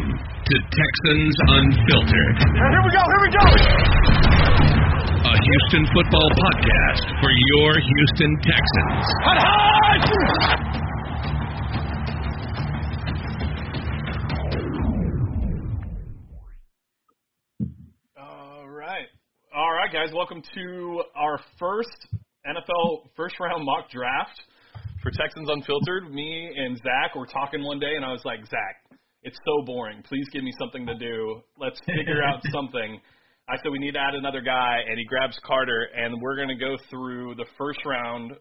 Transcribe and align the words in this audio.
Welcome 0.00 0.16
to 0.46 0.56
Texans 0.72 1.36
Unfiltered. 1.48 2.36
Here 2.40 2.82
we 2.84 2.90
go, 2.90 3.02
here 3.04 3.20
we 3.20 3.30
go. 3.36 3.44
A 5.28 5.36
Houston 5.36 5.84
football 5.92 6.28
podcast 6.40 7.04
for 7.20 7.30
your 7.30 7.72
Houston 7.76 8.32
Texans. 8.40 9.06
All 18.16 18.68
right. 18.68 19.06
All 19.54 19.72
right, 19.72 19.92
guys. 19.92 20.10
Welcome 20.14 20.42
to 20.54 21.02
our 21.14 21.40
first 21.58 22.06
NFL 22.46 23.10
first 23.16 23.38
round 23.38 23.64
mock 23.66 23.90
draft 23.90 24.40
for 25.02 25.10
Texans 25.10 25.48
Unfiltered. 25.50 26.10
Me 26.10 26.54
and 26.56 26.78
Zach 26.78 27.14
were 27.14 27.26
talking 27.26 27.62
one 27.62 27.78
day, 27.78 27.96
and 27.96 28.04
I 28.04 28.12
was 28.12 28.22
like, 28.24 28.40
Zach, 28.46 28.79
it's 29.22 29.38
so 29.44 29.64
boring. 29.66 30.02
Please 30.08 30.26
give 30.32 30.42
me 30.42 30.52
something 30.58 30.86
to 30.86 30.94
do. 30.94 31.40
Let's 31.58 31.78
figure 31.86 32.22
out 32.22 32.40
something. 32.52 33.00
I 33.48 33.56
said 33.62 33.72
we 33.72 33.78
need 33.78 33.92
to 33.92 34.00
add 34.00 34.14
another 34.14 34.40
guy, 34.40 34.78
and 34.88 34.98
he 34.98 35.04
grabs 35.04 35.38
Carter, 35.44 35.88
and 35.94 36.20
we're 36.22 36.36
going 36.36 36.48
to 36.48 36.54
go 36.58 36.76
through 36.88 37.34
the 37.34 37.46
first 37.58 37.80
round, 37.84 38.32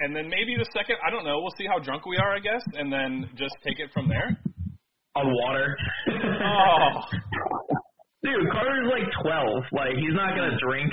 and 0.00 0.14
then 0.14 0.28
maybe 0.28 0.54
the 0.58 0.66
second. 0.76 0.96
I 1.06 1.10
don't 1.10 1.24
know. 1.24 1.40
We'll 1.40 1.54
see 1.56 1.66
how 1.66 1.78
drunk 1.78 2.04
we 2.06 2.16
are, 2.18 2.36
I 2.36 2.40
guess, 2.40 2.62
and 2.74 2.92
then 2.92 3.30
just 3.36 3.54
take 3.64 3.78
it 3.80 3.90
from 3.94 4.08
there. 4.08 4.36
on 5.16 5.26
water. 5.32 5.76
Oh, 6.10 7.00
Dude, 8.24 8.48
Carter's 8.52 8.88
like 8.88 9.04
12. 9.20 9.64
Like, 9.72 9.94
he's 10.00 10.16
not 10.16 10.32
going 10.34 10.50
to 10.50 10.58
drink. 10.60 10.90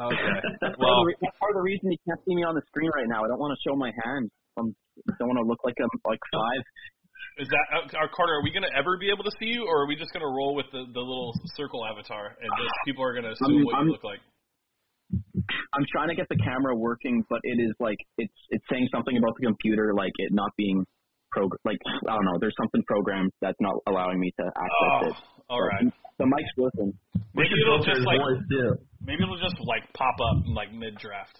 okay. 0.00 0.16
Well, 0.80 1.04
part, 1.04 1.04
of 1.04 1.06
the, 1.06 1.14
that's 1.20 1.38
part 1.38 1.52
of 1.52 1.56
the 1.60 1.66
reason 1.68 1.92
you 1.92 2.00
can't 2.08 2.18
see 2.26 2.34
me 2.34 2.42
on 2.42 2.56
the 2.56 2.64
screen 2.72 2.90
right 2.96 3.06
now. 3.06 3.22
I 3.24 3.28
don't 3.28 3.38
want 3.38 3.52
to 3.52 3.60
show 3.62 3.76
my 3.76 3.92
hand. 4.04 4.26
I'm, 4.58 4.72
I 5.04 5.12
don't 5.20 5.28
want 5.28 5.38
to 5.38 5.46
look 5.46 5.60
like 5.64 5.76
I'm 5.78 5.92
like 6.08 6.18
five. 6.32 6.60
Is 7.36 7.48
that 7.50 7.66
uh, 7.74 7.82
uh, 7.98 8.06
Carter? 8.14 8.34
Are 8.38 8.42
we 8.46 8.52
gonna 8.54 8.70
ever 8.78 8.96
be 8.98 9.10
able 9.10 9.24
to 9.24 9.34
see 9.42 9.50
you, 9.50 9.66
or 9.66 9.82
are 9.82 9.88
we 9.88 9.96
just 9.96 10.12
gonna 10.12 10.30
roll 10.30 10.54
with 10.54 10.66
the, 10.70 10.86
the 10.94 11.02
little 11.02 11.34
circle 11.58 11.82
avatar 11.84 12.36
and 12.38 12.48
just 12.58 12.70
people 12.86 13.02
are 13.02 13.14
gonna 13.14 13.32
assume 13.34 13.58
I'm- 13.58 13.64
what 13.66 13.74
I'm- 13.74 13.86
you 13.86 13.92
look 13.92 14.04
like? 14.04 14.20
I'm 15.74 15.84
trying 15.92 16.08
to 16.08 16.14
get 16.14 16.26
the 16.30 16.38
camera 16.38 16.74
working, 16.74 17.22
but 17.28 17.40
it 17.42 17.58
is 17.60 17.74
like 17.80 17.98
it's 18.18 18.32
it's 18.50 18.64
saying 18.70 18.88
something 18.94 19.16
about 19.18 19.34
the 19.38 19.46
computer, 19.46 19.92
like 19.94 20.12
it 20.18 20.32
not 20.32 20.50
being 20.56 20.86
prog- 21.32 21.58
like 21.64 21.78
I 22.08 22.14
don't 22.14 22.24
know. 22.24 22.38
There's 22.40 22.54
something 22.56 22.82
programmed 22.86 23.30
that's 23.40 23.60
not 23.60 23.74
allowing 23.86 24.18
me 24.20 24.30
to 24.38 24.44
access 24.46 24.94
Oh, 25.02 25.06
it. 25.08 25.14
all 25.50 25.62
right. 25.62 25.84
The 26.18 26.26
mic's 26.26 26.54
working. 26.56 26.94
Maybe 27.34 27.48
should 27.50 27.58
it'll 27.66 27.82
just 27.84 28.00
like 28.06 28.20
maybe 29.02 29.22
it'll 29.22 29.38
just 29.42 29.58
like 29.66 29.82
pop 29.92 30.14
up 30.22 30.46
in, 30.46 30.54
like 30.54 30.72
mid 30.72 30.94
draft. 30.96 31.38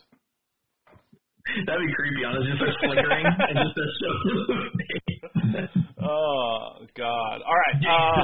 That'd 1.67 1.81
be 1.87 1.93
creepy, 1.93 2.25
honestly. 2.25 2.49
Just 2.53 2.61
starts 2.61 2.79
flickering 2.81 3.27
and 3.49 3.55
just 3.61 3.73
starts 3.77 3.95
showing 4.01 5.69
Oh 6.05 6.85
God! 6.97 7.37
All 7.45 7.57
right. 7.57 7.77
Uh, 7.81 8.21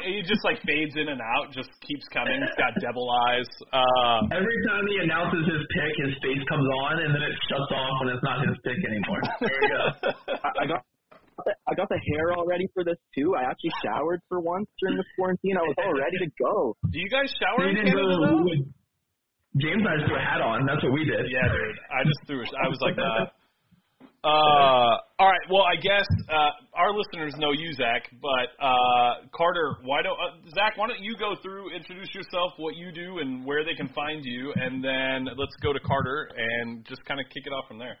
he 0.08 0.22
just 0.24 0.40
like 0.44 0.60
fades 0.64 0.96
in 0.96 1.08
and 1.08 1.20
out, 1.20 1.52
just 1.52 1.68
keeps 1.84 2.04
coming. 2.12 2.40
He's 2.40 2.56
got 2.56 2.72
devil 2.80 3.04
eyes. 3.28 3.48
Uh, 3.72 4.24
Every 4.32 4.58
time 4.68 4.84
he 4.88 4.96
announces 5.04 5.44
his 5.44 5.62
pick, 5.76 5.92
his 6.08 6.14
face 6.24 6.40
comes 6.48 6.64
on, 6.86 7.04
and 7.04 7.12
then 7.14 7.20
it 7.22 7.36
shuts 7.48 7.68
off 7.72 7.94
when 8.00 8.14
it's 8.16 8.24
not 8.24 8.40
his 8.48 8.56
pick 8.64 8.80
anymore. 8.84 9.20
There 9.40 9.58
we 9.60 9.68
go. 9.68 9.82
I, 10.40 10.48
I 10.64 10.66
got. 10.66 10.80
I 11.68 11.74
got 11.76 11.88
the 11.90 12.00
hair 12.10 12.32
all 12.32 12.46
ready 12.46 12.66
for 12.72 12.82
this 12.82 12.96
too. 13.14 13.36
I 13.36 13.44
actually 13.44 13.70
showered 13.84 14.20
for 14.28 14.40
once 14.40 14.66
during 14.80 14.96
this 14.96 15.06
quarantine. 15.18 15.56
I 15.58 15.62
was 15.68 15.76
all 15.84 15.92
ready 15.92 16.16
to 16.24 16.30
go. 16.42 16.74
do 16.90 16.98
you 16.98 17.10
guys 17.12 17.28
shower 17.38 17.66
We 17.68 17.76
in 17.76 17.86
Canada 17.86 17.92
go 17.92 18.26
though? 18.26 18.42
with- 18.42 18.66
James 19.58 19.80
and 19.80 19.88
I 19.88 19.96
just 19.96 20.08
threw 20.08 20.18
a 20.18 20.24
hat 20.24 20.40
on. 20.40 20.66
That's 20.66 20.82
what 20.82 20.92
we 20.92 21.04
did. 21.04 21.26
Yeah, 21.30 21.48
dude. 21.48 21.78
I 21.88 22.04
just 22.04 22.20
threw. 22.26 22.40
A, 22.40 22.46
I 22.64 22.68
was 22.68 22.78
like, 22.80 22.96
nah. 22.96 23.26
Uh, 24.24 24.98
all 25.20 25.30
right. 25.30 25.46
Well, 25.48 25.62
I 25.62 25.76
guess 25.76 26.06
uh, 26.28 26.50
our 26.74 26.92
listeners 26.92 27.32
know 27.38 27.52
you, 27.52 27.72
Zach. 27.74 28.10
But 28.20 28.58
uh, 28.58 29.28
Carter, 29.32 29.76
why 29.84 30.02
don't 30.02 30.18
uh, 30.18 30.50
Zach? 30.50 30.76
Why 30.76 30.88
don't 30.88 30.98
you 30.98 31.14
go 31.16 31.36
through, 31.44 31.70
introduce 31.70 32.12
yourself, 32.12 32.54
what 32.56 32.74
you 32.74 32.90
do, 32.90 33.18
and 33.18 33.46
where 33.46 33.64
they 33.64 33.74
can 33.74 33.88
find 33.94 34.24
you, 34.24 34.52
and 34.56 34.82
then 34.82 35.26
let's 35.38 35.54
go 35.62 35.72
to 35.72 35.78
Carter 35.78 36.28
and 36.36 36.84
just 36.86 37.04
kind 37.04 37.20
of 37.20 37.26
kick 37.26 37.44
it 37.46 37.50
off 37.50 37.68
from 37.68 37.78
there. 37.78 37.98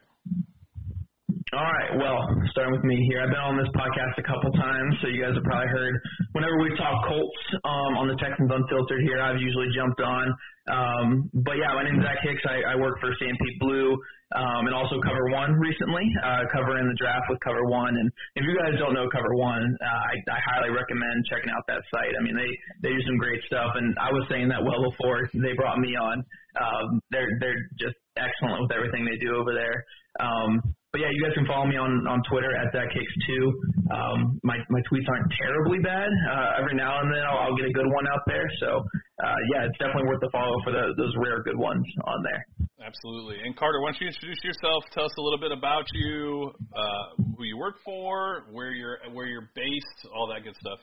All 1.56 1.72
right. 1.72 1.96
Well, 1.96 2.20
starting 2.52 2.76
with 2.76 2.84
me 2.84 3.00
here, 3.08 3.24
I've 3.24 3.32
been 3.32 3.40
on 3.40 3.56
this 3.56 3.72
podcast 3.72 4.20
a 4.20 4.26
couple 4.28 4.52
times, 4.60 4.92
so 5.00 5.08
you 5.08 5.24
guys 5.24 5.32
have 5.32 5.46
probably 5.48 5.72
heard 5.72 5.96
whenever 6.36 6.60
we 6.60 6.68
talk 6.76 7.08
Colts 7.08 7.40
um, 7.64 7.96
on 7.96 8.12
the 8.12 8.18
Texans 8.20 8.52
Unfiltered 8.52 9.00
here, 9.00 9.24
I've 9.24 9.40
usually 9.40 9.72
jumped 9.72 10.04
on. 10.04 10.28
Um, 10.68 11.32
but 11.32 11.56
yeah, 11.56 11.72
my 11.72 11.88
name's 11.88 12.04
Zach 12.04 12.20
Hicks. 12.20 12.44
I, 12.44 12.60
I 12.60 12.76
work 12.76 13.00
for 13.00 13.08
Stampede 13.16 13.56
Blue 13.56 13.96
um, 14.36 14.68
and 14.68 14.76
also 14.76 15.00
Cover 15.00 15.32
One 15.32 15.56
recently, 15.56 16.04
uh, 16.20 16.44
covering 16.52 16.92
the 16.92 16.98
draft 17.00 17.24
with 17.32 17.40
Cover 17.40 17.64
One. 17.72 17.96
And 17.96 18.12
if 18.36 18.44
you 18.44 18.52
guys 18.52 18.76
don't 18.76 18.92
know 18.92 19.08
Cover 19.08 19.32
One, 19.32 19.64
uh, 19.80 20.02
I, 20.12 20.14
I 20.28 20.40
highly 20.44 20.76
recommend 20.76 21.24
checking 21.32 21.48
out 21.48 21.64
that 21.72 21.80
site. 21.88 22.12
I 22.12 22.20
mean, 22.20 22.36
they 22.36 22.52
they 22.84 22.92
do 22.92 23.00
some 23.08 23.16
great 23.16 23.40
stuff, 23.48 23.80
and 23.80 23.96
I 23.96 24.12
was 24.12 24.28
saying 24.28 24.52
that 24.52 24.60
well 24.60 24.92
before 24.92 25.24
they 25.32 25.56
brought 25.56 25.80
me 25.80 25.96
on. 25.96 26.20
Um, 26.60 27.00
they're 27.08 27.32
they're 27.40 27.64
just 27.80 27.96
excellent 28.20 28.60
with 28.68 28.76
everything 28.76 29.08
they 29.08 29.16
do 29.16 29.40
over 29.40 29.56
there. 29.56 29.80
Um, 30.20 30.60
but 30.96 31.04
yeah, 31.04 31.12
you 31.12 31.20
guys 31.28 31.36
can 31.36 31.44
follow 31.44 31.68
me 31.68 31.76
on 31.76 32.08
on 32.08 32.24
Twitter 32.24 32.48
at 32.56 32.72
Zach 32.72 32.88
Hicks 32.88 33.16
too. 33.28 33.44
Um, 33.92 34.40
my 34.40 34.56
my 34.72 34.80
tweets 34.88 35.04
aren't 35.12 35.28
terribly 35.36 35.76
bad. 35.84 36.08
Uh, 36.08 36.56
every 36.56 36.72
now 36.72 37.04
and 37.04 37.12
then 37.12 37.20
I'll, 37.20 37.52
I'll 37.52 37.56
get 37.60 37.68
a 37.68 37.74
good 37.76 37.84
one 37.84 38.08
out 38.08 38.24
there. 38.24 38.48
So 38.64 38.80
uh, 39.20 39.40
yeah, 39.52 39.68
it's 39.68 39.76
definitely 39.76 40.08
worth 40.08 40.24
the 40.24 40.32
follow 40.32 40.56
for 40.64 40.72
the, 40.72 40.96
those 40.96 41.12
rare 41.20 41.44
good 41.44 41.60
ones 41.60 41.84
on 42.08 42.24
there. 42.24 42.40
Absolutely. 42.80 43.44
And 43.44 43.52
Carter, 43.52 43.84
why 43.84 43.92
don't 43.92 44.00
you 44.00 44.08
introduce 44.08 44.40
yourself? 44.40 44.88
Tell 44.96 45.04
us 45.04 45.12
a 45.20 45.20
little 45.20 45.40
bit 45.40 45.52
about 45.52 45.84
you, 45.92 46.48
uh, 46.72 47.20
who 47.36 47.44
you 47.44 47.58
work 47.60 47.76
for, 47.84 48.48
where 48.48 48.72
you're 48.72 48.96
where 49.12 49.26
you're 49.28 49.52
based, 49.52 50.08
all 50.16 50.32
that 50.32 50.48
good 50.48 50.56
stuff. 50.64 50.80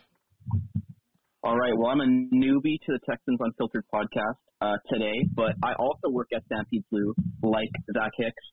All 1.42 1.58
right. 1.58 1.74
Well, 1.74 1.90
I'm 1.90 2.06
a 2.06 2.12
newbie 2.38 2.78
to 2.86 2.90
the 2.94 3.02
Texans 3.10 3.42
Unfiltered 3.42 3.90
podcast 3.90 4.38
uh, 4.62 4.78
today, 4.94 5.26
but 5.34 5.58
I 5.66 5.74
also 5.74 6.14
work 6.14 6.30
at 6.38 6.46
Stampede 6.46 6.86
Blue, 6.92 7.16
like 7.42 7.74
Zach 7.98 8.14
Hicks, 8.16 8.46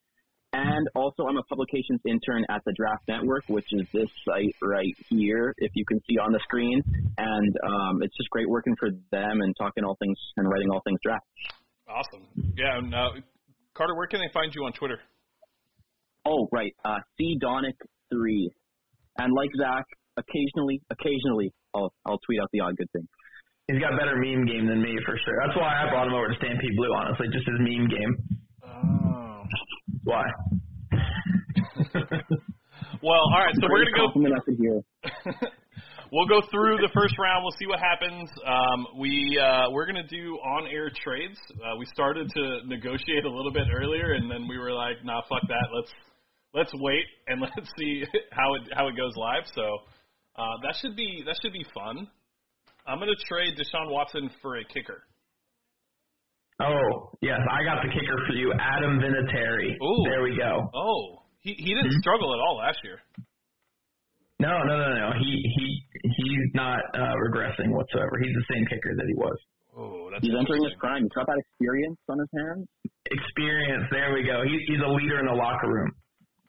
and 0.52 0.88
also 0.94 1.24
I'm 1.28 1.36
a 1.36 1.42
publications 1.44 2.00
intern 2.06 2.44
at 2.48 2.62
the 2.66 2.72
Draft 2.72 3.04
Network, 3.08 3.44
which 3.48 3.66
is 3.72 3.86
this 3.92 4.08
site 4.26 4.54
right 4.62 4.94
here, 5.08 5.54
if 5.58 5.70
you 5.74 5.84
can 5.86 6.00
see 6.08 6.18
on 6.18 6.32
the 6.32 6.40
screen. 6.40 6.82
And 7.18 7.56
um, 7.66 8.02
it's 8.02 8.16
just 8.16 8.30
great 8.30 8.48
working 8.48 8.74
for 8.78 8.90
them 9.10 9.40
and 9.40 9.54
talking 9.58 9.84
all 9.84 9.96
things 10.00 10.18
and 10.36 10.48
writing 10.48 10.70
all 10.70 10.82
things 10.84 10.98
draft. 11.04 11.24
Awesome. 11.88 12.26
Yeah. 12.56 12.78
And, 12.78 12.94
uh, 12.94 13.08
Carter, 13.74 13.94
where 13.94 14.06
can 14.06 14.20
they 14.20 14.30
find 14.32 14.52
you 14.54 14.64
on 14.64 14.72
Twitter? 14.72 14.98
Oh, 16.26 16.48
right. 16.52 16.74
Uh, 16.84 16.98
C 17.16 17.38
Donick 17.42 17.78
three, 18.12 18.50
and 19.18 19.32
like 19.32 19.48
Zach, 19.56 19.84
occasionally, 20.16 20.82
occasionally, 20.90 21.52
I'll 21.74 21.92
I'll 22.04 22.18
tweet 22.26 22.40
out 22.40 22.48
the 22.52 22.60
odd 22.60 22.76
good 22.76 22.90
thing. 22.92 23.06
He's 23.68 23.80
got 23.80 23.94
a 23.94 23.96
better 23.96 24.16
meme 24.16 24.44
game 24.46 24.66
than 24.66 24.82
me 24.82 24.98
for 25.06 25.16
sure. 25.16 25.36
That's 25.46 25.56
why 25.56 25.70
I 25.70 25.88
brought 25.88 26.08
him 26.08 26.14
over 26.14 26.28
to 26.28 26.34
Stampede 26.36 26.76
Blue. 26.76 26.92
Honestly, 26.92 27.28
just 27.32 27.46
his 27.46 27.56
meme 27.62 27.88
game. 27.88 28.39
Oh. 28.70 29.42
Why? 30.04 30.24
Well, 33.02 33.24
all 33.32 33.40
right. 33.40 33.54
So 33.54 33.66
we're 33.70 33.84
gonna 33.84 33.96
go. 33.96 34.06
compliment 34.12 34.34
I 34.36 34.44
could 34.44 34.58
hear. 34.60 34.82
we'll 36.12 36.28
go 36.28 36.42
through 36.50 36.76
the 36.84 36.90
first 36.92 37.16
round. 37.18 37.42
We'll 37.42 37.56
see 37.58 37.66
what 37.66 37.80
happens. 37.80 38.28
Um, 38.44 38.86
we 38.98 39.40
uh, 39.40 39.70
we're 39.70 39.86
gonna 39.86 40.06
do 40.06 40.36
on-air 40.36 40.90
trades. 41.02 41.38
Uh, 41.56 41.76
we 41.78 41.86
started 41.86 42.28
to 42.28 42.60
negotiate 42.66 43.24
a 43.24 43.30
little 43.30 43.52
bit 43.52 43.68
earlier, 43.72 44.12
and 44.12 44.30
then 44.30 44.46
we 44.46 44.58
were 44.58 44.72
like, 44.72 45.02
"Nah, 45.02 45.22
fuck 45.30 45.40
that. 45.48 45.68
Let's 45.74 45.92
let's 46.52 46.72
wait 46.74 47.04
and 47.28 47.40
let's 47.56 47.70
see 47.78 48.04
how 48.32 48.54
it 48.54 48.62
how 48.74 48.88
it 48.88 48.96
goes 48.96 49.16
live." 49.16 49.44
So 49.54 49.64
uh, 50.36 50.56
that 50.62 50.76
should 50.82 50.94
be 50.94 51.22
that 51.24 51.36
should 51.40 51.54
be 51.54 51.64
fun. 51.72 52.06
I'm 52.86 52.98
gonna 52.98 53.16
trade 53.28 53.56
Deshaun 53.56 53.90
Watson 53.90 54.28
for 54.42 54.58
a 54.58 54.64
kicker. 54.64 55.04
Oh 56.60 57.16
yes, 57.22 57.40
I 57.50 57.64
got 57.64 57.80
the 57.82 57.88
kicker 57.88 58.18
for 58.28 58.34
you, 58.34 58.52
Adam 58.60 59.00
Vinatieri. 59.00 59.80
Ooh. 59.80 60.04
There 60.04 60.22
we 60.22 60.36
go. 60.36 60.68
Oh, 60.74 61.24
he 61.40 61.54
he 61.56 61.74
didn't 61.74 61.92
struggle 62.00 62.32
at 62.34 62.40
all 62.40 62.56
last 62.58 62.78
year. 62.84 63.00
No, 64.40 64.64
no, 64.64 64.76
no, 64.76 64.88
no. 64.92 65.08
He 65.20 65.40
he 65.56 65.64
he's 66.02 66.48
not 66.54 66.80
uh, 66.94 67.14
regressing 67.28 67.72
whatsoever. 67.72 68.12
He's 68.20 68.34
the 68.34 68.54
same 68.54 68.64
kicker 68.66 68.96
that 68.96 69.06
he 69.06 69.14
was. 69.14 69.36
Oh, 69.76 70.08
that's 70.12 70.24
He's 70.24 70.34
entering 70.36 70.64
his 70.64 70.74
prime. 70.78 71.02
He's 71.04 71.12
got 71.12 71.26
that 71.26 71.38
experience 71.38 72.00
on 72.08 72.18
his 72.18 72.28
hands. 72.32 72.66
Experience. 73.06 73.84
There 73.90 74.12
we 74.12 74.24
go. 74.24 74.42
He, 74.44 74.64
he's 74.66 74.82
a 74.84 74.92
leader 74.92 75.20
in 75.20 75.26
the 75.26 75.36
locker 75.36 75.68
room. 75.68 75.92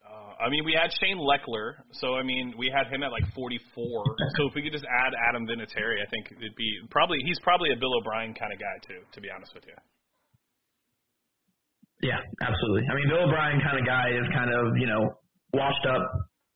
Uh, 0.04 0.44
I 0.44 0.50
mean, 0.50 0.66
we 0.66 0.74
had 0.74 0.92
Shane 1.00 1.20
Lechler, 1.20 1.84
so 1.92 2.16
I 2.16 2.24
mean, 2.24 2.56
we 2.58 2.72
had 2.74 2.88
him 2.92 3.04
at 3.04 3.12
like 3.12 3.24
44. 3.36 3.60
So 4.40 4.48
if 4.48 4.56
we 4.56 4.64
could 4.64 4.74
just 4.74 4.88
add 4.88 5.14
Adam 5.30 5.46
Vinatieri, 5.46 6.00
I 6.02 6.08
think 6.10 6.32
it'd 6.32 6.56
be 6.56 6.80
probably 6.90 7.20
he's 7.24 7.40
probably 7.44 7.72
a 7.72 7.78
Bill 7.78 7.94
O'Brien 8.00 8.34
kind 8.34 8.52
of 8.52 8.60
guy 8.60 8.76
too. 8.88 9.04
To 9.14 9.22
be 9.22 9.30
honest 9.30 9.54
with 9.54 9.64
you. 9.68 9.76
Yeah, 12.02 12.20
absolutely. 12.42 12.84
I 12.90 12.96
mean, 12.96 13.08
Bill 13.10 13.30
O'Brien 13.30 13.62
kind 13.62 13.78
of 13.78 13.86
guy 13.86 14.10
is 14.10 14.26
kind 14.34 14.50
of 14.50 14.74
you 14.78 14.88
know 14.88 15.02
washed 15.54 15.86
up 15.86 16.02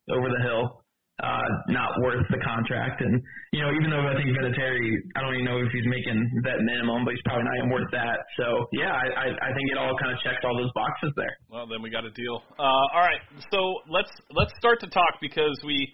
over 0.10 0.30
the 0.30 0.42
hill, 0.42 0.82
uh, 1.22 1.50
not 1.70 1.90
worth 2.02 2.26
the 2.30 2.42
contract. 2.42 3.02
And 3.02 3.22
you 3.54 3.62
know, 3.62 3.70
even 3.74 3.90
though 3.94 4.06
I 4.06 4.18
think 4.18 4.34
Vinatieri, 4.34 4.90
I 5.16 5.22
don't 5.22 5.34
even 5.38 5.46
know 5.46 5.62
if 5.62 5.70
he's 5.72 5.86
making 5.86 6.18
that 6.44 6.60
minimum, 6.66 7.06
but 7.06 7.14
he's 7.14 7.26
probably 7.26 7.46
not 7.46 7.56
even 7.62 7.70
worth 7.70 7.92
that. 7.94 8.20
So 8.38 8.66
yeah, 8.74 8.94
I 8.94 9.06
I, 9.14 9.28
I 9.32 9.50
think 9.54 9.66
it 9.70 9.78
all 9.78 9.94
kind 10.02 10.12
of 10.12 10.20
checked 10.26 10.44
all 10.46 10.58
those 10.58 10.74
boxes 10.74 11.14
there. 11.16 11.36
Well, 11.50 11.70
then 11.70 11.82
we 11.82 11.90
got 11.90 12.06
a 12.06 12.12
deal. 12.12 12.42
Uh, 12.58 12.86
all 12.94 13.06
right, 13.06 13.22
so 13.54 13.60
let's 13.90 14.12
let's 14.34 14.54
start 14.58 14.82
to 14.82 14.90
talk 14.90 15.22
because 15.22 15.56
we 15.66 15.94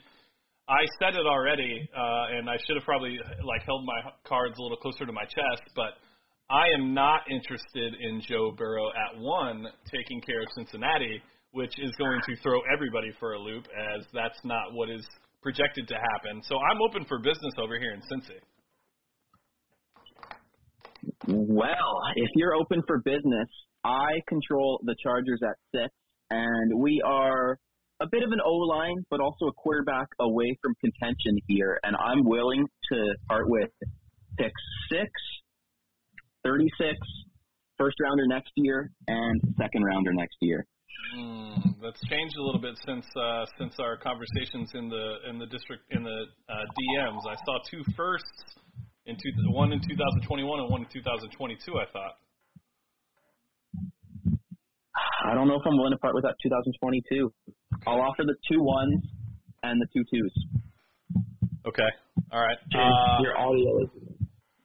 I 0.71 0.87
said 1.03 1.19
it 1.19 1.27
already, 1.27 1.89
uh, 1.91 2.37
and 2.37 2.49
I 2.49 2.55
should 2.63 2.79
have 2.79 2.85
probably 2.85 3.19
like 3.43 3.63
held 3.67 3.83
my 3.83 3.99
cards 4.23 4.55
a 4.57 4.61
little 4.61 4.77
closer 4.77 5.05
to 5.05 5.11
my 5.11 5.25
chest, 5.27 5.67
but 5.75 5.99
I 6.51 6.67
am 6.75 6.93
not 6.93 7.21
interested 7.31 7.93
in 8.01 8.19
Joe 8.27 8.51
Burrow 8.51 8.89
at 8.89 9.17
one 9.21 9.67
taking 9.89 10.19
care 10.19 10.41
of 10.41 10.47
Cincinnati, 10.53 11.21
which 11.51 11.79
is 11.79 11.91
going 11.97 12.19
to 12.27 12.35
throw 12.43 12.59
everybody 12.73 13.07
for 13.21 13.33
a 13.33 13.39
loop, 13.39 13.65
as 13.95 14.05
that's 14.13 14.39
not 14.43 14.73
what 14.73 14.89
is 14.89 15.05
projected 15.41 15.87
to 15.87 15.95
happen. 15.95 16.41
So 16.43 16.57
I'm 16.57 16.81
open 16.81 17.05
for 17.07 17.19
business 17.19 17.53
over 17.57 17.79
here 17.79 17.93
in 17.93 18.01
Cincy. 18.01 18.39
Well, 21.27 21.93
if 22.17 22.29
you're 22.35 22.53
open 22.55 22.83
for 22.85 22.99
business, 22.99 23.47
I 23.85 24.19
control 24.27 24.81
the 24.83 24.95
Chargers 25.01 25.39
at 25.43 25.55
six, 25.73 25.89
and 26.31 26.81
we 26.81 27.01
are 27.05 27.57
a 28.01 28.07
bit 28.11 28.23
of 28.23 28.31
an 28.31 28.39
O 28.45 28.51
line, 28.51 29.05
but 29.09 29.21
also 29.21 29.45
a 29.45 29.53
quarterback 29.53 30.07
away 30.19 30.57
from 30.61 30.73
contention 30.81 31.37
here, 31.47 31.79
and 31.83 31.95
I'm 31.95 32.25
willing 32.25 32.67
to 32.91 33.15
part 33.29 33.49
with 33.49 33.69
pick 34.37 34.51
six, 34.89 35.09
36, 36.43 36.97
first 37.77 37.95
rounder 38.01 38.27
next 38.27 38.51
year, 38.55 38.91
and 39.07 39.41
second 39.57 39.83
rounder 39.83 40.13
next 40.13 40.37
year. 40.41 40.65
Mm, 41.17 41.75
that's 41.81 41.99
changed 42.07 42.35
a 42.37 42.43
little 42.43 42.61
bit 42.61 42.77
since 42.85 43.05
uh, 43.15 43.45
since 43.57 43.73
our 43.79 43.97
conversations 43.97 44.71
in 44.75 44.87
the 44.87 45.15
in 45.29 45.39
the 45.39 45.47
district 45.47 45.83
in 45.91 46.03
the 46.03 46.25
uh, 46.47 46.53
DMs. 46.53 47.21
I 47.27 47.35
saw 47.45 47.57
two 47.69 47.83
firsts 47.97 48.55
in 49.05 49.15
two, 49.15 49.31
one 49.51 49.71
in 49.73 49.79
2021 49.81 50.59
and 50.59 50.69
one 50.71 50.81
in 50.81 50.87
2022. 50.93 51.73
I 51.77 51.85
thought. 51.91 52.15
I 55.25 55.33
don't 55.33 55.47
know 55.47 55.55
if 55.55 55.61
I'm 55.65 55.77
willing 55.77 55.93
to 55.93 55.97
part 55.97 56.15
with 56.15 56.23
that 56.23 56.35
2022. 56.43 57.31
I'll 57.87 58.01
offer 58.01 58.23
the 58.23 58.35
two 58.51 58.61
ones 58.61 59.01
and 59.63 59.81
the 59.81 59.87
two 59.93 60.03
twos. 60.11 60.33
Okay. 61.67 61.89
All 62.31 62.41
right. 62.41 62.57
Uh, 62.73 63.21
your 63.21 63.37
audio 63.37 63.83
is. 63.83 63.89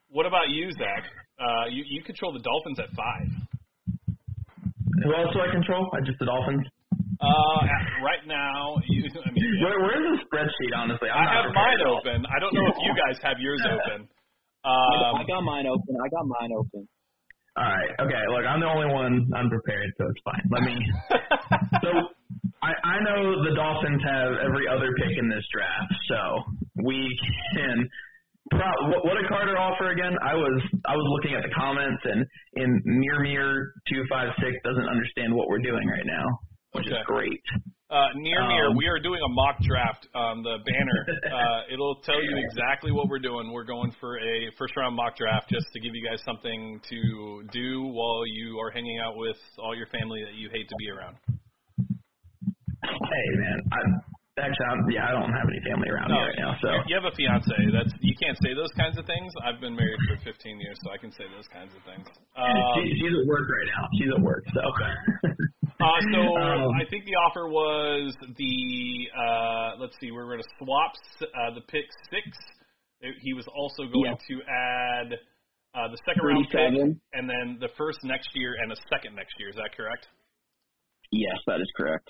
what 0.08 0.26
about 0.26 0.48
you, 0.48 0.70
Zach? 0.72 1.04
Uh, 1.38 1.66
you 1.68 1.84
you 1.88 2.02
control 2.02 2.32
the 2.32 2.40
Dolphins 2.40 2.78
at 2.80 2.90
five. 2.96 3.28
Who 5.04 5.14
else 5.14 5.28
do 5.34 5.40
I 5.40 5.50
control? 5.52 5.90
I 5.92 6.00
just 6.00 6.18
the 6.18 6.26
Dolphins. 6.26 6.64
Uh, 7.20 7.60
right 8.04 8.24
now, 8.26 8.76
you, 8.88 9.04
I 9.26 9.30
mean, 9.30 9.44
Where, 9.62 9.80
where's 9.80 10.04
the 10.16 10.24
spreadsheet? 10.28 10.72
Honestly, 10.76 11.08
I'm 11.10 11.28
I 11.28 11.42
have 11.44 11.52
mine 11.52 11.80
at 11.80 11.86
open. 11.86 12.24
I 12.24 12.38
don't 12.40 12.54
know 12.54 12.66
if 12.66 12.76
you 12.80 12.92
guys 12.96 13.16
have 13.22 13.36
yours 13.38 13.60
open. 13.68 14.08
I 14.64 14.68
got- 14.68 15.12
Um, 15.12 15.16
I 15.20 15.24
got 15.28 15.40
mine 15.44 15.66
open. 15.66 15.92
I 15.96 16.08
got 16.08 16.24
mine 16.26 16.50
open. 16.56 16.88
All 17.56 17.64
right. 17.64 17.92
Okay. 18.00 18.22
Look, 18.28 18.44
I'm 18.44 18.60
the 18.60 18.68
only 18.68 18.92
one 18.92 19.28
unprepared, 19.36 19.88
so 19.96 20.04
it's 20.12 20.20
fine. 20.24 20.44
Let 20.50 20.62
me. 20.62 20.76
so 21.82 21.88
I 22.62 22.72
I 22.84 22.96
know 23.00 23.44
the 23.44 23.54
Dolphins 23.56 24.02
have 24.04 24.32
every 24.44 24.68
other 24.68 24.92
pick 25.00 25.16
in 25.16 25.28
this 25.28 25.44
draft, 25.52 25.92
so 26.08 26.18
we 26.84 27.00
can. 27.56 27.88
Pro- 28.50 28.88
what, 28.90 29.04
what 29.04 29.14
did 29.18 29.26
Carter 29.28 29.58
offer 29.58 29.90
again? 29.90 30.14
I 30.22 30.34
was 30.34 30.62
I 30.86 30.94
was 30.94 31.06
looking 31.18 31.36
at 31.36 31.42
the 31.42 31.50
comments 31.54 32.02
and 32.04 32.24
in 32.54 32.80
Mir 32.84 33.20
Mir 33.20 33.72
two 33.88 34.04
five 34.08 34.28
six 34.38 34.54
doesn't 34.64 34.88
understand 34.88 35.34
what 35.34 35.48
we're 35.48 35.58
doing 35.62 35.86
right 35.88 36.06
now, 36.06 36.24
which 36.72 36.86
Okay. 36.86 36.96
is 37.00 37.06
great. 37.06 37.42
Uh, 37.88 38.08
near 38.16 38.42
near, 38.48 38.66
Um, 38.70 38.76
we 38.76 38.86
are 38.88 38.98
doing 38.98 39.20
a 39.22 39.28
mock 39.30 39.58
draft 39.62 40.08
on 40.14 40.42
the 40.42 40.58
banner. 40.66 41.00
Uh, 41.36 41.62
it'll 41.72 41.96
tell 42.02 42.22
you 42.22 42.36
exactly 42.38 42.90
what 42.92 43.08
we're 43.08 43.18
doing. 43.20 43.52
We're 43.52 43.64
going 43.66 43.92
for 44.00 44.16
a 44.18 44.50
first 44.58 44.76
round 44.76 44.94
mock 44.96 45.16
draft 45.16 45.48
just 45.50 45.66
to 45.72 45.80
give 45.80 45.94
you 45.94 46.06
guys 46.08 46.18
something 46.24 46.80
to 46.88 47.42
do 47.52 47.82
while 47.82 48.22
you 48.26 48.58
are 48.60 48.70
hanging 48.70 48.98
out 49.00 49.16
with 49.16 49.36
all 49.58 49.74
your 49.76 49.86
family 49.88 50.22
that 50.24 50.34
you 50.34 50.48
hate 50.50 50.68
to 50.68 50.74
be 50.78 50.88
around. 50.90 51.16
Hey 52.82 53.28
man, 53.38 53.58
I 53.72 53.78
actually 54.38 54.66
I'm, 54.68 54.80
yeah 54.90 55.08
I 55.08 55.12
don't 55.12 55.32
have 55.32 55.48
any 55.48 55.60
family 55.64 55.88
around 55.88 56.12
me 56.12 56.18
right 56.20 56.38
now, 56.38 56.52
so 56.60 56.68
you 56.86 56.94
have 56.96 57.04
a 57.08 57.14
fiance. 57.16 57.48
That's 57.72 57.92
you 58.00 58.14
can't 58.20 58.36
say 58.44 58.52
those 58.54 58.70
kinds 58.76 58.98
of 58.98 59.06
things. 59.06 59.32
I've 59.44 59.60
been 59.60 59.74
married 59.74 59.98
for 60.08 60.16
15 60.24 60.60
years, 60.60 60.76
so 60.84 60.90
I 60.92 60.98
can 60.98 61.10
say 61.12 61.24
those 61.32 61.48
kinds 61.48 61.72
of 61.72 61.80
things. 61.88 62.04
Um, 62.36 62.52
she, 62.76 63.00
she's 63.00 63.14
at 63.16 63.26
work 63.26 63.48
right 63.48 63.68
now. 63.72 63.84
She's 63.98 64.12
at 64.12 64.20
work, 64.22 64.44
so. 64.52 64.62
Uh, 65.76 66.00
so 66.10 66.20
Um, 66.40 66.72
I 66.80 66.88
think 66.88 67.04
the 67.04 67.12
offer 67.28 67.48
was 67.52 68.14
the 68.38 68.56
uh, 69.12 69.76
let's 69.78 69.92
see, 70.00 70.10
we're 70.10 70.24
going 70.24 70.40
to 70.40 70.48
swap 70.56 70.92
s- 71.20 71.28
uh, 71.28 71.52
the 71.54 71.60
pick 71.68 71.84
six. 72.08 72.24
It- 73.02 73.16
He 73.20 73.34
was 73.34 73.44
also 73.52 73.84
going 73.84 74.16
Yeah. 74.16 74.16
to 74.16 74.34
add 74.48 75.08
uh, 75.76 75.88
the 75.92 75.98
second 76.08 76.24
round 76.24 76.48
pick 76.48 76.96
and 77.12 77.28
then 77.28 77.58
the 77.60 77.68
first 77.76 77.98
next 78.04 78.30
year 78.32 78.56
and 78.62 78.72
a 78.72 78.76
second 78.88 79.14
next 79.16 79.34
year. 79.38 79.50
Is 79.50 79.56
that 79.56 79.76
correct? 79.76 80.08
Yes, 81.12 81.36
that 81.46 81.60
is 81.60 81.70
correct. 81.76 82.08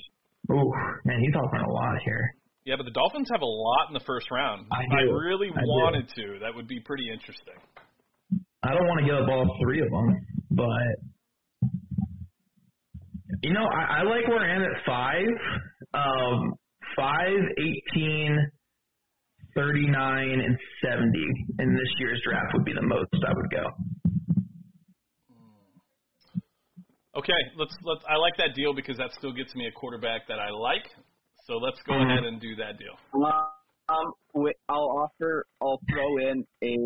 Ooh, 0.52 0.72
man, 1.04 1.20
he's 1.20 1.34
offering 1.34 1.64
a 1.64 1.70
lot 1.70 1.96
here. 2.04 2.34
Yeah, 2.64 2.74
but 2.76 2.84
the 2.84 2.92
Dolphins 2.92 3.28
have 3.32 3.42
a 3.42 3.46
lot 3.46 3.88
in 3.88 3.94
the 3.94 4.04
first 4.06 4.30
round. 4.30 4.66
I 4.72 4.82
If 4.84 5.08
do. 5.08 5.14
really 5.14 5.48
I 5.54 5.60
do. 5.60 5.66
wanted 5.66 6.08
to. 6.16 6.38
That 6.40 6.54
would 6.54 6.66
be 6.68 6.80
pretty 6.80 7.08
interesting. 7.12 7.54
I 8.62 8.70
don't 8.74 8.86
want 8.88 9.00
to 9.00 9.06
give 9.06 9.14
up 9.22 9.28
all 9.28 9.56
three 9.62 9.80
of 9.80 9.90
them, 9.90 10.26
but 10.50 10.96
you 13.42 13.52
know, 13.52 13.64
I, 13.66 14.00
I 14.00 14.02
like 14.02 14.26
where 14.26 14.40
I 14.40 14.54
am 14.56 14.62
at 14.62 14.84
five. 14.84 15.28
Um, 15.94 16.54
five, 16.96 17.38
eighteen, 17.58 18.36
thirty-nine, 19.54 20.40
and 20.40 20.58
seventy 20.84 21.26
in 21.60 21.72
this 21.74 21.88
year's 21.98 22.20
draft 22.26 22.52
would 22.54 22.64
be 22.64 22.72
the 22.72 22.82
most 22.82 23.08
I 23.14 23.32
would 23.34 23.50
go. 23.50 23.64
Okay, 27.16 27.40
let's 27.56 27.72
let's. 27.82 28.02
I 28.08 28.16
like 28.16 28.36
that 28.38 28.54
deal 28.54 28.74
because 28.74 28.98
that 28.98 29.10
still 29.18 29.32
gets 29.32 29.54
me 29.54 29.66
a 29.66 29.72
quarterback 29.72 30.28
that 30.28 30.38
I 30.38 30.50
like. 30.50 30.84
So 31.46 31.54
let's 31.54 31.78
go 31.86 31.94
Mhm. 31.94 32.02
ahead 32.02 32.24
and 32.24 32.40
do 32.40 32.56
that 32.56 32.78
deal. 32.78 32.96
Um, 33.88 34.12
wait, 34.34 34.56
I'll 34.68 34.90
offer. 35.08 35.46
I'll 35.62 35.80
throw 35.90 36.18
in 36.18 36.46
a. 36.62 36.76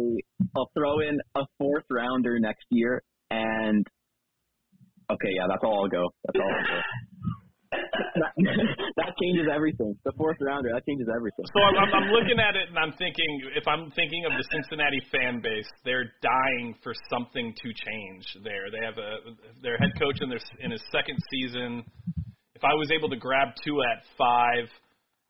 I'll 0.57 0.71
throw 0.75 1.01
in 1.01 1.19
a 1.35 1.47
fourth 1.59 1.85
rounder 1.91 2.39
next 2.41 2.67
year, 2.71 3.03
and 3.31 3.87
okay, 5.11 5.31
yeah, 5.37 5.47
that's 5.49 5.65
all 5.65 5.85
I'll 5.85 5.89
go. 5.89 6.11
That's 6.25 6.39
all 6.39 6.59
I'll 6.59 6.65
go. 6.65 6.83
That, 7.71 8.33
that 8.97 9.13
changes 9.21 9.47
everything. 9.53 9.95
The 10.05 10.13
fourth 10.17 10.39
rounder, 10.41 10.71
that 10.75 10.85
changes 10.87 11.09
everything. 11.09 11.47
So 11.55 11.61
I'm, 11.63 11.77
I'm, 11.79 11.93
I'm 11.95 12.09
looking 12.11 12.39
at 12.39 12.57
it 12.57 12.69
and 12.69 12.79
I'm 12.79 12.93
thinking, 12.99 13.31
if 13.55 13.67
I'm 13.67 13.91
thinking 13.93 14.27
of 14.27 14.33
the 14.35 14.45
Cincinnati 14.51 15.01
fan 15.13 15.41
base, 15.41 15.69
they're 15.85 16.11
dying 16.23 16.75
for 16.83 16.93
something 17.09 17.55
to 17.55 17.69
change 17.73 18.25
there. 18.43 18.71
They 18.71 18.83
have 18.85 18.99
a 18.99 19.35
their 19.63 19.79
head 19.79 19.95
coach 19.99 20.19
in 20.21 20.29
their 20.29 20.43
in 20.61 20.71
his 20.71 20.83
second 20.91 21.19
season. 21.31 21.85
If 22.55 22.65
I 22.65 22.75
was 22.75 22.91
able 22.91 23.09
to 23.09 23.17
grab 23.17 23.49
two 23.65 23.81
at 23.81 24.05
five, 24.19 24.69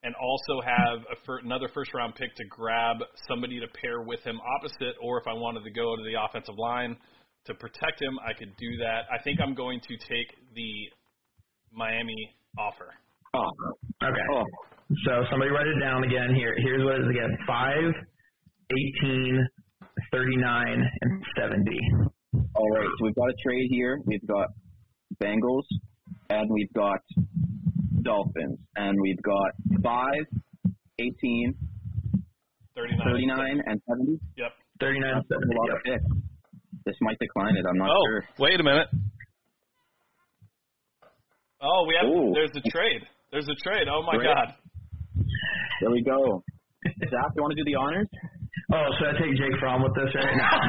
and 0.02 0.14
also 0.16 0.64
have 0.64 1.04
a 1.12 1.16
fir- 1.26 1.40
another 1.44 1.68
first 1.74 1.92
round 1.92 2.14
pick 2.14 2.34
to 2.36 2.44
grab 2.48 2.96
somebody 3.28 3.60
to 3.60 3.66
pair 3.80 4.00
with 4.00 4.20
him 4.24 4.40
opposite, 4.56 4.96
or 5.02 5.20
if 5.20 5.26
I 5.26 5.34
wanted 5.34 5.64
to 5.64 5.70
go 5.70 5.94
to 5.94 6.02
the 6.02 6.16
offensive 6.16 6.56
line 6.56 6.96
to 7.46 7.54
protect 7.54 8.00
him, 8.00 8.18
I 8.24 8.32
could 8.32 8.56
do 8.56 8.76
that. 8.78 9.04
I 9.12 9.22
think 9.22 9.40
I'm 9.40 9.54
going 9.54 9.80
to 9.80 9.94
take 10.08 10.28
the 10.54 10.72
Miami 11.72 12.34
offer. 12.58 12.92
Oh, 13.34 13.48
Okay. 14.02 14.26
oh, 14.34 14.44
So 15.06 15.24
somebody 15.30 15.50
write 15.50 15.66
it 15.66 15.78
down 15.80 16.02
again. 16.04 16.34
Here, 16.34 16.54
here's 16.58 16.82
what 16.84 16.96
it 16.96 17.02
is 17.02 17.10
again: 17.10 17.30
five, 17.46 17.92
eighteen, 18.72 19.46
thirty-nine, 20.12 20.82
and 21.02 21.24
seventy. 21.38 21.78
all 22.54 22.70
right. 22.74 22.88
So 22.98 23.04
we've 23.04 23.14
got 23.14 23.28
a 23.30 23.34
trade 23.42 23.68
here. 23.70 23.98
We've 24.06 24.26
got 24.26 24.48
Bengals, 25.22 25.62
and 26.30 26.50
we've 26.50 26.72
got 26.74 26.98
Dolphins, 28.02 28.58
and 28.76 28.98
we've 29.00 29.22
got 29.22 29.50
five, 29.84 30.24
18, 30.98 31.54
39. 32.74 32.98
39, 33.04 33.62
and 33.66 33.80
70. 33.88 34.18
Yep. 34.36 34.52
Thirty-nine, 34.80 35.14
That's 35.14 35.26
a 35.30 35.34
seventy. 35.34 35.56
lot 35.56 35.68
Yep. 35.68 35.76
of 35.76 35.82
picks. 35.84 36.84
This 36.86 36.96
might 37.02 37.18
decline 37.20 37.56
it. 37.56 37.64
I'm 37.68 37.76
not 37.78 37.90
Oh, 37.90 38.02
sure. 38.08 38.24
wait 38.38 38.58
a 38.58 38.62
minute. 38.64 38.88
Oh, 41.62 41.84
we 41.86 41.94
have. 42.00 42.08
Ooh. 42.08 42.32
There's 42.32 42.50
a 42.56 42.64
trade. 42.70 43.02
There's 43.30 43.46
a 43.48 43.54
trade. 43.62 43.86
Oh 43.88 44.02
my 44.02 44.16
Great. 44.16 44.32
God. 44.32 44.54
There 45.80 45.90
we 45.90 46.02
go. 46.02 46.42
Zach, 46.84 47.32
you 47.36 47.42
want 47.42 47.52
to 47.52 47.60
do 47.60 47.64
the 47.64 47.76
honors? 47.76 48.08
Oh, 48.72 48.86
should 48.98 49.08
I 49.12 49.14
take 49.18 49.36
Jake 49.36 49.58
Fromm 49.58 49.82
with 49.82 49.92
this 49.94 50.14
right 50.14 50.36
now? 50.36 50.56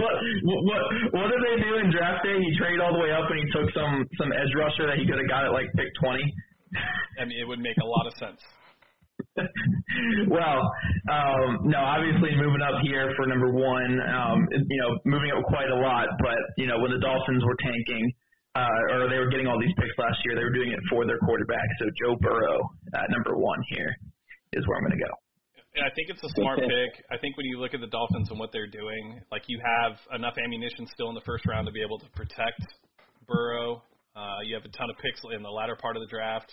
what, 0.00 0.14
what 0.64 0.82
what 1.12 1.28
did 1.30 1.40
they 1.44 1.62
do 1.62 1.76
in 1.76 1.92
draft 1.92 2.24
day? 2.24 2.34
He 2.34 2.56
traded 2.58 2.80
all 2.80 2.92
the 2.92 2.98
way 2.98 3.12
up 3.12 3.30
and 3.30 3.38
he 3.38 3.46
took 3.52 3.70
some 3.76 4.04
some 4.18 4.32
edge 4.32 4.50
rusher 4.56 4.86
that 4.88 4.98
he 4.98 5.06
could 5.06 5.18
have 5.20 5.28
got 5.28 5.44
at 5.44 5.52
like 5.52 5.70
pick 5.76 5.92
twenty. 6.00 6.24
I 7.20 7.24
mean, 7.24 7.38
it 7.38 7.46
would 7.46 7.60
make 7.60 7.76
a 7.82 7.86
lot 7.86 8.06
of 8.06 8.14
sense. 8.16 8.40
well, 10.28 10.60
um, 11.12 11.68
no, 11.68 11.78
obviously 11.78 12.34
moving 12.34 12.62
up 12.62 12.80
here 12.82 13.12
for 13.16 13.26
number 13.26 13.52
one, 13.52 14.00
um, 14.00 14.48
you 14.50 14.80
know, 14.80 14.98
moving 15.04 15.30
up 15.36 15.44
quite 15.44 15.68
a 15.68 15.76
lot. 15.76 16.08
But 16.18 16.38
you 16.56 16.66
know, 16.66 16.80
when 16.80 16.90
the 16.90 16.98
Dolphins 16.98 17.44
were 17.44 17.56
tanking, 17.60 18.10
uh, 18.56 18.94
or 18.94 19.08
they 19.08 19.18
were 19.18 19.30
getting 19.30 19.46
all 19.46 19.60
these 19.60 19.74
picks 19.78 19.94
last 19.98 20.18
year, 20.26 20.34
they 20.34 20.42
were 20.42 20.54
doing 20.54 20.72
it 20.72 20.80
for 20.90 21.06
their 21.06 21.18
quarterback. 21.18 21.68
So 21.78 21.86
Joe 22.02 22.16
Burrow 22.18 22.58
at 22.94 23.10
number 23.10 23.38
one 23.38 23.58
here 23.70 23.94
is 24.52 24.66
where 24.66 24.78
I'm 24.78 24.84
going 24.84 24.98
to 24.98 25.04
go. 25.04 25.14
And 25.78 25.86
I 25.86 25.90
think 25.94 26.10
it's 26.10 26.22
a 26.22 26.32
smart 26.34 26.58
pick. 26.66 26.92
I 27.10 27.18
think 27.18 27.36
when 27.36 27.46
you 27.46 27.60
look 27.60 27.74
at 27.74 27.80
the 27.80 27.86
Dolphins 27.86 28.30
and 28.30 28.38
what 28.38 28.50
they're 28.50 28.70
doing, 28.70 29.22
like 29.30 29.42
you 29.46 29.60
have 29.62 29.94
enough 30.18 30.34
ammunition 30.42 30.86
still 30.90 31.08
in 31.08 31.14
the 31.14 31.22
first 31.22 31.46
round 31.46 31.66
to 31.66 31.72
be 31.72 31.82
able 31.82 31.98
to 31.98 32.10
protect 32.10 32.66
Burrow. 33.26 33.82
Uh, 34.16 34.42
you 34.42 34.54
have 34.58 34.64
a 34.64 34.72
ton 34.74 34.90
of 34.90 34.98
picks 34.98 35.22
in 35.30 35.42
the 35.42 35.50
latter 35.50 35.76
part 35.78 35.96
of 35.96 36.02
the 36.02 36.10
draft. 36.10 36.50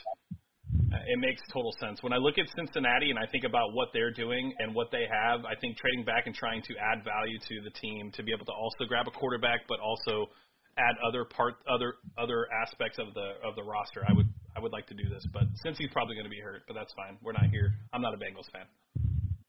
It 1.08 1.20
makes 1.20 1.42
total 1.52 1.74
sense. 1.80 2.04
When 2.04 2.14
I 2.14 2.18
look 2.18 2.38
at 2.38 2.46
Cincinnati 2.56 3.10
and 3.10 3.18
I 3.18 3.26
think 3.32 3.44
about 3.44 3.74
what 3.74 3.90
they're 3.92 4.14
doing 4.14 4.54
and 4.60 4.76
what 4.76 4.92
they 4.92 5.04
have, 5.10 5.44
I 5.44 5.56
think 5.60 5.78
trading 5.78 6.06
back 6.06 6.28
and 6.28 6.36
trying 6.36 6.62
to 6.62 6.74
add 6.78 7.04
value 7.04 7.40
to 7.40 7.56
the 7.64 7.72
team 7.82 8.12
to 8.14 8.24
be 8.24 8.32
able 8.32 8.46
to 8.46 8.54
also 8.54 8.86
grab 8.88 9.08
a 9.08 9.12
quarterback, 9.12 9.68
but 9.68 9.80
also 9.80 10.30
add 10.78 10.96
other 11.06 11.26
part 11.26 11.56
other 11.70 11.96
other 12.18 12.48
aspects 12.64 12.98
of 13.00 13.14
the 13.14 13.38
of 13.44 13.56
the 13.56 13.64
roster. 13.64 14.06
I 14.08 14.14
would 14.14 14.28
I 14.56 14.60
would 14.60 14.72
like 14.72 14.88
to 14.88 14.96
do 14.96 15.10
this, 15.10 15.26
but 15.34 15.44
since 15.64 15.78
he's 15.78 15.90
probably 15.92 16.16
going 16.16 16.26
to 16.26 16.34
be 16.34 16.42
hurt, 16.42 16.64
but 16.68 16.74
that's 16.74 16.94
fine. 16.94 17.18
We're 17.22 17.34
not 17.34 17.50
here. 17.52 17.74
I'm 17.94 18.02
not 18.02 18.14
a 18.14 18.18
Bengals 18.18 18.50
fan. 18.52 18.66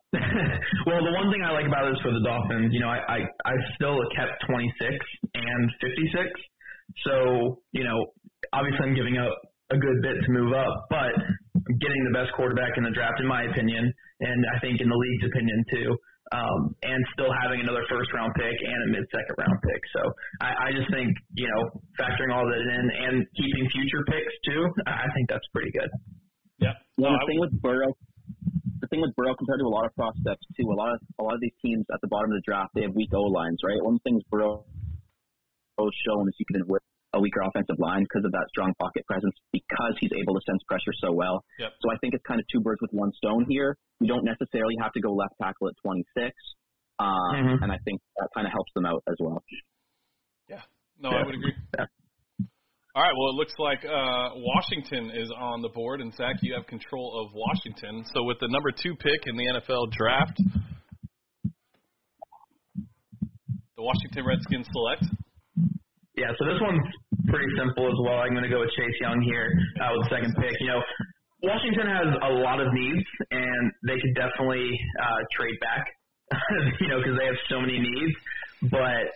well, 0.89 1.05
the 1.05 1.13
one 1.13 1.29
thing 1.29 1.45
I 1.45 1.53
like 1.53 1.69
about 1.69 1.85
this 1.93 2.01
for 2.01 2.09
the 2.09 2.25
Dolphins, 2.25 2.73
you 2.73 2.81
know, 2.81 2.89
I, 2.89 3.01
I, 3.05 3.19
I 3.45 3.55
still 3.77 4.01
kept 4.17 4.41
26 4.49 4.65
and 5.37 5.63
56. 5.85 6.33
So, 7.05 7.61
you 7.73 7.85
know, 7.85 8.09
obviously 8.57 8.89
I'm 8.89 8.97
giving 8.97 9.21
up 9.21 9.37
a 9.69 9.77
good 9.77 10.01
bit 10.01 10.17
to 10.25 10.31
move 10.33 10.57
up, 10.57 10.89
but 10.89 11.13
getting 11.77 12.03
the 12.09 12.15
best 12.17 12.33
quarterback 12.33 12.73
in 12.81 12.85
the 12.85 12.95
draft, 12.97 13.21
in 13.21 13.29
my 13.29 13.45
opinion, 13.53 13.85
and 14.21 14.41
I 14.57 14.59
think 14.61 14.81
in 14.81 14.89
the 14.89 14.97
league's 14.97 15.29
opinion 15.29 15.65
too. 15.77 15.89
Um, 16.29 16.77
and 16.85 17.01
still 17.17 17.33
having 17.41 17.65
another 17.65 17.81
first 17.89 18.13
round 18.13 18.29
pick 18.37 18.53
and 18.61 18.79
a 18.85 18.89
mid 18.93 19.09
second 19.09 19.33
round 19.41 19.57
pick. 19.65 19.81
So 19.97 20.03
I, 20.45 20.69
I 20.69 20.77
just 20.77 20.93
think, 20.93 21.09
you 21.41 21.49
know, 21.49 21.63
factoring 21.97 22.29
all 22.37 22.45
that 22.45 22.61
in 22.61 22.85
and 22.93 23.25
keeping 23.33 23.65
future 23.73 24.05
picks 24.05 24.35
too, 24.45 24.69
I 24.85 25.09
think 25.17 25.33
that's 25.33 25.49
pretty 25.57 25.73
good. 25.73 25.89
Yeah. 26.61 26.77
Well, 27.01 27.17
the 27.17 27.25
I- 27.25 27.27
thing 27.33 27.41
with 27.41 27.55
Burrow, 27.65 27.97
the 28.85 28.89
thing 28.93 29.01
with 29.01 29.17
Burrow 29.17 29.33
compared 29.41 29.61
to 29.61 29.67
a 29.67 29.73
lot 29.73 29.87
of 29.89 29.95
prospects 29.97 30.45
too, 30.53 30.69
a 30.69 30.77
lot 30.77 30.93
of 30.93 31.01
a 31.19 31.23
lot 31.25 31.33
of 31.33 31.41
these 31.41 31.57
teams 31.65 31.87
at 31.89 32.01
the 32.05 32.09
bottom 32.13 32.29
of 32.29 32.37
the 32.37 32.45
draft 32.45 32.77
they 32.77 32.83
have 32.85 32.93
weak 32.95 33.09
O 33.17 33.23
lines, 33.33 33.65
right? 33.65 33.81
One 33.81 33.97
of 33.97 34.01
the 34.05 34.11
things 34.13 34.21
Burrow 34.29 34.69
has 35.81 35.95
shown 36.05 36.29
is 36.29 36.35
he 36.37 36.45
can 36.53 36.61
win 36.69 36.81
a 37.19 37.21
weaker 37.21 37.43
offensive 37.43 37.77
line 37.83 38.07
because 38.07 38.23
of 38.25 38.31
that 38.33 38.47
strong 38.55 38.71
pocket 38.79 39.03
presence, 39.11 39.35
because 39.53 39.95
he's 39.99 40.15
able 40.15 40.35
to 40.39 40.43
sense 40.47 40.63
pressure 40.71 40.95
so 41.03 41.11
well. 41.13 41.43
Yep. 41.59 41.73
So 41.83 41.91
I 41.91 41.99
think 41.99 42.15
it's 42.15 42.23
kind 42.23 42.39
of 42.39 42.47
two 42.47 42.61
birds 42.63 42.79
with 42.81 42.93
one 42.95 43.11
stone 43.19 43.45
here. 43.51 43.77
You 44.01 44.07
don't 44.07 44.25
necessarily 44.25 44.75
have 44.81 44.93
to 44.95 45.01
go 45.03 45.13
left 45.13 45.35
tackle 45.43 45.67
at 45.69 45.75
26, 45.83 46.31
um, 46.99 47.11
Mhm. 47.35 47.63
and 47.63 47.73
I 47.73 47.79
think 47.85 48.01
that 48.17 48.29
kind 48.35 48.47
of 48.47 48.53
helps 48.55 48.73
them 48.75 48.87
out 48.87 49.03
as 49.09 49.17
well. 49.21 49.43
Yeah. 50.49 50.63
No, 51.01 51.11
I 51.11 51.25
would 51.27 51.35
agree. 51.35 51.55
Yeah. 51.77 51.87
All 52.95 53.03
right. 53.05 53.15
Well, 53.15 53.29
it 53.31 53.37
looks 53.37 53.55
like 53.59 53.85
uh, 53.85 54.31
Washington 54.35 55.11
is 55.11 55.31
on 55.31 55.63
the 55.63 55.69
board, 55.69 56.01
and 56.01 56.13
Zach, 56.15 56.37
you 56.43 56.55
have 56.55 56.67
control 56.67 57.21
of 57.25 57.33
Washington. 57.35 58.05
So 58.15 58.25
with 58.25 58.39
the 58.41 58.49
number 58.49 58.71
two 58.73 58.97
pick 58.97 59.27
in 59.27 59.37
the 59.37 59.47
NFL 59.47 59.87
draft, 59.93 60.41
the 63.77 63.83
Washington 63.83 64.25
Redskins 64.27 64.67
select. 64.73 65.05
Yeah, 66.17 66.33
so 66.37 66.45
this 66.47 66.59
one's 66.61 66.83
pretty 67.29 67.51
simple 67.57 67.87
as 67.87 67.99
well. 68.03 68.21
I'm 68.25 68.33
going 68.33 68.45
to 68.45 68.53
go 68.53 68.61
with 68.61 68.73
Chase 68.77 68.99
Young 69.01 69.21
here 69.23 69.53
uh, 69.81 69.97
with 69.97 70.09
the 70.09 70.11
second 70.17 70.35
pick. 70.37 70.57
You 70.61 70.69
know, 70.75 70.81
Washington 71.43 71.87
has 71.87 72.09
a 72.25 72.33
lot 72.43 72.61
of 72.61 72.73
needs, 72.73 73.07
and 73.31 73.73
they 73.87 74.01
could 74.01 74.15
definitely 74.19 74.75
uh, 74.99 75.21
trade 75.37 75.59
back, 75.61 75.85
you 76.81 76.89
know, 76.89 76.99
because 76.99 77.17
they 77.17 77.27
have 77.27 77.41
so 77.49 77.61
many 77.61 77.79
needs. 77.79 78.15
But 78.73 79.15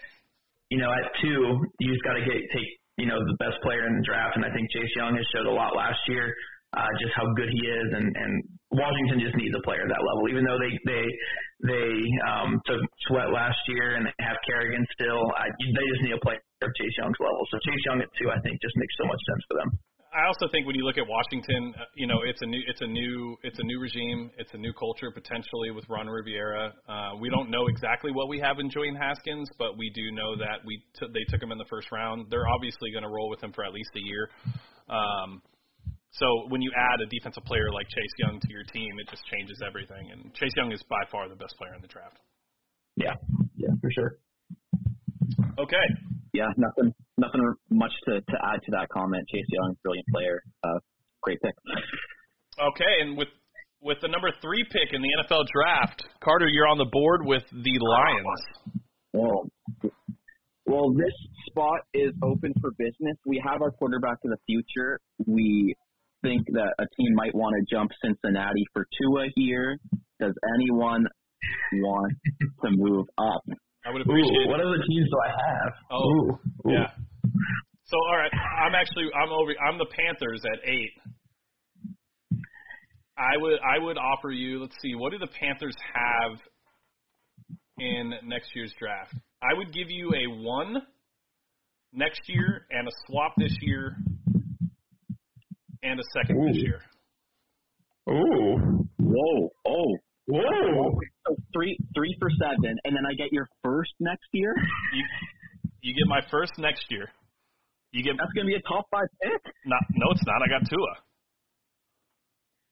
you 0.71 0.79
know, 0.79 0.89
at 0.89 1.11
two, 1.21 1.67
you 1.81 1.87
just 1.91 2.05
got 2.05 2.15
to 2.15 2.25
get 2.25 2.39
take 2.55 2.71
you 2.97 3.07
know 3.11 3.19
the 3.19 3.37
best 3.43 3.59
player 3.63 3.87
in 3.91 3.99
the 3.99 4.05
draft, 4.07 4.37
and 4.37 4.45
I 4.45 4.53
think 4.55 4.71
Chase 4.71 4.93
Young 4.95 5.17
has 5.17 5.27
showed 5.35 5.47
a 5.47 5.53
lot 5.53 5.75
last 5.75 5.99
year, 6.07 6.31
uh, 6.77 6.87
just 7.03 7.13
how 7.17 7.27
good 7.35 7.51
he 7.51 7.63
is, 7.67 7.89
and 7.91 8.07
and 8.07 8.33
Washington 8.71 9.19
just 9.19 9.37
needs 9.37 9.55
a 9.59 9.63
player 9.67 9.83
at 9.83 9.91
that 9.91 10.05
level. 10.07 10.31
Even 10.31 10.47
though 10.47 10.61
they 10.63 10.73
they 10.87 11.05
they 11.67 11.91
um, 12.31 12.63
took 12.67 12.81
Sweat 13.11 13.35
last 13.35 13.59
year 13.67 13.99
and 13.99 14.07
have 14.21 14.39
Kerrigan 14.47 14.87
still, 14.95 15.27
I, 15.35 15.51
they 15.59 15.87
just 15.91 16.03
need 16.07 16.15
a 16.15 16.23
player 16.23 16.39
of 16.65 16.75
Chase 16.75 16.97
Young's 16.99 17.19
level. 17.21 17.43
So 17.51 17.59
Chase 17.63 17.83
Young 17.87 18.01
at 18.01 18.11
two, 18.19 18.31
I 18.31 18.39
think, 18.41 18.61
just 18.63 18.77
makes 18.77 18.95
so 18.99 19.07
much 19.07 19.23
sense 19.29 19.43
for 19.49 19.57
them. 19.59 19.71
I 20.13 20.29
also 20.29 20.45
think 20.53 20.67
when 20.67 20.77
you 20.77 20.85
look 20.85 21.01
at 21.01 21.09
Washington, 21.09 21.73
uh, 21.73 21.89
you 21.97 22.07
know, 22.07 22.21
it's 22.29 22.43
a 22.43 22.47
new, 22.47 22.61
it's 22.69 22.83
a 22.83 22.87
new, 22.87 23.37
it's 23.43 23.59
a 23.59 23.65
new 23.65 23.81
regime, 23.81 24.31
it's 24.37 24.53
a 24.53 24.61
new 24.61 24.73
culture 24.77 25.11
potentially 25.11 25.73
with 25.73 25.89
Ron 25.89 26.07
Rivera. 26.07 26.75
Uh, 26.87 27.17
we 27.19 27.31
don't 27.31 27.49
know 27.49 27.67
exactly 27.69 28.13
what 28.13 28.29
we 28.29 28.39
have 28.39 28.59
in 28.59 28.69
Julian 28.69 28.95
Haskins, 28.95 29.49
but 29.59 29.79
we 29.79 29.91
do 29.95 30.13
know 30.13 30.37
that 30.37 30.61
we 30.67 30.85
t- 31.01 31.09
they 31.15 31.25
took 31.33 31.41
him 31.41 31.51
in 31.51 31.57
the 31.57 31.65
first 31.71 31.89
round. 31.91 32.27
They're 32.29 32.47
obviously 32.47 32.93
going 32.93 33.05
to 33.05 33.09
roll 33.09 33.31
with 33.31 33.43
him 33.43 33.53
for 33.57 33.65
at 33.65 33.73
least 33.73 33.89
a 33.97 34.05
year. 34.05 34.29
Um, 34.93 35.41
so 36.13 36.27
when 36.49 36.61
you 36.61 36.71
add 36.77 37.01
a 37.01 37.09
defensive 37.09 37.45
player 37.45 37.73
like 37.73 37.89
Chase 37.89 38.15
Young 38.19 38.39
to 38.39 38.49
your 38.53 38.65
team, 38.65 38.93
it 39.01 39.09
just 39.09 39.25
changes 39.33 39.63
everything. 39.67 40.13
And 40.13 40.35
Chase 40.35 40.53
Young 40.57 40.73
is 40.73 40.83
by 40.91 41.01
far 41.11 41.27
the 41.31 41.37
best 41.37 41.57
player 41.57 41.73
in 41.75 41.81
the 41.81 41.89
draft. 41.89 42.21
Yeah, 42.97 43.17
yeah, 43.57 43.73
for 43.81 43.91
sure. 43.97 44.19
Okay, 45.59 45.87
Yeah, 46.33 46.49
nothing 46.57 46.95
nothing 47.19 47.41
much 47.71 47.93
to, 48.07 48.21
to 48.21 48.37
add 48.43 48.61
to 48.65 48.71
that 48.73 48.89
comment. 48.89 49.29
Chase 49.29 49.45
Young, 49.49 49.77
brilliant 49.83 50.07
player, 50.09 50.43
uh, 50.65 50.79
great 51.23 51.41
pick. 51.43 51.55
okay, 52.59 52.95
and 53.01 53.17
with 53.19 53.29
with 53.83 53.99
the 54.01 54.09
number 54.09 54.31
three 54.41 54.65
pick 54.71 54.93
in 54.93 55.03
the 55.03 55.09
NFL 55.21 55.45
draft, 55.53 56.05
Carter, 56.23 56.47
you're 56.49 56.69
on 56.69 56.79
the 56.79 56.89
board 56.91 57.27
with 57.27 57.43
the 57.51 57.79
Lions. 57.81 58.81
Well, 59.13 59.51
well, 60.65 60.93
this 60.95 61.13
spot 61.49 61.81
is 61.93 62.13
open 62.23 62.55
for 62.61 62.71
business. 62.79 63.17
We 63.27 63.43
have 63.45 63.61
our 63.61 63.71
quarterback 63.73 64.19
of 64.25 64.31
the 64.31 64.39
future. 64.47 65.01
We 65.27 65.75
think 66.23 66.47
that 66.53 66.73
a 66.79 66.87
team 66.97 67.15
might 67.15 67.35
want 67.35 67.57
to 67.59 67.75
jump 67.75 67.91
Cincinnati 68.03 68.65
for 68.73 68.87
Tua 69.01 69.27
here. 69.35 69.79
Does 70.21 70.33
anyone 70.57 71.05
want 71.75 72.13
to 72.63 72.71
move 72.71 73.07
up? 73.19 73.43
I 73.85 73.91
would 73.91 74.03
appreciate. 74.03 74.47
Ooh, 74.47 74.49
what 74.51 74.61
other 74.61 74.77
teams 74.89 75.09
do 75.11 75.17
I 75.25 75.31
have? 75.31 75.73
Oh, 75.91 76.03
Ooh, 76.05 76.31
ooh. 76.69 76.73
yeah. 76.73 76.87
So 77.85 77.97
all 78.09 78.17
right, 78.17 78.31
I'm 78.65 78.75
actually 78.75 79.11
I'm 79.15 79.31
over. 79.31 79.53
I'm 79.69 79.79
the 79.79 79.87
Panthers 79.87 80.43
at 80.53 80.69
eight. 80.69 80.93
I 83.19 83.37
would 83.37 83.59
I 83.61 83.79
would 83.79 83.99
offer 83.99 84.31
you. 84.31 84.61
Let's 84.61 84.77
see, 84.81 84.95
what 84.95 85.13
do 85.13 85.19
the 85.19 85.29
Panthers 85.41 85.77
have 85.95 86.39
in 87.79 88.15
next 88.25 88.51
year's 88.55 88.73
draft? 88.79 89.15
I 89.43 89.55
would 89.57 89.73
give 89.75 89.91
you 89.91 90.13
a 90.15 90.43
one 90.43 90.77
next 91.93 92.23
year 92.29 92.67
and 92.71 92.89
a 92.89 92.91
swap 93.07 93.35
this 93.37 93.55
year 93.61 93.97
and 95.83 96.01
a 96.01 96.05
second 96.15 96.47
this 96.47 96.63
year. 96.63 96.81
Ooh. 98.09 98.87
Whoa! 98.99 99.49
Oh, 99.67 99.97
Whoa. 100.33 100.97
so 101.29 101.37
three 101.53 101.77
three 101.95 102.17
for 102.19 102.31
seven, 102.41 102.79
and 102.85 102.97
then 102.97 103.05
I 103.05 103.13
get 103.15 103.33
your 103.33 103.49
first 103.63 103.93
next 104.01 104.27
year. 104.33 104.55
You 104.95 105.05
you 105.83 105.93
get 105.95 106.09
my 106.09 106.21
first 106.31 106.53
next 106.59 106.87
year. 106.89 107.09
You 107.93 108.03
get 108.03 108.17
That's 108.17 108.33
gonna 108.33 108.49
be 108.49 108.57
a 108.57 108.65
top 108.65 108.87
five 108.91 109.09
pick. 109.21 109.43
not 109.67 109.83
no, 109.93 110.07
it's 110.13 110.25
not. 110.25 110.41
I 110.41 110.49
got 110.49 110.65
Tua. 110.65 110.93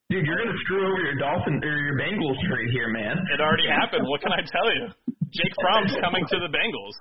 Dude, 0.08 0.24
you're 0.26 0.38
gonna 0.40 0.58
screw 0.64 0.80
over 0.88 1.02
your 1.04 1.18
Dolphin 1.20 1.60
or 1.62 1.76
your 1.84 1.96
Bengals 2.00 2.40
trade 2.48 2.70
here, 2.72 2.88
man. 2.88 3.20
It 3.34 3.40
already 3.40 3.68
happened. 3.68 4.08
What 4.08 4.22
can 4.22 4.32
I 4.32 4.40
tell 4.42 4.68
you? 4.74 4.88
Jake 5.30 5.54
Fromm's 5.60 5.94
coming 6.00 6.24
to 6.26 6.36
the 6.40 6.48
Bengals. 6.48 6.96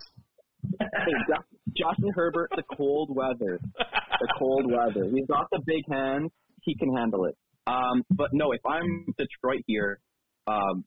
Hey, 0.79 1.35
Justin 1.75 2.11
Herbert, 2.13 2.51
the 2.55 2.63
cold 2.75 3.09
weather. 3.15 3.59
the 3.79 4.27
cold 4.37 4.69
weather. 4.69 5.09
He's 5.09 5.25
got 5.25 5.47
the 5.51 5.61
big 5.65 5.83
hands. 5.89 6.31
He 6.61 6.75
can 6.75 6.93
handle 6.95 7.25
it. 7.25 7.35
Um, 7.65 8.03
but 8.11 8.29
no, 8.33 8.51
if 8.51 8.61
I'm 8.65 9.05
Detroit 9.17 9.63
here, 9.65 9.99
um, 10.47 10.85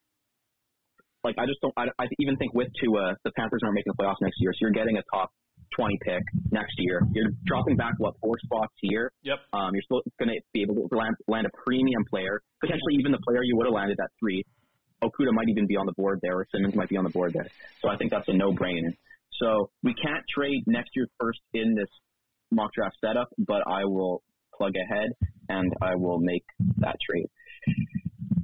like 1.25 1.37
I 1.39 1.47
just 1.47 1.61
don't. 1.63 1.75
I, 1.77 1.87
I 1.99 2.07
even 2.19 2.37
think 2.37 2.55
with 2.55 2.69
Tua, 2.83 3.17
the 3.25 3.31
Panthers 3.39 3.61
aren't 3.63 3.75
making 3.75 3.93
the 3.97 4.03
playoffs 4.03 4.21
next 4.21 4.37
year, 4.41 4.53
so 4.53 4.59
you're 4.63 4.77
getting 4.77 4.99
a 4.99 5.03
top 5.15 5.31
20 5.77 5.99
pick 6.03 6.23
next 6.51 6.75
year. 6.79 7.01
You're 7.13 7.31
dropping 7.47 7.77
back 7.77 7.95
what 7.99 8.15
four 8.21 8.35
spots 8.45 8.75
here. 8.81 9.11
Yep. 9.23 9.39
Um, 9.53 9.71
you're 9.73 9.83
still 9.83 10.03
going 10.19 10.31
to 10.31 10.41
be 10.53 10.63
able 10.63 10.89
to 10.89 10.97
land, 10.97 11.15
land 11.29 11.47
a 11.47 11.51
premium 11.65 12.05
player, 12.11 12.41
potentially 12.61 12.95
even 12.99 13.13
the 13.13 13.23
player 13.27 13.43
you 13.43 13.57
would 13.57 13.67
have 13.67 13.75
landed 13.75 13.99
at 14.03 14.11
three. 14.21 14.45
Okudah 15.03 15.33
might 15.33 15.49
even 15.49 15.67
be 15.67 15.77
on 15.77 15.87
the 15.87 15.95
board 15.97 16.21
there, 16.23 16.39
or 16.39 16.47
Simmons 16.55 16.75
might 16.75 16.89
be 16.89 16.97
on 16.97 17.05
the 17.05 17.11
board 17.11 17.33
there. 17.33 17.47
So 17.81 17.89
I 17.89 17.97
think 17.97 18.11
that's 18.11 18.29
a 18.29 18.33
no-brainer. 18.33 18.95
So 19.41 19.71
we 19.83 19.95
can't 19.95 20.23
trade 20.33 20.63
next 20.67 20.91
year's 20.95 21.11
first 21.19 21.41
in 21.55 21.75
this 21.75 21.89
mock 22.53 22.71
draft 22.73 22.97
setup, 23.05 23.29
but 23.39 23.63
I 23.67 23.85
will 23.85 24.23
plug 24.55 24.73
ahead 24.77 25.11
and 25.49 25.73
I 25.83 25.97
will 25.97 26.21
make 26.21 26.45
that 26.79 26.97
trade. 27.05 27.27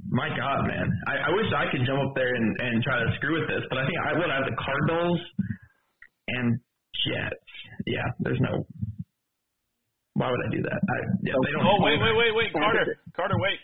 My 0.09 0.29
God, 0.33 0.65
man. 0.65 0.89
I, 1.05 1.29
I 1.29 1.31
wish 1.37 1.45
I 1.53 1.69
could 1.69 1.85
jump 1.85 2.01
up 2.01 2.13
there 2.17 2.33
and, 2.33 2.49
and 2.59 2.81
try 2.81 2.97
to 2.97 3.09
screw 3.17 3.39
with 3.39 3.47
this, 3.47 3.61
but 3.69 3.77
I 3.77 3.85
think 3.85 3.97
I 4.01 4.13
would 4.17 4.29
have 4.29 4.45
the 4.49 4.57
Cardinals 4.57 5.21
and 6.29 6.57
Jets. 7.05 7.51
Yeah, 7.85 8.09
there's 8.19 8.41
no. 8.41 8.65
Why 10.17 10.29
would 10.33 10.41
I 10.45 10.49
do 10.49 10.61
that? 10.65 10.79
I, 10.81 10.97
yeah, 11.21 11.37
they 11.45 11.51
don't. 11.53 11.61
Oh 11.63 11.77
wait, 11.85 12.01
wait, 12.01 12.15
wait, 12.17 12.33
wait, 12.35 12.49
Carter, 12.53 12.97
Carter, 13.15 13.37
wait. 13.37 13.59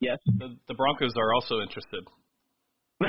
Yes. 0.00 0.18
The, 0.26 0.58
the 0.68 0.74
Broncos 0.74 1.16
are 1.16 1.32
also 1.34 1.60
interested. 1.62 2.04
Oh. 3.00 3.06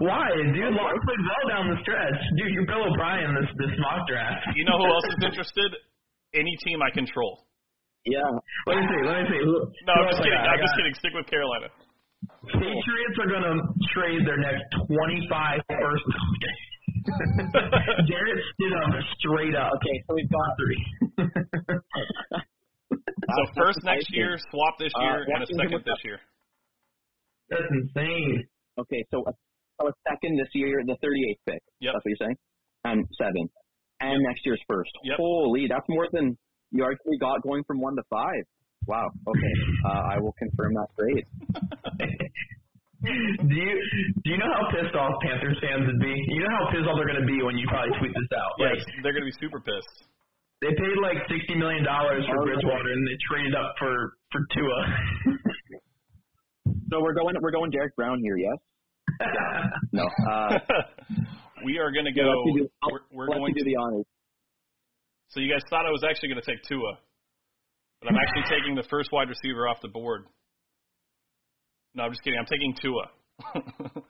Why, 0.00 0.32
dude? 0.34 0.74
Long 0.74 0.96
played 1.04 1.22
well 1.22 1.44
down 1.52 1.70
the 1.70 1.78
stretch, 1.82 2.18
dude. 2.36 2.52
You're 2.54 2.66
Bill 2.66 2.82
O'Brien 2.88 3.36
this 3.36 3.50
this 3.58 3.76
mock 3.78 4.08
draft. 4.08 4.56
You 4.56 4.64
know 4.64 4.78
who 4.78 4.86
else 4.88 5.04
is 5.04 5.22
interested? 5.28 5.76
Any 6.34 6.56
team 6.64 6.80
I 6.82 6.90
control. 6.90 7.46
Yeah. 8.06 8.24
Let 8.66 8.76
me 8.80 8.84
see. 8.88 9.00
Let 9.06 9.16
me 9.22 9.24
see. 9.28 9.40
No, 9.44 9.92
I'm 9.92 10.08
just 10.08 10.20
I 10.20 10.24
kidding. 10.24 10.38
I 10.40 10.52
I'm 10.56 10.60
just 10.60 10.74
kidding. 10.76 10.94
Stick 10.94 11.12
with 11.14 11.26
Carolina. 11.28 11.68
Patriots 12.48 13.16
are 13.20 13.28
gonna 13.28 13.60
trade 13.92 14.22
their 14.26 14.38
next 14.40 14.64
25 14.88 15.60
first. 15.68 16.04
Jarrett 18.08 18.40
Stidham 18.56 18.92
straight 19.18 19.54
up. 19.54 19.72
Okay, 19.76 19.96
so 20.08 20.14
we've 20.14 20.30
got 20.30 20.48
three. 20.58 20.82
So 22.90 23.42
Uh, 23.46 23.54
first 23.54 23.78
next 23.84 24.08
year, 24.12 24.36
swap 24.50 24.74
this 24.80 24.90
Uh, 24.98 25.02
year, 25.02 25.22
and 25.28 25.42
a 25.44 25.46
second 25.46 25.84
this 25.86 26.02
year. 26.04 26.18
That's 27.48 27.62
insane. 27.70 28.42
Okay, 28.78 29.04
so 29.12 29.22
a, 29.28 29.32
so 29.80 29.86
a 29.88 29.92
second 30.08 30.36
this 30.36 30.48
year, 30.54 30.82
the 30.84 30.96
38th 30.98 31.38
pick. 31.46 31.62
Yep. 31.78 31.92
That's 31.94 32.04
what 32.04 32.10
you're 32.10 32.26
saying? 32.26 32.36
And 32.84 33.06
seven. 33.16 33.48
And 34.00 34.20
next 34.24 34.44
year's 34.44 34.60
first. 34.66 34.90
Yep. 35.04 35.18
Holy, 35.18 35.68
that's 35.68 35.86
more 35.88 36.08
than 36.10 36.36
you 36.70 36.84
actually 36.84 37.18
got 37.18 37.42
going 37.42 37.64
from 37.64 37.80
one 37.80 37.96
to 37.96 38.02
five. 38.10 38.44
Wow. 38.86 39.08
Okay. 39.26 39.54
Uh, 39.86 40.02
I 40.12 40.18
will 40.20 40.34
confirm 40.38 40.74
that 40.74 40.88
grade. 40.96 41.24
do 43.48 43.54
you 43.56 43.74
do 44.22 44.26
you 44.30 44.36
know 44.36 44.50
how 44.52 44.68
pissed 44.70 44.94
off 44.94 45.12
Panthers 45.24 45.56
fans 45.64 45.86
would 45.88 46.00
be? 46.00 46.12
You 46.28 46.40
know 46.44 46.52
how 46.52 46.68
pissed 46.70 46.84
off 46.84 46.96
they're 47.00 47.08
gonna 47.08 47.24
be 47.26 47.40
when 47.42 47.56
you 47.56 47.64
probably 47.68 47.96
tweet 47.98 48.12
this 48.12 48.28
out. 48.36 48.52
Yes, 48.60 48.76
Like 48.76 49.02
they're 49.02 49.12
going 49.16 49.24
to 49.24 49.30
be 49.32 49.38
super 49.40 49.56
pissed. 49.60 50.04
they 50.60 50.68
paid 50.76 50.96
like 51.00 51.16
sixty 51.32 51.56
million 51.56 51.82
dollars 51.82 52.24
for 52.28 52.42
Oh, 52.42 52.44
Bridgewater 52.44 52.92
and 52.92 53.02
they 53.08 53.16
traded 53.24 53.54
up 53.56 53.72
for 53.78 54.16
for 54.32 54.40
Tua. 54.52 54.80
So 56.90 57.00
we're 57.00 57.14
going 57.14 57.34
we're 57.40 57.52
going 57.52 57.70
Derrick 57.70 57.94
Brown 57.96 58.18
here, 58.20 58.36
yes? 58.36 58.58
No. 59.92 60.04
Uh, 60.28 60.58
we 61.64 61.78
are 61.78 61.90
going 61.92 62.04
to 62.04 62.12
go. 62.12 62.22
let's 62.22 62.58
do, 62.58 62.68
We're, 62.90 63.00
we're 63.12 63.26
going 63.26 63.54
you 63.54 63.62
do 63.62 63.64
to. 63.64 63.70
the 63.70 63.76
honors. 63.76 64.06
So 65.30 65.38
you 65.38 65.50
guys 65.50 65.62
thought 65.70 65.86
I 65.86 65.90
was 65.94 66.02
actually 66.02 66.28
going 66.30 66.42
to 66.42 66.46
take 66.50 66.62
Tua, 66.66 66.98
but 68.02 68.10
I'm 68.10 68.18
actually 68.18 68.42
taking 68.50 68.74
the 68.74 68.82
first 68.90 69.10
wide 69.12 69.28
receiver 69.28 69.68
off 69.68 69.78
the 69.80 69.88
board. 69.88 70.26
No, 71.94 72.02
I'm 72.04 72.10
just 72.10 72.22
kidding. 72.22 72.38
I'm 72.38 72.46
taking 72.50 72.74
Tua. 72.82 73.06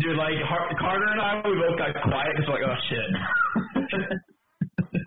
Dude, 0.00 0.16
like 0.16 0.32
Carter 0.78 1.10
and 1.10 1.20
I, 1.20 1.42
we 1.44 1.58
both 1.58 1.76
got 1.76 1.90
quiet 2.02 2.32
because 2.38 2.48
like, 2.48 2.62
oh 2.64 2.78
shit. 2.88 3.10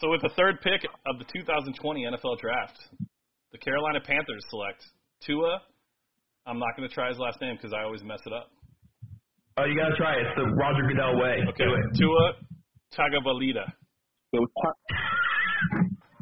so 0.00 0.10
with 0.10 0.20
the 0.20 0.30
third 0.36 0.60
pick 0.60 0.84
of 1.06 1.18
the 1.18 1.24
2020 1.32 2.04
NFL 2.04 2.38
Draft, 2.38 2.76
the 3.52 3.58
Carolina 3.58 4.00
Panthers 4.04 4.44
select 4.50 4.84
Tua. 5.24 5.62
I'm 6.46 6.58
not 6.58 6.76
going 6.76 6.86
to 6.88 6.94
try 6.94 7.08
his 7.08 7.18
last 7.18 7.40
name 7.40 7.56
because 7.56 7.72
I 7.72 7.84
always 7.84 8.02
mess 8.02 8.20
it 8.26 8.32
up. 8.34 8.50
oh, 9.56 9.64
you 9.64 9.78
gotta 9.78 9.96
try 9.96 10.12
it. 10.18 10.26
It's 10.26 10.36
the 10.36 10.44
Roger 10.44 10.82
Goodell 10.86 11.16
way. 11.16 11.40
Okay, 11.48 11.64
Do 11.96 12.10
it. 12.28 12.36
Tua 14.34 14.46
Tagovailoa. 14.46 14.48
So, 14.54 14.68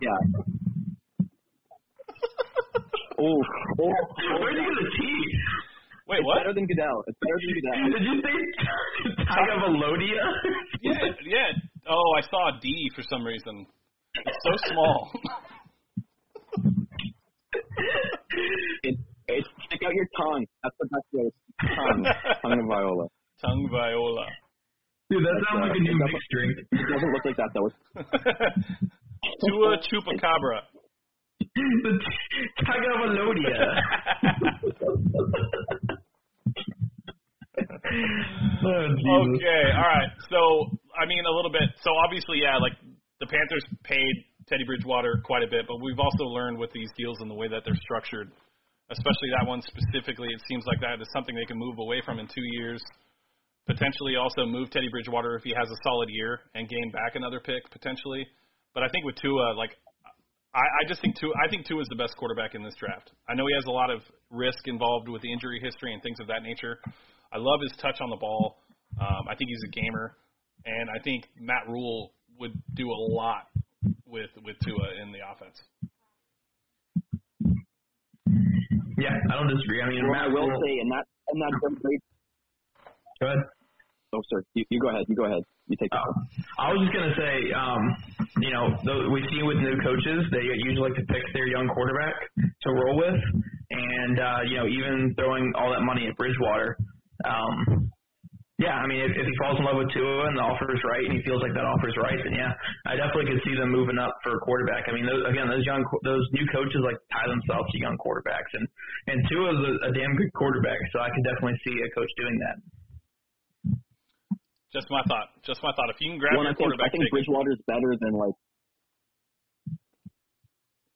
yeah. 0.03 0.21
oh, 3.21 3.41
oh, 3.81 3.93
Where'd 4.41 4.57
you 4.57 4.63
get 4.63 4.77
the 4.77 4.91
T? 4.97 5.03
Wait, 6.09 6.19
it's 6.19 6.27
what? 6.27 6.39
better 6.39 6.55
than 6.55 6.67
Goodell. 6.67 7.05
It's 7.07 7.19
better 7.21 7.39
than 7.41 7.53
Goodell. 7.55 7.77
Did 7.93 8.05
you 8.05 8.17
say 8.21 8.37
Tagovailoa? 9.25 9.99
Yeah, 10.83 10.99
yeah. 11.25 11.53
Oh, 11.89 12.15
I 12.19 12.23
saw 12.29 12.49
a 12.49 12.61
D 12.61 12.91
for 12.97 13.03
some 13.09 13.25
reason. 13.25 13.67
It's 14.15 14.37
so 14.45 14.51
small. 14.73 15.11
It, 18.83 18.97
it's 19.29 19.49
stick 19.67 19.81
out 19.87 19.95
your 19.95 20.09
tongue. 20.17 20.47
That's 20.63 20.75
the 20.81 20.89
best 20.91 21.07
way. 21.13 21.31
Tongue. 21.77 22.05
tongue 22.43 22.61
of 22.61 22.67
Viola. 22.67 23.07
Tongue 23.45 23.69
viola. 23.71 24.27
Dude, 25.13 25.29
that 25.29 25.37
sounds 25.45 25.61
uh, 25.61 25.69
like 25.69 25.77
a 25.77 25.85
new 25.85 25.93
it 25.93 26.09
mixed 26.09 26.33
drink. 26.33 26.57
It 26.73 26.89
doesn't 26.89 27.13
look 27.13 27.21
like 27.29 27.37
that 27.37 27.53
though. 27.53 27.69
Tua 29.45 29.77
chupacabra. 29.85 30.65
the 31.53 32.01
Tagovailoa. 32.65 33.13
oh, 38.65 39.37
Okay, 39.37 39.69
all 39.77 39.85
right. 39.85 40.09
So, 40.31 40.71
I 40.97 41.05
mean, 41.05 41.27
a 41.29 41.31
little 41.31 41.53
bit. 41.53 41.69
So, 41.85 41.93
obviously, 41.93 42.41
yeah, 42.41 42.57
like 42.57 42.73
the 43.21 43.27
Panthers 43.27 43.67
paid 43.85 44.25
Teddy 44.49 44.65
Bridgewater 44.65 45.21
quite 45.25 45.43
a 45.43 45.47
bit, 45.47 45.67
but 45.69 45.77
we've 45.83 45.99
also 45.99 46.25
learned 46.25 46.57
with 46.57 46.73
these 46.73 46.89
deals 46.97 47.21
and 47.21 47.31
the 47.31 47.35
way 47.35 47.49
that 47.49 47.65
they're 47.67 47.77
structured, 47.85 48.33
especially 48.91 49.29
that 49.37 49.47
one 49.47 49.61
specifically, 49.61 50.29
it 50.33 50.41
seems 50.49 50.65
like 50.65 50.81
that 50.81 51.03
is 51.03 51.09
something 51.13 51.35
they 51.35 51.45
can 51.45 51.59
move 51.59 51.79
away 51.79 52.01
from 52.03 52.19
in 52.19 52.27
two 52.29 52.45
years. 52.57 52.83
Potentially 53.67 54.17
also 54.17 54.45
move 54.45 54.71
Teddy 54.71 54.89
Bridgewater 54.91 55.37
if 55.37 55.43
he 55.45 55.55
has 55.57 55.71
a 55.71 55.77
solid 55.85 56.09
year 56.11 56.41
and 56.55 56.69
gain 56.69 56.91
back 56.91 57.15
another 57.15 57.39
pick 57.41 57.63
potentially. 57.71 58.27
But 58.75 58.83
I 58.83 58.89
think 58.89 59.05
with 59.05 59.15
Tua, 59.17 59.55
like 59.57 59.71
I, 60.55 60.59
I 60.61 60.89
just 60.89 61.01
think 61.01 61.17
Tua, 61.19 61.33
I 61.45 61.49
think 61.49 61.67
Tua 61.67 61.81
is 61.81 61.89
the 61.89 61.97
best 61.97 62.17
quarterback 62.17 62.55
in 62.55 62.63
this 62.63 62.75
draft. 62.75 63.13
I 63.29 63.35
know 63.35 63.47
he 63.47 63.55
has 63.55 63.65
a 63.67 63.71
lot 63.71 63.91
of 63.91 64.01
risk 64.31 64.67
involved 64.67 65.09
with 65.09 65.23
the 65.23 65.33
injury 65.33 65.61
history 65.63 65.95
and 65.95 66.03
things 66.03 66.19
of 66.21 66.27
that 66.27 66.43
nature. 66.43 66.79
I 67.33 67.39
love 67.39 67.61
his 67.63 67.73
touch 67.81 68.01
on 68.01 68.11
the 68.11 68.17
ball. 68.17 68.59
Um, 69.01 69.25
I 69.31 69.35
think 69.37 69.49
he's 69.49 69.63
a 69.65 69.71
gamer, 69.71 70.17
and 70.67 70.91
I 70.91 70.99
think 71.03 71.25
Matt 71.41 71.65
Rhule 71.69 72.13
would 72.39 72.53
do 72.75 72.91
a 72.91 73.01
lot 73.15 73.47
with 74.07 74.31
with 74.45 74.57
Tua 74.67 74.89
in 75.03 75.13
the 75.13 75.21
offense. 75.25 75.57
Yeah, 78.99 79.17
I 79.31 79.35
don't 79.35 79.49
disagree. 79.49 79.81
I 79.83 79.89
mean, 79.89 80.03
Well, 80.05 80.13
Matt 80.13 80.29
I 80.31 80.35
will 80.35 80.49
Rhule- 80.49 80.61
say, 80.67 80.79
and 80.81 80.91
that 80.91 81.05
and 81.29 81.41
that 81.41 81.53
great. 81.83 82.01
Go 83.23 83.31
ahead. 83.31 83.47
Oh, 84.13 84.21
sir, 84.29 84.43
you, 84.59 84.65
you 84.69 84.81
go 84.83 84.91
ahead. 84.91 85.07
You 85.07 85.15
go 85.15 85.25
ahead. 85.25 85.47
You 85.71 85.77
take 85.79 85.95
Oh, 85.95 86.11
I 86.59 86.75
was 86.75 86.83
just 86.83 86.93
gonna 86.93 87.15
say, 87.15 87.35
um, 87.55 87.83
you 88.43 88.51
know, 88.51 88.75
the, 88.83 89.09
we 89.15 89.23
see 89.31 89.47
with 89.47 89.63
new 89.63 89.79
coaches, 89.79 90.27
they 90.35 90.43
usually 90.43 90.83
like 90.83 90.99
to 90.99 91.07
pick 91.07 91.23
their 91.33 91.47
young 91.47 91.71
quarterback 91.71 92.19
to 92.37 92.69
roll 92.75 92.99
with, 92.99 93.15
and 93.71 94.19
uh, 94.19 94.41
you 94.51 94.59
know, 94.59 94.67
even 94.67 95.15
throwing 95.15 95.55
all 95.55 95.71
that 95.71 95.87
money 95.87 96.11
at 96.11 96.19
Bridgewater. 96.19 96.77
Um, 97.25 97.89
yeah, 98.59 98.79
I 98.79 98.87
mean, 98.91 99.01
if, 99.01 99.15
if 99.15 99.25
he 99.25 99.35
falls 99.41 99.57
in 99.59 99.65
love 99.65 99.79
with 99.81 99.91
Tua 99.95 100.29
and 100.29 100.37
the 100.37 100.45
offer 100.45 100.69
is 100.75 100.83
right, 100.85 101.03
and 101.03 101.15
he 101.15 101.23
feels 101.25 101.41
like 101.41 101.55
that 101.55 101.65
offer 101.65 101.89
is 101.89 101.97
right, 101.97 102.19
then 102.21 102.37
yeah, 102.37 102.53
I 102.91 102.99
definitely 102.99 103.33
could 103.33 103.43
see 103.47 103.55
them 103.57 103.71
moving 103.71 103.97
up 104.03 104.13
for 104.23 104.35
a 104.37 104.41
quarterback. 104.45 104.91
I 104.91 104.93
mean, 104.93 105.07
those, 105.07 105.25
again, 105.31 105.47
those 105.47 105.65
young, 105.65 105.87
those 106.05 106.27
new 106.35 106.45
coaches 106.53 106.83
like 106.83 106.99
tie 107.15 107.31
themselves 107.31 107.71
to 107.71 107.77
young 107.79 107.97
quarterbacks, 108.03 108.51
and 108.59 108.67
and 109.09 109.19
Tua 109.31 109.57
is 109.57 109.63
a, 109.63 109.73
a 109.89 109.91
damn 109.95 110.19
good 110.19 110.31
quarterback, 110.35 110.79
so 110.93 111.01
I 111.01 111.09
can 111.09 111.23
definitely 111.23 111.57
see 111.65 111.81
a 111.81 111.89
coach 111.97 112.11
doing 112.19 112.37
that. 112.45 112.61
Just 114.73 114.89
my 114.91 115.03
thought. 115.09 115.29
Just 115.45 115.61
my 115.63 115.73
thought. 115.77 115.91
If 115.93 116.01
you 116.01 116.11
can 116.13 116.19
grab 116.19 116.33
Well, 116.35 116.45
your 116.49 116.53
I 116.53 116.57
think 116.57 116.73
I 116.81 116.89
think 116.89 117.05
take 117.05 117.13
it. 117.13 117.17
Bridgewater's 117.17 117.61
better 117.69 117.93
than 118.01 118.13
like, 118.17 118.37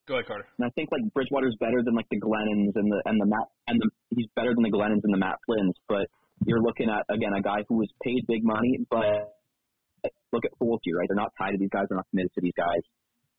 Go 0.09 0.15
ahead, 0.15 0.27
Carter. 0.31 0.47
and 0.59 0.65
I 0.65 0.71
think 0.79 0.89
like 0.95 1.03
Bridgewater's 1.13 1.57
better 1.59 1.83
than 1.83 1.95
like 1.99 2.07
the 2.11 2.21
Glennons 2.23 2.73
and 2.79 2.87
the 2.87 2.99
and 3.11 3.21
the 3.21 3.27
Matt 3.27 3.49
and 3.67 3.77
the 3.83 3.91
he's 4.15 4.31
better 4.39 4.55
than 4.55 4.63
the 4.63 4.71
Glennons 4.71 5.03
and 5.03 5.13
the 5.13 5.19
Matt 5.19 5.37
Flynn's. 5.45 5.75
But 5.91 6.07
you're 6.47 6.63
looking 6.63 6.89
at 6.89 7.03
again 7.13 7.35
a 7.35 7.43
guy 7.43 7.67
who 7.69 7.77
was 7.83 7.91
paid 8.03 8.23
big 8.29 8.45
money, 8.45 8.79
but 8.89 9.35
look 10.33 10.45
at 10.47 10.55
Fulton, 10.59 10.95
right? 10.95 11.07
They're 11.11 11.19
not 11.19 11.33
tied 11.37 11.53
to 11.53 11.59
these 11.59 11.71
guys. 11.75 11.87
They're 11.91 11.99
not 11.99 12.07
committed 12.11 12.31
to 12.39 12.41
these 12.41 12.55
guys. 12.57 12.83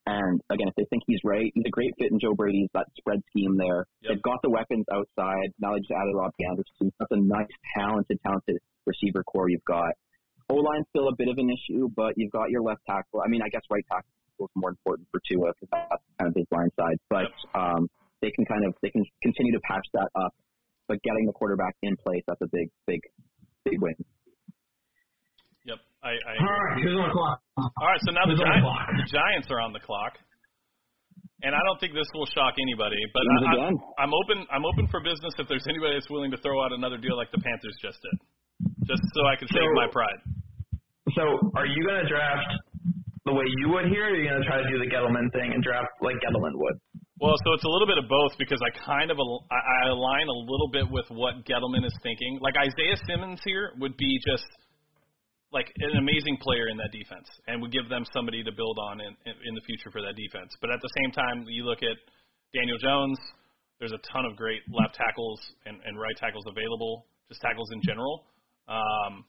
And 0.08 0.40
again, 0.52 0.68
if 0.68 0.76
they 0.76 0.86
think 0.92 1.04
he's 1.08 1.20
right, 1.24 1.52
he's 1.56 1.64
a 1.68 1.72
great 1.72 1.92
fit 2.00 2.12
in 2.12 2.20
Joe 2.20 2.34
Brady's 2.36 2.70
that 2.74 2.88
spread 2.98 3.20
scheme 3.32 3.56
there. 3.58 3.88
Yep. 4.04 4.08
They've 4.12 4.22
got 4.24 4.40
the 4.44 4.50
weapons 4.50 4.86
outside. 4.92 5.52
Now 5.60 5.74
they 5.76 5.80
just 5.80 5.92
added 5.92 6.16
Robbie 6.16 6.48
Anderson. 6.48 6.92
That's 7.00 7.12
a 7.12 7.20
nice, 7.20 7.52
talented, 7.80 8.20
talented 8.24 8.56
receiver 8.86 9.24
core 9.24 9.50
you've 9.50 9.64
got. 9.68 9.92
O 10.50 10.56
line's 10.56 10.88
still 10.90 11.10
a 11.10 11.16
bit 11.16 11.28
of 11.28 11.38
an 11.38 11.50
issue, 11.52 11.90
but 11.96 12.14
you've 12.16 12.32
got 12.32 12.50
your 12.50 12.62
left 12.62 12.82
tackle. 12.88 13.20
I 13.20 13.28
mean, 13.28 13.42
I 13.42 13.50
guess 13.50 13.62
right 13.70 13.84
tackle 13.92 14.08
is 14.40 14.50
more 14.56 14.70
important 14.70 15.08
for 15.12 15.20
Tua 15.28 15.52
because 15.52 15.70
that's 15.72 16.04
kind 16.20 16.30
of 16.30 16.36
his 16.36 16.46
blind 16.50 16.72
side. 16.80 16.98
But 17.10 17.28
um, 17.52 17.90
they 18.22 18.32
can 18.32 18.46
kind 18.46 18.64
of 18.66 18.74
they 18.82 18.90
can 18.90 19.04
continue 19.22 19.52
to 19.54 19.60
patch 19.68 19.86
that 19.94 20.08
up. 20.16 20.34
But 20.88 21.04
getting 21.04 21.28
the 21.28 21.36
quarterback 21.36 21.76
in 21.84 21.98
place, 22.00 22.24
that's 22.28 22.40
a 22.40 22.48
big, 22.48 22.72
big, 22.88 23.02
big 23.66 23.76
win. 23.82 23.96
Yep. 25.68 25.80
I, 26.00 26.16
I 26.16 26.32
All 26.40 26.48
right, 26.48 26.80
who's 26.80 26.96
on 26.96 27.12
the 27.12 27.12
clock? 27.12 27.40
All 27.60 27.88
right, 27.92 28.00
so 28.08 28.16
now 28.16 28.24
the 28.24 28.32
Who's 28.32 28.40
the 28.40 28.48
Giants, 28.48 29.04
the 29.04 29.10
Giants 29.12 29.48
are 29.52 29.60
on 29.60 29.76
the 29.76 29.84
clock, 29.84 30.16
and 31.44 31.52
I 31.52 31.60
don't 31.68 31.76
think 31.84 31.92
this 31.92 32.08
will 32.16 32.30
shock 32.32 32.56
anybody. 32.56 33.04
But 33.12 33.24
I. 33.28 33.76
I'm 34.00 34.16
open. 34.16 34.48
I'm 34.48 34.64
open 34.64 34.88
for 34.88 35.04
business 35.04 35.36
if 35.36 35.52
there's 35.52 35.68
anybody 35.68 36.00
that's 36.00 36.08
willing 36.08 36.32
to 36.32 36.40
throw 36.40 36.64
out 36.64 36.72
another 36.72 36.96
deal 36.96 37.20
like 37.20 37.36
the 37.36 37.44
Panthers 37.44 37.76
just 37.84 38.00
did, 38.00 38.16
just 38.86 39.04
so 39.14 39.22
I 39.28 39.36
can 39.36 39.48
save 39.50 39.64
So- 39.64 39.74
my 39.80 39.88
pride. 39.92 40.20
So, 41.16 41.24
are 41.56 41.66
you 41.66 41.80
going 41.88 42.04
to 42.04 42.10
draft 42.10 42.52
the 43.26 43.32
way 43.34 43.46
you 43.64 43.70
would 43.72 43.88
here, 43.88 44.08
or 44.08 44.12
are 44.12 44.16
you 44.16 44.28
going 44.28 44.42
to 44.44 44.48
try 44.48 44.60
to 44.60 44.68
do 44.68 44.78
the 44.78 44.92
Gettleman 44.92 45.32
thing 45.32 45.54
and 45.56 45.64
draft 45.64 45.88
like 46.02 46.16
Gettleman 46.20 46.52
would? 46.56 46.76
Well, 47.20 47.34
so 47.48 47.54
it's 47.54 47.64
a 47.64 47.70
little 47.72 47.88
bit 47.88 47.98
of 47.98 48.06
both 48.12 48.36
because 48.38 48.60
I 48.62 48.70
kind 48.86 49.10
of 49.10 49.18
al- 49.18 49.48
I 49.50 49.88
align 49.88 50.28
a 50.28 50.38
little 50.52 50.70
bit 50.72 50.86
with 50.92 51.08
what 51.10 51.46
Gettleman 51.48 51.86
is 51.88 51.96
thinking. 52.04 52.40
Like 52.42 52.56
Isaiah 52.60 53.00
Simmons 53.08 53.40
here 53.44 53.72
would 53.80 53.96
be 53.98 54.20
just 54.28 54.46
like 55.56 55.72
an 55.80 55.98
amazing 55.98 56.38
player 56.44 56.68
in 56.68 56.76
that 56.78 56.92
defense, 56.92 57.26
and 57.48 57.62
would 57.64 57.72
give 57.72 57.88
them 57.90 58.04
somebody 58.14 58.44
to 58.44 58.52
build 58.52 58.78
on 58.92 59.00
in, 59.00 59.16
in, 59.26 59.34
in 59.48 59.54
the 59.56 59.62
future 59.66 59.90
for 59.96 60.02
that 60.04 60.14
defense. 60.20 60.52
But 60.60 60.70
at 60.72 60.82
the 60.84 60.92
same 61.02 61.12
time, 61.16 61.46
you 61.48 61.64
look 61.64 61.80
at 61.82 61.96
Daniel 62.54 62.78
Jones. 62.78 63.18
There's 63.80 63.94
a 63.96 64.02
ton 64.12 64.26
of 64.26 64.36
great 64.36 64.60
left 64.70 64.96
tackles 65.00 65.40
and, 65.66 65.80
and 65.88 65.98
right 65.98 66.18
tackles 66.18 66.44
available, 66.52 67.08
just 67.30 67.40
tackles 67.40 67.72
in 67.72 67.82
general. 67.82 68.28
Um, 68.68 69.26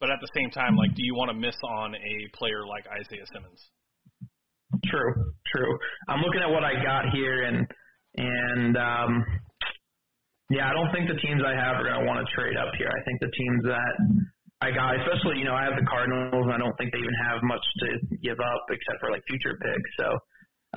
but 0.00 0.10
at 0.10 0.18
the 0.20 0.28
same 0.34 0.50
time, 0.50 0.76
like, 0.76 0.94
do 0.96 1.04
you 1.04 1.14
want 1.14 1.30
to 1.30 1.36
miss 1.36 1.56
on 1.62 1.94
a 1.94 2.16
player 2.36 2.64
like 2.66 2.84
Isaiah 2.88 3.26
Simmons? 3.32 3.60
True, 4.86 5.12
true. 5.52 5.78
I'm 6.08 6.20
looking 6.20 6.40
at 6.40 6.48
what 6.48 6.64
I 6.64 6.72
got 6.82 7.10
here, 7.12 7.44
and 7.44 7.66
and 8.16 8.76
um, 8.78 9.24
yeah, 10.48 10.70
I 10.70 10.72
don't 10.72 10.90
think 10.92 11.06
the 11.06 11.20
teams 11.20 11.42
I 11.44 11.52
have 11.52 11.76
are 11.76 11.84
going 11.84 12.00
to 12.00 12.06
want 12.06 12.24
to 12.24 12.28
trade 12.32 12.56
up 12.56 12.72
here. 12.78 12.88
I 12.88 13.02
think 13.04 13.20
the 13.20 13.30
teams 13.34 13.62
that 13.68 13.94
I 14.62 14.70
got, 14.72 14.96
especially 15.04 15.38
you 15.38 15.44
know, 15.44 15.54
I 15.54 15.68
have 15.68 15.76
the 15.76 15.84
Cardinals, 15.84 16.48
and 16.48 16.54
I 16.54 16.58
don't 16.58 16.74
think 16.78 16.92
they 16.92 17.02
even 17.02 17.18
have 17.28 17.42
much 17.42 17.62
to 17.84 18.16
give 18.24 18.40
up 18.40 18.62
except 18.70 19.04
for 19.04 19.10
like 19.12 19.22
future 19.28 19.58
picks. 19.60 19.90
So 20.00 20.08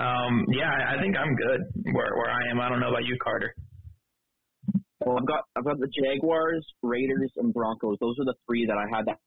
um, 0.04 0.44
yeah, 0.50 0.74
I, 0.90 0.98
think 0.98 1.14
I'm 1.16 1.34
good 1.36 1.60
where 1.94 2.12
where 2.18 2.30
I 2.30 2.50
am. 2.50 2.60
I 2.60 2.68
don't 2.68 2.80
know 2.80 2.90
about 2.90 3.06
you, 3.06 3.16
Carter. 3.22 3.54
Well, 5.04 5.18
I've 5.18 5.26
got 5.26 5.44
I've 5.54 5.64
got 5.64 5.78
the 5.78 5.88
Jaguars, 5.92 6.64
Raiders, 6.82 7.30
and 7.36 7.52
Broncos. 7.52 7.98
Those 8.00 8.16
are 8.20 8.24
the 8.24 8.34
three 8.48 8.64
that 8.66 8.76
I 8.76 8.88
had 8.88 9.04
that 9.06 9.18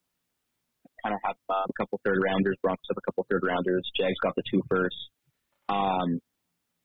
kind 1.04 1.14
of 1.14 1.22
have 1.24 1.38
uh, 1.50 1.70
a 1.70 1.74
couple 1.78 2.02
third 2.04 2.18
rounders. 2.18 2.58
Broncos 2.64 2.90
have 2.90 2.98
a 2.98 3.06
couple 3.06 3.26
third 3.30 3.44
rounders. 3.46 3.86
Jags 3.96 4.18
got 4.24 4.34
the 4.36 4.42
two 4.50 4.62
first. 4.70 4.98
Um, 5.70 6.20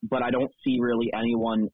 but 0.02 0.22
I 0.22 0.30
don't 0.30 0.50
see 0.62 0.76
really 0.78 1.08
anyone 1.16 1.68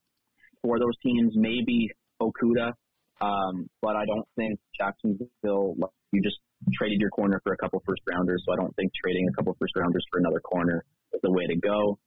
for 0.62 0.78
those 0.78 0.94
teams. 1.02 1.32
Maybe 1.34 1.90
Okudah, 2.22 2.72
um, 3.20 3.66
but 3.82 3.96
I 3.96 4.04
don't 4.06 4.28
think 4.36 4.60
Jacksonville. 4.78 5.74
You 6.12 6.22
just 6.22 6.38
traded 6.78 7.00
your 7.00 7.10
corner 7.10 7.40
for 7.42 7.52
a 7.52 7.56
couple 7.56 7.82
first 7.84 8.02
rounders, 8.06 8.42
so 8.46 8.52
I 8.52 8.56
don't 8.56 8.74
think 8.76 8.92
trading 9.02 9.26
a 9.28 9.34
couple 9.34 9.56
first 9.58 9.74
rounders 9.76 10.04
for 10.12 10.20
another 10.20 10.40
corner 10.40 10.84
is 11.12 11.20
the 11.22 11.32
way 11.32 11.46
to 11.46 11.56
go. 11.56 11.98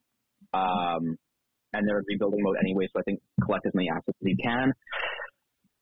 Um, 0.53 1.17
and 1.73 1.87
they're 1.87 1.99
in 1.99 2.05
rebuilding 2.07 2.41
mode 2.43 2.57
anyway, 2.61 2.87
so 2.93 2.99
I 2.99 3.03
think 3.03 3.19
collect 3.43 3.65
as 3.65 3.73
many 3.73 3.89
assets 3.89 4.17
as 4.21 4.27
you 4.27 4.35
can. 4.41 4.73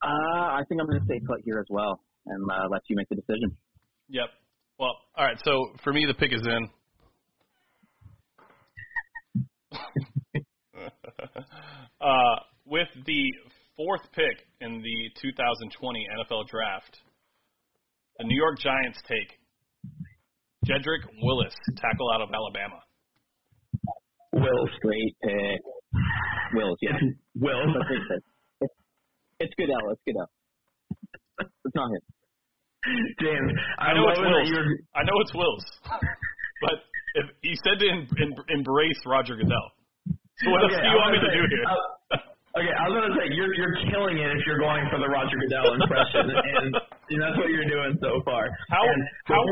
Uh, 0.02 0.56
I 0.56 0.62
think 0.68 0.80
I'm 0.80 0.88
going 0.88 1.00
to 1.00 1.06
stay 1.06 1.20
put 1.26 1.42
here 1.44 1.60
as 1.60 1.66
well 1.70 2.00
and 2.26 2.50
uh, 2.50 2.68
let 2.70 2.82
you 2.88 2.96
make 2.96 3.10
the 3.10 3.16
decision. 3.16 3.56
Yep. 4.10 4.30
Well, 4.80 4.96
all 5.18 5.26
right. 5.26 5.38
So 5.44 5.74
for 5.84 5.92
me, 5.92 6.06
the 6.08 6.14
pick 6.14 6.32
is 6.34 6.42
in. 6.46 6.70
uh, 12.02 12.36
with 12.66 12.88
the 13.06 13.34
fourth 13.76 14.02
pick 14.14 14.46
in 14.62 14.82
the 14.82 15.10
2020 15.22 16.08
NFL 16.20 16.48
Draft, 16.48 16.98
the 18.18 18.26
New 18.26 18.38
York 18.38 18.60
Giants 18.60 19.00
take 19.08 19.40
Jedrick 20.66 21.04
Willis, 21.22 21.54
tackle 21.78 22.12
out 22.14 22.22
of 22.22 22.30
Alabama. 22.34 22.80
Wills, 24.34 24.70
great 24.82 25.16
pick. 25.24 25.62
Wills, 26.54 26.78
yeah. 26.82 26.98
Wills. 27.36 27.74
That's 27.74 27.90
a. 27.90 28.18
It's, 28.62 28.74
it's 29.40 29.54
good 29.56 29.70
L. 29.70 29.92
It's 29.92 30.02
good 30.06 30.18
L. 30.18 30.30
It's 31.40 31.76
not 31.76 31.90
him. 31.90 32.02
James, 33.20 33.52
I 33.78 33.94
know 33.94 34.08
love 34.08 34.16
it's 34.16 34.24
Wills. 34.24 34.50
you're 34.50 34.70
I 34.96 35.04
know 35.04 35.20
it's 35.20 35.34
Wills, 35.36 35.66
but 36.64 36.80
if 37.16 37.26
he 37.42 37.56
said 37.64 37.80
to 37.80 37.86
em, 37.90 38.08
em, 38.22 38.34
embrace 38.50 39.00
Roger 39.06 39.36
Goodell. 39.36 39.72
So 40.40 40.52
what 40.52 40.64
else 40.64 40.72
do 40.72 40.88
you 40.88 40.96
want 40.96 41.12
me 41.12 41.20
was 41.20 41.28
to 41.28 41.36
do 41.36 41.44
here? 41.44 41.60
say, 41.60 42.16
uh, 42.16 42.60
okay, 42.64 42.72
I 42.72 42.84
was 42.88 42.96
gonna 42.96 43.16
say 43.20 43.36
you're 43.36 43.52
you're 43.56 43.76
killing 43.92 44.18
it 44.18 44.32
if 44.32 44.48
you're 44.48 44.60
going 44.64 44.88
for 44.88 45.00
the 45.00 45.12
Roger 45.12 45.36
Goodell 45.36 45.76
impression, 45.76 46.32
and, 46.56 46.72
and 47.12 47.20
that's 47.20 47.36
what 47.36 47.52
you're 47.52 47.68
doing 47.68 48.00
so 48.00 48.24
far. 48.24 48.48
How 48.72 48.88
and 48.88 49.04
how 49.28 49.44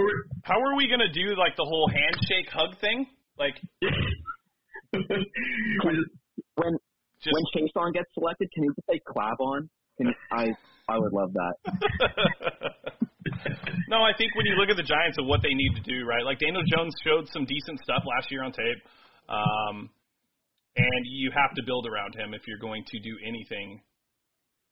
how 0.44 0.56
are 0.56 0.76
we 0.80 0.88
gonna 0.88 1.12
do 1.12 1.36
like 1.36 1.60
the 1.60 1.68
whole 1.68 1.92
handshake 1.92 2.48
hug 2.48 2.80
thing? 2.80 3.08
Like 3.38 3.60
When 6.58 6.74
just 7.22 7.34
when 7.34 7.46
Chason 7.54 7.94
gets 7.94 8.10
selected, 8.14 8.50
can 8.54 8.64
you 8.64 8.74
just 8.76 8.88
say 8.90 9.00
clap 9.06 9.40
on? 9.40 9.70
Can 9.98 10.14
I 10.32 10.54
I 10.90 10.98
would 10.98 11.12
love 11.12 11.34
that. 11.34 11.56
no, 13.92 14.04
I 14.04 14.14
think 14.18 14.36
when 14.36 14.46
you 14.46 14.56
look 14.56 14.70
at 14.70 14.78
the 14.78 14.88
Giants 14.88 15.18
and 15.18 15.28
what 15.28 15.42
they 15.44 15.54
need 15.54 15.76
to 15.76 15.84
do, 15.84 16.06
right? 16.08 16.24
Like 16.24 16.40
Daniel 16.40 16.64
Jones 16.64 16.96
showed 17.04 17.28
some 17.30 17.46
decent 17.46 17.80
stuff 17.84 18.04
last 18.08 18.32
year 18.32 18.42
on 18.44 18.54
tape, 18.56 18.80
um, 19.28 19.90
and 20.78 21.04
you 21.04 21.30
have 21.36 21.54
to 21.56 21.64
build 21.66 21.88
around 21.88 22.16
him 22.16 22.34
if 22.34 22.48
you're 22.48 22.62
going 22.62 22.86
to 22.88 23.00
do 23.04 23.18
anything 23.28 23.82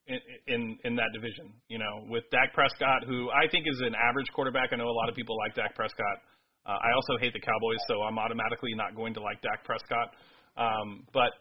in, 0.08 0.20
in 0.48 0.80
in 0.86 0.96
that 0.96 1.12
division. 1.12 1.52
You 1.68 1.80
know, 1.80 2.08
with 2.08 2.24
Dak 2.32 2.54
Prescott, 2.54 3.04
who 3.04 3.30
I 3.30 3.50
think 3.52 3.68
is 3.68 3.82
an 3.82 3.96
average 3.96 4.32
quarterback. 4.34 4.70
I 4.72 4.78
know 4.78 4.88
a 4.88 4.96
lot 4.96 5.10
of 5.10 5.16
people 5.16 5.36
like 5.38 5.56
Dak 5.56 5.76
Prescott. 5.76 6.24
Uh, 6.66 6.80
I 6.82 6.96
also 6.96 7.18
hate 7.20 7.34
the 7.34 7.44
Cowboys, 7.44 7.84
so 7.88 8.02
I'm 8.02 8.18
automatically 8.18 8.74
not 8.74 8.96
going 8.96 9.14
to 9.16 9.22
like 9.22 9.42
Dak 9.42 9.66
Prescott. 9.66 10.16
Um, 10.58 11.06
but 11.14 11.32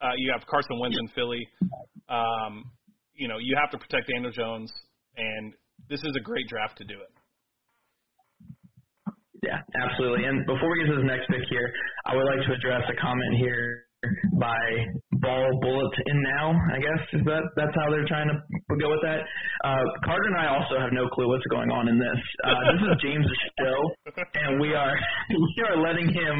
uh, 0.00 0.12
you 0.16 0.32
have 0.32 0.46
Carson 0.46 0.78
Wentz 0.78 0.96
in 0.98 1.08
Philly. 1.08 1.46
Um, 2.08 2.64
you 3.14 3.28
know, 3.28 3.38
you 3.38 3.56
have 3.60 3.70
to 3.70 3.78
protect 3.78 4.08
Daniel 4.08 4.32
Jones, 4.32 4.72
and 5.16 5.54
this 5.88 6.00
is 6.02 6.16
a 6.16 6.20
great 6.20 6.48
draft 6.48 6.78
to 6.78 6.84
do 6.84 6.94
it. 6.94 7.12
Yeah, 9.42 9.58
absolutely. 9.74 10.24
And 10.24 10.46
before 10.46 10.70
we 10.70 10.84
get 10.84 10.94
to 10.94 10.98
the 11.02 11.08
next 11.08 11.26
pick 11.26 11.42
here, 11.50 11.72
I 12.06 12.14
would 12.14 12.24
like 12.24 12.46
to 12.46 12.52
address 12.54 12.82
a 12.88 12.94
comment 13.02 13.36
here 13.38 13.86
by 14.38 14.58
Ball 15.18 15.50
Bullet 15.60 15.94
in 16.06 16.22
now. 16.38 16.54
I 16.70 16.78
guess 16.78 17.02
is 17.12 17.24
that 17.26 17.42
that's 17.56 17.74
how 17.74 17.90
they're 17.90 18.06
trying 18.06 18.30
to 18.30 18.36
go 18.78 18.90
with 18.90 19.02
that. 19.02 19.22
Uh, 19.64 19.82
Carter 20.04 20.26
and 20.30 20.38
I 20.38 20.46
also 20.46 20.78
have 20.78 20.90
no 20.92 21.08
clue 21.08 21.28
what's 21.28 21.46
going 21.50 21.70
on 21.70 21.88
in 21.88 21.98
this. 21.98 22.20
Uh, 22.44 22.72
this 22.72 22.82
is 22.82 23.02
James 23.02 23.26
show, 23.58 23.78
and 24.46 24.60
we 24.60 24.74
are 24.74 24.94
we 25.30 25.64
are 25.68 25.76
letting 25.76 26.06
him, 26.06 26.34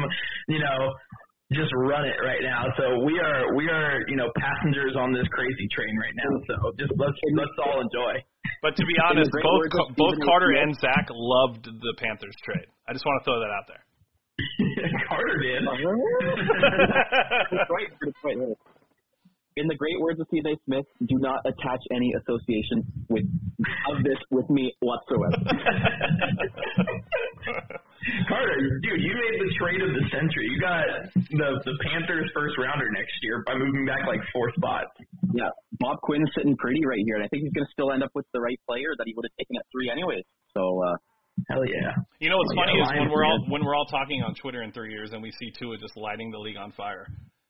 you 0.47 0.59
know, 0.59 0.91
just 1.53 1.71
run 1.73 2.05
it 2.05 2.17
right 2.21 2.41
now. 2.41 2.65
So 2.77 3.05
we 3.05 3.17
are 3.19 3.55
we 3.55 3.69
are 3.69 4.01
you 4.07 4.17
know 4.17 4.29
passengers 4.37 4.95
on 4.97 5.13
this 5.13 5.27
crazy 5.31 5.67
train 5.71 5.95
right 5.97 6.15
now. 6.17 6.31
So 6.49 6.55
just 6.77 6.93
let's 6.97 7.17
let's 7.33 7.57
all 7.63 7.81
enjoy. 7.81 8.21
But 8.61 8.75
to 8.75 8.83
be 8.85 8.95
honest, 9.09 9.31
both 9.31 9.95
both 9.95 10.17
Carter 10.25 10.51
and 10.59 10.75
Zach 10.77 11.07
loved 11.09 11.65
the 11.65 11.93
Panthers 11.97 12.35
trade. 12.43 12.67
I 12.87 12.93
just 12.93 13.05
want 13.05 13.21
to 13.21 13.25
throw 13.25 13.39
that 13.39 13.51
out 13.53 13.65
there. 13.67 13.83
Carter 15.07 15.37
did. 15.39 15.61
Detroit, 17.53 17.89
Detroit. 18.01 18.57
In 19.55 19.67
the 19.67 19.75
great 19.75 20.01
words 20.01 20.19
of 20.19 20.25
Stephen 20.29 20.53
A. 20.53 20.55
Smith, 20.65 20.85
do 21.05 21.19
not 21.19 21.45
attach 21.45 21.79
any 21.93 22.11
association 22.17 22.81
with 23.09 23.23
of 23.91 24.03
this 24.03 24.17
with 24.31 24.49
me 24.49 24.73
whatsoever. 24.79 25.37
Carter, 28.27 28.79
dude, 28.83 29.01
you 29.01 29.13
made 29.15 29.37
the 29.39 29.51
trade 29.59 29.81
of 29.81 29.91
the 29.95 30.03
century. 30.11 30.45
You 30.51 30.59
got 30.59 30.83
the 31.15 31.49
the 31.63 31.75
Panthers 31.87 32.29
first 32.33 32.55
rounder 32.57 32.89
next 32.91 33.13
year 33.21 33.43
by 33.45 33.55
moving 33.55 33.85
back 33.85 34.05
like 34.07 34.19
four 34.31 34.51
spots. 34.57 34.91
yeah, 35.33 35.49
Bob 35.79 35.97
Quinn's 36.01 36.29
sitting 36.35 36.55
pretty 36.57 36.83
right 36.85 37.01
here, 37.05 37.15
and 37.15 37.23
I 37.23 37.27
think 37.29 37.43
he's 37.43 37.53
going 37.53 37.65
to 37.65 37.71
still 37.71 37.91
end 37.91 38.03
up 38.03 38.11
with 38.15 38.25
the 38.33 38.41
right 38.41 38.59
player 38.67 38.91
that 38.97 39.05
he 39.07 39.13
would 39.15 39.25
have 39.25 39.35
taken 39.39 39.55
at 39.57 39.65
three 39.71 39.89
anyways. 39.89 40.23
So 40.53 40.61
uh, 40.83 40.95
Hell 41.49 41.65
yeah. 41.65 41.91
You 42.19 42.29
know 42.29 42.37
what's 42.37 42.53
Yeah, 42.53 42.61
funny 42.61 42.75
is 42.77 42.87
when 42.99 43.09
we're 43.09 43.25
all 43.25 43.39
when 43.49 43.65
we're 43.65 43.75
all 43.75 43.87
talking 43.89 44.21
on 44.21 44.35
Twitter 44.35 44.61
in 44.61 44.71
three 44.71 44.91
years 44.91 45.11
and 45.13 45.21
we 45.21 45.31
see 45.39 45.49
Tua 45.57 45.77
just 45.77 45.97
lighting 45.97 46.29
the 46.29 46.37
league 46.37 46.57
on 46.57 46.71
fire, 46.73 47.07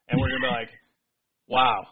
and 0.08 0.20
we're 0.20 0.30
gonna 0.30 0.48
be 0.48 0.56
like, 0.56 0.70
"Wow, 1.48 1.88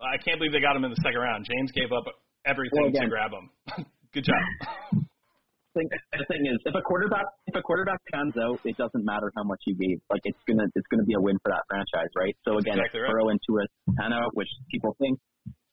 I 0.00 0.18
can't 0.22 0.38
believe 0.38 0.52
they 0.52 0.60
got 0.60 0.76
him 0.76 0.84
in 0.84 0.90
the 0.90 1.00
second 1.02 1.18
round." 1.20 1.44
James 1.44 1.72
gave 1.72 1.90
up 1.90 2.04
everything 2.46 2.92
Well, 2.92 3.02
to 3.02 3.08
grab 3.08 3.32
him. 3.32 3.50
Good 4.14 4.24
job. 4.24 5.02
thing, 5.74 5.88
the 6.12 6.26
thing 6.28 6.44
is, 6.46 6.58
if 6.64 6.74
a 6.74 6.82
quarterback 6.82 7.26
if 7.46 7.54
a 7.56 7.62
quarterback 7.62 8.00
pans 8.12 8.34
out, 8.38 8.60
it 8.64 8.76
doesn't 8.76 9.04
matter 9.04 9.32
how 9.36 9.44
much 9.44 9.60
you 9.66 9.74
gave. 9.74 9.98
Like 10.10 10.22
it's 10.24 10.38
gonna 10.48 10.66
it's 10.74 10.86
gonna 10.90 11.04
be 11.04 11.14
a 11.14 11.20
win 11.20 11.38
for 11.42 11.50
that 11.50 11.62
franchise, 11.68 12.10
right? 12.16 12.36
So 12.44 12.58
again, 12.58 12.78
Exactly 12.78 13.00
right. 13.00 13.10
Burrow 13.10 13.28
and 13.30 13.40
Tua 13.46 13.64
pan 13.98 14.12
out, 14.12 14.34
which 14.36 14.48
people 14.70 14.96
think, 14.98 15.18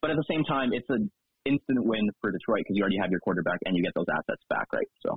but 0.02 0.10
at 0.12 0.18
the 0.18 0.28
same 0.30 0.44
time, 0.44 0.72
it's 0.74 0.90
an 0.90 1.12
instant 1.46 1.80
win 1.86 2.08
for 2.22 2.32
Detroit 2.32 2.64
because 2.68 2.76
you 2.76 2.84
already 2.84 3.00
have 3.00 3.12
your 3.12 3.20
quarterback 3.22 3.60
and 3.66 3.76
you 3.76 3.84
get 3.84 3.94
those 3.96 4.10
assets 4.12 4.44
back, 4.50 4.68
right? 4.74 4.88
So 5.06 5.16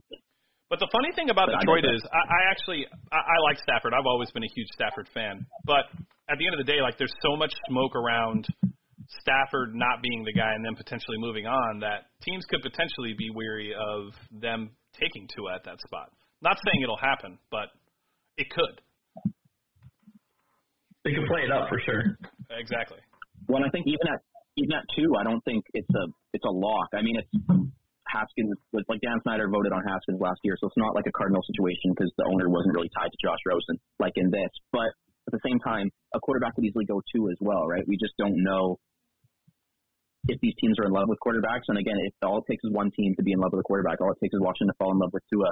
But 0.71 0.79
the 0.81 0.89
funny 0.93 1.11
thing 1.15 1.29
about 1.31 1.49
But 1.51 1.61
Detroit 1.61 1.83
digress. 1.85 2.01
is, 2.01 2.09
I, 2.13 2.23
I 2.23 2.41
actually 2.51 2.81
I, 3.11 3.19
I 3.19 3.37
like 3.49 3.59
Stafford. 3.61 3.93
I've 3.95 4.07
always 4.07 4.31
been 4.31 4.45
a 4.45 4.53
huge 4.55 4.69
Stafford 4.73 5.09
fan. 5.13 5.47
But 5.67 5.91
at 6.31 6.39
the 6.39 6.47
end 6.47 6.55
of 6.55 6.61
the 6.65 6.69
day, 6.71 6.81
like 6.81 6.97
there's 6.99 7.15
so 7.23 7.37
much 7.37 7.53
smoke 7.69 7.95
around 7.97 8.47
Stafford 9.21 9.75
not 9.75 10.03
being 10.03 10.25
the 10.25 10.33
guy 10.33 10.55
and 10.55 10.65
then 10.65 10.75
potentially 10.75 11.19
moving 11.19 11.47
on 11.47 11.81
that 11.81 12.13
teams 12.23 12.45
could 12.47 12.63
potentially 12.63 13.15
be 13.17 13.31
weary 13.31 13.75
of 13.75 14.13
them 14.31 14.71
taking 14.99 15.29
Tua 15.35 15.55
at 15.57 15.65
that 15.65 15.81
spot. 15.81 16.11
Not 16.43 16.59
saying 16.67 16.83
it'll 16.83 17.01
happen, 17.01 17.39
but 17.51 17.71
it 18.37 18.51
could. 18.51 18.81
They 21.05 21.15
could 21.15 21.27
play 21.27 21.43
it 21.43 21.51
up 21.51 21.69
for 21.69 21.81
sure. 21.83 22.19
Exactly. 22.51 22.99
Well, 23.49 23.63
I 23.65 23.71
think 23.71 23.87
even 23.87 24.07
at 24.07 24.21
even 24.57 24.73
at 24.77 24.85
two, 24.95 25.09
I 25.19 25.25
don't 25.25 25.43
think 25.45 25.65
it's 25.75 25.89
a 25.91 26.05
it's 26.33 26.45
a 26.45 26.53
lock. 26.53 26.89
I 26.95 27.03
mean, 27.03 27.19
it's 27.19 27.33
Haskins. 28.07 28.55
Like 28.73 28.87
like 28.89 29.01
Dan 29.03 29.19
Snyder 29.23 29.49
voted 29.49 29.73
on 29.73 29.83
Haskins 29.83 30.21
last 30.21 30.39
year, 30.45 30.55
so 30.61 30.69
it's 30.69 30.79
not 30.79 30.95
like 30.95 31.07
a 31.07 31.15
Cardinal 31.15 31.43
situation 31.43 31.91
because 31.95 32.13
the 32.19 32.27
owner 32.31 32.49
wasn't 32.49 32.75
really 32.75 32.91
tied 32.95 33.11
to 33.11 33.19
Josh 33.19 33.43
Rosen 33.47 33.81
like 33.99 34.15
in 34.15 34.31
this. 34.31 34.53
But 34.71 34.95
at 35.27 35.33
the 35.35 35.43
same 35.43 35.59
time, 35.61 35.91
a 36.15 36.21
quarterback 36.21 36.55
could 36.55 36.65
easily 36.65 36.85
go 36.85 37.03
two 37.15 37.31
as 37.31 37.39
well, 37.41 37.67
right? 37.67 37.83
We 37.87 37.97
just 37.97 38.15
don't 38.19 38.37
know 38.43 38.79
if 40.29 40.41
these 40.41 40.55
teams 40.61 40.79
are 40.79 40.87
in 40.87 40.93
love 40.93 41.09
with 41.09 41.19
quarterbacks. 41.19 41.67
And 41.69 41.79
again, 41.79 41.97
if 42.07 42.15
all 42.23 42.39
it 42.39 42.45
takes 42.49 42.63
is 42.65 42.71
one 42.73 42.91
team 42.93 43.15
to 43.17 43.23
be 43.23 43.33
in 43.33 43.41
love 43.41 43.53
with 43.53 43.61
a 43.61 43.69
quarterback, 43.69 44.01
all 44.01 44.13
it 44.13 44.19
takes 44.23 44.35
is 44.35 44.41
Washington 44.41 44.69
to 44.69 44.79
fall 44.79 44.93
in 44.93 44.99
love 44.99 45.11
with 45.13 45.23
Tua 45.33 45.51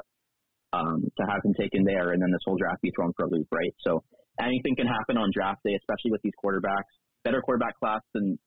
um, 0.72 1.02
to 1.18 1.22
have 1.26 1.42
him 1.44 1.54
taken 1.59 1.85
there, 1.85 2.12
and 2.12 2.22
then 2.22 2.30
this 2.30 2.42
whole 2.44 2.56
draft 2.56 2.83
be 2.83 2.92
thrown 2.94 3.12
for 3.16 3.26
a 3.26 3.30
loop, 3.30 3.48
right? 3.50 3.74
So 3.80 4.02
anything 4.38 4.76
can 4.76 4.87
happen 4.87 5.16
on 5.16 5.30
draft 5.35 5.61
day, 5.64 5.74
especially 5.74 6.12
with 6.12 6.22
these 6.22 6.37
quarterbacks. 6.38 6.90
Better 7.24 7.42
quarterback 7.42 7.78
class 7.78 8.00
than 8.14 8.38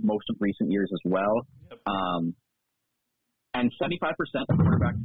most 0.00 0.24
of 0.30 0.36
recent 0.38 0.70
years 0.70 0.90
as 0.92 1.00
well. 1.04 1.46
Yep. 1.70 1.80
Um, 1.86 2.34
and 3.54 3.70
75% 3.80 4.12
of 4.48 4.58
quarterbacks 4.58 5.00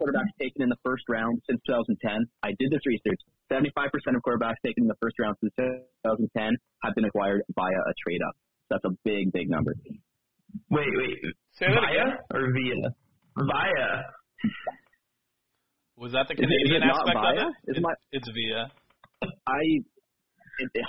quarterbacks 0.00 0.32
taken 0.40 0.62
in 0.64 0.68
the 0.72 0.80
first 0.82 1.04
round 1.08 1.36
since 1.44 1.60
2010. 1.68 2.24
I 2.42 2.56
did 2.58 2.72
this 2.72 2.80
research. 2.88 3.20
75% 3.52 3.92
of 4.16 4.22
quarterbacks 4.24 4.56
taken 4.64 4.84
in 4.84 4.88
the 4.88 4.96
first 5.00 5.20
round 5.20 5.36
since 5.40 5.52
2010 5.58 6.56
have 6.82 6.94
been 6.94 7.04
acquired 7.04 7.42
via 7.54 7.68
a 7.68 7.94
trade 8.00 8.20
up. 8.26 8.34
That's 8.70 8.84
a 8.84 8.90
big, 9.04 9.32
big 9.32 9.50
number. 9.50 9.74
Wait, 10.70 10.86
wait. 10.96 11.18
Say 11.58 11.66
that 11.66 11.74
Via 11.80 12.02
again. 12.02 12.18
or 12.32 12.52
via? 12.52 12.94
Via. 13.36 13.88
Was 15.96 16.12
that 16.12 16.28
the 16.28 16.34
Is 16.34 16.40
it- 16.40 16.44
is 16.44 16.48
Canadian 16.70 16.82
it 16.82 16.90
aspect 16.94 17.18
via? 17.18 17.46
of 17.46 17.52
it? 17.66 17.70
Is 17.70 17.76
It- 17.76 17.82
my- 17.82 17.94
It's 18.12 18.28
via. 18.30 18.70
I 19.46 19.60
it, 20.60 20.68
it, 20.74 20.84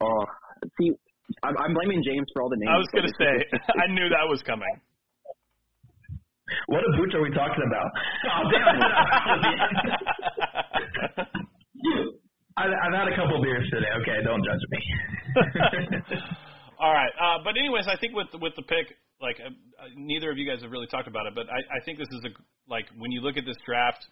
oh, 0.00 0.24
see, 0.80 0.90
I'm, 1.42 1.56
I'm 1.58 1.74
blaming 1.74 2.02
James 2.04 2.26
for 2.34 2.42
all 2.42 2.48
the 2.50 2.56
names. 2.56 2.70
I 2.72 2.78
was 2.78 2.88
gonna 2.94 3.08
say 3.18 3.44
I 3.82 3.86
knew 3.92 4.08
that 4.08 4.26
was 4.28 4.42
coming. 4.42 4.68
What 6.66 6.80
a 6.82 6.96
boots 6.96 7.14
are 7.14 7.20
we 7.22 7.30
talking 7.30 7.62
about? 7.66 7.90
Oh, 8.30 8.50
damn. 8.50 8.80
I've, 12.56 12.70
I've 12.70 12.92
had 12.94 13.08
a 13.12 13.14
couple 13.16 13.40
beers 13.42 13.68
today. 13.70 13.86
Okay, 14.02 14.18
don't 14.24 14.42
judge 14.44 14.64
me. 14.70 14.80
All 16.78 16.94
right, 16.94 17.10
uh, 17.18 17.42
but 17.42 17.58
anyways, 17.58 17.86
I 17.88 17.96
think 17.98 18.14
with 18.14 18.28
with 18.40 18.54
the 18.54 18.62
pick, 18.62 18.94
like 19.20 19.36
uh, 19.42 19.50
uh, 19.50 19.90
neither 19.96 20.30
of 20.30 20.38
you 20.38 20.46
guys 20.46 20.62
have 20.62 20.70
really 20.70 20.86
talked 20.86 21.08
about 21.08 21.26
it, 21.26 21.34
but 21.34 21.50
I, 21.50 21.58
I 21.58 21.84
think 21.84 21.98
this 21.98 22.08
is 22.12 22.22
a 22.26 22.30
like 22.70 22.86
when 22.96 23.10
you 23.10 23.20
look 23.20 23.36
at 23.36 23.44
this 23.44 23.58
draft, 23.66 24.06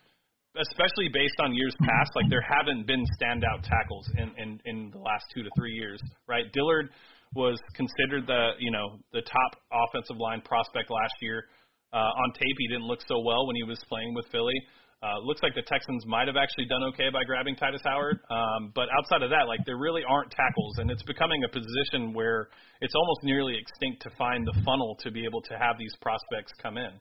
especially 0.58 1.06
based 1.14 1.38
on 1.38 1.54
years 1.54 1.74
past, 1.86 2.10
like 2.16 2.26
there 2.28 2.42
haven't 2.42 2.86
been 2.86 3.04
standout 3.14 3.62
tackles 3.62 4.10
in 4.18 4.34
in, 4.34 4.60
in 4.64 4.90
the 4.90 4.98
last 4.98 5.24
two 5.32 5.44
to 5.44 5.50
three 5.56 5.72
years, 5.72 6.02
right? 6.26 6.50
Dillard 6.52 6.90
was 7.34 7.58
considered 7.74 8.26
the 8.26 8.58
you 8.58 8.72
know 8.72 8.98
the 9.12 9.22
top 9.22 9.62
offensive 9.70 10.18
line 10.18 10.42
prospect 10.42 10.90
last 10.90 11.14
year. 11.22 11.46
Uh, 11.92 12.10
on 12.10 12.32
tape, 12.34 12.56
he 12.58 12.66
didn't 12.66 12.90
look 12.90 13.00
so 13.06 13.20
well 13.22 13.46
when 13.46 13.54
he 13.54 13.62
was 13.62 13.78
playing 13.88 14.12
with 14.12 14.26
Philly. 14.32 14.58
Uh, 15.02 15.20
looks 15.22 15.42
like 15.42 15.54
the 15.54 15.62
Texans 15.68 16.06
might 16.06 16.26
have 16.26 16.40
actually 16.40 16.64
done 16.64 16.82
okay 16.82 17.12
by 17.12 17.22
grabbing 17.22 17.54
Tytus 17.54 17.84
Howard, 17.84 18.18
um, 18.30 18.72
but 18.74 18.88
outside 18.96 19.22
of 19.22 19.28
that, 19.28 19.44
like 19.46 19.60
there 19.66 19.76
really 19.76 20.00
aren't 20.08 20.30
tackles, 20.30 20.78
and 20.78 20.90
it's 20.90 21.02
becoming 21.04 21.44
a 21.44 21.48
position 21.52 22.14
where 22.14 22.48
it's 22.80 22.94
almost 22.94 23.20
nearly 23.22 23.60
extinct 23.60 24.00
to 24.02 24.10
find 24.16 24.46
the 24.46 24.56
funnel 24.64 24.96
to 25.04 25.10
be 25.10 25.26
able 25.26 25.42
to 25.42 25.58
have 25.58 25.76
these 25.78 25.92
prospects 26.00 26.50
come 26.62 26.78
in. 26.78 26.96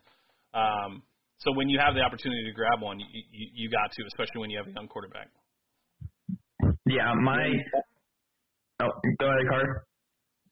Um, 0.54 1.04
so 1.40 1.56
when 1.56 1.70
you 1.70 1.80
have 1.80 1.96
the 1.96 2.02
opportunity 2.02 2.44
to 2.44 2.52
grab 2.52 2.82
one, 2.82 3.00
you, 3.00 3.08
you, 3.32 3.48
you 3.54 3.70
got 3.72 3.92
to, 3.92 4.04
especially 4.08 4.42
when 4.42 4.50
you 4.50 4.58
have 4.58 4.68
a 4.68 4.76
young 4.76 4.88
quarterback. 4.88 5.30
yeah, 6.86 7.14
my. 7.16 7.48
Oh, 8.84 8.92
go 9.22 9.32
ahead, 9.32 9.48
Carter. 9.48 9.86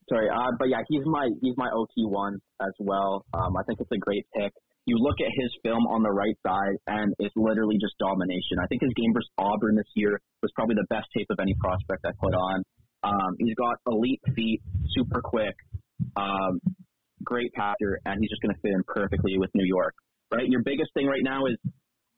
Sorry, 0.08 0.29
uh, 0.29 0.51
but 0.58 0.69
yeah, 0.69 0.79
he's 0.88 1.03
my 1.03 1.27
he's 1.41 1.56
my 1.58 1.67
OT 1.75 2.08
one 2.08 2.39
as 2.62 2.71
well. 2.79 3.25
Um, 3.34 3.51
I 3.58 3.63
think 3.67 3.82
it's 3.82 3.91
a 3.91 3.97
great 3.97 4.25
pick. 4.34 4.53
You 4.86 4.98
look 5.00 5.15
at 5.24 5.32
his 5.32 5.52
film 5.63 5.88
on 5.88 6.04
the 6.04 6.12
right 6.12 6.36
side, 6.46 6.76
and 6.88 7.13
it's 7.19 7.34
literally 7.36 7.78
just 7.80 7.96
domination. 8.00 8.60
I 8.60 8.67
think 8.67 8.82
his 8.84 8.91
game 8.96 9.13
versus 9.13 9.32
Auburn 9.38 9.76
this 9.76 9.88
year 9.96 10.19
was 10.41 10.52
probably 10.56 10.76
the 10.76 10.88
best 10.89 11.08
tape 11.15 11.28
of 11.30 11.39
any 11.39 11.56
prospect 11.60 12.04
I 12.06 12.12
put 12.19 12.36
on. 12.36 12.63
Um, 13.04 13.36
he's 13.39 13.56
got 13.56 13.76
elite 13.88 14.22
feet, 14.36 14.62
super 14.96 15.22
quick, 15.24 15.56
um, 16.15 16.60
great 17.24 17.52
passer, 17.54 18.00
and 18.06 18.19
he's 18.19 18.30
just 18.30 18.41
going 18.41 18.56
to 18.56 18.60
fit 18.62 18.72
in 18.72 18.84
perfectly 18.88 19.38
with 19.38 19.52
New 19.56 19.65
York. 19.65 19.96
Right? 20.32 20.48
Your 20.48 20.63
biggest 20.63 20.91
thing 20.93 21.08
right 21.08 21.24
now 21.24 21.46
is 21.46 21.56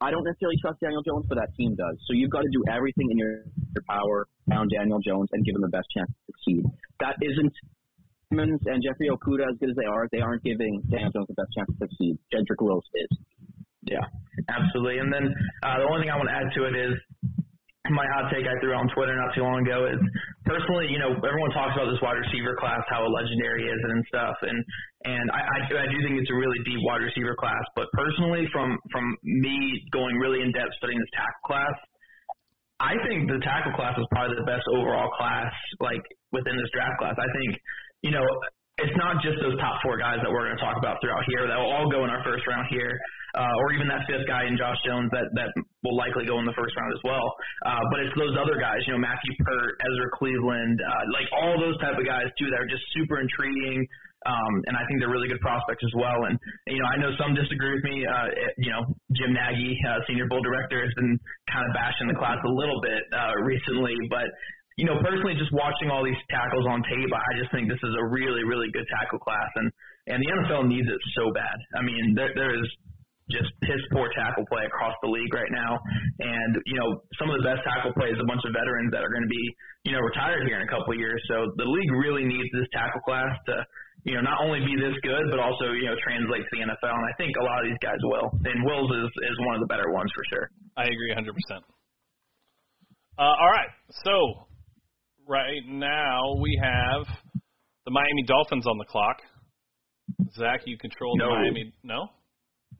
I 0.02 0.12
don't 0.12 0.24
necessarily 0.24 0.58
trust 0.62 0.80
Daniel 0.82 1.02
Jones, 1.02 1.26
but 1.30 1.36
that 1.36 1.50
team 1.58 1.76
does. 1.76 1.96
So 2.08 2.14
you've 2.14 2.30
got 2.30 2.42
to 2.42 2.52
do 2.52 2.64
everything 2.70 3.08
in 3.12 3.18
your, 3.18 3.46
your 3.74 3.84
power 3.88 4.28
around 4.50 4.70
Daniel 4.70 5.00
Jones 5.00 5.30
and 5.32 5.46
give 5.46 5.56
him 5.56 5.62
the 5.62 5.72
best 5.72 5.88
chance 5.96 6.10
to 6.10 6.34
succeed. 6.34 6.64
That 7.00 7.16
isn't 7.22 7.54
Simmons 8.30 8.62
and 8.66 8.82
Jeffrey 8.84 9.10
Okudah, 9.10 9.50
as 9.52 9.58
good 9.60 9.70
as 9.70 9.78
they 9.78 9.86
are, 9.86 10.08
they 10.12 10.22
aren't 10.22 10.44
giving 10.44 10.82
Daniel 10.90 11.12
Jones 11.12 11.28
the 11.28 11.38
best 11.38 11.52
chance 11.56 11.70
to 11.70 11.88
succeed. 11.88 12.18
Jedrick 12.34 12.62
Wills 12.62 12.86
is. 12.94 13.12
Yeah, 13.86 14.06
absolutely. 14.50 14.98
And 14.98 15.14
then 15.14 15.30
uh, 15.62 15.78
the 15.78 15.86
only 15.86 16.06
thing 16.06 16.12
I 16.12 16.18
want 16.18 16.30
to 16.30 16.36
add 16.36 16.50
to 16.58 16.62
it 16.66 16.74
is 16.74 16.94
my 17.94 18.06
hot 18.18 18.34
take 18.34 18.50
I 18.50 18.58
threw 18.62 18.74
on 18.74 18.90
Twitter 18.98 19.14
not 19.14 19.38
too 19.38 19.46
long 19.46 19.62
ago 19.62 19.86
is 19.86 20.02
personally, 20.50 20.90
you 20.90 20.98
know, 20.98 21.14
everyone 21.22 21.54
talks 21.54 21.78
about 21.78 21.94
this 21.94 22.02
wide 22.02 22.18
receiver 22.18 22.58
class, 22.58 22.82
how 22.90 23.06
legendary 23.06 23.70
is 23.70 23.78
and 23.78 24.02
stuff, 24.10 24.38
and 24.42 24.58
and 25.06 25.26
I, 25.30 25.42
I 25.46 25.60
I 25.70 25.88
do 25.94 25.98
think 26.02 26.18
it's 26.18 26.32
a 26.34 26.38
really 26.38 26.58
deep 26.66 26.82
wide 26.82 27.06
receiver 27.06 27.38
class. 27.38 27.62
But 27.78 27.86
personally, 27.94 28.50
from 28.50 28.74
from 28.90 29.06
me 29.22 29.86
going 29.94 30.18
really 30.18 30.42
in 30.42 30.50
depth 30.50 30.74
studying 30.82 30.98
this 30.98 31.14
tackle 31.14 31.46
class, 31.46 31.76
I 32.82 32.98
think 33.06 33.30
the 33.30 33.38
tackle 33.46 33.78
class 33.78 33.94
is 34.02 34.06
probably 34.10 34.38
the 34.42 34.50
best 34.50 34.66
overall 34.74 35.14
class 35.14 35.54
like 35.80 36.02
within 36.34 36.58
this 36.58 36.70
draft 36.74 36.98
class. 36.98 37.16
I 37.22 37.30
think 37.38 37.54
you 38.06 38.14
know 38.14 38.24
it's 38.78 38.96
not 39.00 39.24
just 39.24 39.40
those 39.40 39.56
top 39.64 39.80
four 39.80 39.96
guys 39.96 40.20
that 40.20 40.28
we're 40.28 40.52
going 40.52 40.60
to 40.60 40.64
talk 40.64 40.76
about 40.76 41.00
throughout 41.00 41.24
here 41.32 41.48
that 41.48 41.56
will 41.56 41.72
all 41.72 41.88
go 41.88 42.04
in 42.04 42.12
our 42.12 42.20
first 42.28 42.44
round 42.44 42.68
here, 42.68 42.92
uh, 43.32 43.62
or 43.64 43.72
even 43.72 43.88
that 43.88 44.04
fifth 44.04 44.28
guy 44.28 44.44
in 44.52 44.60
Josh 44.60 44.76
Jones 44.84 45.08
that 45.16 45.32
that 45.40 45.56
will 45.80 45.96
likely 45.96 46.28
go 46.28 46.44
in 46.44 46.46
the 46.46 46.56
first 46.60 46.76
round 46.76 46.92
as 46.92 47.00
well. 47.08 47.24
Uh, 47.64 47.80
but 47.88 48.04
it's 48.04 48.12
those 48.20 48.36
other 48.36 48.60
guys, 48.60 48.84
you 48.84 48.92
know, 48.92 49.00
Matthew 49.00 49.32
Peart, 49.48 49.80
Ezra 49.80 50.10
Cleveland, 50.20 50.84
uh, 50.84 51.04
like 51.16 51.28
all 51.32 51.56
those 51.56 51.80
type 51.80 51.96
of 51.96 52.04
guys 52.04 52.28
too 52.36 52.52
that 52.52 52.60
are 52.60 52.68
just 52.68 52.84
super 52.92 53.24
intriguing. 53.24 53.88
Um, 54.26 54.54
and 54.66 54.74
I 54.74 54.82
think 54.90 54.98
they're 55.00 55.14
really 55.14 55.30
good 55.30 55.40
prospects 55.40 55.86
as 55.86 55.94
well. 55.96 56.26
And 56.28 56.36
you 56.68 56.82
know, 56.82 56.90
I 56.92 57.00
know 57.00 57.16
some 57.16 57.32
disagree 57.32 57.80
with 57.80 57.86
me. 57.88 58.04
Uh, 58.04 58.28
you 58.60 58.76
know, 58.76 58.92
Jim 59.16 59.32
Nagy, 59.32 59.80
uh, 59.88 60.04
Senior 60.04 60.28
Bowl 60.28 60.44
director, 60.44 60.84
has 60.84 60.92
been 61.00 61.16
kind 61.48 61.64
of 61.64 61.72
bashing 61.72 62.12
the 62.12 62.18
class 62.20 62.44
a 62.44 62.52
little 62.52 62.82
bit 62.84 63.08
uh, 63.16 63.40
recently, 63.40 63.96
but 64.12 64.28
you 64.76 64.84
know, 64.84 65.00
personally, 65.00 65.40
just 65.40 65.56
watching 65.56 65.88
all 65.88 66.04
these 66.04 66.20
tackles 66.28 66.68
on 66.68 66.84
tape, 66.84 67.08
I 67.08 67.32
just 67.40 67.52
think 67.56 67.72
this 67.72 67.80
is 67.80 67.96
a 67.96 68.06
really, 68.12 68.44
really 68.44 68.68
good 68.76 68.84
tackle 68.92 69.20
class, 69.24 69.48
and 69.56 69.72
and 70.12 70.20
the 70.20 70.30
NFL 70.36 70.68
needs 70.68 70.88
it 70.88 71.02
so 71.16 71.32
bad. 71.32 71.56
I 71.80 71.82
mean, 71.82 72.12
there 72.12 72.36
there 72.36 72.52
is 72.52 72.68
just 73.32 73.50
piss 73.66 73.82
poor 73.90 74.12
tackle 74.14 74.46
play 74.52 74.68
across 74.68 74.94
the 75.02 75.10
league 75.10 75.32
right 75.32 75.50
now, 75.50 75.80
and 76.20 76.60
you 76.68 76.76
know, 76.76 77.00
some 77.16 77.32
of 77.32 77.40
the 77.40 77.46
best 77.48 77.64
tackle 77.64 77.96
play 77.96 78.12
is 78.12 78.20
a 78.20 78.28
bunch 78.28 78.44
of 78.44 78.52
veterans 78.52 78.92
that 78.92 79.00
are 79.00 79.10
going 79.10 79.24
to 79.24 79.32
be 79.32 79.46
you 79.88 79.94
know 79.96 80.04
retired 80.04 80.44
here 80.44 80.60
in 80.60 80.68
a 80.68 80.72
couple 80.72 80.92
of 80.92 81.00
years. 81.00 81.24
So 81.32 81.56
the 81.56 81.66
league 81.66 81.94
really 81.96 82.28
needs 82.28 82.52
this 82.52 82.68
tackle 82.76 83.00
class 83.08 83.32
to 83.48 83.64
you 84.04 84.20
know 84.20 84.28
not 84.28 84.44
only 84.44 84.60
be 84.60 84.76
this 84.76 85.00
good, 85.08 85.32
but 85.32 85.40
also 85.40 85.72
you 85.72 85.88
know 85.88 85.96
translate 86.04 86.44
to 86.44 86.52
the 86.52 86.68
NFL, 86.68 87.00
and 87.00 87.08
I 87.08 87.16
think 87.16 87.32
a 87.40 87.46
lot 87.48 87.64
of 87.64 87.72
these 87.72 87.80
guys 87.80 87.98
will. 88.04 88.28
And 88.44 88.60
Wills 88.68 88.92
is 88.92 89.08
is 89.08 89.36
one 89.48 89.56
of 89.56 89.64
the 89.64 89.72
better 89.72 89.88
ones 89.96 90.12
for 90.12 90.28
sure. 90.36 90.52
I 90.76 90.92
agree 90.92 91.16
100%. 91.16 91.32
Uh, 93.16 93.24
all 93.24 93.48
right, 93.48 93.72
so 94.04 94.46
right 95.28 95.62
now 95.68 96.20
we 96.42 96.60
have 96.64 97.06
the 97.86 97.92
Miami 97.92 98.24
Dolphins 98.28 98.66
on 98.68 98.78
the 98.78 98.86
clock. 98.86 99.18
Zach, 100.38 100.62
you 100.66 100.78
control 100.78 101.18
No. 101.18 101.30
the 101.30 101.36
Miami. 101.42 101.74
No. 101.84 102.08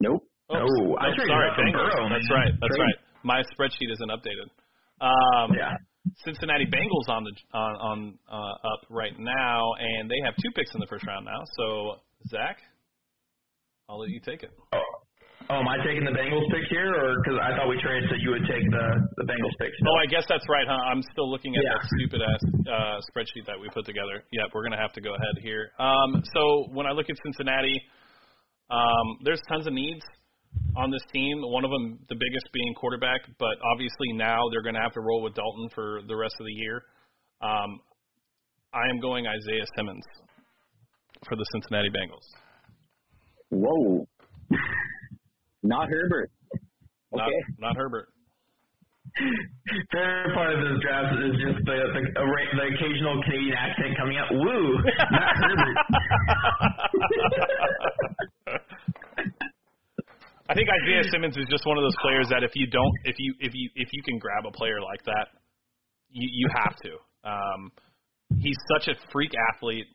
Nope. 0.00 0.22
Oh, 0.48 0.54
No, 0.54 0.96
I 0.98 1.08
oh, 1.08 1.14
traded 1.14 1.26
sorry, 1.28 1.50
Bengals. 1.58 1.90
Burrow, 1.94 2.08
That's 2.08 2.30
right. 2.30 2.52
That's 2.60 2.76
Trade. 2.76 2.84
right. 2.86 2.98
My 3.24 3.42
spreadsheet 3.54 3.90
isn't 3.92 4.10
updated. 4.10 4.48
Um, 5.00 5.52
Yeah. 5.54 5.74
Cincinnati 6.24 6.66
Bengals 6.66 7.08
on 7.12 7.24
the 7.24 7.32
on, 7.52 7.74
on 7.76 8.18
uh, 8.30 8.68
up 8.68 8.80
right 8.90 9.18
now, 9.18 9.72
and 9.78 10.08
they 10.08 10.14
have 10.24 10.34
two 10.36 10.50
picks 10.54 10.72
in 10.74 10.80
the 10.80 10.86
first 10.86 11.04
round 11.04 11.24
now. 11.24 11.42
So 11.56 11.96
Zach, 12.28 12.58
I'll 13.88 13.98
let 13.98 14.10
you 14.10 14.20
take 14.24 14.44
it. 14.44 14.50
Oh, 14.72 14.78
oh, 15.50 15.58
am 15.62 15.68
I 15.68 15.76
taking 15.84 16.04
the 16.04 16.12
Bengals 16.14 16.46
pick 16.50 16.64
here, 16.70 16.90
or 16.92 17.16
because 17.22 17.38
I 17.42 17.54
thought 17.56 17.68
we 17.68 17.78
traded 17.82 18.08
so 18.10 18.16
you 18.18 18.30
would 18.34 18.46
take 18.46 18.64
the 18.70 18.86
the 19.20 19.24
Bengals 19.26 19.54
pick? 19.58 19.70
still? 19.74 19.88
Oh, 19.92 19.98
I 20.02 20.06
guess 20.06 20.24
that's 20.28 20.46
right, 20.48 20.66
huh? 20.66 20.76
I'm 20.90 21.02
still 21.12 21.30
looking 21.30 21.54
at 21.56 21.62
Yeah. 21.62 21.74
that 21.78 21.84
stupid 21.96 22.20
ass 22.22 22.42
uh, 22.66 22.96
spreadsheet 23.10 23.46
that 23.46 23.58
we 23.60 23.68
put 23.70 23.84
together. 23.86 24.22
Yep, 24.32 24.46
we're 24.54 24.62
gonna 24.64 24.80
have 24.80 24.92
to 24.94 25.00
go 25.00 25.14
ahead 25.14 25.36
here. 25.42 25.70
Um, 25.78 26.22
so 26.34 26.68
when 26.72 26.86
I 26.86 26.92
look 26.92 27.06
at 27.10 27.16
Cincinnati, 27.24 27.80
um, 28.70 29.18
there's 29.24 29.40
tons 29.48 29.66
of 29.66 29.72
needs 29.72 30.04
on 30.76 30.90
this 30.90 31.02
team. 31.12 31.40
One 31.42 31.64
of 31.64 31.70
them, 31.70 31.98
the 32.08 32.16
biggest, 32.16 32.46
being 32.52 32.74
quarterback. 32.74 33.20
But 33.38 33.56
obviously 33.72 34.12
now 34.14 34.40
they're 34.50 34.62
gonna 34.62 34.82
have 34.82 34.92
to 34.94 35.00
roll 35.00 35.22
with 35.22 35.34
Dalton 35.34 35.68
for 35.74 36.00
the 36.06 36.16
rest 36.16 36.34
of 36.40 36.46
the 36.46 36.52
year. 36.52 36.82
Um, 37.40 37.80
I 38.72 38.88
am 38.90 39.00
going 39.00 39.26
Isaiah 39.26 39.64
Simmons 39.76 40.04
for 41.28 41.36
the 41.36 41.44
Cincinnati 41.52 41.88
Bengals. 41.90 42.26
Whoa. 43.50 44.06
Not 45.66 45.88
Herbert. 45.88 46.30
Okay. 47.12 47.40
not 47.58 47.76
Herbert. 47.76 48.08
Favorite 49.92 50.34
part 50.34 50.52
of 50.52 50.60
this 50.60 50.78
draft 50.82 51.14
is 51.24 51.36
just 51.40 51.64
the 51.64 51.78
the, 51.94 52.00
the 52.14 52.66
occasional 52.74 53.22
Canadian 53.24 53.56
accent 53.56 53.96
coming 53.96 54.18
out. 54.18 54.28
Woo, 54.30 54.78
not 55.10 55.36
Herbert. 55.40 55.76
I 60.48 60.54
think 60.54 60.68
Isaiah 60.70 61.02
Simmons 61.10 61.36
is 61.36 61.46
just 61.50 61.66
one 61.66 61.76
of 61.78 61.82
those 61.82 61.96
players 62.02 62.28
that 62.30 62.44
if 62.44 62.52
you 62.54 62.68
don't, 62.68 62.92
if 63.04 63.16
you 63.18 63.34
if 63.40 63.52
you 63.54 63.68
if 63.74 63.88
you 63.92 64.00
can 64.02 64.18
grab 64.18 64.46
a 64.46 64.52
player 64.52 64.80
like 64.80 65.02
that, 65.04 65.28
you 66.10 66.28
you 66.30 66.48
have 66.54 66.76
to. 66.84 66.98
Um, 67.24 67.72
he's 68.38 68.56
such 68.76 68.88
a 68.88 68.94
freak 69.10 69.32
athlete. 69.54 69.86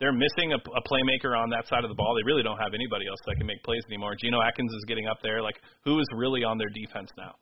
They're 0.00 0.12
missing 0.12 0.52
a, 0.52 0.58
a 0.58 0.82
playmaker 0.90 1.38
on 1.38 1.50
that 1.50 1.68
side 1.68 1.84
of 1.84 1.90
the 1.90 1.94
ball. 1.94 2.14
They 2.18 2.26
really 2.26 2.42
don't 2.42 2.58
have 2.58 2.74
anybody 2.74 3.06
else 3.06 3.20
that 3.26 3.36
can 3.36 3.46
make 3.46 3.62
plays 3.62 3.82
anymore. 3.86 4.16
Geno 4.18 4.42
Atkins 4.42 4.72
is 4.72 4.84
getting 4.86 5.06
up 5.06 5.18
there. 5.22 5.42
Like 5.42 5.56
who 5.84 6.00
is 6.00 6.06
really 6.14 6.42
on 6.42 6.58
their 6.58 6.70
defense 6.74 7.10
now? 7.16 7.34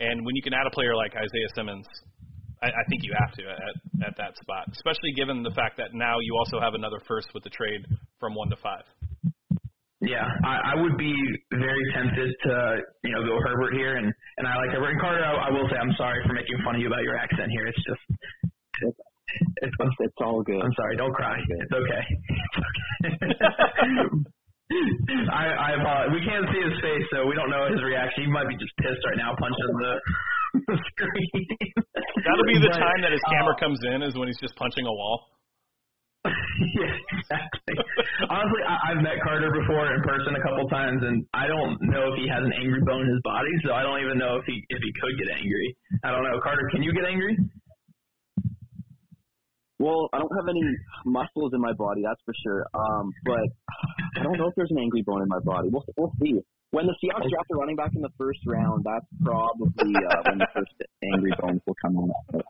And 0.00 0.24
when 0.24 0.34
you 0.34 0.42
can 0.42 0.54
add 0.54 0.66
a 0.66 0.72
player 0.72 0.96
like 0.96 1.12
Isaiah 1.12 1.52
Simmons, 1.54 1.84
I, 2.62 2.68
I 2.68 2.84
think 2.88 3.04
you 3.04 3.12
have 3.20 3.32
to 3.36 3.42
at 3.48 3.76
at 4.08 4.14
that 4.16 4.32
spot, 4.40 4.64
especially 4.72 5.12
given 5.16 5.42
the 5.42 5.52
fact 5.52 5.76
that 5.76 5.92
now 5.92 6.20
you 6.20 6.32
also 6.40 6.60
have 6.60 6.72
another 6.72 7.00
first 7.06 7.28
with 7.34 7.44
the 7.44 7.52
trade 7.52 7.84
from 8.18 8.34
one 8.34 8.48
to 8.48 8.56
five. 8.56 8.84
Yeah, 10.00 10.24
I, 10.24 10.72
I 10.72 10.80
would 10.80 10.96
be 10.96 11.12
very 11.52 11.84
tempted 11.92 12.32
to 12.48 12.52
you 13.04 13.12
know 13.12 13.20
go 13.24 13.36
Herbert 13.44 13.76
here, 13.76 13.96
and 13.96 14.08
and 14.08 14.48
I 14.48 14.56
like 14.56 14.72
Herbert 14.72 14.96
and 14.96 15.00
Carter. 15.00 15.24
I, 15.24 15.48
I 15.48 15.50
will 15.52 15.68
say 15.68 15.76
I'm 15.76 15.92
sorry 16.00 16.24
for 16.26 16.32
making 16.32 16.56
fun 16.64 16.76
of 16.76 16.80
you 16.80 16.88
about 16.88 17.04
your 17.04 17.16
accent 17.16 17.52
here. 17.52 17.68
It's 17.68 17.84
just 17.84 18.04
it's 19.62 19.62
it's, 19.62 19.76
It's, 19.80 19.96
it's 20.00 20.20
all 20.20 20.42
good. 20.42 20.60
I'm 20.62 20.72
sorry. 20.74 20.96
Don't 20.96 21.12
cry. 21.14 21.36
It's 21.38 21.72
okay. 21.72 22.04
It's 23.04 23.18
okay. 23.18 24.26
I, 24.70 25.44
I 25.50 25.68
apologize. 25.82 26.14
We 26.14 26.22
can't 26.22 26.46
see 26.54 26.62
his 26.62 26.78
face, 26.78 27.02
so 27.10 27.26
we 27.26 27.34
don't 27.34 27.50
know 27.50 27.66
his 27.74 27.82
reaction. 27.82 28.22
He 28.24 28.30
might 28.30 28.46
be 28.46 28.54
just 28.54 28.70
pissed 28.78 29.02
right 29.02 29.18
now, 29.18 29.34
punching 29.34 29.72
the, 29.82 29.92
the 30.70 30.76
screen. 30.94 31.46
That'll 32.22 32.46
be 32.46 32.54
the 32.62 32.70
But, 32.70 32.78
time 32.78 33.00
that 33.02 33.10
his 33.10 33.24
camera 33.34 33.58
uh, 33.58 33.62
comes 33.62 33.82
in 33.82 34.02
is 34.06 34.14
when 34.14 34.30
he's 34.30 34.38
just 34.38 34.54
punching 34.54 34.86
a 34.86 34.94
wall. 34.94 35.26
yeah, 36.76 36.94
exactly. 37.16 37.74
Honestly, 38.28 38.62
I, 38.68 38.92
I've 38.92 39.02
met 39.02 39.18
Carter 39.24 39.50
before 39.50 39.88
in 39.90 40.02
person 40.04 40.36
a 40.36 40.42
couple 40.44 40.68
times, 40.68 41.02
and 41.02 41.24
I 41.34 41.48
don't 41.48 41.74
know 41.90 42.12
if 42.12 42.20
he 42.20 42.28
has 42.28 42.44
an 42.44 42.52
angry 42.54 42.84
bone 42.84 43.02
in 43.02 43.10
his 43.10 43.22
body, 43.24 43.50
so 43.64 43.72
I 43.72 43.82
don't 43.82 43.98
even 44.04 44.18
know 44.20 44.36
if 44.36 44.44
he 44.44 44.60
if 44.68 44.80
he 44.84 44.90
could 45.00 45.14
get 45.18 45.32
angry. 45.34 45.74
I 46.04 46.12
don't 46.12 46.22
know, 46.22 46.38
Carter. 46.44 46.68
Can 46.70 46.84
you 46.84 46.92
get 46.92 47.08
angry? 47.08 47.34
Well, 49.80 50.12
I 50.12 50.20
don't 50.20 50.36
have 50.36 50.48
any 50.52 50.60
muscles 51.08 51.56
in 51.56 51.60
my 51.60 51.72
body, 51.72 52.04
that's 52.04 52.20
for 52.28 52.36
sure. 52.44 52.68
Um, 52.76 53.08
but 53.24 53.48
I 54.20 54.22
don't 54.22 54.36
know 54.36 54.52
if 54.52 54.54
there's 54.54 54.70
an 54.70 54.78
angry 54.78 55.00
bone 55.00 55.22
in 55.22 55.28
my 55.28 55.40
body. 55.40 55.72
We'll 55.72 55.84
we'll 55.96 56.12
see. 56.20 56.36
When 56.70 56.86
the 56.86 56.94
Seahawks 57.02 57.26
draft 57.26 57.50
a 57.50 57.56
running 57.56 57.74
back 57.74 57.90
in 57.96 58.02
the 58.04 58.14
first 58.14 58.38
round, 58.46 58.86
that's 58.86 59.08
probably 59.24 59.90
uh, 59.90 60.22
when 60.28 60.38
the 60.38 60.46
first 60.54 60.70
angry 61.02 61.32
bones 61.40 61.58
will 61.66 61.74
come 61.82 61.98
out. 61.98 62.44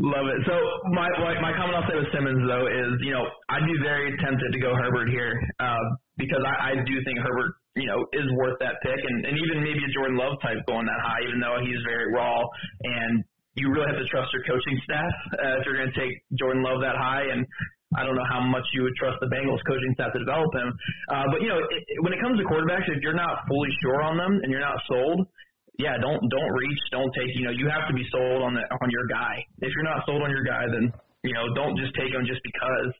Love 0.00 0.26
it. 0.32 0.40
So 0.48 0.56
my, 0.90 1.06
my 1.20 1.38
my 1.44 1.52
comment 1.54 1.76
I'll 1.78 1.86
say 1.92 1.94
with 1.94 2.10
Simmons 2.10 2.42
though 2.48 2.66
is 2.72 2.98
you 3.04 3.12
know 3.12 3.28
I'd 3.52 3.68
be 3.68 3.76
very 3.84 4.16
tempted 4.18 4.50
to 4.50 4.58
go 4.58 4.74
Herbert 4.74 5.12
here 5.12 5.36
uh, 5.60 5.84
because 6.16 6.42
I, 6.42 6.72
I 6.72 6.82
do 6.88 6.94
think 7.04 7.20
Herbert 7.20 7.54
you 7.76 7.86
know 7.86 8.00
is 8.16 8.26
worth 8.40 8.58
that 8.64 8.80
pick 8.82 8.98
and, 8.98 9.28
and 9.28 9.36
even 9.36 9.62
maybe 9.62 9.84
a 9.84 9.92
Jordan 9.92 10.16
Love 10.16 10.40
type 10.40 10.58
going 10.66 10.88
that 10.88 11.02
high 11.04 11.22
even 11.28 11.38
though 11.38 11.60
he's 11.62 11.78
very 11.84 12.10
raw 12.10 12.42
and 12.82 13.22
you 13.54 13.70
really 13.70 13.86
have 13.86 13.98
to 13.98 14.08
trust 14.10 14.32
your 14.34 14.42
coaching 14.44 14.76
staff 14.82 15.14
uh, 15.38 15.58
if 15.58 15.66
you're 15.66 15.78
going 15.78 15.92
to 15.92 15.98
take 15.98 16.14
Jordan 16.38 16.62
Love 16.62 16.82
that 16.82 16.98
high 16.98 17.26
and 17.30 17.46
I 17.94 18.02
don't 18.02 18.18
know 18.18 18.26
how 18.26 18.42
much 18.42 18.66
you 18.74 18.82
would 18.82 18.96
trust 18.98 19.22
the 19.22 19.30
Bengals 19.30 19.62
coaching 19.70 19.94
staff 19.94 20.10
to 20.14 20.18
develop 20.18 20.50
him. 20.50 20.74
Uh, 21.14 21.26
but 21.30 21.38
you 21.38 21.48
know, 21.48 21.62
it, 21.62 21.82
it, 21.86 21.98
when 22.02 22.10
it 22.10 22.18
comes 22.18 22.34
to 22.42 22.44
quarterbacks, 22.44 22.90
if 22.90 22.98
you're 23.02 23.14
not 23.14 23.46
fully 23.46 23.70
sure 23.82 24.02
on 24.02 24.18
them 24.18 24.34
and 24.42 24.50
you're 24.50 24.64
not 24.64 24.82
sold, 24.90 25.30
yeah, 25.78 25.94
don't 25.98 26.22
don't 26.30 26.52
reach, 26.54 26.82
don't 26.90 27.10
take. 27.14 27.30
You 27.34 27.50
know, 27.50 27.54
you 27.54 27.70
have 27.70 27.86
to 27.86 27.94
be 27.94 28.06
sold 28.10 28.42
on 28.42 28.54
the 28.54 28.62
on 28.62 28.88
your 28.90 29.06
guy. 29.10 29.42
If 29.62 29.70
you're 29.74 29.86
not 29.86 30.06
sold 30.06 30.22
on 30.22 30.30
your 30.30 30.42
guy, 30.42 30.66
then 30.70 30.90
you 31.22 31.34
know, 31.34 31.46
don't 31.54 31.78
just 31.78 31.94
take 31.94 32.10
him 32.10 32.26
just 32.26 32.42
because. 32.42 32.90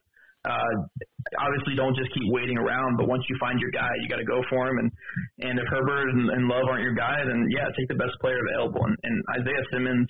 Uh, 0.45 0.77
obviously, 1.41 1.73
don't 1.73 1.97
just 1.97 2.13
keep 2.13 2.29
waiting 2.29 2.53
around. 2.53 3.01
But 3.01 3.09
once 3.09 3.25
you 3.27 3.35
find 3.39 3.57
your 3.57 3.71
guy, 3.73 3.89
you 4.03 4.07
got 4.07 4.21
to 4.21 4.29
go 4.29 4.45
for 4.45 4.69
him. 4.69 4.77
And 4.77 4.89
and 5.49 5.55
if 5.57 5.65
Herbert 5.71 6.13
and, 6.13 6.29
and 6.29 6.47
Love 6.47 6.69
aren't 6.69 6.83
your 6.83 6.93
guy, 6.93 7.23
then 7.25 7.47
yeah, 7.49 7.65
take 7.73 7.87
the 7.89 7.97
best 7.97 8.13
player 8.21 8.37
available. 8.37 8.83
And, 8.83 8.95
and 9.03 9.15
Isaiah 9.41 9.65
Simmons 9.71 10.07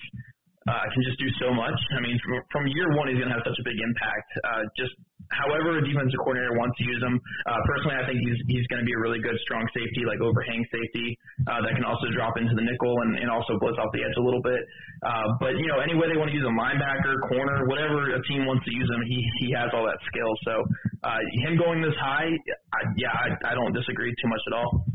uh, 0.66 0.82
can 0.90 1.02
just 1.06 1.18
do 1.22 1.30
so 1.38 1.54
much. 1.54 1.78
I 1.94 2.00
mean, 2.02 2.18
from, 2.22 2.42
from 2.50 2.62
year 2.74 2.90
one, 2.98 3.06
he's 3.08 3.22
going 3.22 3.30
to 3.30 3.36
have 3.38 3.46
such 3.46 3.58
a 3.58 3.66
big 3.66 3.78
impact. 3.78 4.28
Uh, 4.42 4.62
just 4.74 4.94
however 5.30 5.78
a 5.78 5.82
defensive 5.82 6.18
coordinator 6.22 6.54
wants 6.54 6.74
to 6.78 6.84
use 6.86 7.00
him. 7.02 7.18
Uh, 7.46 7.60
personally, 7.66 7.96
I 7.98 8.04
think 8.06 8.18
he's 8.22 8.38
he's 8.46 8.66
going 8.70 8.82
to 8.82 8.86
be 8.86 8.94
a 8.94 9.00
really 9.00 9.18
good 9.22 9.38
strong 9.46 9.66
safety, 9.74 10.06
like 10.06 10.22
overhang 10.22 10.62
safety 10.70 11.18
uh, 11.50 11.62
that 11.62 11.74
can 11.74 11.86
also 11.86 12.06
drop 12.14 12.38
into 12.38 12.54
the 12.54 12.62
nickel 12.62 12.94
and, 13.06 13.18
and 13.18 13.28
also 13.30 13.58
blitz 13.58 13.78
off 13.78 13.90
the 13.94 14.02
edge 14.02 14.16
a 14.18 14.24
little 14.24 14.42
bit. 14.42 14.62
Uh, 15.02 15.26
but 15.38 15.58
you 15.58 15.66
know, 15.66 15.82
any 15.82 15.94
way 15.94 16.10
they 16.10 16.18
want 16.18 16.30
to 16.30 16.36
use 16.36 16.46
him, 16.46 16.58
linebacker, 16.58 17.14
corner, 17.30 17.66
whatever 17.66 18.14
a 18.14 18.20
team 18.26 18.46
wants 18.46 18.62
to 18.66 18.72
use 18.74 18.86
him, 18.90 19.02
he 19.06 19.18
he 19.42 19.48
has 19.54 19.70
all 19.74 19.86
that 19.86 19.98
skill. 20.10 20.30
So 20.46 20.54
uh, 21.02 21.20
him 21.46 21.58
going 21.58 21.82
this 21.82 21.96
high, 21.98 22.30
I, 22.74 22.80
yeah, 22.98 23.14
I, 23.14 23.26
I 23.50 23.52
don't 23.54 23.74
disagree 23.74 24.14
too 24.22 24.28
much 24.30 24.42
at 24.50 24.54
all. 24.54 24.86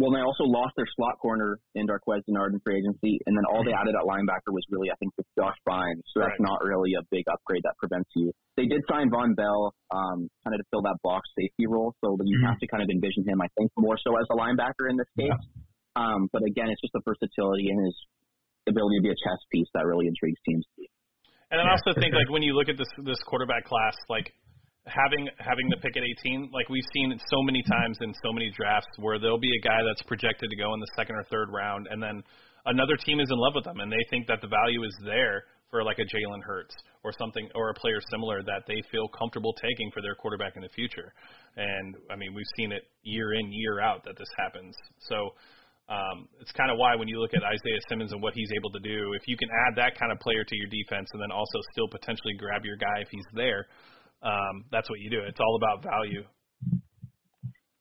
Well, 0.00 0.16
they 0.16 0.24
also 0.24 0.48
lost 0.48 0.72
their 0.80 0.88
slot 0.96 1.20
corner 1.20 1.60
in 1.76 1.84
Darqueze 1.84 2.24
Dennard 2.24 2.56
in 2.56 2.60
free 2.64 2.80
agency, 2.80 3.20
and 3.28 3.36
then 3.36 3.44
all 3.52 3.60
they 3.60 3.76
added 3.76 3.92
at 3.92 4.08
linebacker 4.08 4.48
was 4.48 4.64
really, 4.72 4.88
I 4.88 4.96
think, 4.96 5.12
with 5.20 5.28
Josh 5.36 5.60
Bynes. 5.68 6.00
So 6.16 6.24
that's 6.24 6.40
Right. 6.40 6.48
not 6.48 6.64
really 6.64 6.96
a 6.96 7.04
big 7.12 7.28
upgrade 7.28 7.60
that 7.68 7.76
prevents 7.76 8.08
you. 8.16 8.32
They 8.56 8.64
did 8.64 8.80
sign 8.88 9.12
Vonn 9.12 9.36
Bell, 9.36 9.76
um, 9.92 10.32
kind 10.40 10.56
of 10.56 10.64
to 10.64 10.66
fill 10.72 10.80
that 10.88 10.96
box 11.04 11.28
safety 11.36 11.68
role, 11.68 11.92
so 12.00 12.16
you 12.24 12.38
Mhm. 12.40 12.48
have 12.48 12.58
to 12.60 12.66
kind 12.66 12.82
of 12.82 12.88
envision 12.88 13.28
him, 13.28 13.42
I 13.44 13.48
think, 13.60 13.70
more 13.76 13.98
so 13.98 14.16
as 14.16 14.24
a 14.32 14.36
linebacker 14.40 14.88
in 14.88 14.96
this 14.96 15.10
case. 15.20 15.44
Um, 15.96 16.30
but 16.32 16.42
again, 16.48 16.70
it's 16.70 16.80
just 16.80 16.94
the 16.94 17.02
versatility 17.04 17.68
and 17.68 17.84
his 17.84 17.96
ability 18.66 18.96
to 18.98 19.02
be 19.02 19.10
a 19.10 19.16
chess 19.20 19.40
piece 19.52 19.68
that 19.74 19.84
really 19.84 20.06
intrigues 20.06 20.40
teams. 20.48 20.64
And 21.50 21.60
I 21.60 21.64
Yeah, 21.64 21.72
also 21.72 21.92
think 22.00 22.14
sure. 22.14 22.20
like 22.24 22.30
when 22.30 22.42
you 22.42 22.54
look 22.54 22.70
at 22.70 22.78
this 22.78 22.88
this 23.04 23.20
quarterback 23.24 23.64
class, 23.64 23.96
like 24.08 24.32
having 24.86 25.28
having 25.38 25.68
the 25.68 25.76
pick 25.76 25.96
at 25.96 26.02
18, 26.02 26.50
like 26.52 26.68
we've 26.68 26.86
seen 26.94 27.12
it 27.12 27.20
so 27.28 27.42
many 27.42 27.62
times 27.62 27.98
in 28.00 28.14
so 28.24 28.32
many 28.32 28.50
drafts 28.56 28.90
where 28.98 29.18
there'll 29.18 29.40
be 29.40 29.52
a 29.56 29.62
guy 29.66 29.80
that's 29.86 30.02
projected 30.02 30.48
to 30.48 30.56
go 30.56 30.72
in 30.74 30.80
the 30.80 30.92
second 30.96 31.16
or 31.16 31.24
third 31.24 31.50
round, 31.52 31.86
and 31.90 32.02
then 32.02 32.22
another 32.66 32.96
team 32.96 33.20
is 33.20 33.28
in 33.30 33.38
love 33.38 33.52
with 33.54 33.64
them 33.64 33.80
and 33.80 33.90
they 33.90 34.04
think 34.10 34.26
that 34.26 34.40
the 34.40 34.48
value 34.48 34.84
is 34.84 34.94
there 35.04 35.44
for 35.70 35.84
like 35.84 35.98
a 35.98 36.02
Jalen 36.02 36.42
Hurts 36.42 36.74
or 37.04 37.12
something 37.16 37.48
or 37.54 37.70
a 37.70 37.74
player 37.74 38.00
similar 38.10 38.42
that 38.42 38.66
they 38.66 38.82
feel 38.90 39.08
comfortable 39.08 39.54
taking 39.54 39.90
for 39.92 40.02
their 40.02 40.14
quarterback 40.14 40.56
in 40.56 40.62
the 40.62 40.68
future. 40.74 41.14
And 41.56 41.96
I 42.10 42.16
mean, 42.16 42.34
we've 42.34 42.52
seen 42.56 42.72
it 42.72 42.82
year 43.02 43.34
in 43.34 43.52
year 43.52 43.80
out 43.80 44.02
that 44.04 44.18
this 44.18 44.28
happens. 44.36 44.74
So 45.08 45.30
um, 45.88 46.28
it's 46.40 46.52
kind 46.52 46.70
of 46.70 46.78
why 46.78 46.96
when 46.96 47.06
you 47.06 47.20
look 47.20 47.34
at 47.34 47.42
Isaiah 47.42 47.82
Simmons 47.88 48.12
and 48.12 48.20
what 48.20 48.34
he's 48.34 48.50
able 48.54 48.70
to 48.70 48.80
do, 48.80 49.14
if 49.14 49.22
you 49.26 49.36
can 49.36 49.48
add 49.66 49.78
that 49.78 49.98
kind 49.98 50.12
of 50.12 50.18
player 50.18 50.44
to 50.44 50.56
your 50.56 50.68
defense 50.68 51.08
and 51.12 51.22
then 51.22 51.30
also 51.30 51.58
still 51.72 51.88
potentially 51.88 52.34
grab 52.34 52.64
your 52.64 52.76
guy 52.76 53.02
if 53.02 53.08
he's 53.10 53.26
there, 53.34 53.66
um, 54.22 54.64
that's 54.70 54.88
what 54.90 55.00
you 55.00 55.10
do. 55.10 55.20
It's 55.26 55.40
all 55.40 55.56
about 55.56 55.82
value. 55.82 56.22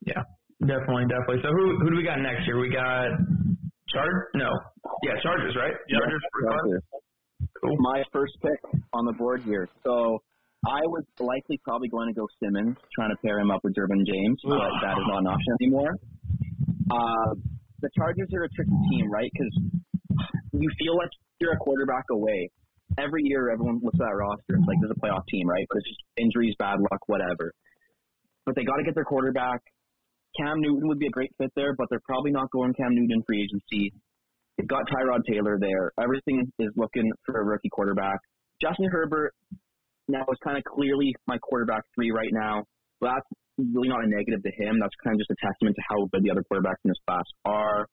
Yeah, 0.06 0.24
definitely, 0.62 1.06
definitely. 1.10 1.42
So 1.44 1.50
who 1.52 1.80
who 1.80 1.90
do 1.92 1.96
we 1.98 2.04
got 2.04 2.20
next 2.20 2.46
here? 2.46 2.60
We 2.60 2.70
got 2.72 3.12
Chargers? 3.92 4.28
No, 4.36 4.50
yeah, 5.04 5.20
Chargers, 5.22 5.56
right? 5.56 5.74
Yep. 5.88 6.00
Chargers 6.00 6.22
for 6.32 6.82
Cool. 7.62 7.76
My 7.80 8.04
first 8.12 8.34
pick 8.42 8.60
on 8.94 9.06
the 9.06 9.14
board 9.14 9.44
here. 9.44 9.68
So 9.84 10.20
I 10.66 10.80
was 10.92 11.04
likely 11.20 11.60
probably 11.64 11.88
going 11.88 12.08
to 12.08 12.14
go 12.14 12.28
Simmons, 12.44 12.76
trying 12.96 13.12
to 13.12 13.18
pair 13.24 13.40
him 13.40 13.52
up 13.52 13.62
with 13.64 13.76
Derwin 13.76 14.04
James, 14.06 14.40
but 14.44 14.60
that 14.82 14.96
is 14.98 15.06
not 15.08 15.20
an 15.20 15.28
option 15.28 15.54
anymore. 15.62 15.92
Uh, 16.92 17.32
the 17.82 17.90
Chargers 17.96 18.28
are 18.34 18.44
a 18.44 18.50
tricky 18.56 18.76
team, 18.92 19.12
right? 19.12 19.32
Because 19.32 19.54
you 20.52 20.70
feel 20.80 20.98
like 20.98 21.10
you're 21.40 21.54
a 21.54 21.58
quarterback 21.58 22.04
away. 22.12 22.50
Every 22.98 23.22
year, 23.24 23.52
everyone 23.52 23.80
looks 23.84 24.00
at 24.00 24.08
that 24.08 24.16
roster. 24.16 24.58
It's 24.58 24.68
like 24.68 24.78
there's 24.82 24.96
a 24.96 25.00
playoff 25.00 25.26
team, 25.30 25.48
right? 25.48 25.66
But 25.70 25.78
it's 25.78 25.90
just 25.90 26.02
injuries, 26.18 26.56
bad 26.58 26.80
luck, 26.80 27.02
whatever. 27.08 27.54
But 28.46 28.56
they 28.56 28.64
got 28.64 28.78
to 28.78 28.84
get 28.84 28.96
their 28.96 29.06
quarterback. 29.06 29.62
Cam 30.38 30.62
Newton 30.62 30.88
would 30.88 31.00
be 31.00 31.08
a 31.08 31.14
great 31.14 31.32
fit 31.38 31.52
there, 31.56 31.76
but 31.78 31.88
they're 31.90 32.04
probably 32.06 32.32
not 32.32 32.50
going 32.52 32.74
Cam 32.74 32.96
Newton 32.96 33.22
free 33.26 33.44
agency. 33.44 33.94
They've 34.58 34.68
got 34.68 34.84
Tyrod 34.90 35.22
Taylor 35.30 35.58
there. 35.60 35.92
Everything 36.02 36.52
is 36.60 36.70
looking 36.76 37.10
for 37.26 37.40
a 37.40 37.46
rookie 37.46 37.70
quarterback. 37.70 38.20
Justin 38.62 38.90
Herbert 38.92 39.34
now 40.08 40.26
is 40.30 40.38
kind 40.44 40.58
of 40.58 40.64
clearly 40.64 41.14
my 41.28 41.38
quarterback 41.38 41.84
three 41.96 42.12
right 42.12 42.32
now. 42.32 42.64
But 43.00 43.16
that's 43.16 43.30
really 43.58 43.88
not 43.88 44.04
a 44.04 44.08
negative 44.08 44.44
to 44.44 44.52
him. 44.58 44.80
That's 44.80 44.94
kind 45.04 45.16
of 45.16 45.20
just 45.20 45.32
a 45.32 45.40
testament 45.46 45.76
to 45.76 45.84
how 45.90 46.06
good 46.12 46.24
the 46.24 46.32
other 46.32 46.44
quarterbacks 46.44 46.82
in 46.84 46.90
this 46.90 47.00
class 47.08 47.24
are. 47.46 47.88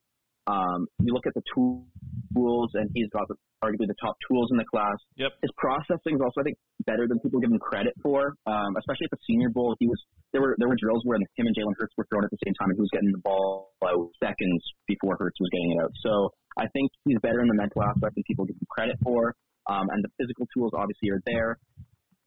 Um, 0.47 0.87
you 1.03 1.13
look 1.13 1.27
at 1.27 1.35
the 1.35 1.43
tools, 1.55 2.71
and 2.75 2.91
he's 2.95 3.11
got 3.11 3.27
the, 3.27 3.35
arguably 3.65 3.91
the 3.91 3.99
top 3.99 4.15
tools 4.31 4.49
in 4.55 4.57
the 4.57 4.69
class. 4.71 4.95
Yep. 5.19 5.33
His 5.43 5.51
processing 5.59 6.15
is 6.15 6.23
also, 6.23 6.41
I 6.41 6.45
think, 6.45 6.59
better 6.87 7.11
than 7.11 7.19
people 7.19 7.41
give 7.41 7.51
him 7.51 7.59
credit 7.59 7.95
for. 8.03 8.39
Um, 8.47 8.79
especially 8.79 9.11
at 9.11 9.15
the 9.19 9.23
Senior 9.27 9.51
Bowl, 9.51 9.75
he 9.81 9.87
was 9.91 9.99
there 10.33 10.41
were 10.41 10.55
there 10.59 10.69
were 10.69 10.79
drills 10.79 11.03
where 11.05 11.19
him 11.19 11.47
and 11.47 11.57
Jalen 11.57 11.75
Hurts 11.79 11.95
were 11.99 12.07
thrown 12.07 12.23
at 12.23 12.31
the 12.31 12.39
same 12.47 12.55
time, 12.61 12.71
and 12.71 12.79
he 12.79 12.85
was 12.87 12.93
getting 12.95 13.11
the 13.11 13.23
ball 13.27 13.75
out 13.83 14.07
seconds 14.23 14.63
before 14.87 15.17
Hurts 15.19 15.39
was 15.41 15.51
getting 15.51 15.75
it 15.75 15.79
out. 15.83 15.93
So 16.03 16.31
I 16.57 16.71
think 16.71 16.91
he's 17.05 17.19
better 17.23 17.43
in 17.43 17.49
the 17.49 17.59
mental 17.59 17.83
aspect 17.83 18.15
than 18.15 18.23
people 18.27 18.47
give 18.47 18.57
him 18.57 18.69
credit 18.71 18.97
for. 19.03 19.35
Um, 19.67 19.91
and 19.91 19.99
the 20.05 20.11
physical 20.15 20.47
tools 20.55 20.71
obviously 20.79 21.11
are 21.11 21.23
there. 21.27 21.59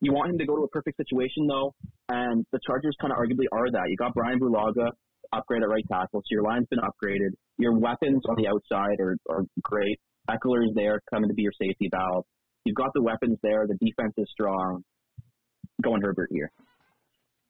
You 0.01 0.11
want 0.11 0.31
him 0.31 0.37
to 0.39 0.45
go 0.45 0.55
to 0.55 0.63
a 0.63 0.71
perfect 0.71 0.97
situation 0.97 1.47
though, 1.47 1.75
and 2.07 2.45
the 2.51 2.59
Chargers 2.65 2.95
kind 2.99 3.11
of 3.11 3.19
arguably 3.19 3.47
are 3.51 3.71
that. 3.71 3.87
You 3.87 3.95
got 3.95 4.13
Brian 4.13 4.39
Bulaga, 4.39 4.91
upgrade 5.33 5.63
at 5.63 5.69
right 5.69 5.83
tackle, 5.91 6.19
so 6.19 6.29
your 6.31 6.43
line's 6.43 6.67
been 6.69 6.79
upgraded. 6.79 7.35
Your 7.59 7.77
weapons 7.77 8.23
on 8.27 8.35
the 8.37 8.47
outside 8.47 8.99
are, 8.99 9.17
are 9.29 9.43
great. 9.61 9.99
Ekeler's 10.29 10.71
there, 10.75 11.01
coming 11.11 11.29
to 11.29 11.35
be 11.35 11.43
your 11.43 11.51
safety 11.61 11.89
valve. 11.91 12.25
You've 12.65 12.75
got 12.75 12.89
the 12.93 13.03
weapons 13.03 13.37
there. 13.43 13.67
The 13.67 13.77
defense 13.85 14.13
is 14.17 14.27
strong. 14.31 14.83
Going 15.83 16.01
Herbert 16.01 16.29
here. 16.31 16.51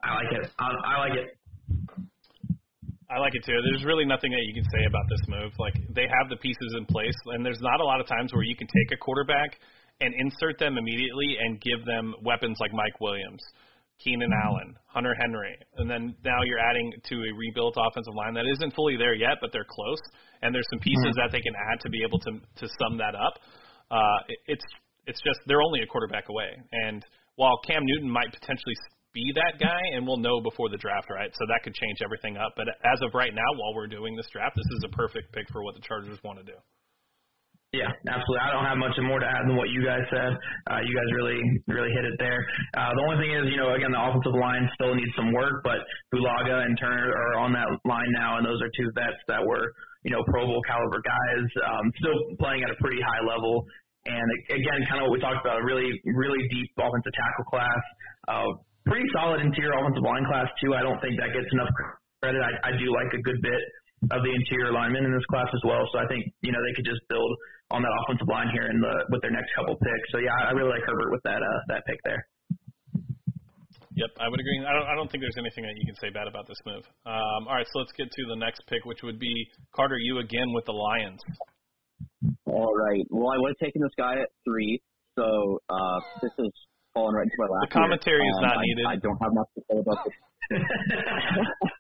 I 0.04 0.16
like 0.16 0.32
it. 0.32 0.52
I, 0.60 0.66
I 0.66 1.00
like 1.00 1.18
it. 1.18 1.30
I 3.10 3.18
like 3.18 3.34
it 3.34 3.44
too. 3.44 3.58
There's 3.70 3.84
really 3.86 4.06
nothing 4.06 4.32
that 4.32 4.46
you 4.46 4.54
can 4.54 4.66
say 4.70 4.86
about 4.86 5.06
this 5.10 5.22
move. 5.28 5.52
Like 5.58 5.74
they 5.94 6.06
have 6.06 6.30
the 6.30 6.38
pieces 6.38 6.76
in 6.78 6.86
place, 6.86 7.18
and 7.34 7.46
there's 7.46 7.62
not 7.62 7.82
a 7.82 7.84
lot 7.84 8.00
of 8.00 8.08
times 8.08 8.34
where 8.34 8.44
you 8.44 8.56
can 8.56 8.68
take 8.68 8.94
a 8.94 8.98
quarterback 8.98 9.58
and 10.00 10.14
insert 10.14 10.60
them 10.60 10.78
immediately 10.78 11.36
and 11.42 11.60
give 11.60 11.86
them 11.86 12.14
weapons 12.22 12.58
like 12.62 12.72
Mike 12.72 13.02
Williams, 13.02 13.42
Keenan 14.04 14.32
Allen, 14.46 14.76
Hunter 14.88 15.14
Henry, 15.20 15.56
and 15.78 15.90
then 15.90 16.16
now 16.24 16.40
you're 16.44 16.60
adding 16.60 16.94
to 17.10 17.16
a 17.16 17.32
rebuilt 17.36 17.76
offensive 17.78 18.16
line 18.16 18.34
that 18.34 18.48
isn't 18.48 18.74
fully 18.74 18.96
there 18.96 19.14
yet, 19.14 19.38
but 19.42 19.52
they're 19.52 19.68
close, 19.68 20.00
and 20.42 20.56
there's 20.56 20.68
some 20.72 20.80
pieces 20.80 21.14
that 21.20 21.32
they 21.32 21.42
can 21.42 21.54
add 21.72 21.80
to 21.82 21.90
be 21.90 22.02
able 22.04 22.20
to 22.20 22.32
to 22.64 22.66
sum 22.80 22.98
that 22.98 23.16
up. 23.16 23.36
Uh, 23.92 24.20
it, 24.28 24.40
it's 24.58 24.68
it's 25.06 25.22
just 25.22 25.40
they're 25.48 25.62
only 25.62 25.82
a 25.82 25.88
quarterback 25.88 26.30
away, 26.30 26.56
and 26.72 27.06
while 27.36 27.60
Cam 27.68 27.84
Newton 27.84 28.10
might 28.10 28.32
potentially 28.32 28.76
be 29.14 29.34
that 29.36 29.60
guy, 29.60 29.82
and 29.96 30.06
we'll 30.06 30.22
know 30.22 30.40
before 30.42 30.70
the 30.70 30.78
draft, 30.78 31.10
right? 31.10 31.32
So 31.34 31.44
that 31.50 31.64
could 31.64 31.74
change 31.74 32.00
everything 32.04 32.38
up. 32.38 32.54
But 32.56 32.68
as 32.86 33.00
of 33.02 33.14
right 33.14 33.34
now, 33.34 33.50
while 33.58 33.74
we're 33.74 33.88
doing 33.88 34.16
this 34.16 34.28
draft, 34.32 34.56
this 34.56 34.70
is 34.78 34.84
a 34.86 34.96
perfect 34.96 35.34
pick 35.34 35.50
for 35.52 35.64
what 35.64 35.74
the 35.74 35.82
Chargers 35.82 36.20
want 36.24 36.38
to 36.40 36.46
do. 36.46 36.58
Yeah, 37.70 37.94
absolutely. 38.10 38.42
I 38.42 38.50
don't 38.50 38.66
have 38.66 38.82
much 38.82 38.98
more 38.98 39.22
to 39.22 39.30
add 39.30 39.46
than 39.46 39.54
what 39.54 39.70
you 39.70 39.86
guys 39.86 40.02
said. 40.10 40.34
Uh, 40.66 40.82
you 40.82 40.90
guys 40.90 41.10
really, 41.14 41.38
really 41.70 41.94
hit 41.94 42.02
it 42.02 42.18
there. 42.18 42.42
Uh, 42.74 42.90
the 42.98 43.04
only 43.06 43.22
thing 43.22 43.32
is, 43.38 43.46
you 43.54 43.62
know, 43.62 43.78
again, 43.78 43.94
the 43.94 44.02
offensive 44.02 44.34
line 44.34 44.66
still 44.74 44.98
needs 44.98 45.14
some 45.14 45.30
work, 45.32 45.62
but 45.62 45.78
Bulaga 46.10 46.66
and 46.66 46.74
Turner 46.82 47.14
are 47.14 47.38
on 47.38 47.54
that 47.54 47.70
line 47.86 48.10
now, 48.18 48.42
and 48.42 48.46
those 48.46 48.58
are 48.58 48.74
two 48.74 48.90
vets 48.98 49.22
that 49.30 49.46
were 49.46 49.70
you 50.04 50.12
know, 50.12 50.24
Pro 50.32 50.46
Bowl 50.46 50.62
caliber 50.64 51.02
guys, 51.04 51.46
um, 51.68 51.92
still 52.00 52.16
playing 52.40 52.64
at 52.64 52.72
a 52.72 52.78
pretty 52.80 53.02
high 53.04 53.24
level. 53.28 53.66
And 54.08 54.28
again, 54.48 54.80
kind 54.88 55.04
of 55.04 55.12
what 55.12 55.20
we 55.20 55.20
talked 55.20 55.44
about, 55.44 55.60
a 55.60 55.66
really, 55.66 55.92
really 56.16 56.40
deep 56.50 56.72
offensive 56.80 57.12
tackle 57.14 57.46
class, 57.52 57.84
uh, 58.32 58.48
pretty 58.88 59.06
solid 59.12 59.44
interior 59.44 59.76
offensive 59.76 60.04
line 60.04 60.24
class 60.26 60.48
too. 60.64 60.72
I 60.72 60.82
don't 60.82 61.00
think 61.04 61.20
that 61.20 61.36
gets 61.36 61.52
enough 61.52 61.68
credit. 62.24 62.40
I, 62.40 62.72
I 62.72 62.72
do 62.80 62.88
like 62.96 63.12
a 63.12 63.22
good 63.22 63.44
bit 63.44 63.62
of 64.08 64.20
the 64.24 64.32
interior 64.32 64.72
linemen 64.72 65.04
in 65.04 65.12
this 65.12 65.26
class 65.28 65.48
as 65.52 65.64
well. 65.68 65.84
So 65.92 66.00
I 66.00 66.08
think 66.08 66.24
you 66.42 66.52
know 66.52 66.62
they 66.64 66.74
could 66.76 66.88
just 66.88 67.04
build 67.12 67.32
on 67.72 67.84
that 67.84 67.94
offensive 68.04 68.28
line 68.32 68.50
here 68.56 68.72
in 68.72 68.80
the 68.80 68.94
with 69.12 69.22
their 69.22 69.36
next 69.36 69.52
couple 69.56 69.76
picks. 69.76 70.08
So 70.16 70.24
yeah, 70.24 70.34
I 70.48 70.56
really 70.56 70.72
like 70.72 70.84
Herbert 70.88 71.12
with 71.12 71.24
that 71.28 71.42
uh, 71.44 71.60
that 71.76 71.84
pick 71.86 72.00
there. 72.08 72.24
Yep, 74.00 74.16
I 74.16 74.32
would 74.32 74.40
agree. 74.40 74.64
I 74.64 74.72
don't, 74.72 74.88
I 74.88 74.96
don't 74.96 75.12
think 75.12 75.20
there's 75.20 75.36
anything 75.36 75.68
that 75.68 75.76
you 75.76 75.84
can 75.84 76.00
say 76.00 76.08
bad 76.08 76.24
about 76.24 76.48
this 76.48 76.56
move. 76.64 76.88
Um, 77.04 77.52
all 77.52 77.60
right, 77.60 77.68
so 77.68 77.84
let's 77.84 77.92
get 78.00 78.08
to 78.08 78.24
the 78.32 78.40
next 78.40 78.64
pick, 78.72 78.88
which 78.88 79.04
would 79.04 79.20
be 79.20 79.34
Carter. 79.76 80.00
You 80.00 80.24
again 80.24 80.56
with 80.56 80.64
the 80.64 80.72
Lions. 80.72 81.20
All 82.48 82.72
right. 82.72 83.04
Well, 83.12 83.36
I 83.36 83.38
would 83.44 83.60
have 83.60 83.60
taken 83.60 83.84
this 83.84 83.92
guy 84.00 84.16
at 84.24 84.32
three, 84.48 84.80
so 85.20 85.60
uh, 85.68 86.00
this 86.24 86.32
is 86.40 86.52
falling 86.94 87.16
right 87.16 87.28
into 87.28 87.36
my 87.40 87.52
lap. 87.52 87.68
The 87.68 87.76
commentary 87.76 88.24
here. 88.24 88.32
is 88.32 88.40
not 88.40 88.56
um, 88.56 88.64
needed. 88.64 88.86
I, 88.88 88.92
I 88.94 88.96
don't 89.04 89.20
have 89.20 89.34
much 89.36 89.52
to 89.56 89.62
say 89.68 89.78
about 89.84 90.00
this. 90.08 90.16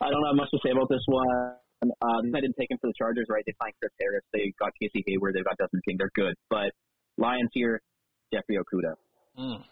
I 0.00 0.10
don't 0.10 0.26
have 0.26 0.36
much 0.36 0.50
to 0.50 0.58
say 0.64 0.70
about 0.70 0.88
this 0.88 1.02
one. 1.06 1.56
Um, 1.82 2.34
I 2.34 2.40
didn't 2.40 2.56
take 2.58 2.70
him 2.70 2.78
for 2.80 2.88
the 2.90 2.98
Chargers, 2.98 3.26
right? 3.30 3.42
They 3.46 3.54
signed 3.62 3.74
Chris 3.78 3.94
Harris. 4.00 4.24
They 4.32 4.52
got 4.58 4.70
Casey 4.80 5.02
Hayward. 5.06 5.34
They've 5.34 5.46
got 5.46 5.58
Desmond 5.58 5.82
King. 5.86 5.96
They're 5.98 6.14
good. 6.14 6.34
But 6.50 6.74
Lions 7.18 7.50
here, 7.52 7.80
Jeffrey 8.32 8.58
Okudah. 8.58 8.94
Mm. 9.38 9.62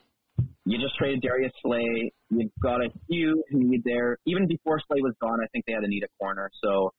You 0.67 0.79
just 0.79 0.97
traded 0.99 1.23
Darius 1.23 1.53
Slay. 1.63 2.11
You've 2.31 2.51
got 2.63 2.83
a 2.83 2.91
huge 3.09 3.39
need 3.53 3.83
there. 3.85 4.19
Even 4.27 4.47
before 4.47 4.79
Slay 4.87 4.99
was 5.01 5.15
gone, 5.21 5.39
I 5.43 5.47
think 5.53 5.65
they 5.67 5.73
had 5.73 5.83
a 5.83 5.89
need 5.89 6.03
at 6.03 6.11
corner. 6.19 6.51
So 6.63 6.91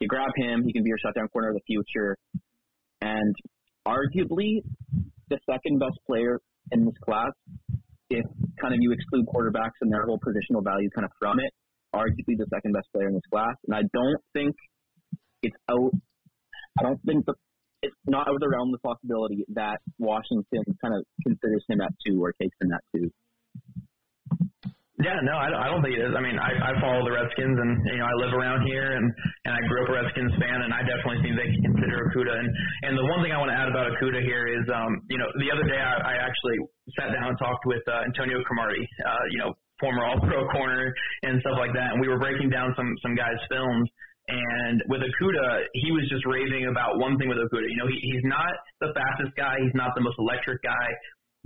you 0.00 0.08
grab 0.08 0.30
him. 0.36 0.62
He 0.66 0.72
can 0.72 0.82
be 0.82 0.88
your 0.88 0.98
shutdown 0.98 1.28
corner 1.28 1.50
of 1.50 1.54
the 1.54 1.62
future. 1.66 2.16
And 3.00 3.34
arguably 3.86 4.62
the 5.28 5.38
second 5.48 5.78
best 5.78 5.98
player 6.06 6.38
in 6.70 6.84
this 6.84 6.94
class, 7.04 7.30
if 8.10 8.24
kind 8.60 8.74
of 8.74 8.78
you 8.80 8.92
exclude 8.92 9.26
quarterbacks 9.26 9.78
and 9.80 9.90
their 9.90 10.04
whole 10.06 10.18
positional 10.18 10.62
value 10.62 10.90
kind 10.94 11.04
of 11.04 11.10
from 11.18 11.38
it, 11.38 11.50
arguably 11.94 12.36
the 12.36 12.46
second 12.52 12.72
best 12.72 12.88
player 12.92 13.08
in 13.08 13.14
this 13.14 13.28
class. 13.30 13.56
And 13.66 13.76
I 13.76 13.82
don't 13.92 14.22
think 14.32 14.56
it's 15.42 15.56
out. 15.70 15.92
I 16.78 16.82
don't 16.82 17.00
think 17.04 17.26
the 17.26 17.34
it's 17.82 17.94
not 18.06 18.28
out 18.28 18.34
of 18.34 18.40
the 18.40 18.48
realm 18.48 18.72
of 18.72 18.80
possibility 18.80 19.44
that 19.58 19.82
Washington 19.98 20.62
kind 20.80 20.94
of 20.94 21.02
considers 21.26 21.64
him 21.68 21.80
at 21.80 21.90
two 22.06 22.22
or 22.22 22.32
takes 22.40 22.54
him 22.62 22.70
at 22.70 22.82
two. 22.94 23.10
Yeah, 25.02 25.18
no, 25.26 25.34
I 25.34 25.50
I 25.50 25.66
don't 25.66 25.82
think 25.82 25.98
it 25.98 26.04
is. 26.06 26.14
I 26.14 26.22
mean, 26.22 26.38
I, 26.38 26.54
I 26.62 26.70
follow 26.78 27.02
the 27.02 27.10
Redskins, 27.10 27.58
and 27.58 27.72
you 27.90 27.98
know, 27.98 28.06
I 28.06 28.14
live 28.22 28.38
around 28.38 28.62
here, 28.70 28.94
and 28.94 29.02
and 29.02 29.50
I 29.50 29.60
grew 29.66 29.82
up 29.82 29.90
a 29.90 29.98
Redskins 29.98 30.30
fan, 30.38 30.62
and 30.62 30.70
I 30.70 30.86
definitely 30.86 31.26
think 31.26 31.34
they 31.34 31.50
can 31.50 31.74
consider 31.74 32.06
Okudah. 32.06 32.38
And 32.38 32.48
and 32.86 32.92
the 32.94 33.06
one 33.10 33.18
thing 33.18 33.34
I 33.34 33.38
want 33.42 33.50
to 33.50 33.58
add 33.58 33.66
about 33.66 33.90
Okudah 33.90 34.22
here 34.22 34.46
is, 34.46 34.62
um, 34.70 35.02
you 35.10 35.18
know, 35.18 35.26
the 35.42 35.50
other 35.50 35.66
day 35.66 35.80
I, 35.82 35.98
I 36.06 36.14
actually 36.22 36.54
sat 36.94 37.10
down 37.10 37.34
and 37.34 37.38
talked 37.42 37.66
with 37.66 37.82
uh, 37.90 38.06
Antonio 38.06 38.46
Cromartie, 38.46 38.86
uh, 39.02 39.24
you 39.34 39.42
know, 39.42 39.50
former 39.82 40.06
All-Pro 40.08 40.46
corner 40.54 40.94
and 41.26 41.42
stuff 41.42 41.58
like 41.58 41.74
that, 41.74 41.92
and 41.92 42.00
we 42.00 42.06
were 42.06 42.22
breaking 42.22 42.48
down 42.48 42.72
some 42.78 42.88
some 43.02 43.18
guys' 43.18 43.42
films. 43.50 43.90
And 44.30 44.78
with 44.86 45.02
Okudah, 45.02 45.66
he 45.74 45.90
was 45.90 46.06
just 46.06 46.22
raving 46.22 46.70
about 46.70 47.02
one 47.02 47.18
thing 47.18 47.26
with 47.26 47.42
Okudah. 47.42 47.66
You 47.66 47.76
know, 47.82 47.90
he, 47.90 47.98
he's 48.06 48.22
not 48.22 48.54
the 48.78 48.94
fastest 48.94 49.34
guy, 49.34 49.58
he's 49.58 49.74
not 49.74 49.98
the 49.98 50.00
most 50.00 50.14
electric 50.22 50.62
guy, 50.62 50.88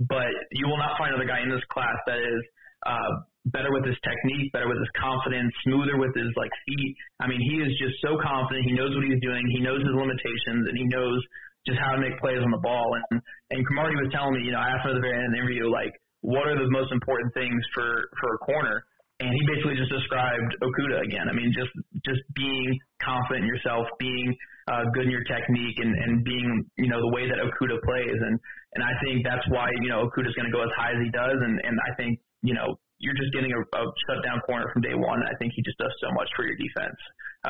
but 0.05 0.29
you 0.53 0.69
will 0.69 0.77
not 0.77 0.93
find 1.01 1.09
another 1.09 1.25
guy 1.25 1.41
in 1.41 1.49
this 1.49 1.65
class 1.73 1.97
that 2.05 2.21
is 2.21 2.41
uh, 2.85 3.11
better 3.49 3.73
with 3.73 3.81
his 3.81 3.97
technique, 4.05 4.53
better 4.53 4.69
with 4.69 4.77
his 4.77 4.91
confidence, 4.93 5.49
smoother 5.65 5.97
with 5.97 6.13
his 6.13 6.29
like 6.37 6.53
feet. 6.69 6.93
I 7.17 7.25
mean, 7.25 7.41
he 7.41 7.65
is 7.65 7.73
just 7.81 7.97
so 8.05 8.21
confident. 8.21 8.69
He 8.69 8.77
knows 8.77 8.93
what 8.93 9.03
he's 9.09 9.21
doing. 9.25 9.41
He 9.49 9.59
knows 9.63 9.81
his 9.81 9.95
limitations, 9.97 10.69
and 10.69 10.77
he 10.77 10.85
knows 10.85 11.19
just 11.65 11.79
how 11.81 11.97
to 11.97 11.99
make 11.99 12.15
plays 12.21 12.39
on 12.39 12.51
the 12.51 12.61
ball. 12.61 12.93
And 13.09 13.21
and 13.51 13.65
Cromartie 13.65 13.97
was 13.97 14.11
telling 14.11 14.35
me, 14.35 14.45
you 14.45 14.53
know, 14.53 14.61
at 14.61 14.83
the 14.85 15.01
very 15.01 15.15
end 15.15 15.27
of 15.27 15.31
the 15.33 15.39
interview, 15.39 15.71
like, 15.71 15.95
what 16.21 16.47
are 16.47 16.57
the 16.57 16.69
most 16.69 16.91
important 16.91 17.33
things 17.33 17.61
for 17.73 18.09
for 18.19 18.35
a 18.35 18.37
corner? 18.39 18.83
and 19.19 19.33
he 19.33 19.41
basically 19.49 19.73
just 19.73 19.89
described 19.89 20.53
Okudah 20.61 21.01
again. 21.01 21.25
I 21.25 21.33
mean, 21.33 21.49
just 21.49 21.73
just 22.05 22.21
being 22.37 22.77
confident 23.01 23.45
in 23.45 23.49
yourself, 23.49 23.89
being 23.97 24.29
uh, 24.69 24.85
good 24.93 25.09
in 25.09 25.11
your 25.11 25.25
technique, 25.25 25.77
and 25.81 25.89
and 25.89 26.21
being 26.23 26.65
you 26.77 26.89
know 26.89 27.01
the 27.01 27.13
way 27.13 27.25
that 27.25 27.41
Okudah 27.41 27.81
plays, 27.81 28.19
and 28.21 28.37
and 28.77 28.81
I 28.85 28.93
think 29.01 29.25
that's 29.25 29.45
why 29.49 29.65
you 29.81 29.89
know 29.89 30.05
Okudah's 30.05 30.37
going 30.37 30.45
to 30.45 30.53
go 30.53 30.61
as 30.61 30.73
high 30.77 30.93
as 30.93 31.01
he 31.01 31.09
does, 31.09 31.37
and 31.41 31.57
and 31.65 31.75
I 31.81 31.91
think 31.97 32.21
you 32.45 32.53
know 32.53 32.77
you're 33.01 33.17
just 33.17 33.33
getting 33.33 33.49
a, 33.49 33.61
a 33.61 33.83
shutdown 34.05 34.41
corner 34.45 34.69
from 34.69 34.85
day 34.85 34.93
one. 34.93 35.21
I 35.25 35.33
think 35.41 35.53
he 35.57 35.65
just 35.65 35.77
does 35.81 35.93
so 35.97 36.13
much 36.13 36.29
for 36.37 36.45
your 36.45 36.57
defense 36.57 36.97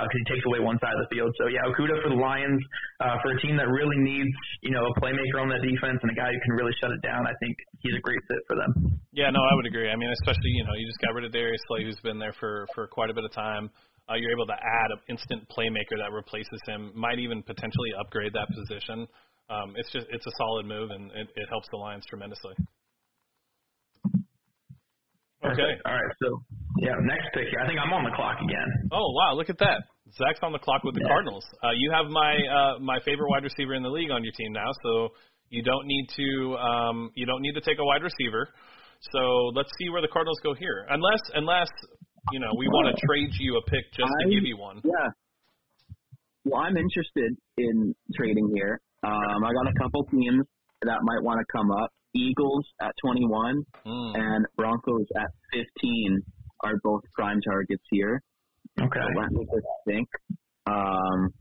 because 0.06 0.22
uh, 0.22 0.24
he 0.24 0.28
takes 0.30 0.46
away 0.46 0.60
one 0.62 0.78
side 0.78 0.94
of 0.94 1.02
the 1.06 1.12
field. 1.14 1.32
So 1.42 1.50
yeah, 1.50 1.66
Okudah 1.66 1.98
for 2.04 2.10
the 2.14 2.20
Lions 2.20 2.62
uh, 3.02 3.18
for 3.24 3.34
a 3.34 3.38
team 3.42 3.58
that 3.58 3.70
really 3.70 3.98
needs 3.98 4.30
you 4.62 4.72
know 4.72 4.86
a 4.86 4.94
playmaker 5.02 5.42
on 5.42 5.50
that 5.50 5.64
defense 5.66 5.98
and 6.04 6.12
a 6.12 6.18
guy 6.18 6.30
who 6.30 6.40
can 6.46 6.54
really 6.54 6.76
shut 6.78 6.92
it 6.92 7.02
down. 7.02 7.26
I 7.26 7.34
think 7.42 7.58
he's 7.82 7.98
a 7.98 8.04
great 8.04 8.22
fit 8.30 8.42
for 8.46 8.56
them. 8.56 9.02
Yeah, 9.12 9.34
no, 9.34 9.42
I 9.42 9.54
would 9.58 9.66
agree. 9.66 9.90
I 9.90 9.98
mean, 9.98 10.14
especially 10.22 10.54
you 10.54 10.66
know 10.66 10.76
you 10.78 10.86
just 10.86 11.02
got 11.02 11.18
rid 11.18 11.26
of 11.26 11.32
Darius 11.34 11.62
Slay, 11.68 11.84
who's 11.84 12.00
been 12.06 12.20
there 12.22 12.36
for 12.38 12.68
for 12.76 12.86
quite 12.88 13.10
a 13.10 13.16
bit 13.16 13.26
of 13.26 13.34
time. 13.34 13.70
Uh, 14.08 14.16
you're 14.16 14.32
able 14.32 14.48
to 14.48 14.56
add 14.56 14.90
an 14.96 15.02
instant 15.12 15.44
playmaker 15.52 16.00
that 16.00 16.16
replaces 16.16 16.62
him, 16.66 16.96
might 16.96 17.20
even 17.20 17.44
potentially 17.44 17.92
upgrade 18.00 18.32
that 18.32 18.48
position. 18.56 19.04
Um, 19.50 19.76
it's 19.76 19.92
just 19.92 20.08
it's 20.12 20.26
a 20.26 20.32
solid 20.38 20.66
move 20.66 20.92
and 20.92 21.12
it, 21.12 21.28
it 21.36 21.48
helps 21.50 21.68
the 21.72 21.78
Lions 21.78 22.06
tremendously. 22.08 22.56
Okay. 25.54 25.74
All 25.86 25.94
right. 25.96 26.12
So, 26.22 26.28
yeah, 26.80 26.96
next 27.04 27.30
pick 27.34 27.48
here. 27.50 27.60
I 27.64 27.68
think 27.68 27.80
I'm 27.80 27.92
on 27.94 28.04
the 28.04 28.16
clock 28.16 28.38
again. 28.42 28.70
Oh 28.92 29.08
wow, 29.16 29.34
look 29.36 29.50
at 29.50 29.58
that. 29.60 29.88
Zach's 30.18 30.40
on 30.42 30.52
the 30.52 30.60
clock 30.60 30.84
with 30.84 30.96
the 30.96 31.02
Yeah. 31.04 31.12
Cardinals. 31.12 31.46
Uh, 31.64 31.72
you 31.76 31.92
have 31.92 32.08
my 32.08 32.34
uh, 32.38 32.80
my 32.80 33.00
favorite 33.04 33.30
wide 33.30 33.44
receiver 33.44 33.76
in 33.76 33.84
the 33.84 33.90
league 33.90 34.12
on 34.12 34.24
your 34.24 34.34
team 34.38 34.54
now, 34.54 34.70
so 34.84 35.10
you 35.50 35.64
don't 35.64 35.86
need 35.86 36.08
to 36.16 36.56
um, 36.58 37.12
you 37.16 37.26
don't 37.26 37.42
need 37.42 37.54
to 37.54 37.62
take 37.62 37.80
a 37.80 37.86
wide 37.86 38.04
receiver. 38.04 38.48
So 39.14 39.20
let's 39.54 39.70
see 39.78 39.90
where 39.90 40.02
the 40.02 40.08
Cardinals 40.12 40.40
go 40.44 40.54
here. 40.54 40.86
Unless 40.90 41.22
unless 41.36 41.70
you 42.32 42.40
know 42.40 42.52
we 42.58 42.68
want 42.68 42.96
to 42.96 43.06
trade 43.06 43.30
you 43.40 43.58
a 43.58 43.64
pick 43.70 43.86
just 43.94 44.12
to 44.24 44.30
give 44.30 44.44
you 44.44 44.58
one. 44.58 44.82
Yeah. 44.84 45.10
Well, 46.46 46.62
I'm 46.62 46.78
interested 46.78 47.36
in 47.58 47.94
trading 48.16 48.52
here. 48.56 48.80
Um, 49.04 49.44
I 49.44 49.52
got 49.52 49.68
a 49.68 49.76
couple 49.82 50.06
teams 50.06 50.46
that 50.84 51.00
might 51.04 51.22
want 51.22 51.40
to 51.40 51.46
come 51.52 51.70
up. 51.72 51.92
Eagles 52.16 52.66
at 52.82 52.94
21 53.04 53.64
Mm. 53.86 54.16
and 54.16 54.46
Broncos 54.56 55.06
at 55.16 55.30
15 55.54 56.20
are 56.64 56.74
both 56.84 57.02
prime 57.14 57.40
targets 57.42 57.84
here. 57.92 58.22
Okay. 58.80 59.00
So 59.00 59.20
let 59.20 59.32
me 59.32 59.46
just 59.54 59.68
think. 59.86 60.08
Um, 60.66 61.34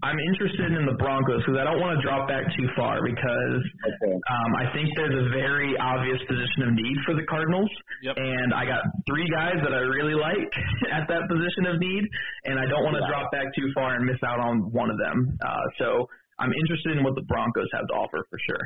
I'm 0.00 0.18
interested 0.30 0.70
in 0.72 0.86
the 0.86 0.94
Broncos 0.94 1.42
because 1.44 1.58
I 1.58 1.64
don't 1.64 1.80
want 1.82 1.98
to 1.98 2.02
drop 2.06 2.28
back 2.30 2.46
too 2.56 2.68
far 2.78 3.02
because 3.02 3.62
okay. 3.82 4.14
um, 4.14 4.50
I 4.56 4.70
think 4.72 4.94
there's 4.94 5.26
a 5.26 5.28
very 5.34 5.74
obvious 5.76 6.22
position 6.30 6.70
of 6.70 6.74
need 6.78 6.96
for 7.04 7.14
the 7.18 7.26
Cardinals. 7.26 7.68
Yep. 8.06 8.14
And 8.16 8.54
I 8.54 8.64
got 8.64 8.82
three 9.10 9.26
guys 9.28 9.58
that 9.58 9.74
I 9.74 9.82
really 9.82 10.14
like 10.14 10.38
at 10.94 11.08
that 11.10 11.26
position 11.28 11.66
of 11.66 11.80
need, 11.82 12.04
and 12.46 12.58
I 12.62 12.66
don't 12.70 12.84
want 12.86 12.94
to 12.94 13.02
Yeah. 13.02 13.10
drop 13.10 13.32
back 13.32 13.50
too 13.58 13.68
far 13.74 13.94
and 13.98 14.06
miss 14.06 14.22
out 14.22 14.38
on 14.38 14.70
one 14.70 14.88
of 14.90 14.98
them. 15.02 15.36
Uh, 15.44 15.66
so 15.78 16.06
I'm 16.38 16.52
interested 16.54 16.96
in 16.96 17.02
what 17.02 17.16
the 17.16 17.26
Broncos 17.26 17.66
have 17.74 17.86
to 17.90 17.94
offer 17.94 18.22
for 18.30 18.38
sure. 18.46 18.64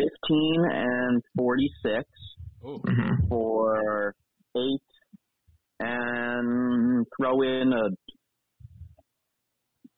15 0.00 0.64
and 0.70 1.22
46 1.36 2.04
Ooh. 2.64 2.80
hmm 2.86 3.26
for 3.28 4.14
eight 4.56 4.90
and 5.80 7.06
throw 7.16 7.42
in 7.42 7.72
a 7.72 7.90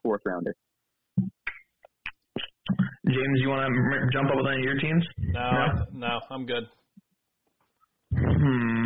fourth 0.02 0.22
rounder. 0.26 0.54
James, 3.06 3.38
you 3.40 3.48
want 3.48 3.66
to 3.66 4.06
jump 4.12 4.30
up 4.30 4.36
with 4.36 4.46
any 4.46 4.58
of 4.58 4.64
your 4.64 4.78
teams? 4.78 5.04
No, 5.18 5.84
no, 5.92 6.20
I'm 6.30 6.46
good. 6.46 6.64
Hmm. 8.14 8.84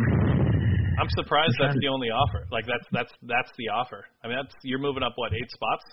I'm 0.99 1.09
surprised 1.15 1.53
that's 1.59 1.77
the 1.79 1.87
only 1.87 2.07
offer. 2.07 2.47
Like 2.51 2.65
that's 2.65 2.87
that's 2.91 3.13
that's 3.21 3.51
the 3.57 3.69
offer. 3.69 4.05
I 4.23 4.27
mean, 4.27 4.37
that's 4.37 4.55
you're 4.63 4.79
moving 4.79 5.03
up 5.03 5.13
what 5.15 5.33
eight 5.33 5.51
spots? 5.51 5.83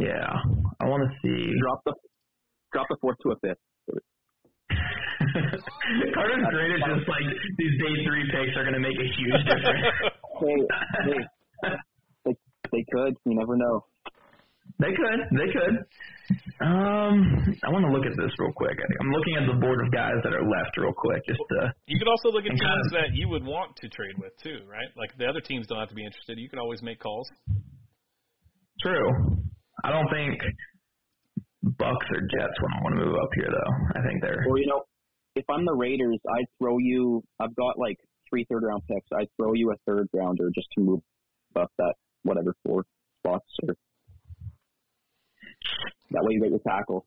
Yeah, 0.00 0.26
I 0.80 0.84
want 0.86 1.08
to 1.08 1.10
see. 1.22 1.52
Drop 1.60 1.80
the 1.84 1.94
drop 2.72 2.86
the 2.90 2.96
fourth 3.00 3.16
to 3.22 3.30
a 3.32 3.36
fifth. 3.40 3.58
Carter's 6.14 6.46
great 6.50 6.70
at 6.72 6.80
just 6.88 7.08
like 7.08 7.26
these 7.58 7.74
day 7.80 7.94
three 8.06 8.24
picks 8.30 8.56
are 8.56 8.62
going 8.64 8.74
to 8.74 8.80
make 8.80 8.96
a 8.98 9.08
huge 9.16 9.40
difference. 9.46 9.86
Hey, 10.38 10.54
hey, 11.02 11.74
they, 12.24 12.30
they 12.70 12.84
could. 12.94 13.12
You 13.26 13.34
never 13.34 13.56
know. 13.56 13.82
they 14.78 14.94
could, 14.94 15.18
they 15.34 15.50
could. 15.50 15.74
Um, 16.62 17.58
I 17.66 17.74
want 17.74 17.82
to 17.84 17.90
look 17.90 18.06
at 18.06 18.14
this 18.14 18.30
real 18.38 18.52
quick. 18.54 18.78
I'm 18.78 19.10
looking 19.10 19.34
at 19.34 19.50
the 19.50 19.58
board 19.58 19.84
of 19.84 19.90
guys 19.90 20.14
that 20.22 20.30
are 20.32 20.46
left 20.46 20.78
real 20.78 20.92
quick, 20.96 21.26
just 21.26 21.40
to. 21.42 21.74
You 21.88 21.98
could 21.98 22.06
also 22.06 22.30
look 22.30 22.44
at 22.46 22.52
And 22.52 22.60
kind 22.60 22.78
of- 22.86 22.92
that 22.92 23.10
you 23.18 23.28
would 23.28 23.42
want 23.42 23.74
to 23.82 23.88
trade 23.88 24.14
with 24.22 24.30
too, 24.40 24.62
right? 24.70 24.86
Like 24.96 25.10
the 25.18 25.26
other 25.26 25.40
teams 25.40 25.66
don't 25.66 25.80
have 25.80 25.88
to 25.88 25.96
be 25.98 26.04
interested. 26.06 26.38
You 26.38 26.48
can 26.48 26.60
always 26.60 26.82
make 26.82 27.00
calls. 27.00 27.26
True. 28.78 29.10
I 29.82 29.90
don't 29.90 30.06
think 30.14 30.38
Bucks 31.62 32.06
or 32.14 32.20
Jets 32.20 32.54
would 32.62 32.70
want 32.82 32.94
to 32.98 33.04
move 33.04 33.14
up 33.16 33.30
here 33.34 33.50
though. 33.50 34.00
I 34.00 34.06
think 34.06 34.22
they're. 34.22 34.44
Well, 34.46 34.58
you 34.58 34.66
know, 34.66 34.82
if 35.34 35.44
I'm 35.50 35.64
the 35.64 35.74
Raiders, 35.74 36.18
I'd 36.28 36.46
throw 36.60 36.78
you. 36.78 37.22
I've 37.40 37.54
got 37.56 37.78
like 37.78 37.98
three 38.30 38.46
third 38.50 38.62
round 38.62 38.82
picks. 38.88 39.06
I'd 39.12 39.28
throw 39.36 39.54
you 39.54 39.72
a 39.72 39.76
third 39.86 40.08
rounder 40.12 40.50
just 40.54 40.68
to 40.76 40.84
move 40.84 41.00
up 41.56 41.70
that 41.78 41.94
whatever 42.22 42.54
four 42.64 42.84
spots 43.20 43.48
or 43.66 43.74
that 46.10 46.24
way 46.24 46.34
you 46.34 46.40
get 46.40 46.50
your 46.50 46.60
tackle, 46.60 47.06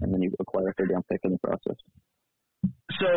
and 0.00 0.12
then 0.12 0.22
you 0.22 0.32
acquire 0.38 0.68
a 0.68 0.74
third 0.74 0.90
round 0.90 1.04
pick 1.10 1.20
in 1.24 1.32
the 1.32 1.38
process. 1.38 1.76
So, 3.00 3.08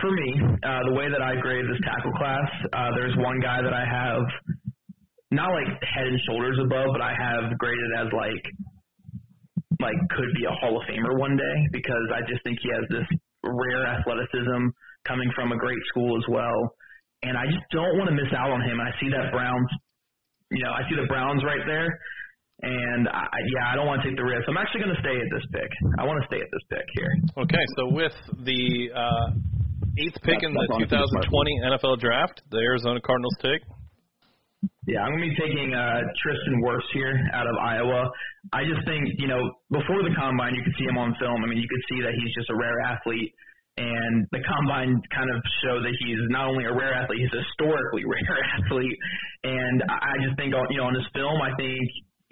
for 0.00 0.10
me, 0.10 0.36
uh, 0.62 0.80
the 0.90 0.94
way 0.94 1.08
that 1.08 1.22
I 1.22 1.40
grade 1.40 1.64
this 1.64 1.80
tackle 1.84 2.12
class, 2.12 2.50
uh, 2.72 2.90
there's 2.94 3.16
one 3.16 3.40
guy 3.40 3.62
that 3.62 3.72
I 3.72 3.84
have 3.86 4.22
not 5.30 5.50
like 5.50 5.66
head 5.82 6.06
and 6.06 6.20
shoulders 6.28 6.58
above, 6.60 6.88
but 6.92 7.00
I 7.00 7.14
have 7.14 7.56
graded 7.58 7.90
as 7.98 8.08
like 8.12 8.42
like 9.80 9.96
could 10.10 10.30
be 10.36 10.44
a 10.44 10.54
Hall 10.60 10.76
of 10.76 10.84
Famer 10.88 11.18
one 11.18 11.36
day 11.36 11.56
because 11.72 12.06
I 12.14 12.20
just 12.28 12.42
think 12.44 12.58
he 12.62 12.70
has 12.74 12.84
this 12.90 13.08
rare 13.42 13.86
athleticism 13.86 14.70
coming 15.06 15.30
from 15.34 15.52
a 15.52 15.58
great 15.58 15.80
school 15.88 16.16
as 16.16 16.24
well, 16.28 16.74
and 17.22 17.36
I 17.36 17.44
just 17.46 17.64
don't 17.72 17.96
want 17.98 18.08
to 18.08 18.16
miss 18.16 18.32
out 18.32 18.50
on 18.50 18.60
him. 18.62 18.80
I 18.80 18.90
see 19.00 19.08
that 19.10 19.32
Browns, 19.32 19.68
you 20.50 20.62
know, 20.64 20.72
I 20.72 20.82
see 20.88 20.96
the 20.96 21.06
Browns 21.08 21.44
right 21.44 21.64
there, 21.66 21.88
and 22.62 23.08
I, 23.08 23.26
yeah, 23.52 23.72
I 23.72 23.76
don't 23.76 23.86
want 23.86 24.02
to 24.02 24.08
take 24.08 24.16
the 24.16 24.24
risk. 24.24 24.48
I'm 24.48 24.56
actually 24.56 24.84
going 24.84 24.96
to 24.96 25.02
stay 25.02 25.16
at 25.16 25.28
this 25.28 25.44
pick. 25.52 25.70
I 25.98 26.04
want 26.04 26.22
to 26.22 26.26
stay 26.28 26.40
at 26.40 26.48
this 26.52 26.64
pick 26.70 26.86
here. 26.96 27.12
Okay, 27.44 27.64
so 27.76 27.92
with 27.92 28.14
the 28.44 28.88
uh, 28.94 29.26
eighth 29.98 30.18
pick 30.22 30.40
in 30.42 30.54
the 30.54 30.64
That's- 30.70 31.10
that's 31.12 31.28
2020 31.28 31.60
NFL 31.68 32.00
Draft, 32.00 32.42
the 32.50 32.58
Arizona 32.58 33.00
Cardinals 33.00 33.36
take. 33.42 33.60
Yeah, 34.86 35.00
I'm 35.00 35.12
gonna 35.16 35.28
be 35.28 35.36
taking 35.36 35.72
uh, 35.72 36.00
Tristan 36.22 36.60
Wirfs 36.62 36.88
here 36.92 37.16
out 37.32 37.46
of 37.46 37.56
Iowa. 37.56 38.10
I 38.52 38.64
just 38.64 38.84
think 38.86 39.08
you 39.18 39.28
know 39.28 39.40
before 39.70 40.02
the 40.02 40.14
combine 40.16 40.54
you 40.54 40.62
could 40.62 40.76
see 40.78 40.84
him 40.84 40.98
on 40.98 41.14
film. 41.20 41.42
I 41.42 41.46
mean 41.48 41.58
you 41.58 41.68
could 41.68 41.84
see 41.88 42.02
that 42.04 42.12
he's 42.12 42.32
just 42.34 42.50
a 42.50 42.56
rare 42.56 42.80
athlete, 42.84 43.32
and 43.76 44.26
the 44.30 44.40
combine 44.44 45.00
kind 45.10 45.30
of 45.32 45.40
showed 45.64 45.82
that 45.84 45.94
he's 45.98 46.20
not 46.28 46.48
only 46.48 46.64
a 46.64 46.74
rare 46.74 46.94
athlete, 46.94 47.20
he's 47.20 47.32
a 47.32 47.42
historically 47.42 48.04
rare 48.14 48.38
athlete. 48.60 48.98
And 49.44 49.82
I 49.88 50.14
I 50.14 50.14
just 50.22 50.36
think 50.36 50.54
on 50.54 50.66
you 50.70 50.78
know 50.78 50.92
on 50.92 50.94
his 50.94 51.08
film, 51.14 51.40
I 51.40 51.56
think 51.56 51.80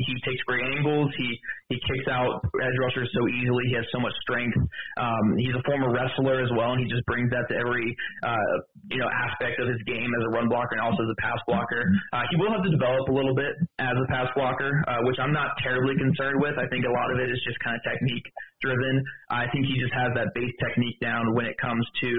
he 0.06 0.14
takes 0.26 0.42
great 0.44 0.64
angles. 0.76 1.10
He 1.16 1.28
he 1.68 1.76
kicks 1.88 2.08
out 2.10 2.44
edge 2.60 2.76
rushers 2.84 3.08
so 3.16 3.22
easily. 3.28 3.64
He 3.68 3.74
has 3.74 3.86
so 3.92 4.00
much 4.00 4.12
strength. 4.22 4.56
Um, 5.00 5.24
he's 5.38 5.54
a 5.56 5.64
former 5.64 5.88
wrestler 5.92 6.42
as 6.42 6.50
well, 6.52 6.76
and 6.76 6.80
he 6.80 6.88
just 6.90 7.04
brings 7.06 7.30
that 7.30 7.48
to 7.48 7.54
every 7.56 7.88
uh, 8.22 8.54
you 8.90 9.00
know 9.00 9.08
aspect 9.08 9.60
of 9.60 9.68
his 9.68 9.80
game 9.86 10.08
as 10.08 10.22
a 10.26 10.30
run 10.30 10.48
blocker 10.48 10.76
and 10.76 10.82
also 10.84 11.02
as 11.02 11.10
a 11.10 11.20
pass 11.22 11.40
blocker. 11.46 11.82
Uh, 12.12 12.24
he 12.30 12.36
will 12.36 12.52
have 12.52 12.62
to 12.62 12.72
develop 12.72 13.08
a 13.08 13.14
little 13.14 13.34
bit 13.34 13.52
as 13.80 13.96
a 13.96 14.06
pass 14.12 14.28
blocker, 14.34 14.82
uh, 14.88 15.00
which 15.08 15.16
I'm 15.18 15.32
not 15.32 15.56
terribly 15.62 15.96
concerned 15.96 16.40
with. 16.40 16.58
I 16.58 16.68
think 16.68 16.84
a 16.84 16.92
lot 16.92 17.10
of 17.10 17.18
it 17.18 17.30
is 17.30 17.40
just 17.46 17.58
kind 17.60 17.74
of 17.74 17.82
technique 17.86 18.26
driven. 18.60 19.02
I 19.30 19.48
think 19.50 19.66
he 19.66 19.80
just 19.80 19.94
has 19.94 20.12
that 20.14 20.30
base 20.34 20.54
technique 20.62 20.98
down 21.00 21.34
when 21.34 21.46
it 21.46 21.56
comes 21.58 21.84
to 22.04 22.10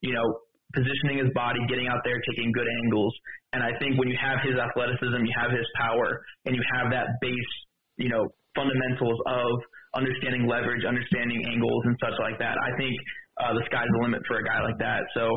you 0.00 0.12
know 0.14 0.26
positioning 0.74 1.18
his 1.18 1.30
body, 1.34 1.58
getting 1.68 1.88
out 1.88 2.00
there, 2.04 2.18
taking 2.30 2.52
good 2.52 2.66
angles. 2.84 3.14
And 3.52 3.62
I 3.62 3.74
think 3.78 3.98
when 3.98 4.08
you 4.08 4.18
have 4.20 4.38
his 4.46 4.54
athleticism, 4.54 5.26
you 5.26 5.34
have 5.34 5.50
his 5.50 5.66
power, 5.74 6.22
and 6.46 6.54
you 6.54 6.62
have 6.78 6.90
that 6.90 7.18
base, 7.20 7.52
you 7.96 8.08
know, 8.08 8.30
fundamentals 8.54 9.18
of 9.26 9.50
understanding 9.94 10.46
leverage, 10.46 10.84
understanding 10.84 11.42
angles, 11.50 11.82
and 11.86 11.96
such 11.98 12.14
like 12.20 12.38
that. 12.38 12.54
I 12.54 12.70
think 12.78 12.94
uh, 13.42 13.54
the 13.54 13.64
sky's 13.66 13.90
the 13.90 14.02
limit 14.02 14.22
for 14.26 14.38
a 14.38 14.44
guy 14.44 14.62
like 14.62 14.78
that. 14.78 15.02
So 15.14 15.30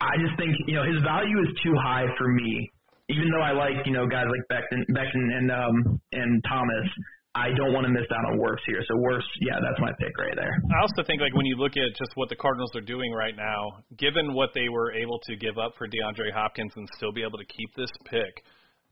I 0.00 0.16
just 0.18 0.34
think 0.38 0.56
you 0.66 0.74
know 0.74 0.84
his 0.84 1.02
value 1.02 1.38
is 1.42 1.50
too 1.62 1.74
high 1.78 2.06
for 2.18 2.28
me. 2.28 2.70
Even 3.08 3.30
though 3.30 3.42
I 3.42 3.52
like 3.52 3.86
you 3.86 3.92
know 3.92 4.06
guys 4.06 4.26
like 4.26 4.44
Becton, 4.50 4.82
Becton 4.90 5.26
and 5.38 5.50
um, 5.50 6.00
and 6.12 6.42
Thomas, 6.48 6.86
I 7.34 7.54
don't 7.54 7.72
want 7.72 7.86
to 7.86 7.92
miss 7.92 8.10
out 8.10 8.26
on 8.26 8.42
Wirfs 8.42 8.66
here. 8.66 8.82
So 8.88 8.94
Wirfs, 8.98 9.28
yeah, 9.40 9.62
that's 9.62 9.78
my 9.78 9.92
pick 10.02 10.10
right 10.18 10.34
there. 10.34 10.50
I 10.50 10.82
also 10.82 11.06
think 11.06 11.22
like 11.22 11.34
when 11.34 11.46
you 11.46 11.54
look 11.54 11.78
at 11.78 11.94
just 11.94 12.10
what 12.16 12.28
the 12.28 12.34
Cardinals 12.34 12.74
are 12.74 12.82
doing 12.82 13.12
right 13.12 13.36
now, 13.36 13.86
given 13.96 14.34
what 14.34 14.50
they 14.52 14.68
were 14.68 14.92
able 14.92 15.20
to 15.30 15.36
give 15.36 15.56
up 15.56 15.78
for 15.78 15.86
DeAndre 15.86 16.34
Hopkins 16.34 16.72
and 16.74 16.88
still 16.96 17.12
be 17.12 17.22
able 17.22 17.38
to 17.38 17.46
keep 17.46 17.70
this 17.76 17.90
pick 18.10 18.42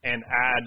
and 0.03 0.23
add 0.23 0.63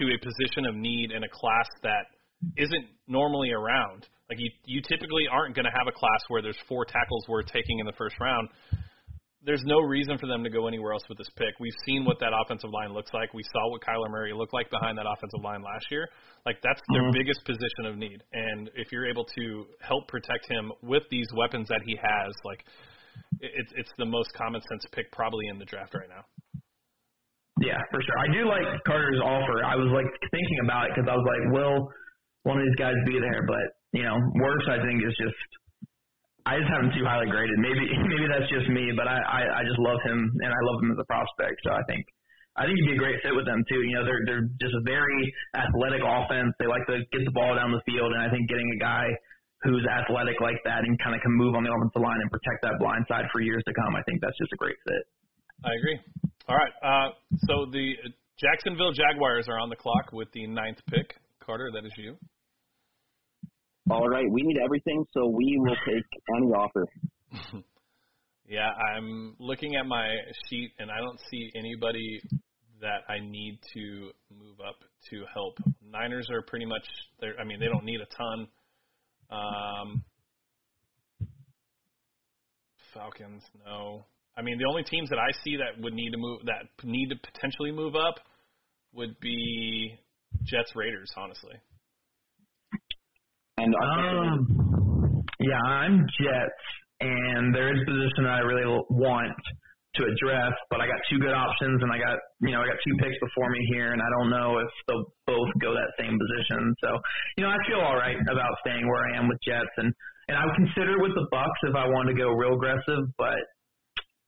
to 0.00 0.04
a 0.08 0.16
position 0.24 0.64
of 0.64 0.74
need 0.74 1.12
in 1.12 1.24
a 1.24 1.28
class 1.28 1.68
that 1.82 2.08
isn't 2.56 2.86
normally 3.06 3.52
around. 3.52 4.08
Like 4.30 4.38
you 4.40 4.48
you 4.64 4.80
typically 4.80 5.28
aren't 5.30 5.54
going 5.54 5.66
to 5.66 5.76
have 5.76 5.88
a 5.88 5.92
class 5.92 6.22
where 6.28 6.40
there's 6.40 6.58
four 6.68 6.86
tackles 6.86 7.28
worth 7.28 7.46
taking 7.52 7.80
in 7.80 7.86
the 7.86 7.98
first 7.98 8.16
round. 8.18 8.48
There's 9.42 9.62
no 9.64 9.80
reason 9.80 10.18
for 10.18 10.26
them 10.26 10.44
to 10.44 10.50
go 10.50 10.68
anywhere 10.68 10.92
else 10.92 11.02
with 11.08 11.16
this 11.16 11.30
pick. 11.36 11.56
We've 11.58 11.76
seen 11.86 12.04
what 12.04 12.20
that 12.20 12.32
offensive 12.36 12.68
line 12.70 12.92
looks 12.92 13.08
like. 13.14 13.32
We 13.32 13.42
saw 13.52 13.70
what 13.70 13.80
Kyler 13.80 14.10
Murray 14.10 14.34
looked 14.34 14.52
like 14.52 14.68
behind 14.68 14.98
that 14.98 15.06
offensive 15.08 15.40
line 15.42 15.62
last 15.62 15.86
year. 15.90 16.06
Like 16.44 16.60
that's 16.62 16.80
their 16.92 17.04
Mhm. 17.04 17.12
biggest 17.14 17.42
position 17.46 17.86
of 17.86 17.96
need. 17.96 18.22
And 18.32 18.70
if 18.74 18.92
you're 18.92 19.06
able 19.06 19.24
to 19.24 19.66
help 19.80 20.08
protect 20.08 20.46
him 20.50 20.72
with 20.82 21.08
these 21.08 21.26
weapons 21.34 21.68
that 21.68 21.80
he 21.82 21.96
has, 21.96 22.34
like 22.44 22.64
it- 23.40 23.52
it's 23.54 23.72
it's 23.72 23.92
the 23.96 24.04
most 24.04 24.32
common 24.34 24.60
sense 24.62 24.84
pick 24.92 25.10
probably 25.10 25.46
in 25.48 25.58
the 25.58 25.64
draft 25.64 25.94
right 25.94 26.08
now. 26.08 26.24
Yeah, 27.60 27.80
for 27.90 28.00
sure. 28.02 28.18
I 28.18 28.28
do 28.32 28.44
like 28.46 28.64
Carter's 28.84 29.20
offer. 29.20 29.64
I 29.64 29.74
was 29.76 29.88
like 29.88 30.06
thinking 30.30 30.58
about 30.64 30.86
it 30.88 30.94
because 30.94 31.08
I 31.08 31.16
was 31.16 31.26
like, 31.26 31.52
will 31.54 31.88
one 32.44 32.58
of 32.58 32.64
these 32.64 32.76
guys 32.76 32.94
be 33.06 33.18
there? 33.20 33.44
But 33.46 33.64
you 33.92 34.02
know, 34.02 34.16
Wirfs 34.36 34.68
I 34.68 34.82
think 34.84 35.02
is 35.04 35.16
just 35.16 35.36
I 36.46 36.56
just 36.58 36.70
have 36.72 36.82
him 36.84 36.92
too 36.96 37.04
highly 37.04 37.28
graded. 37.28 37.56
Maybe 37.58 37.84
maybe 38.12 38.26
that's 38.28 38.48
just 38.48 38.68
me, 38.68 38.92
but 38.96 39.08
I, 39.08 39.18
I 39.20 39.40
I 39.58 39.62
just 39.64 39.78
love 39.78 40.00
him 40.04 40.18
and 40.18 40.50
I 40.50 40.60
love 40.72 40.78
him 40.82 40.90
as 40.92 40.98
a 41.00 41.08
prospect. 41.08 41.60
So 41.64 41.72
I 41.72 41.82
think 41.88 42.04
I 42.58 42.66
think 42.66 42.76
he'd 42.82 42.92
be 42.92 42.96
a 42.98 43.02
great 43.02 43.22
fit 43.22 43.34
with 43.36 43.46
them 43.46 43.62
too. 43.70 43.80
You 43.84 44.00
know, 44.00 44.04
they're 44.04 44.22
they're 44.26 44.46
just 44.60 44.74
a 44.74 44.84
very 44.84 45.20
athletic 45.54 46.02
offense. 46.02 46.52
They 46.58 46.66
like 46.66 46.84
to 46.88 47.04
get 47.12 47.22
the 47.24 47.34
ball 47.34 47.54
down 47.54 47.70
the 47.70 47.84
field, 47.86 48.12
and 48.12 48.20
I 48.20 48.28
think 48.28 48.48
getting 48.48 48.68
a 48.76 48.80
guy 48.80 49.06
who's 49.62 49.84
athletic 49.86 50.40
like 50.40 50.56
that 50.64 50.80
and 50.84 50.96
kind 51.04 51.14
of 51.14 51.20
can 51.20 51.36
move 51.36 51.54
on 51.54 51.62
the 51.62 51.70
offensive 51.70 52.00
line 52.00 52.16
and 52.20 52.30
protect 52.32 52.64
that 52.64 52.80
blind 52.80 53.04
side 53.08 53.28
for 53.30 53.40
years 53.44 53.62
to 53.68 53.74
come, 53.76 53.92
I 53.94 54.02
think 54.08 54.20
that's 54.24 54.36
just 54.40 54.52
a 54.52 54.56
great 54.56 54.76
fit. 54.88 55.04
I 55.64 55.72
agree. 55.76 55.98
All 56.48 56.56
right. 56.56 56.74
Uh, 56.80 57.08
so 57.44 57.68
the 57.70 57.92
Jacksonville 58.40 58.92
Jaguars 58.92 59.48
are 59.48 59.60
on 59.60 59.68
the 59.68 59.76
clock 59.76 60.12
with 60.12 60.32
the 60.32 60.46
ninth 60.46 60.80
pick. 60.88 61.14
Carter, 61.44 61.70
that 61.74 61.84
is 61.84 61.92
you. 61.98 62.16
All 63.88 64.08
right, 64.08 64.26
we 64.30 64.42
need 64.42 64.58
everything, 64.64 65.04
so 65.12 65.26
we 65.26 65.56
will 65.60 65.76
take 65.86 66.04
any 66.36 66.46
offer. 66.52 66.86
Yeah, 68.50 68.68
I'm 68.96 69.36
looking 69.38 69.76
at 69.76 69.86
my 69.86 70.08
sheet 70.48 70.72
and 70.80 70.90
I 70.90 70.98
don't 70.98 71.20
see 71.30 71.52
anybody 71.54 72.20
that 72.80 73.02
I 73.08 73.20
need 73.20 73.60
to 73.74 74.10
move 74.36 74.58
up 74.58 74.74
to 75.10 75.24
help. 75.32 75.54
Niners 75.88 76.28
are 76.32 76.42
pretty 76.42 76.66
much 76.66 76.82
they're 77.20 77.38
I 77.40 77.44
mean, 77.44 77.60
they 77.60 77.66
don't 77.66 77.84
need 77.84 78.00
a 78.00 78.06
ton. 78.06 78.48
Um 79.30 80.04
Falcons, 82.92 83.44
no. 83.64 84.04
I 84.36 84.42
mean, 84.42 84.58
the 84.58 84.66
only 84.68 84.82
teams 84.82 85.08
that 85.10 85.18
I 85.20 85.30
see 85.44 85.56
that 85.56 85.80
would 85.80 85.94
need 85.94 86.10
to 86.10 86.18
move 86.18 86.40
that 86.46 86.66
need 86.82 87.10
to 87.10 87.16
potentially 87.32 87.70
move 87.70 87.94
up 87.94 88.16
would 88.92 89.20
be 89.20 89.94
Jets 90.42 90.72
Raiders, 90.74 91.12
honestly. 91.16 91.54
And 93.60 93.74
Um, 93.76 95.20
yeah, 95.38 95.60
I'm 95.60 96.06
Jets, 96.16 96.64
and 97.00 97.54
there 97.54 97.68
is 97.68 97.82
a 97.82 97.84
position 97.84 98.24
that 98.24 98.40
I 98.40 98.42
really 98.48 98.64
want 98.88 99.36
to 99.96 100.02
address, 100.08 100.54
but 100.70 100.80
I 100.80 100.86
got 100.86 100.96
two 101.10 101.18
good 101.18 101.34
options, 101.36 101.82
and 101.82 101.92
I 101.92 101.98
got 101.98 102.16
you 102.40 102.52
know 102.56 102.62
I 102.62 102.66
got 102.72 102.80
two 102.80 102.96
picks 103.04 103.18
before 103.20 103.50
me 103.50 103.60
here, 103.68 103.92
and 103.92 104.00
I 104.00 104.08
don't 104.16 104.30
know 104.30 104.56
if 104.64 104.70
they'll 104.88 105.04
both 105.26 105.52
go 105.60 105.74
that 105.74 105.92
same 106.00 106.16
position. 106.16 106.72
So 106.80 106.88
you 107.36 107.44
know 107.44 107.50
I 107.50 107.60
feel 107.68 107.80
all 107.84 107.96
right 107.96 108.16
about 108.16 108.52
staying 108.64 108.88
where 108.88 109.04
I 109.12 109.18
am 109.18 109.28
with 109.28 109.36
Jets, 109.44 109.74
and 109.76 109.92
and 110.28 110.38
I 110.38 110.46
would 110.46 110.56
consider 110.56 110.96
with 110.96 111.12
the 111.12 111.26
Bucks 111.30 111.60
if 111.64 111.76
I 111.76 111.84
wanted 111.84 112.16
to 112.16 112.18
go 112.18 112.32
real 112.32 112.54
aggressive, 112.56 113.12
but 113.18 113.36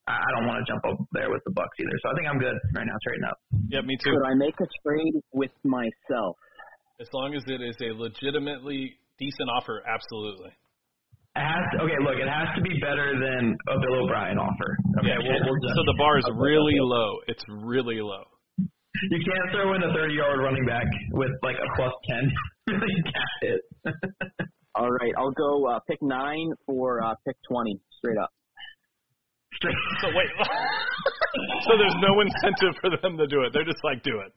I 0.08 0.12
I 0.12 0.28
don't 0.36 0.44
want 0.44 0.60
to 0.60 0.70
jump 0.70 0.84
up 0.84 0.98
there 1.12 1.30
with 1.32 1.40
the 1.48 1.56
Bucks 1.56 1.72
either. 1.80 1.96
So 2.04 2.12
I 2.12 2.14
think 2.20 2.28
I'm 2.28 2.38
good 2.38 2.58
right 2.76 2.84
now, 2.84 2.98
trading 3.00 3.24
up. 3.24 3.38
Yeah, 3.72 3.80
me 3.80 3.96
too. 3.96 4.12
Could 4.12 4.28
I 4.28 4.34
make 4.36 4.60
a 4.60 4.68
trade 4.84 5.16
with 5.32 5.56
myself? 5.64 6.36
As 7.00 7.08
long 7.14 7.32
as 7.34 7.42
it 7.48 7.62
is 7.64 7.74
a 7.80 7.96
legitimately 7.96 8.98
decent 9.22 9.48
offer, 9.54 9.82
absolutely. 9.86 10.50
It 11.34 11.40
has 11.46 11.64
to, 11.72 11.76
okay, 11.86 11.96
look, 12.04 12.18
it 12.20 12.28
has 12.28 12.48
to 12.58 12.62
be 12.62 12.74
better 12.82 13.14
than 13.16 13.56
a 13.72 13.76
Bill 13.80 14.04
O'Brien 14.04 14.36
offer. 14.36 14.76
Okay, 15.00 15.08
Yeah, 15.14 15.18
we'll- 15.22 15.42
we'll 15.46 15.74
so 15.74 15.82
the 15.86 15.96
bar 15.96 16.18
is 16.18 16.26
really 16.36 16.76
low. 16.78 17.20
It's 17.28 17.44
really 17.48 18.00
low. 18.02 18.24
You 18.58 19.18
can't 19.24 19.48
throw 19.50 19.74
in 19.74 19.82
a 19.82 19.92
30 19.94 20.14
yard 20.14 20.38
running 20.40 20.66
back 20.66 20.84
with 21.12 21.30
like 21.42 21.56
a 21.56 21.68
plus 21.76 21.94
10. 22.06 22.30
you 22.68 23.02
can't 23.04 23.36
hit. 23.40 23.60
All 24.74 24.88
right, 24.90 25.12
I'll 25.18 25.32
go 25.32 25.66
uh, 25.68 25.80
pick 25.88 25.98
nine 26.02 26.52
for 26.66 27.02
uh, 27.04 27.14
pick 27.26 27.36
twenty, 27.48 27.78
straight 27.98 28.16
up. 28.18 28.30
Straight. 29.54 29.74
So 30.00 30.08
wait, 30.08 30.30
so 31.64 31.72
there's 31.78 31.96
no 32.00 32.20
incentive 32.20 32.74
for 32.80 32.90
them 33.02 33.16
to 33.18 33.26
do 33.26 33.42
it. 33.42 33.52
They're 33.52 33.64
just 33.68 33.82
like, 33.84 34.02
do 34.02 34.20
it. 34.24 34.32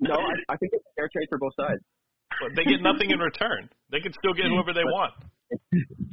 No, 0.00 0.14
I, 0.14 0.52
I 0.52 0.56
think 0.56 0.70
it's 0.72 0.84
a 0.86 0.92
fair 0.96 1.08
trade 1.12 1.26
for 1.28 1.38
both 1.38 1.52
sides. 1.58 1.82
But 2.40 2.50
they 2.56 2.64
get 2.64 2.82
nothing 2.82 3.10
in 3.10 3.18
return. 3.18 3.68
They 3.90 4.00
can 4.00 4.12
still 4.12 4.32
get 4.34 4.46
whoever 4.46 4.72
they 4.72 4.84
want. 4.84 5.14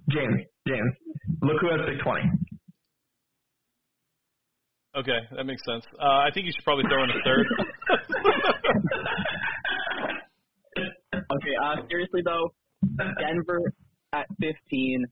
James, 0.10 0.42
James, 0.68 0.94
look 1.42 1.58
who 1.62 1.70
has 1.70 1.82
pick 1.90 2.00
20. 2.02 2.22
Okay, 4.96 5.20
that 5.36 5.46
makes 5.46 5.64
sense. 5.66 5.84
Uh, 6.00 6.06
I 6.22 6.30
think 6.34 6.46
you 6.46 6.52
should 6.56 6.64
probably 6.64 6.86
throw 6.88 7.04
in 7.04 7.10
a 7.10 7.14
third. 7.26 7.48
Okay, 11.16 11.54
uh, 11.64 11.76
seriously 11.90 12.22
though, 12.26 12.54
Denver 13.20 13.60
at 14.14 14.26
fifteen. 14.40 15.06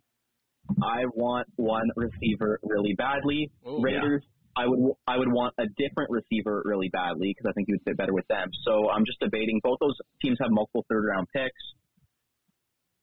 I 0.83 1.03
want 1.15 1.47
one 1.57 1.87
receiver 1.95 2.59
really 2.63 2.93
badly. 2.97 3.51
Ooh, 3.67 3.81
Raiders, 3.81 4.23
I 4.55 4.67
would 4.67 4.93
I 5.07 5.17
would 5.17 5.31
want 5.31 5.53
a 5.59 5.65
different 5.77 6.09
receiver 6.09 6.61
really 6.65 6.89
badly 6.89 7.33
because 7.35 7.49
I 7.49 7.53
think 7.53 7.67
he 7.67 7.73
would 7.73 7.83
fit 7.85 7.97
better 7.97 8.13
with 8.13 8.27
them. 8.27 8.49
So 8.63 8.89
I'm 8.89 9.05
just 9.05 9.19
debating. 9.19 9.59
Both 9.63 9.79
those 9.79 9.95
teams 10.21 10.37
have 10.41 10.51
multiple 10.51 10.85
third 10.89 11.05
round 11.07 11.27
picks. 11.33 11.63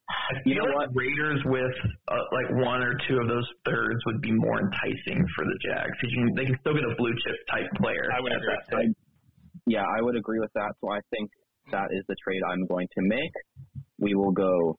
I 0.08 0.40
You 0.44 0.54
feel 0.54 0.64
know 0.64 0.76
like 0.76 0.88
Raiders 0.94 1.40
with 1.44 1.76
uh, 2.08 2.14
like 2.32 2.50
one 2.64 2.82
or 2.82 2.94
two 3.08 3.18
of 3.18 3.28
those 3.28 3.46
thirds 3.64 4.00
would 4.06 4.20
be 4.20 4.32
more 4.32 4.60
enticing 4.60 5.24
for 5.36 5.44
the 5.44 5.58
Jags 5.64 5.92
because 6.00 6.16
they 6.36 6.44
can 6.46 6.56
still 6.60 6.74
get 6.74 6.84
a 6.84 6.94
blue 6.96 7.12
chip 7.12 7.36
type 7.50 7.68
player. 7.76 8.08
I 8.16 8.20
would 8.20 8.32
agree 8.32 8.46
that 8.48 8.76
with 8.76 8.96
pick. 8.96 8.96
Yeah, 9.66 9.84
I 9.84 10.00
would 10.00 10.16
agree 10.16 10.40
with 10.40 10.52
that. 10.54 10.72
So 10.80 10.90
I 10.90 11.00
think 11.10 11.30
that 11.72 11.88
is 11.92 12.04
the 12.08 12.16
trade 12.24 12.40
I'm 12.50 12.66
going 12.66 12.88
to 12.96 13.02
make. 13.02 13.32
We 13.98 14.14
will 14.14 14.32
go. 14.32 14.78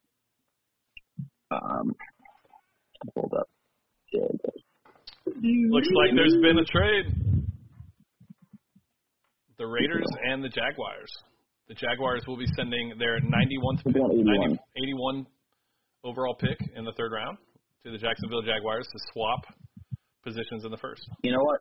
Um, 1.50 1.94
hold 3.14 3.32
up. 3.38 3.48
Looks 5.26 5.88
like 5.94 6.10
there's 6.14 6.36
been 6.42 6.58
a 6.58 6.64
trade. 6.64 7.06
The 9.58 9.66
Raiders 9.66 10.06
and 10.30 10.42
the 10.42 10.48
Jaguars. 10.48 11.10
The 11.68 11.74
Jaguars 11.74 12.24
will 12.26 12.38
be 12.38 12.46
sending 12.56 12.94
their 12.98 13.20
91th 13.20 13.84
pick, 13.84 13.96
81. 13.96 14.24
90 14.24 14.58
81 14.76 15.26
overall 16.04 16.34
pick 16.34 16.58
in 16.74 16.84
the 16.84 16.92
third 16.96 17.12
round 17.12 17.36
to 17.84 17.92
the 17.92 17.98
Jacksonville 17.98 18.42
Jaguars 18.42 18.86
to 18.90 18.98
swap 19.12 19.44
positions 20.24 20.64
in 20.64 20.70
the 20.70 20.78
first. 20.78 21.02
You 21.22 21.32
know 21.32 21.44
what? 21.44 21.60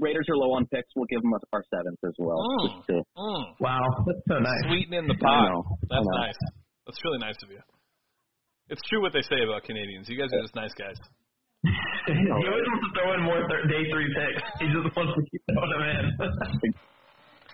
Raiders 0.00 0.26
are 0.30 0.36
low 0.36 0.54
on 0.54 0.66
picks. 0.66 0.88
We'll 0.96 1.06
give 1.10 1.20
them 1.22 1.32
our 1.52 1.62
seventh 1.70 1.98
as 2.04 2.14
well. 2.18 2.38
Mm. 2.38 2.86
To, 2.86 2.92
Mm. 3.18 3.44
Wow, 3.60 3.82
that's 4.06 4.24
so 4.26 4.38
nice. 4.38 4.62
Sweeten 4.66 4.94
in 4.94 5.06
the 5.06 5.14
pot. 5.14 5.50
That's 5.90 6.06
nice. 6.14 6.38
That's 6.86 6.98
really 7.04 7.18
nice 7.18 7.36
of 7.42 7.50
you. 7.50 7.60
It's 8.70 8.80
true 8.88 9.02
what 9.02 9.12
they 9.12 9.22
say 9.22 9.42
about 9.44 9.64
Canadians. 9.64 10.08
You 10.08 10.18
guys 10.18 10.30
are 10.32 10.42
just 10.42 10.54
nice 10.54 10.72
guys. 10.74 10.96
He 11.62 12.26
always 12.30 12.66
wants 12.66 12.82
to 12.82 12.90
throw 12.98 13.14
in 13.14 13.20
more 13.22 13.40
th- 13.46 13.66
day 13.70 13.82
three 13.90 14.10
picks. 14.10 14.42
He 14.58 14.66
just 14.74 14.90
wants 14.96 15.14
to 15.14 15.22
keep 15.30 15.42
throwing 15.46 15.70
them 15.70 15.82
in. 15.86 16.04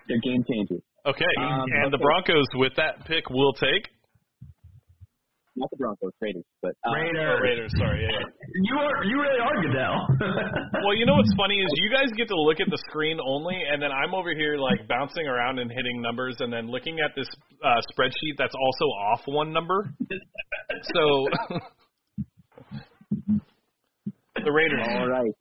they're 0.09 0.21
game 0.25 0.41
changers. 0.49 0.81
Okay, 1.05 1.33
Um, 1.39 1.63
and 1.83 1.93
the. 1.93 1.97
Broncos 1.97 2.45
with 2.55 2.73
that 2.75 3.05
pick 3.05 3.29
will 3.29 3.53
take 3.53 3.87
Not 5.55 5.69
the 5.71 5.77
Broncos, 5.77 6.11
Raiders, 6.21 6.43
but 6.61 6.71
uh, 6.83 6.89
oh, 6.89 6.93
Raiders. 6.93 7.39
Raiders. 7.41 7.71
Sorry, 7.77 8.01
yeah, 8.03 8.19
yeah. 8.19 8.25
You 8.65 8.75
are 8.81 9.03
you 9.05 9.15
really 9.21 9.39
are 9.39 9.61
Goodell. 9.61 9.95
Well, 10.83 10.95
you 10.95 11.05
know 11.05 11.15
what's 11.15 11.33
funny 11.37 11.59
is 11.59 11.67
you 11.83 11.91
guys 11.91 12.09
get 12.17 12.27
to 12.29 12.35
look 12.35 12.59
at 12.59 12.69
the 12.71 12.79
screen 12.89 13.19
only, 13.23 13.55
and 13.69 13.81
then 13.81 13.91
I'm 13.91 14.13
over 14.15 14.33
here 14.33 14.57
like 14.57 14.87
bouncing 14.87 15.27
around 15.27 15.59
and 15.59 15.69
hitting 15.71 16.01
numbers, 16.01 16.37
and 16.39 16.51
then 16.51 16.67
looking 16.71 16.97
at 16.99 17.11
this 17.15 17.27
uh, 17.63 17.79
spreadsheet 17.93 18.35
that's 18.37 18.55
also 18.55 18.85
off 18.85 19.21
one 19.27 19.53
number. 19.53 19.87
So 20.95 21.27
the 24.45 24.51
Raiders. 24.51 24.81
All 24.83 25.07
right. 25.09 25.31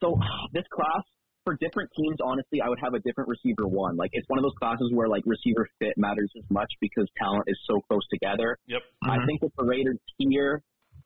So 0.00 0.18
this 0.52 0.64
class 0.72 1.02
for 1.44 1.56
different 1.60 1.88
teams, 1.96 2.16
honestly, 2.22 2.60
I 2.60 2.68
would 2.68 2.78
have 2.82 2.94
a 2.94 3.00
different 3.00 3.28
receiver 3.30 3.66
one. 3.66 3.96
Like 3.96 4.10
it's 4.12 4.28
one 4.28 4.38
of 4.38 4.42
those 4.44 4.56
classes 4.58 4.90
where 4.92 5.08
like 5.08 5.22
receiver 5.24 5.66
fit 5.78 5.94
matters 5.96 6.30
as 6.36 6.44
much 6.50 6.68
because 6.80 7.06
talent 7.18 7.44
is 7.46 7.58
so 7.66 7.80
close 7.88 8.04
together. 8.12 8.56
Yep. 8.66 8.82
I 9.04 9.16
Mhm. 9.18 9.26
think 9.26 9.42
with 9.42 9.52
the 9.56 9.64
Raiders 9.64 9.98
here, 10.18 10.62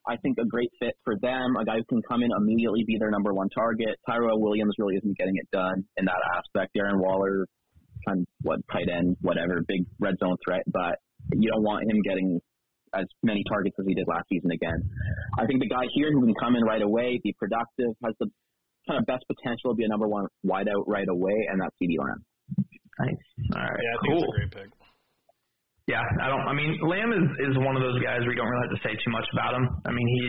I 0.09 0.17
think 0.17 0.39
a 0.39 0.45
great 0.45 0.71
fit 0.81 0.95
for 1.05 1.15
them, 1.23 1.55
a 1.57 1.65
guy 1.65 1.77
who 1.77 1.85
can 1.85 2.03
come 2.03 2.23
in 2.25 2.31
immediately 2.37 2.83
be 2.85 2.99
their 2.99 3.11
number 3.11 3.33
one 3.33 3.49
target. 3.51 3.95
Tyrell 4.09 4.41
Williams 4.41 4.75
really 4.79 4.97
isn't 4.97 5.17
getting 5.17 5.37
it 5.37 5.49
done 5.53 5.85
in 5.97 6.05
that 6.07 6.21
aspect. 6.35 6.75
Darren 6.75 6.99
Waller, 6.99 7.47
kind 8.09 8.21
of 8.23 8.27
what 8.43 8.59
tight 8.73 8.89
end, 8.89 9.17
whatever, 9.21 9.63
big 9.69 9.85
red 10.01 10.19
zone 10.19 10.37
threat, 10.45 10.65
but 10.67 10.99
you 11.35 11.49
don't 11.51 11.63
want 11.63 11.89
him 11.89 12.03
getting 12.03 12.41
as 12.95 13.07
many 13.23 13.43
targets 13.49 13.77
as 13.79 13.87
he 13.87 13.95
did 13.95 14.07
last 14.09 14.29
season 14.29 14.51
again. 14.51 14.79
I 15.39 15.47
think 15.47 15.61
the 15.61 15.69
guy 15.69 15.85
here 15.95 16.13
who 16.13 16.21
can 16.23 16.35
come 16.41 16.57
in 16.57 16.65
right 16.65 16.83
away, 16.83 17.21
be 17.23 17.35
productive, 17.39 17.95
has 18.05 18.15
the 18.21 18.29
kind 18.89 18.99
of 18.99 19.07
best 19.07 19.25
potential 19.27 19.73
to 19.73 19.77
be 19.77 19.85
a 19.85 19.89
number 19.89 20.09
one 20.09 20.27
wideout 20.45 20.85
right 20.87 21.09
away, 21.09 21.37
and 21.51 21.61
that's 21.61 21.75
CeeDee 21.83 21.99
Lamb. 21.99 22.25
nice. 22.99 23.25
All 23.55 23.63
right. 23.63 23.81
Yeah, 23.81 23.95
I 23.95 23.99
think 24.03 24.13
cool. 24.13 24.25
it's 24.25 24.33
a 24.33 24.37
great 24.37 24.53
pick. 24.53 24.71
Yeah, 25.91 26.03
I 26.23 26.31
don't. 26.31 26.47
I 26.47 26.55
mean, 26.55 26.79
Lamb 26.87 27.11
is 27.11 27.27
is 27.51 27.59
one 27.59 27.75
of 27.75 27.83
those 27.83 27.99
guys 27.99 28.23
where 28.23 28.31
you 28.31 28.39
don't 28.39 28.47
really 28.47 28.71
have 28.71 28.77
to 28.79 28.83
say 28.87 28.95
too 29.03 29.11
much 29.11 29.27
about 29.35 29.59
him. 29.59 29.67
I 29.83 29.91
mean, 29.91 30.07
he 30.07 30.23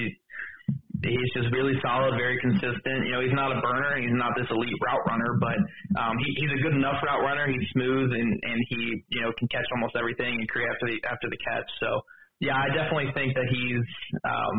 he's 1.05 1.31
just 1.35 1.51
really 1.51 1.77
solid, 1.83 2.15
very 2.17 2.39
consistent. 2.41 3.05
You 3.05 3.13
know, 3.13 3.21
he's 3.21 3.35
not 3.35 3.51
a 3.51 3.59
burner, 3.61 4.01
he's 4.01 4.17
not 4.17 4.33
this 4.33 4.47
elite 4.49 4.73
route 4.81 5.05
runner, 5.05 5.37
but 5.37 5.57
um, 5.99 6.15
he, 6.23 6.33
he's 6.41 6.53
a 6.57 6.61
good 6.63 6.73
enough 6.73 6.97
route 7.03 7.21
runner. 7.21 7.45
He's 7.51 7.67
smooth 7.75 8.17
and 8.17 8.29
and 8.33 8.57
he 8.69 9.03
you 9.13 9.21
know 9.21 9.31
can 9.37 9.47
catch 9.53 9.67
almost 9.77 9.93
everything 9.93 10.41
and 10.41 10.49
create 10.49 10.69
after 10.73 10.87
the 10.89 10.97
after 11.05 11.27
the 11.29 11.39
catch. 11.45 11.69
So 11.79 12.01
yeah, 12.43 12.59
I 12.59 12.67
definitely 12.75 13.11
think 13.15 13.33
that 13.33 13.47
he's. 13.47 13.87
Um, 14.27 14.57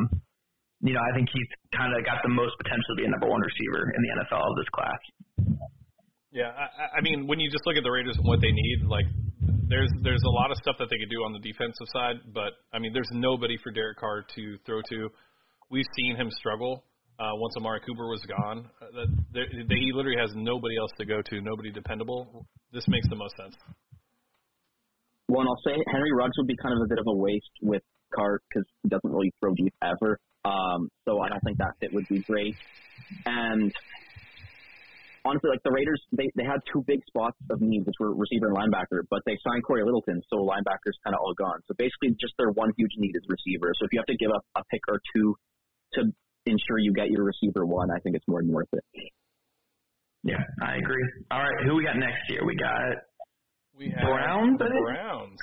you 0.84 0.92
know, 0.92 1.00
I 1.00 1.16
think 1.16 1.28
he's 1.32 1.48
kind 1.72 1.96
of 1.96 2.04
got 2.04 2.20
the 2.20 2.28
most 2.28 2.52
potential 2.60 2.84
to 2.92 2.96
be 3.00 3.06
a 3.08 3.12
number 3.12 3.24
one 3.28 3.40
receiver 3.40 3.88
in 3.88 4.00
the 4.04 4.10
NFL 4.20 4.44
of 4.44 4.54
this 4.60 4.68
class. 4.68 5.00
Yeah, 6.32 6.52
I, 6.52 6.98
I- 6.98 7.00
mean, 7.00 7.26
when 7.26 7.40
you 7.40 7.48
just 7.48 7.64
look 7.64 7.76
at 7.76 7.84
the 7.84 7.90
Raiders 7.90 8.16
and 8.16 8.26
what 8.26 8.40
they 8.42 8.52
need, 8.52 8.84
like 8.84 9.06
there's 9.68 9.88
there's 10.02 10.22
a 10.26 10.34
lot 10.34 10.50
of 10.50 10.58
stuff 10.58 10.76
that 10.78 10.90
they 10.90 10.98
could 10.98 11.08
do 11.08 11.24
on 11.24 11.32
the 11.32 11.38
defensive 11.40 11.88
side, 11.94 12.16
but 12.34 12.52
I 12.72 12.78
mean, 12.80 12.92
there's 12.92 13.08
nobody 13.12 13.56
for 13.62 13.72
Derek 13.72 13.96
Carr 13.98 14.24
to 14.34 14.58
throw 14.66 14.82
to. 14.90 15.08
We've 15.70 15.88
seen 15.96 16.16
him 16.16 16.28
struggle 16.30 16.84
uh, 17.18 17.32
once 17.40 17.54
Amari 17.56 17.80
Cooper 17.86 18.06
was 18.06 18.20
gone. 18.28 18.68
Uh, 18.82 18.86
that 18.92 19.08
there, 19.32 19.46
they, 19.68 19.76
he 19.76 19.92
literally 19.94 20.20
has 20.20 20.30
nobody 20.34 20.76
else 20.76 20.90
to 20.98 21.06
go 21.06 21.22
to, 21.22 21.40
nobody 21.40 21.70
dependable. 21.70 22.46
This 22.72 22.84
makes 22.88 23.08
the 23.08 23.16
most 23.16 23.34
sense. 23.40 23.54
Well, 25.28 25.40
and 25.40 25.48
I'll 25.48 25.62
say 25.64 25.76
Henry 25.90 26.12
Ruggs 26.12 26.36
would 26.38 26.46
be 26.46 26.56
kind 26.56 26.74
of 26.74 26.84
a 26.84 26.88
bit 26.88 26.98
of 26.98 27.06
a 27.06 27.14
waste 27.14 27.54
with 27.62 27.82
Carr 28.14 28.40
because 28.48 28.66
he 28.82 28.88
doesn't 28.88 29.10
really 29.10 29.32
throw 29.40 29.54
deep 29.54 29.74
ever. 29.82 30.18
Um, 30.44 30.88
so 31.08 31.20
I 31.20 31.28
don't 31.28 31.42
think 31.44 31.58
that 31.58 31.72
fit 31.80 31.92
would 31.92 32.06
be 32.08 32.20
great. 32.28 32.56
And 33.24 33.72
honestly, 35.24 35.50
like 35.50 35.62
the 35.64 35.72
Raiders, 35.72 36.00
they 36.12 36.28
they 36.36 36.44
had 36.44 36.60
two 36.70 36.84
big 36.86 37.00
spots 37.08 37.36
of 37.50 37.60
need, 37.60 37.86
which 37.86 37.96
were 37.98 38.14
receiver 38.14 38.52
and 38.52 38.56
linebacker, 38.56 39.08
but 39.08 39.20
they 39.24 39.36
signed 39.40 39.64
Cory 39.64 39.84
Littleton, 39.84 40.20
so 40.28 40.36
linebacker's 40.44 40.98
kind 41.02 41.16
of 41.16 41.20
all 41.24 41.34
gone. 41.34 41.60
So 41.66 41.74
basically, 41.78 42.12
just 42.20 42.34
their 42.38 42.52
one 42.52 42.72
huge 42.76 42.92
need 42.98 43.16
is 43.16 43.24
receiver. 43.28 43.72
So 43.80 43.86
if 43.86 43.92
you 43.92 43.98
have 43.98 44.12
to 44.12 44.16
give 44.16 44.30
up 44.30 44.44
a 44.56 44.62
pick 44.70 44.80
or 44.88 45.00
two 45.16 45.34
to 45.94 46.00
ensure 46.46 46.78
you 46.78 46.92
get 46.92 47.08
your 47.08 47.24
receiver 47.24 47.64
one, 47.64 47.90
I 47.90 47.98
think 48.00 48.16
it's 48.16 48.28
more 48.28 48.42
than 48.42 48.52
worth 48.52 48.68
it. 48.72 48.84
Yeah, 50.24 50.40
I 50.62 50.76
agree. 50.76 51.04
All 51.30 51.40
right, 51.40 51.64
who 51.66 51.76
we 51.76 51.84
got 51.84 51.96
next 51.96 52.24
year? 52.28 52.44
We 52.44 52.56
got 52.56 52.96
We 53.76 53.90
have 53.90 54.06
Browns, 54.06 54.58
Browns. 54.58 55.38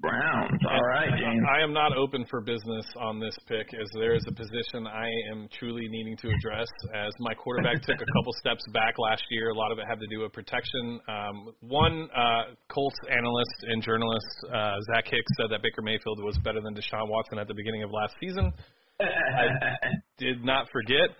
Browns. 0.00 0.60
All 0.68 0.84
right, 0.84 1.08
James. 1.16 1.40
I 1.48 1.62
am 1.62 1.72
not 1.72 1.96
open 1.96 2.26
for 2.28 2.42
business 2.42 2.84
on 3.00 3.18
this 3.18 3.34
pick, 3.48 3.72
as 3.72 3.88
there 3.94 4.14
is 4.14 4.22
a 4.28 4.34
position 4.34 4.86
I 4.86 5.08
am 5.32 5.48
truly 5.58 5.88
needing 5.88 6.14
to 6.18 6.28
address. 6.28 6.68
As 6.94 7.10
my 7.20 7.32
quarterback 7.32 7.80
took 7.80 7.96
a 7.96 8.12
couple 8.18 8.32
steps 8.40 8.62
back 8.74 8.98
last 8.98 9.24
year, 9.30 9.48
a 9.48 9.54
lot 9.54 9.72
of 9.72 9.78
it 9.78 9.86
had 9.88 9.98
to 9.98 10.06
do 10.08 10.20
with 10.20 10.32
protection. 10.34 11.00
Um, 11.08 11.54
one 11.60 12.08
uh, 12.14 12.52
Colts 12.68 12.98
analyst 13.10 13.58
and 13.62 13.82
journalist, 13.82 14.26
uh, 14.52 14.76
Zach 14.92 15.06
Hicks, 15.08 15.32
said 15.40 15.46
that 15.50 15.62
Baker 15.62 15.80
Mayfield 15.80 16.22
was 16.22 16.36
better 16.44 16.60
than 16.60 16.74
Deshaun 16.74 17.08
Watson 17.08 17.38
at 17.38 17.48
the 17.48 17.54
beginning 17.54 17.82
of 17.82 17.90
last 17.90 18.14
season. 18.20 18.52
I 19.00 19.48
did 20.18 20.44
not 20.44 20.68
forget. 20.70 21.16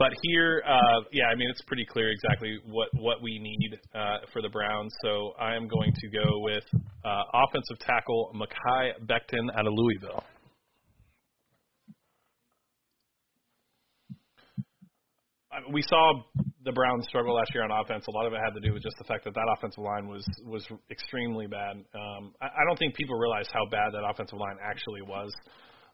But 0.00 0.12
here, 0.22 0.62
uh, 0.66 1.04
yeah, 1.12 1.26
I 1.30 1.34
mean, 1.34 1.50
it's 1.50 1.60
pretty 1.66 1.84
clear 1.84 2.08
exactly 2.08 2.58
what, 2.64 2.88
what 2.94 3.20
we 3.20 3.38
need 3.38 3.78
uh, 3.94 4.24
for 4.32 4.40
the 4.40 4.48
Browns. 4.48 4.90
So 5.04 5.32
I 5.38 5.54
am 5.54 5.68
going 5.68 5.92
to 5.92 6.08
go 6.08 6.38
with 6.38 6.64
uh, 7.04 7.22
offensive 7.34 7.78
tackle 7.80 8.32
Mekhi 8.34 8.92
Becton 9.04 9.54
out 9.54 9.66
of 9.66 9.74
Louisville. 9.74 10.24
We 15.70 15.82
saw 15.82 16.22
the 16.64 16.72
Browns 16.72 17.04
struggle 17.06 17.34
last 17.34 17.50
year 17.52 17.62
on 17.64 17.70
offense. 17.70 18.06
A 18.08 18.10
lot 18.10 18.26
of 18.26 18.32
it 18.32 18.40
had 18.42 18.54
to 18.54 18.60
do 18.66 18.72
with 18.72 18.82
just 18.82 18.96
the 18.96 19.04
fact 19.04 19.24
that 19.24 19.34
that 19.34 19.54
offensive 19.58 19.84
line 19.84 20.08
was 20.08 20.24
was 20.46 20.66
extremely 20.90 21.46
bad. 21.46 21.76
Um, 21.92 22.32
I, 22.40 22.46
I 22.46 22.62
don't 22.66 22.78
think 22.78 22.94
people 22.94 23.18
realize 23.18 23.48
how 23.52 23.66
bad 23.70 23.92
that 23.92 24.08
offensive 24.08 24.38
line 24.38 24.56
actually 24.64 25.02
was. 25.02 25.30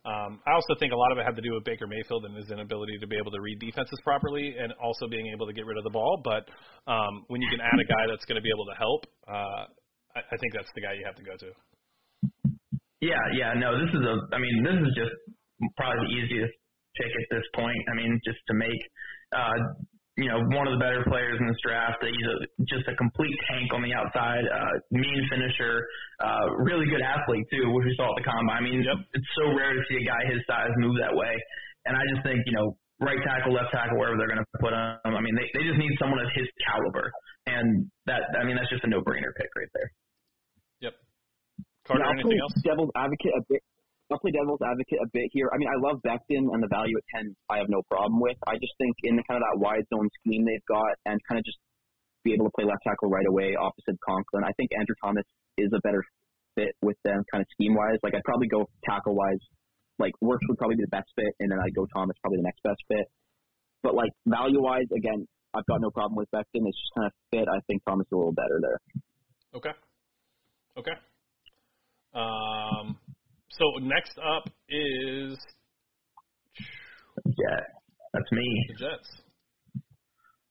Um, 0.07 0.39
I 0.47 0.55
also 0.55 0.79
think 0.79 0.95
a 0.95 0.97
lot 0.97 1.11
of 1.11 1.19
it 1.19 1.27
had 1.27 1.35
to 1.35 1.43
do 1.43 1.51
with 1.59 1.67
Baker 1.67 1.91
Mayfield 1.91 2.25
and 2.31 2.37
his 2.39 2.47
inability 2.55 2.95
to 3.03 3.07
be 3.11 3.19
able 3.19 3.35
to 3.35 3.43
read 3.43 3.59
defenses 3.59 3.99
properly, 4.07 4.55
and 4.55 4.71
also 4.79 5.11
being 5.11 5.27
able 5.35 5.51
to 5.51 5.53
get 5.53 5.67
rid 5.67 5.77
of 5.77 5.83
the 5.83 5.91
ball. 5.91 6.23
But 6.23 6.47
um, 6.87 7.27
when 7.27 7.43
you 7.43 7.51
can 7.51 7.59
add 7.59 7.75
a 7.75 7.89
guy 7.91 8.07
that's 8.07 8.25
going 8.25 8.39
to 8.39 8.45
be 8.47 8.55
able 8.55 8.71
to 8.71 8.77
help, 8.79 9.03
uh, 9.27 9.67
I, 10.15 10.21
I 10.23 10.37
think 10.39 10.55
that's 10.55 10.71
the 10.79 10.83
guy 10.87 10.95
you 10.95 11.03
have 11.05 11.19
to 11.19 11.27
go 11.27 11.35
to. 11.35 11.51
Yeah, 13.03 13.21
yeah, 13.35 13.53
no, 13.59 13.75
this 13.75 13.91
is 13.91 14.01
a. 14.07 14.15
I 14.31 14.39
mean, 14.39 14.63
this 14.63 14.79
is 14.79 14.93
just 14.95 15.15
probably 15.77 16.07
the 16.07 16.13
easiest 16.23 16.55
pick 16.97 17.11
at 17.11 17.29
this 17.35 17.45
point. 17.55 17.83
I 17.91 17.95
mean, 17.99 18.21
just 18.25 18.39
to 18.49 18.55
make, 18.55 18.83
uh, 19.35 19.59
you 20.17 20.33
know, 20.33 20.41
one 20.57 20.64
of 20.64 20.73
the 20.73 20.81
better 20.81 21.05
players 21.05 21.37
in 21.37 21.45
this 21.47 21.61
draft. 21.61 22.01
He's 22.01 22.29
a, 22.29 22.37
just 22.64 22.89
a 22.89 22.97
complete 22.97 23.37
tank 23.53 23.69
on 23.77 23.85
the 23.85 23.93
outside, 23.93 24.49
uh, 24.49 24.75
mean 24.91 25.21
finisher, 25.29 25.85
uh, 26.25 26.57
really 26.64 26.89
good 26.89 27.05
athlete 27.05 27.45
too, 27.53 27.69
which 27.77 27.85
we 27.85 27.93
saw 28.01 28.09
at 28.09 28.17
the 28.17 28.25
combine. 28.25 28.57
I 28.57 28.64
mean, 28.64 28.81
Yep. 28.81 28.97
it's 29.12 29.31
so 29.37 29.53
rare 29.53 29.77
to 29.77 29.83
see 29.93 30.01
a 30.01 30.07
guy 30.09 30.21
his 30.33 30.41
size 30.49 30.73
move 30.81 30.97
that 31.05 31.12
way. 31.12 31.37
And 31.85 31.97
I 31.97 32.03
just 32.17 32.25
think, 32.25 32.41
you 32.49 32.57
know, 32.57 32.73
right 33.01 33.21
tackle, 33.29 33.53
left 33.53 33.77
tackle, 33.77 34.01
wherever 34.01 34.17
they're 34.17 34.33
going 34.33 34.41
to 34.41 34.49
put 34.59 34.73
him. 34.73 34.97
I 35.05 35.21
mean, 35.21 35.37
they 35.37 35.47
they 35.53 35.64
just 35.69 35.77
need 35.79 35.93
someone 36.01 36.19
of 36.19 36.33
his 36.33 36.49
caliber, 36.64 37.12
and 37.47 37.85
that 38.09 38.25
I 38.41 38.43
mean, 38.49 38.57
that's 38.57 38.73
just 38.73 38.83
a 38.85 38.91
no 38.91 39.05
brainer 39.05 39.31
pick 39.37 39.53
right 39.53 39.69
there. 39.77 39.89
Yep. 40.81 40.95
Carter, 41.87 42.01
Yeah, 42.03 42.09
I'll 42.09 42.17
anything 42.17 42.33
play 42.33 42.41
else? 42.41 42.57
Devil's 42.64 42.91
advocate 42.97 43.35
a 43.37 43.43
bit. 43.53 43.62
I'll 44.11 44.23
play 44.23 44.31
devil's 44.31 44.63
advocate 44.63 45.03
a 45.03 45.11
bit 45.11 45.29
here. 45.35 45.51
I 45.51 45.59
mean, 45.59 45.67
I 45.67 45.79
love 45.83 45.99
Becton 46.07 46.47
and 46.55 46.63
the 46.63 46.71
value 46.71 46.95
at 46.95 47.27
10, 47.27 47.35
I 47.51 47.59
have 47.59 47.67
no 47.69 47.83
problem 47.91 48.21
with. 48.23 48.39
I 48.47 48.55
just 48.55 48.75
think 48.79 48.95
in 49.03 49.19
kind 49.27 49.43
of 49.43 49.45
that 49.45 49.59
wide 49.59 49.83
zone 49.91 50.07
scheme 50.23 50.47
they've 50.47 50.63
got 50.71 50.95
and 51.11 51.19
kind 51.27 51.39
of 51.39 51.45
just 51.45 51.59
be 52.23 52.35
able 52.35 52.47
to 52.47 52.55
play 52.55 52.67
left 52.67 52.87
tackle 52.87 53.11
right 53.11 53.27
away 53.27 53.59
opposite 53.59 53.99
Conklin, 54.03 54.47
I 54.47 54.55
think 54.55 54.71
Andrew 54.79 54.95
Thomas 55.03 55.27
is 55.59 55.71
a 55.75 55.83
better 55.83 56.03
fit 56.55 56.71
with 56.83 56.97
them 57.03 57.23
kind 57.31 57.43
of 57.43 57.49
scheme 57.55 57.75
wise. 57.75 57.99
Like, 58.03 58.15
I'd 58.15 58.25
probably 58.25 58.47
go 58.47 58.67
tackle 58.87 59.15
wise. 59.15 59.43
Like, 59.99 60.15
Wirfs 60.23 60.47
would 60.49 60.59
probably 60.59 60.77
be 60.77 60.87
the 60.87 60.95
best 60.95 61.11
fit, 61.15 61.35
and 61.41 61.51
then 61.51 61.59
I'd 61.59 61.75
go 61.75 61.87
Thomas, 61.95 62.17
probably 62.23 62.39
the 62.39 62.47
next 62.47 62.63
best 62.63 62.83
fit. 62.87 63.07
But, 63.83 63.95
like, 63.95 64.11
value 64.27 64.63
wise, 64.63 64.87
again, 64.95 65.27
I've 65.55 65.67
got 65.67 65.81
no 65.81 65.91
problem 65.91 66.17
with 66.17 66.31
Becton. 66.31 66.67
It's 66.67 66.79
just 66.79 66.95
kind 66.95 67.07
of 67.07 67.13
fit. 67.31 67.47
I 67.49 67.59
think 67.67 67.83
Thomas 67.89 68.07
is 68.07 68.13
a 68.13 68.17
little 68.17 68.33
better 68.33 68.61
there. 68.61 68.79
Okay. 69.55 69.75
Okay. 70.77 70.97
Um, 72.13 72.99
so 73.59 73.65
next 73.83 74.19
up 74.19 74.45
is 74.69 75.39
Yeah, 77.25 77.61
that's 78.13 78.31
me. 78.33 78.47
the 78.69 78.75
Jets. 78.75 79.11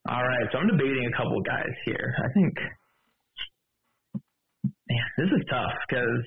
All 0.08 0.22
right, 0.22 0.46
so 0.52 0.60
I'm 0.60 0.68
debating 0.68 1.10
a 1.12 1.18
couple 1.18 1.42
guys 1.42 1.74
here. 1.86 2.14
I 2.20 2.30
think, 2.34 2.54
man, 4.62 5.08
this 5.18 5.30
is 5.34 5.44
tough 5.50 5.74
because, 5.90 6.22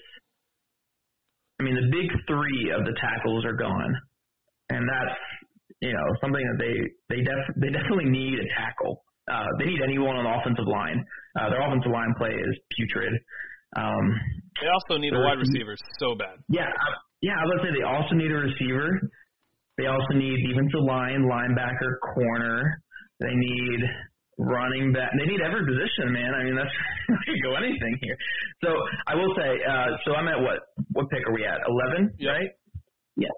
I 1.60 1.62
mean, 1.62 1.76
the 1.76 1.86
big 1.90 2.10
three 2.26 2.72
of 2.74 2.84
the 2.84 2.94
tackles 3.00 3.44
are 3.44 3.54
gone, 3.54 3.94
and 4.70 4.82
that's 4.82 5.18
you 5.80 5.92
know 5.92 6.06
something 6.20 6.42
that 6.42 6.58
they 6.58 6.74
they 7.14 7.22
def 7.22 7.38
they 7.56 7.70
definitely 7.70 8.10
need 8.10 8.34
a 8.40 8.48
tackle. 8.58 9.04
Uh, 9.30 9.46
they 9.60 9.66
need 9.66 9.82
anyone 9.84 10.16
on 10.16 10.24
the 10.24 10.34
offensive 10.40 10.66
line. 10.66 11.04
Uh, 11.38 11.50
their 11.50 11.60
offensive 11.62 11.92
line 11.92 12.14
play 12.18 12.30
is 12.34 12.54
putrid. 12.76 13.12
Um, 13.76 14.04
They 14.60 14.68
also 14.68 14.98
need 15.00 15.12
a 15.12 15.20
wide 15.20 15.38
receiver 15.38 15.76
so 16.00 16.14
bad. 16.16 16.38
yeah, 16.48 16.64
I, 16.66 16.86
yeah, 17.20 17.36
I 17.36 17.42
was 17.44 17.50
gonna 17.60 17.64
say 17.68 17.72
they 17.78 17.86
also 17.86 18.14
need 18.16 18.30
a 18.32 18.40
receiver. 18.48 18.88
They 19.76 19.86
also 19.86 20.12
need 20.14 20.40
defensive 20.48 20.82
line, 20.88 21.22
linebacker, 21.30 21.90
corner. 22.14 22.82
They 23.20 23.34
need 23.34 23.80
running 24.38 24.92
back. 24.92 25.10
They 25.18 25.26
need 25.26 25.40
every 25.42 25.62
position, 25.66 26.10
man. 26.14 26.30
I 26.34 26.42
mean, 26.44 26.56
that's 26.56 26.74
they 27.08 27.32
could 27.34 27.42
go 27.44 27.54
anything 27.54 27.94
here. 28.02 28.16
So 28.64 28.70
I 29.06 29.14
will 29.14 29.30
say, 29.36 29.50
uh, 29.68 29.88
so 30.04 30.14
I'm 30.16 30.26
at 30.28 30.40
what? 30.40 30.58
What 30.92 31.10
pick 31.10 31.22
are 31.28 31.34
we 31.34 31.44
at? 31.44 31.58
Eleven, 31.68 32.10
Yep. 32.18 32.32
right? 32.32 32.50
Yes. 33.16 33.34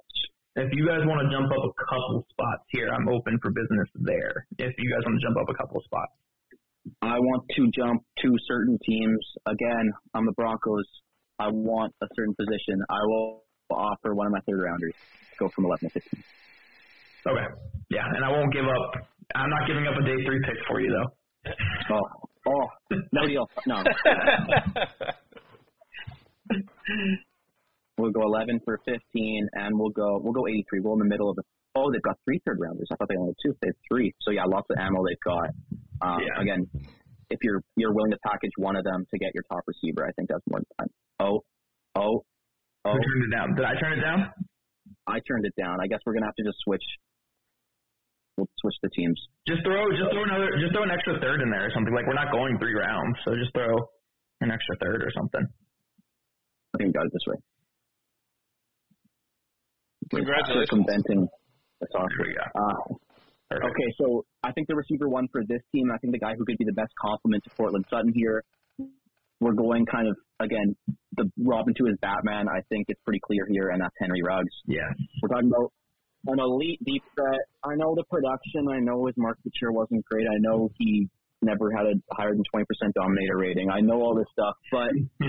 If 0.57 0.69
you 0.73 0.87
guys 0.87 1.01
want 1.07 1.21
to 1.25 1.29
jump 1.33 1.47
up 1.51 1.63
a 1.63 1.73
couple 1.89 2.27
spots 2.31 2.65
here, 2.71 2.89
I'm 2.93 3.09
open 3.09 3.39
for 3.43 3.51
business 3.51 3.89
there. 4.03 4.47
If 4.59 4.73
you 4.79 4.89
guys 4.93 5.03
want 5.07 5.21
to 5.21 5.23
jump 5.27 5.37
up 5.41 5.49
a 5.49 5.55
couple 5.57 5.81
spots. 5.85 6.13
I 7.03 7.19
want 7.19 7.45
to 7.57 7.71
jump 7.77 8.03
to 8.23 8.37
certain 8.47 8.79
teams. 8.87 9.19
Again, 9.47 9.93
I'm 10.15 10.27
the 10.27 10.33
Broncos. 10.33 10.85
I 11.39 11.49
want 11.49 11.95
a 12.03 12.07
certain 12.15 12.35
position. 12.35 12.81
I 12.89 13.01
will 13.05 13.45
offer 13.71 14.15
one 14.15 14.27
of 14.27 14.33
my 14.33 14.41
third 14.49 14.63
rounders. 14.63 14.95
Go 15.39 15.49
from 15.55 15.65
11 15.67 15.89
to 15.89 16.01
15. 16.01 16.25
Okay. 17.29 17.47
Yeah, 17.91 18.05
and 18.15 18.25
I 18.25 18.31
won't 18.31 18.53
give 18.53 18.65
up. 18.65 19.03
I'm 19.35 19.51
not 19.51 19.67
giving 19.67 19.87
up 19.87 19.95
a 19.97 20.05
day 20.05 20.25
three 20.25 20.41
pick 20.45 20.57
for 20.69 20.81
you 20.81 20.91
though. 20.91 21.09
Oh, 21.95 22.07
oh, 22.49 22.67
no 23.13 23.27
deal. 23.27 23.49
No. 23.67 23.83
We'll 28.01 28.13
go 28.13 28.23
11 28.23 28.61
for 28.65 28.81
15, 28.87 29.49
and 29.53 29.79
we'll 29.79 29.91
go 29.91 30.19
we'll 30.23 30.33
go 30.33 30.49
83. 30.49 30.81
We'll 30.81 30.95
in 30.95 31.01
the 31.01 31.05
middle 31.05 31.29
of 31.29 31.37
the. 31.37 31.43
Oh, 31.75 31.91
they've 31.93 32.03
got 32.03 32.19
three 32.27 32.41
third 32.45 32.59
rounders. 32.59 32.89
I 32.91 32.97
thought 32.97 33.09
they 33.09 33.17
only 33.17 33.31
had 33.31 33.41
two. 33.47 33.57
They 33.63 33.69
have 33.69 33.81
three. 33.91 34.13
So 34.23 34.33
yeah, 34.33 34.45
lots 34.45 34.67
of 34.71 34.77
ammo 34.79 35.05
they've 35.07 35.25
got. 35.25 35.49
Um, 36.03 36.19
Yeah. 36.21 36.43
Again, 36.43 36.67
if 37.31 37.39
you're 37.43 37.63
you're 37.77 37.95
willing 37.95 38.11
to 38.11 38.19
package 38.27 38.51
one 38.59 38.75
of 38.75 38.83
them 38.85 39.07
to 39.07 39.19
get 39.19 39.31
your 39.35 39.45
top 39.47 39.63
receiver, 39.67 40.03
I 40.07 40.11
think 40.19 40.29
that's 40.29 40.43
more 40.51 40.59
than 40.59 40.71
fine. 40.77 40.91
Oh, 41.23 41.41
oh, 41.95 42.25
oh. 42.85 42.93
Who 42.93 42.99
turned 42.99 43.25
it 43.25 43.33
down? 43.37 43.55
Did 43.55 43.65
I 43.65 43.75
turn 43.79 43.93
it 43.99 44.03
down? 44.03 44.31
I 45.07 45.19
turned 45.27 45.47
it 45.47 45.55
down. 45.55 45.79
I 45.81 45.87
guess 45.87 46.01
we're 46.05 46.15
gonna 46.15 46.27
have 46.27 46.35
to 46.43 46.45
just 46.45 46.59
switch. 46.67 46.83
We'll 48.37 48.51
switch 48.59 48.75
the 48.83 48.91
teams. 48.91 49.21
Just 49.47 49.63
throw, 49.63 49.91
just 49.95 50.11
throw 50.11 50.25
another, 50.25 50.51
just 50.59 50.73
throw 50.73 50.83
an 50.83 50.91
extra 50.91 51.21
third 51.21 51.43
in 51.43 51.51
there 51.51 51.67
or 51.67 51.71
something. 51.75 51.95
Like 51.95 52.07
we're 52.07 52.19
not 52.19 52.33
going 52.33 52.59
three 52.59 52.75
rounds, 52.75 53.15
so 53.25 53.35
just 53.39 53.53
throw 53.55 53.79
an 54.41 54.51
extra 54.51 54.75
third 54.83 55.03
or 55.03 55.11
something. 55.15 55.45
I 56.75 56.79
think 56.79 56.89
we 56.89 56.93
got 56.95 57.07
it 57.07 57.13
this 57.13 57.27
way. 57.27 57.39
Congratulations. 60.11 60.71
Circumventing 60.71 61.29
software. 61.93 62.29
we 62.29 62.35
go. 62.35 62.47
Uh. 62.55 62.95
Okay, 63.53 63.91
so 63.99 64.25
I 64.45 64.53
think 64.53 64.69
the 64.69 64.77
receiver 64.77 65.09
one 65.09 65.27
for 65.33 65.43
this 65.43 65.61
team, 65.75 65.91
I 65.93 65.99
think 65.99 66.13
the 66.13 66.21
guy 66.21 66.35
who 66.39 66.45
could 66.45 66.57
be 66.59 66.65
the 66.65 66.73
best 66.73 66.93
complement 67.01 67.43
to 67.45 67.51
Courtland 67.57 67.85
Sutton 67.91 68.13
here, 68.15 68.45
we're 69.41 69.55
going 69.55 69.87
kind 69.87 70.07
of, 70.07 70.17
again, 70.39 70.77
the 71.17 71.29
Robin 71.43 71.75
to 71.75 71.85
his 71.87 71.97
Batman, 72.01 72.47
I 72.49 72.61
think 72.69 72.87
it's 72.89 73.01
pretty 73.05 73.21
clear 73.27 73.47
here, 73.51 73.71
and 73.71 73.81
that's 73.81 73.95
Henry 73.99 74.23
Ruggs. 74.23 74.53
Yeah. 74.67 74.87
We're 75.21 75.35
talking 75.35 75.51
about 75.51 75.73
an 76.27 76.39
elite 76.39 76.79
deep 76.85 77.03
threat. 77.17 77.41
I 77.65 77.75
know 77.75 77.95
the 77.97 78.05
production, 78.05 78.69
I 78.71 78.79
know 78.79 79.07
his 79.07 79.17
market 79.17 79.51
share 79.59 79.73
wasn't 79.73 80.05
great, 80.05 80.27
I 80.27 80.39
know 80.39 80.69
he 80.79 81.09
never 81.43 81.73
had 81.73 81.87
a 81.87 81.95
higher 82.15 82.33
than 82.33 82.45
20% 82.55 82.65
dominator 82.95 83.39
rating. 83.39 83.71
I 83.71 83.81
know 83.81 84.01
all 84.01 84.15
this 84.15 84.29
stuff, 84.33 84.55
but 84.71 84.91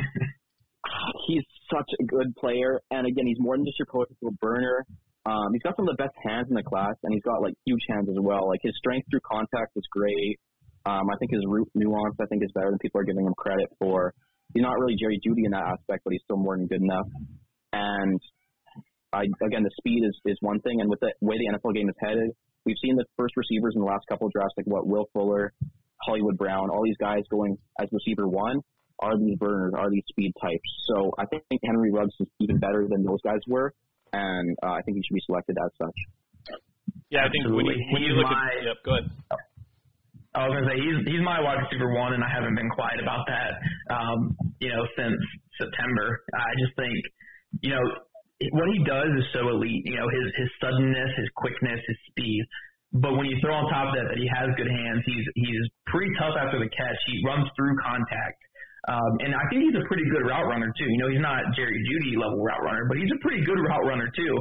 he's 1.28 1.44
such 1.74 1.90
a 2.00 2.04
good 2.04 2.36
player, 2.36 2.82
and 2.92 3.08
again, 3.08 3.26
he's 3.26 3.40
more 3.40 3.56
than 3.56 3.66
just 3.66 3.80
your 3.80 3.88
potential 3.88 4.32
burner. 4.40 4.86
Um, 5.26 5.54
he's 5.54 5.62
got 5.62 5.76
some 5.76 5.88
of 5.88 5.94
the 5.96 6.02
best 6.02 6.18
hands 6.26 6.48
in 6.50 6.56
the 6.56 6.66
class, 6.66 6.98
and 7.04 7.14
he's 7.14 7.24
got 7.24 7.42
like 7.42 7.54
huge 7.66 7.86
hands 7.90 8.10
as 8.10 8.18
well. 8.18 8.48
Like 8.50 8.62
his 8.64 8.74
strength 8.78 9.06
through 9.12 9.22
contact 9.22 9.74
is 9.76 9.86
great. 9.92 10.40
Um, 10.86 11.06
I 11.14 11.16
think 11.20 11.32
his 11.32 11.46
root 11.46 11.70
nuance, 11.76 12.18
I 12.20 12.26
think, 12.26 12.44
is 12.44 12.50
better 12.54 12.70
than 12.70 12.80
people 12.80 13.02
are 13.02 13.06
giving 13.06 13.26
him 13.26 13.34
credit 13.38 13.70
for. 13.78 14.14
He's 14.54 14.64
not 14.64 14.74
really 14.80 14.98
Jerry 14.98 15.22
Jeudy 15.22 15.46
in 15.46 15.52
that 15.52 15.78
aspect, 15.78 16.04
but 16.04 16.12
he's 16.12 16.26
still 16.26 16.42
more 16.42 16.58
than 16.58 16.66
good 16.66 16.82
enough. 16.82 17.06
And 17.72 18.20
I, 19.14 19.30
again, 19.46 19.62
the 19.64 19.72
speed 19.78 20.04
is, 20.04 20.18
is 20.26 20.38
one 20.42 20.60
thing, 20.62 20.82
and 20.82 20.90
with 20.90 21.00
the 21.00 21.14
way 21.22 21.38
the 21.38 21.54
NFL 21.54 21.76
game 21.76 21.88
is 21.88 21.96
headed, 22.02 22.32
we've 22.66 22.80
seen 22.82 22.96
the 22.96 23.06
first 23.16 23.38
receivers 23.38 23.74
in 23.76 23.82
the 23.82 23.88
last 23.88 24.06
couple 24.10 24.28
of 24.28 24.34
drafts, 24.34 24.54
like 24.58 24.66
what 24.66 24.88
Will 24.88 25.06
Fuller, 25.14 25.54
Hollywood 26.02 26.38
Brown, 26.38 26.70
all 26.70 26.82
these 26.84 26.98
guys 27.00 27.22
going 27.30 27.58
as 27.80 27.88
receiver 27.92 28.28
one 28.28 28.62
are 29.00 29.18
these 29.18 29.38
burners, 29.38 29.74
are 29.78 29.90
these 29.90 30.04
speed 30.10 30.32
types. 30.42 30.70
So 30.88 31.12
I 31.18 31.26
think 31.26 31.44
Henry 31.64 31.92
Ruggs 31.92 32.14
is 32.20 32.28
even 32.40 32.58
better 32.58 32.88
than 32.90 33.04
those 33.04 33.22
guys 33.24 33.40
were, 33.48 33.74
and 34.14 34.56
uh, 34.64 34.72
I 34.78 34.82
think 34.82 34.98
he 34.98 35.04
should 35.08 35.16
be 35.16 35.24
selected 35.26 35.58
as 35.64 35.72
such. 35.78 35.98
Yeah, 37.10 37.26
I 37.26 37.30
think 37.30 37.46
when 37.52 37.66
you, 37.66 37.76
when 37.92 38.02
you 38.04 38.14
look 38.16 38.26
my- 38.32 38.52
at 38.58 38.64
yep, 38.64 38.78
go 38.86 38.92
ahead. 38.98 39.12
I 40.34 40.48
was 40.48 40.56
gonna 40.56 40.72
say 40.72 40.80
he's 40.80 41.00
he's 41.12 41.20
my 41.24 41.44
wide 41.44 41.60
receiver 41.60 41.92
one, 41.92 42.14
and 42.16 42.24
I 42.24 42.30
haven't 42.32 42.56
been 42.56 42.70
quiet 42.72 43.04
about 43.04 43.28
that. 43.28 43.52
Um, 43.92 44.32
you 44.64 44.70
know, 44.72 44.88
since 44.96 45.20
September. 45.60 46.24
I 46.34 46.52
just 46.64 46.72
think, 46.80 46.96
you 47.60 47.72
know, 47.76 47.84
what 48.56 48.68
he 48.72 48.80
does 48.88 49.12
is 49.20 49.28
so 49.36 49.50
elite. 49.52 49.84
You 49.84 50.00
know, 50.00 50.08
his 50.08 50.26
his 50.40 50.50
suddenness, 50.64 51.12
his 51.20 51.28
quickness, 51.36 51.80
his 51.86 51.98
speed. 52.08 52.42
But 52.94 53.16
when 53.20 53.26
you 53.28 53.40
throw 53.44 53.56
on 53.56 53.68
top 53.72 53.92
of 53.92 53.96
that 54.00 54.08
that 54.08 54.20
he 54.20 54.28
has 54.32 54.48
good 54.56 54.72
hands, 54.72 55.04
he's 55.06 55.26
he's 55.36 55.64
pretty 55.92 56.12
tough 56.16 56.40
after 56.40 56.60
the 56.64 56.72
catch. 56.72 56.96
He 57.12 57.20
runs 57.28 57.48
through 57.60 57.76
contact. 57.84 58.40
Um, 58.90 59.14
and 59.22 59.38
I 59.38 59.46
think 59.54 59.62
he's 59.70 59.78
a 59.78 59.86
pretty 59.86 60.06
good 60.10 60.26
route 60.26 60.50
runner 60.50 60.74
too. 60.74 60.90
You 60.90 60.98
know, 60.98 61.10
he's 61.14 61.22
not 61.22 61.46
Jerry 61.54 61.78
Jeudy 61.86 62.18
level 62.18 62.42
route 62.42 62.66
runner, 62.66 62.90
but 62.90 62.98
he's 62.98 63.14
a 63.14 63.20
pretty 63.22 63.46
good 63.46 63.62
route 63.62 63.86
runner 63.86 64.10
too. 64.10 64.34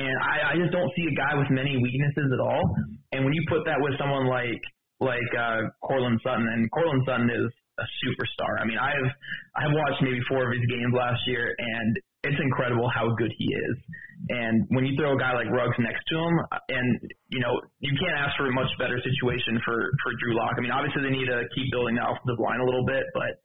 And 0.00 0.14
I, 0.24 0.52
I 0.52 0.54
just 0.56 0.72
don't 0.72 0.88
see 0.96 1.04
a 1.12 1.14
guy 1.14 1.36
with 1.36 1.52
many 1.52 1.76
weaknesses 1.76 2.32
at 2.32 2.40
all. 2.40 2.64
And 3.12 3.24
when 3.28 3.36
you 3.36 3.44
put 3.52 3.68
that 3.68 3.76
with 3.84 3.92
someone 4.00 4.24
like 4.32 4.60
like 5.02 5.30
uh 5.36 5.68
Courtland 5.84 6.20
Sutton, 6.24 6.46
and 6.46 6.70
Courtland 6.72 7.02
Sutton 7.04 7.28
is 7.28 7.52
a 7.76 7.86
superstar. 8.00 8.52
I 8.60 8.64
mean, 8.64 8.80
I've 8.80 9.10
I've 9.60 9.74
watched 9.76 10.00
maybe 10.00 10.24
four 10.24 10.48
of 10.48 10.52
his 10.56 10.64
games 10.72 10.92
last 10.96 11.20
year, 11.28 11.52
and 11.52 11.92
it's 12.24 12.40
incredible 12.40 12.88
how 12.88 13.12
good 13.18 13.32
he 13.36 13.44
is. 13.44 13.76
And 14.30 14.64
when 14.70 14.86
you 14.86 14.96
throw 14.96 15.12
a 15.12 15.20
guy 15.20 15.34
like 15.34 15.50
Ruggs 15.50 15.76
next 15.82 16.06
to 16.08 16.16
him, 16.16 16.34
and 16.72 16.88
you 17.28 17.40
know 17.44 17.60
you 17.84 17.92
can't 18.00 18.16
ask 18.16 18.38
for 18.40 18.48
a 18.48 18.54
much 18.54 18.70
better 18.78 18.96
situation 19.02 19.60
for 19.66 19.76
for 20.00 20.10
Drew 20.22 20.32
Lock. 20.32 20.56
I 20.56 20.60
mean, 20.64 20.72
obviously 20.72 21.02
they 21.02 21.12
need 21.12 21.28
to 21.28 21.44
keep 21.52 21.68
building 21.74 22.00
the 22.00 22.04
offensive 22.08 22.40
line 22.40 22.60
a 22.62 22.64
little 22.64 22.86
bit, 22.86 23.04
but 23.12 23.36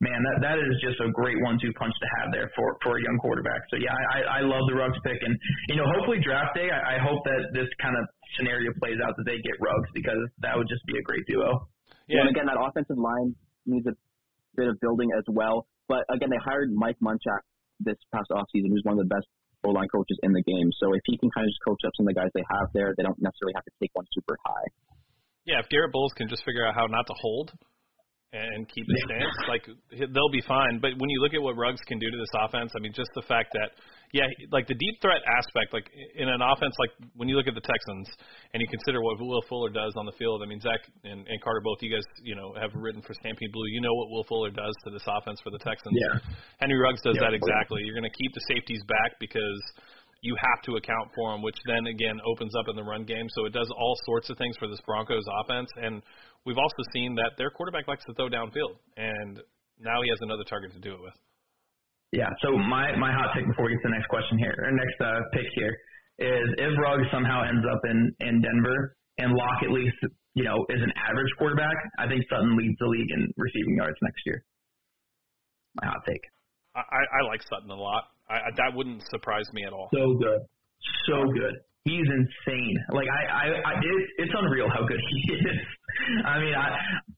man, 0.00 0.18
that 0.22 0.36
that 0.42 0.56
is 0.58 0.74
just 0.80 1.00
a 1.00 1.10
great 1.12 1.36
one-two 1.42 1.72
punch 1.74 1.94
to 2.00 2.08
have 2.20 2.28
there 2.32 2.48
for 2.54 2.76
for 2.82 2.98
a 2.98 3.02
young 3.02 3.18
quarterback. 3.20 3.60
So 3.70 3.76
yeah, 3.76 3.92
I 3.92 4.40
I 4.40 4.40
love 4.46 4.64
the 4.68 4.76
Ruggs 4.76 4.98
pick, 5.04 5.18
and 5.20 5.34
you 5.68 5.76
know 5.76 5.86
hopefully 5.96 6.20
draft 6.22 6.54
day, 6.54 6.68
I, 6.70 6.96
I 6.96 7.02
hope 7.02 7.24
that 7.24 7.52
this 7.52 7.68
kind 7.80 7.96
of 7.96 8.04
scenario 8.36 8.72
plays 8.80 8.98
out 9.04 9.16
that 9.16 9.26
they 9.26 9.38
get 9.40 9.56
Ruggs 9.60 9.90
because 9.94 10.20
that 10.44 10.56
would 10.56 10.68
just 10.68 10.84
be 10.86 10.98
a 10.98 11.04
great 11.04 11.24
duo. 11.26 11.68
Yeah, 12.08 12.22
And 12.22 12.30
again, 12.30 12.46
that 12.46 12.58
offensive 12.60 12.98
line 12.98 13.34
needs 13.66 13.86
a 13.86 13.94
bit 14.54 14.68
of 14.68 14.78
building 14.80 15.10
as 15.16 15.24
well. 15.26 15.66
But 15.88 16.06
again, 16.10 16.30
they 16.30 16.38
hired 16.38 16.70
Mike 16.72 16.98
Munchak 17.02 17.42
this 17.80 17.98
past 18.14 18.30
offseason, 18.30 18.70
who's 18.70 18.82
one 18.84 18.98
of 18.98 19.02
the 19.02 19.10
best 19.12 19.26
O 19.64 19.70
line 19.70 19.88
coaches 19.88 20.18
in 20.22 20.32
the 20.32 20.42
game. 20.42 20.70
So 20.78 20.94
if 20.94 21.02
he 21.04 21.18
can 21.18 21.30
kind 21.30 21.44
of 21.44 21.50
just 21.50 21.62
coach 21.66 21.82
up 21.86 21.92
some 21.96 22.06
of 22.06 22.14
the 22.14 22.18
guys 22.18 22.30
they 22.34 22.46
have 22.46 22.70
there, 22.74 22.94
they 22.96 23.02
don't 23.02 23.18
necessarily 23.18 23.54
have 23.54 23.64
to 23.64 23.74
take 23.82 23.90
one 23.94 24.06
super 24.14 24.38
high. 24.44 24.68
yeah. 25.44 25.58
If 25.60 25.68
Garett 25.68 25.92
Bolles 25.92 26.12
can 26.14 26.28
just 26.28 26.44
figure 26.44 26.66
out 26.66 26.74
how 26.74 26.86
not 26.86 27.06
to 27.06 27.14
hold, 27.18 27.52
and 28.32 28.66
keep 28.68 28.86
his 28.86 29.02
stance, 29.06 29.38
like 29.48 29.64
they'll 29.94 30.34
be 30.34 30.42
fine. 30.46 30.78
But 30.82 30.98
when 30.98 31.08
you 31.10 31.22
look 31.22 31.34
at 31.34 31.42
what 31.42 31.56
Ruggs 31.56 31.80
can 31.86 31.98
do 31.98 32.10
to 32.10 32.18
this 32.18 32.32
offense, 32.42 32.72
I 32.76 32.80
mean, 32.80 32.92
just 32.92 33.10
the 33.14 33.22
fact 33.22 33.54
that, 33.54 33.78
yeah, 34.12 34.26
like 34.50 34.66
the 34.66 34.74
deep 34.74 34.98
threat 35.00 35.22
aspect, 35.24 35.72
like 35.72 35.86
in 36.14 36.28
an 36.28 36.42
offense, 36.42 36.74
like 36.78 36.90
when 37.14 37.28
you 37.28 37.36
look 37.36 37.46
at 37.46 37.54
the 37.54 37.62
Texans 37.62 38.08
and 38.52 38.60
you 38.60 38.68
consider 38.68 39.02
what 39.02 39.18
Will 39.18 39.42
Fuller 39.48 39.70
does 39.70 39.94
on 39.96 40.06
the 40.06 40.16
field. 40.18 40.42
I 40.42 40.46
mean, 40.46 40.60
Zach 40.60 40.80
and, 41.04 41.26
and 41.26 41.38
Carter, 41.42 41.62
both 41.62 41.78
you 41.80 41.94
guys, 41.94 42.06
you 42.22 42.34
know, 42.34 42.54
have 42.58 42.74
written 42.74 43.02
for 43.02 43.14
Stampede 43.14 43.52
Blue. 43.52 43.66
You 43.70 43.80
know 43.80 43.94
what 43.94 44.10
Will 44.10 44.24
Fuller 44.24 44.50
does 44.50 44.74
to 44.86 44.90
this 44.90 45.06
offense 45.06 45.38
for 45.42 45.50
the 45.50 45.62
Texans. 45.62 45.94
Yeah. 45.94 46.18
Henry 46.58 46.78
Ruggs 46.78 47.02
does 47.02 47.16
Yeah, 47.16 47.30
that 47.30 47.34
exactly. 47.34 47.82
You're 47.86 47.98
going 47.98 48.10
to 48.10 48.18
keep 48.18 48.32
the 48.34 48.44
safeties 48.50 48.82
back 48.86 49.18
because 49.18 49.60
you 50.22 50.34
have 50.40 50.62
to 50.64 50.76
account 50.76 51.12
for 51.14 51.32
them, 51.32 51.42
which 51.42 51.56
then 51.66 51.86
again 51.86 52.18
opens 52.26 52.54
up 52.56 52.66
in 52.68 52.76
the 52.76 52.82
run 52.82 53.04
game. 53.04 53.26
So 53.30 53.44
it 53.44 53.52
does 53.52 53.70
all 53.70 53.96
sorts 54.04 54.30
of 54.30 54.38
things 54.38 54.56
for 54.58 54.68
this 54.68 54.80
Broncos 54.86 55.24
offense. 55.42 55.70
And 55.76 56.02
we've 56.46 56.58
also 56.58 56.82
seen 56.94 57.14
that 57.16 57.34
their 57.36 57.50
quarterback 57.50 57.88
likes 57.88 58.04
to 58.06 58.14
throw 58.14 58.30
downfield, 58.30 58.78
and 58.96 59.42
now 59.78 60.00
he 60.02 60.08
has 60.08 60.18
another 60.22 60.46
target 60.48 60.72
to 60.72 60.80
do 60.80 60.94
it 60.94 61.02
with. 61.02 61.18
Yeah. 62.12 62.30
So 62.40 62.56
my 62.56 62.94
my 62.96 63.12
hot 63.12 63.34
take 63.34 63.46
before 63.46 63.66
we 63.66 63.74
get 63.74 63.82
to 63.82 63.88
the 63.90 63.96
next 63.98 64.06
question 64.08 64.38
here, 64.38 64.54
or 64.54 64.70
next 64.70 64.96
uh, 65.02 65.20
pick 65.34 65.50
here, 65.58 65.74
is 66.22 66.46
if 66.56 66.72
Ruggs 66.78 67.10
somehow 67.12 67.42
ends 67.42 67.66
up 67.66 67.82
in 67.84 67.98
in 68.20 68.40
Denver 68.40 68.96
and 69.18 69.34
Lock 69.34 69.60
at 69.66 69.74
least 69.74 69.98
you 70.34 70.44
know 70.44 70.64
is 70.70 70.80
an 70.80 70.92
average 70.96 71.28
quarterback, 71.36 71.76
I 71.98 72.06
think 72.06 72.24
Sutton 72.30 72.56
leads 72.56 72.78
the 72.78 72.86
league 72.86 73.10
in 73.10 73.28
receiving 73.36 73.76
yards 73.76 73.98
next 74.00 74.22
year. 74.24 74.44
My 75.82 75.90
hot 75.90 76.00
take. 76.06 76.22
I, 76.74 76.80
I 76.80 77.02
I 77.20 77.20
like 77.26 77.42
Sutton 77.42 77.70
a 77.70 77.76
lot. 77.76 78.04
I, 78.30 78.34
I, 78.34 78.50
that 78.56 78.74
wouldn't 78.74 79.02
surprise 79.10 79.46
me 79.52 79.64
at 79.66 79.72
all. 79.72 79.88
So 79.92 80.14
good. 80.14 80.40
So 81.10 81.26
good. 81.34 81.54
He's 81.86 82.02
insane. 82.02 82.76
Like 82.90 83.06
I, 83.06 83.22
I, 83.30 83.44
I 83.62 83.72
it, 83.78 84.26
it's 84.26 84.34
unreal 84.34 84.66
how 84.66 84.82
good 84.82 84.98
he 85.10 85.18
is. 85.38 85.62
I 86.26 86.42
mean, 86.42 86.50
I, 86.52 86.68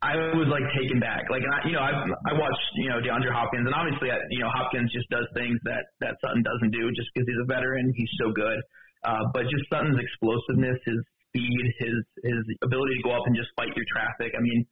I 0.04 0.12
was 0.36 0.46
like 0.52 0.62
taken 0.76 1.00
back. 1.00 1.26
Like, 1.32 1.40
I, 1.40 1.66
you 1.66 1.72
know, 1.72 1.80
I, 1.80 2.04
I 2.04 2.32
watched, 2.36 2.68
you 2.76 2.92
know, 2.92 3.00
DeAndre 3.00 3.32
Hopkins, 3.32 3.64
and 3.64 3.74
obviously, 3.74 4.12
I, 4.12 4.20
you 4.28 4.44
know, 4.44 4.52
Hopkins 4.52 4.92
just 4.92 5.08
does 5.08 5.24
things 5.32 5.56
that 5.64 5.88
that 6.04 6.20
Sutton 6.20 6.44
doesn't 6.44 6.70
do, 6.70 6.92
just 6.92 7.08
because 7.10 7.24
he's 7.24 7.42
a 7.42 7.48
veteran. 7.48 7.88
He's 7.96 8.12
so 8.20 8.28
good. 8.30 8.60
Uh, 9.08 9.24
but 9.32 9.48
just 9.48 9.64
Sutton's 9.72 9.96
explosiveness, 9.96 10.76
his 10.84 11.00
speed, 11.32 11.64
his 11.80 11.96
his 12.28 12.42
ability 12.60 12.92
to 13.00 13.02
go 13.08 13.16
up 13.16 13.24
and 13.24 13.32
just 13.32 13.48
fight 13.56 13.72
through 13.72 13.88
traffic. 13.88 14.36
I 14.36 14.40
mean, 14.44 14.68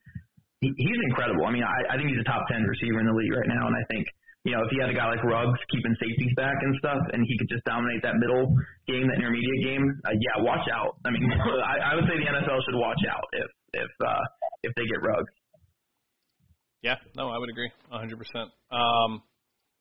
he, 0.60 0.76
he's 0.76 1.00
incredible. 1.08 1.48
I 1.48 1.52
mean, 1.56 1.64
I, 1.64 1.94
I 1.94 1.96
think 1.96 2.12
he's 2.12 2.20
a 2.20 2.28
top 2.28 2.44
ten 2.52 2.68
receiver 2.68 3.00
in 3.00 3.08
the 3.08 3.16
league 3.16 3.32
right 3.32 3.48
now, 3.48 3.64
and 3.64 3.76
I 3.76 3.84
think 3.88 4.04
you 4.46 4.54
know, 4.54 4.62
if 4.62 4.70
he 4.70 4.78
had 4.78 4.88
a 4.88 4.94
guy 4.94 5.10
like 5.10 5.22
Ruggs 5.26 5.58
keeping 5.74 5.90
safeties 5.98 6.30
back 6.38 6.54
and 6.62 6.70
stuff, 6.78 7.02
and 7.12 7.26
he 7.26 7.34
could 7.36 7.50
just 7.50 7.66
dominate 7.66 7.98
that 8.06 8.14
middle 8.22 8.46
game, 8.86 9.02
that 9.10 9.18
intermediate 9.18 9.60
game, 9.66 9.82
uh, 10.06 10.14
yeah, 10.14 10.46
watch 10.46 10.62
out. 10.70 10.94
I 11.04 11.10
mean, 11.10 11.26
I, 11.66 11.90
I 11.90 11.92
would 11.98 12.06
say 12.06 12.14
the 12.14 12.30
NFL 12.30 12.62
should 12.62 12.78
watch 12.78 13.02
out 13.10 13.26
if 13.34 13.50
if 13.84 13.90
uh, 14.06 14.22
if 14.62 14.70
they 14.78 14.86
get 14.86 15.02
Ruggs. 15.02 15.34
Yeah, 16.82 16.94
no, 17.16 17.28
I 17.30 17.38
would 17.38 17.50
agree, 17.50 17.70
100%. 17.90 18.06
Um, 18.70 19.22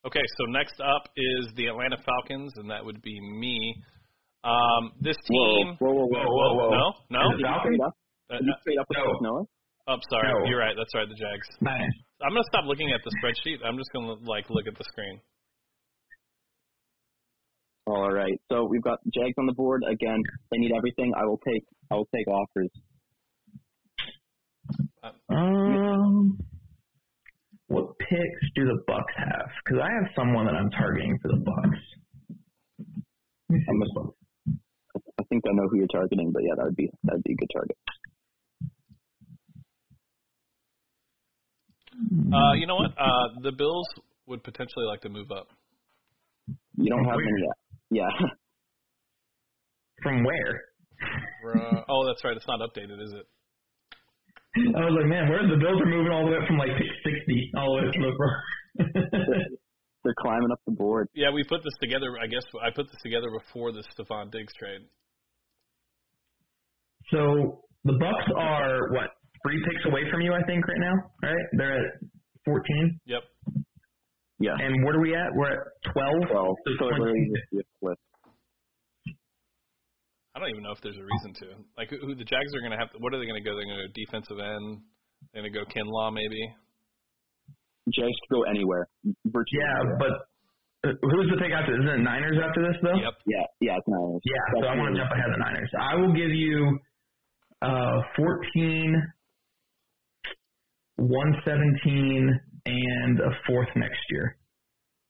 okay, 0.07 0.23
so 0.39 0.45
next 0.49 0.79
up 0.81 1.05
is 1.15 1.45
the 1.55 1.67
Atlanta 1.67 1.97
Falcons, 2.01 2.51
and 2.55 2.71
that 2.71 2.83
would 2.83 3.01
be 3.03 3.19
me. 3.21 3.75
Um, 4.43 4.93
this 5.01 5.17
team. 5.29 5.75
Whoa, 5.77 5.91
whoa, 5.93 6.05
whoa, 6.09 6.25
whoa, 6.25 6.55
whoa. 6.55 6.69
No, 6.71 6.93
no. 7.11 7.33
Is 7.33 7.39
it 7.39 7.43
Falcons? 7.45 7.77
Straight 7.77 7.81
up, 7.85 7.93
Uh, 8.31 8.37
Did 8.37 8.45
you 8.45 8.53
straight 8.61 8.79
up 8.79 8.85
with 8.89 8.97
No. 9.21 9.29
Noah? 9.29 9.45
oh, 9.87 9.97
sorry. 10.09 10.29
No. 10.33 10.45
You're 10.49 10.59
right. 10.59 10.73
That's 10.77 10.93
right. 10.95 11.07
The 11.09 11.13
Jags. 11.15 11.47
Nice. 11.61 11.93
I'm 12.21 12.31
gonna 12.31 12.43
stop 12.47 12.65
looking 12.65 12.91
at 12.91 13.01
the 13.03 13.11
spreadsheet. 13.19 13.57
I'm 13.65 13.77
just 13.77 13.91
gonna 13.93 14.13
like 14.23 14.49
look 14.49 14.67
at 14.67 14.77
the 14.77 14.83
screen. 14.85 15.19
All 17.87 18.11
right. 18.11 18.39
So 18.51 18.65
we've 18.65 18.81
got 18.81 18.99
Jags 19.13 19.35
on 19.37 19.45
the 19.45 19.53
board 19.53 19.83
again. 19.89 20.21
They 20.51 20.57
need 20.57 20.71
everything. 20.75 21.13
I 21.15 21.25
will 21.25 21.39
take. 21.45 21.63
I 21.91 21.95
will 21.95 22.07
take 22.13 22.27
offers. 22.27 22.69
Um, 25.29 26.39
what 27.67 27.97
picks 27.99 28.45
do 28.55 28.65
the 28.65 28.81
Bucks 28.87 29.13
have? 29.17 29.49
Because 29.63 29.83
I 29.83 29.89
have 30.01 30.09
someone 30.15 30.45
that 30.45 30.55
I'm 30.55 30.71
targeting 30.71 31.19
for 31.21 31.27
the 31.27 31.37
Bucks. 31.37 31.79
Let 33.49 33.49
me 33.49 33.59
see 33.59 33.65
I'm 33.69 33.79
the. 33.79 34.11
I 35.19 35.23
think 35.29 35.43
I 35.45 35.53
know 35.53 35.67
who 35.69 35.77
you're 35.77 35.87
targeting, 35.87 36.31
but 36.31 36.41
yeah, 36.43 36.55
that 36.57 36.65
would 36.65 36.75
be 36.75 36.89
that 37.03 37.13
would 37.15 37.23
be 37.23 37.33
a 37.33 37.35
good 37.35 37.51
target. 37.53 37.77
Uh, 42.33 42.53
you 42.53 42.67
know 42.67 42.75
what? 42.75 42.91
Uh, 42.97 43.27
the 43.41 43.51
Bills 43.51 43.87
would 44.27 44.43
potentially 44.43 44.85
like 44.85 45.01
to 45.01 45.09
move 45.09 45.31
up. 45.31 45.47
You 46.77 46.89
don't 46.89 47.05
have 47.05 47.15
Where? 47.15 47.25
many 47.25 47.41
yet. 47.41 47.57
Yeah. 48.03 48.27
From 50.03 50.23
where? 50.23 50.61
Uh, 51.55 51.81
oh, 51.89 52.05
that's 52.05 52.23
right. 52.23 52.35
It's 52.35 52.47
not 52.47 52.59
updated, 52.59 53.01
is 53.01 53.13
it? 53.13 53.25
I 54.75 54.85
was 54.85 54.95
like, 54.99 55.09
man, 55.09 55.29
where's 55.29 55.49
the 55.49 55.57
Bills 55.57 55.81
are 55.81 55.85
moving 55.89 56.11
all 56.11 56.25
the 56.25 56.31
way 56.31 56.37
up 56.37 56.47
from 56.47 56.57
like 56.57 56.71
60 56.71 57.51
all 57.57 57.75
the 57.75 57.85
way 57.85 57.91
to 57.91 57.99
the 57.99 58.13
front. 58.15 58.93
They're 60.03 60.15
climbing 60.19 60.51
up 60.51 60.59
the 60.65 60.71
board. 60.73 61.09
Yeah, 61.13 61.31
we 61.31 61.43
put 61.43 61.63
this 61.63 61.73
together. 61.81 62.15
I 62.21 62.27
guess 62.27 62.43
I 62.63 62.69
put 62.69 62.87
this 62.87 63.01
together 63.03 63.27
before 63.31 63.71
the 63.71 63.83
Stefon 63.97 64.31
Diggs 64.31 64.53
trade. 64.53 64.81
so 67.11 67.63
the 67.83 67.93
Bucks 67.93 68.31
are 68.37 68.91
what 68.91 69.09
three 69.45 69.61
picks 69.69 69.85
away 69.85 70.01
from 70.09 70.21
you, 70.25 70.33
I 70.33 70.41
think, 70.49 70.65
right 70.65 70.81
now. 70.81 70.95
Right? 71.21 71.45
They're 71.53 71.77
at 71.77 71.93
14. 72.45 72.99
Yep. 73.05 73.21
Yeah. 74.41 74.57
And 74.59 74.83
what 74.83 74.95
are 74.97 74.99
we 75.01 75.13
at? 75.15 75.29
We're 75.37 75.53
at 75.53 75.93
12. 75.93 76.33
Well, 76.33 76.55
So 76.65 76.71
so 76.81 76.85
it 76.89 76.97
20. 76.97 77.05
really 77.05 77.29
just 77.29 77.47
be 77.53 77.57
a 77.61 77.65
split. 77.77 77.97
I 80.35 80.39
don't 80.39 80.49
even 80.51 80.63
know 80.67 80.73
if 80.75 80.81
there's 80.83 80.97
a 80.99 81.05
reason 81.07 81.31
to. 81.39 81.45
Like, 81.79 81.87
who, 81.89 81.97
who 82.03 82.11
the 82.15 82.27
Jags 82.27 82.51
are 82.51 82.59
going 82.59 82.75
to 82.75 82.81
have? 82.81 82.91
To, 82.91 82.97
what 82.99 83.13
are 83.15 83.19
they 83.21 83.29
going 83.29 83.39
to 83.39 83.45
go? 83.47 83.55
They're 83.55 83.63
going 83.63 83.79
to 83.79 83.87
go 83.87 83.93
defensive 83.95 84.35
end. 84.43 84.83
They're 85.31 85.47
going 85.47 85.53
to 85.53 85.55
go 85.55 85.63
Kinlaw 85.71 86.11
maybe. 86.11 86.41
Jags 87.95 88.17
could 88.27 88.35
go 88.35 88.43
anywhere. 88.43 88.89
Virtually 89.31 89.63
Yeah, 89.63 89.79
anywhere. 89.79 89.95
but 90.01 90.91
uh, 90.91 90.93
who's 91.07 91.27
the 91.31 91.39
pick 91.39 91.55
after? 91.55 91.71
Isn't 91.79 91.87
it 91.87 92.03
Niners 92.03 92.35
after 92.43 92.67
this 92.67 92.75
though? 92.83 92.99
Yep. 92.99 93.15
yeah, 93.31 93.45
yeah, 93.63 93.79
it's 93.79 93.87
Niners. 93.87 94.21
Yeah, 94.27 94.43
so 94.59 94.67
I 94.67 94.75
want 94.75 94.91
to 94.91 94.99
jump 94.99 95.11
ahead 95.15 95.29
of 95.31 95.39
the 95.39 95.43
Niners. 95.47 95.71
I 95.79 95.95
will 95.95 96.11
give 96.11 96.33
you 96.35 96.77
uh 97.63 98.03
14, 98.19 99.13
117, 100.97 102.39
and 102.65 103.19
a 103.19 103.31
fourth 103.47 103.69
next 103.75 103.99
year. 104.09 104.37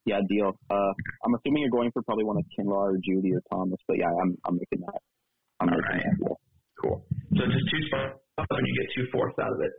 Yeah, 0.05 0.19
deal. 0.29 0.53
Uh, 0.69 0.91
I'm 1.25 1.33
assuming 1.39 1.61
you're 1.63 1.73
going 1.73 1.89
for 1.91 2.01
probably 2.03 2.25
one 2.25 2.37
of 2.37 2.45
Kinlaw 2.53 2.93
or 2.93 2.97
Jeudy 3.01 3.33
or 3.33 3.41
Thomas, 3.51 3.79
but 3.87 3.97
yeah, 3.97 4.09
I'm 4.21 4.37
I'm 4.45 4.55
making 4.55 4.85
that. 4.85 5.01
I'm 5.59 5.69
All 5.69 5.75
making 5.77 5.97
right. 5.97 6.03
that 6.05 6.17
deal. 6.21 6.37
Cool. 6.83 6.97
So 7.37 7.41
just 7.49 7.65
two 7.71 7.81
spots 7.89 8.19
and 8.37 8.67
you 8.67 8.73
get 8.77 8.87
two 8.93 9.05
fourths 9.11 9.37
out 9.41 9.49
of 9.49 9.59
it. 9.65 9.73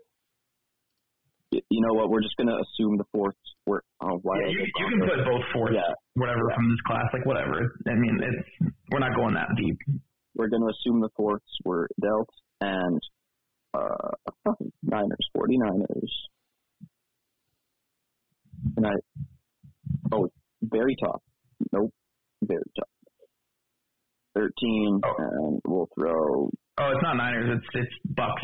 You 1.70 1.80
know 1.86 1.94
what? 1.94 2.11
We're 2.11 2.22
just 2.22 2.34
gonna 2.36 2.59
assume 2.59 2.98
the 2.98 3.07
fourth. 3.12 3.36
We're 3.66 3.80
oh, 4.02 4.18
why 4.22 4.34
Yeah, 4.42 4.50
you, 4.50 4.66
you 4.66 4.86
can 4.98 5.00
put 5.07 5.22
both 5.24 5.44
fourths, 5.54 5.74
Yeah, 5.78 5.92
whatever 6.14 6.42
from 6.54 6.66
this 6.74 6.82
class, 6.86 7.07
like 7.12 7.24
whatever. 7.26 7.62
I 7.86 7.94
mean, 7.94 8.18
it's 8.18 8.72
we're 8.90 8.98
not 8.98 9.14
going 9.14 9.34
that 9.34 9.46
deep. 9.57 9.78
we're 10.34 10.48
gonna 10.48 10.66
assume 10.74 11.00
the 11.00 11.11
fourths 11.14 11.46
were 11.64 11.86
dealt 12.02 12.28
and 12.61 12.98
uh 13.77 14.53
Niners, 14.83 15.29
49ers. 15.37 16.12
And 18.77 18.87
I 18.87 18.93
oh 20.12 20.29
very 20.62 20.97
top. 21.03 21.22
Nope. 21.72 21.93
Very 22.43 22.62
top. 22.77 22.89
Thirteen 24.35 25.01
Oh. 25.05 25.14
and 25.18 25.61
we'll 25.66 25.89
throw 25.99 26.51
Oh, 26.79 26.91
it's 26.93 27.03
not 27.03 27.16
Niners. 27.16 27.59
It's 27.59 27.66
it's 27.74 28.14
Bucks. 28.14 28.43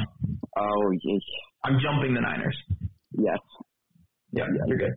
oh 0.57 0.91
yes. 1.03 1.21
I'm 1.65 1.79
jumping 1.83 2.15
the 2.15 2.21
Niners. 2.21 2.57
Yes. 3.13 3.39
Yeah, 4.33 4.45
yeah, 4.55 4.63
you're 4.67 4.79
good. 4.79 4.95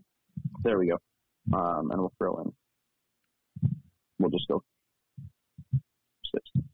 There 0.64 0.78
we 0.80 0.88
go. 0.88 0.98
Um 1.58 1.92
and 1.92 2.00
we'll 2.00 2.14
throw 2.18 2.42
in 2.42 2.52
we'll 4.20 4.32
just 4.32 4.48
go 4.48 4.62
six. 6.34 6.66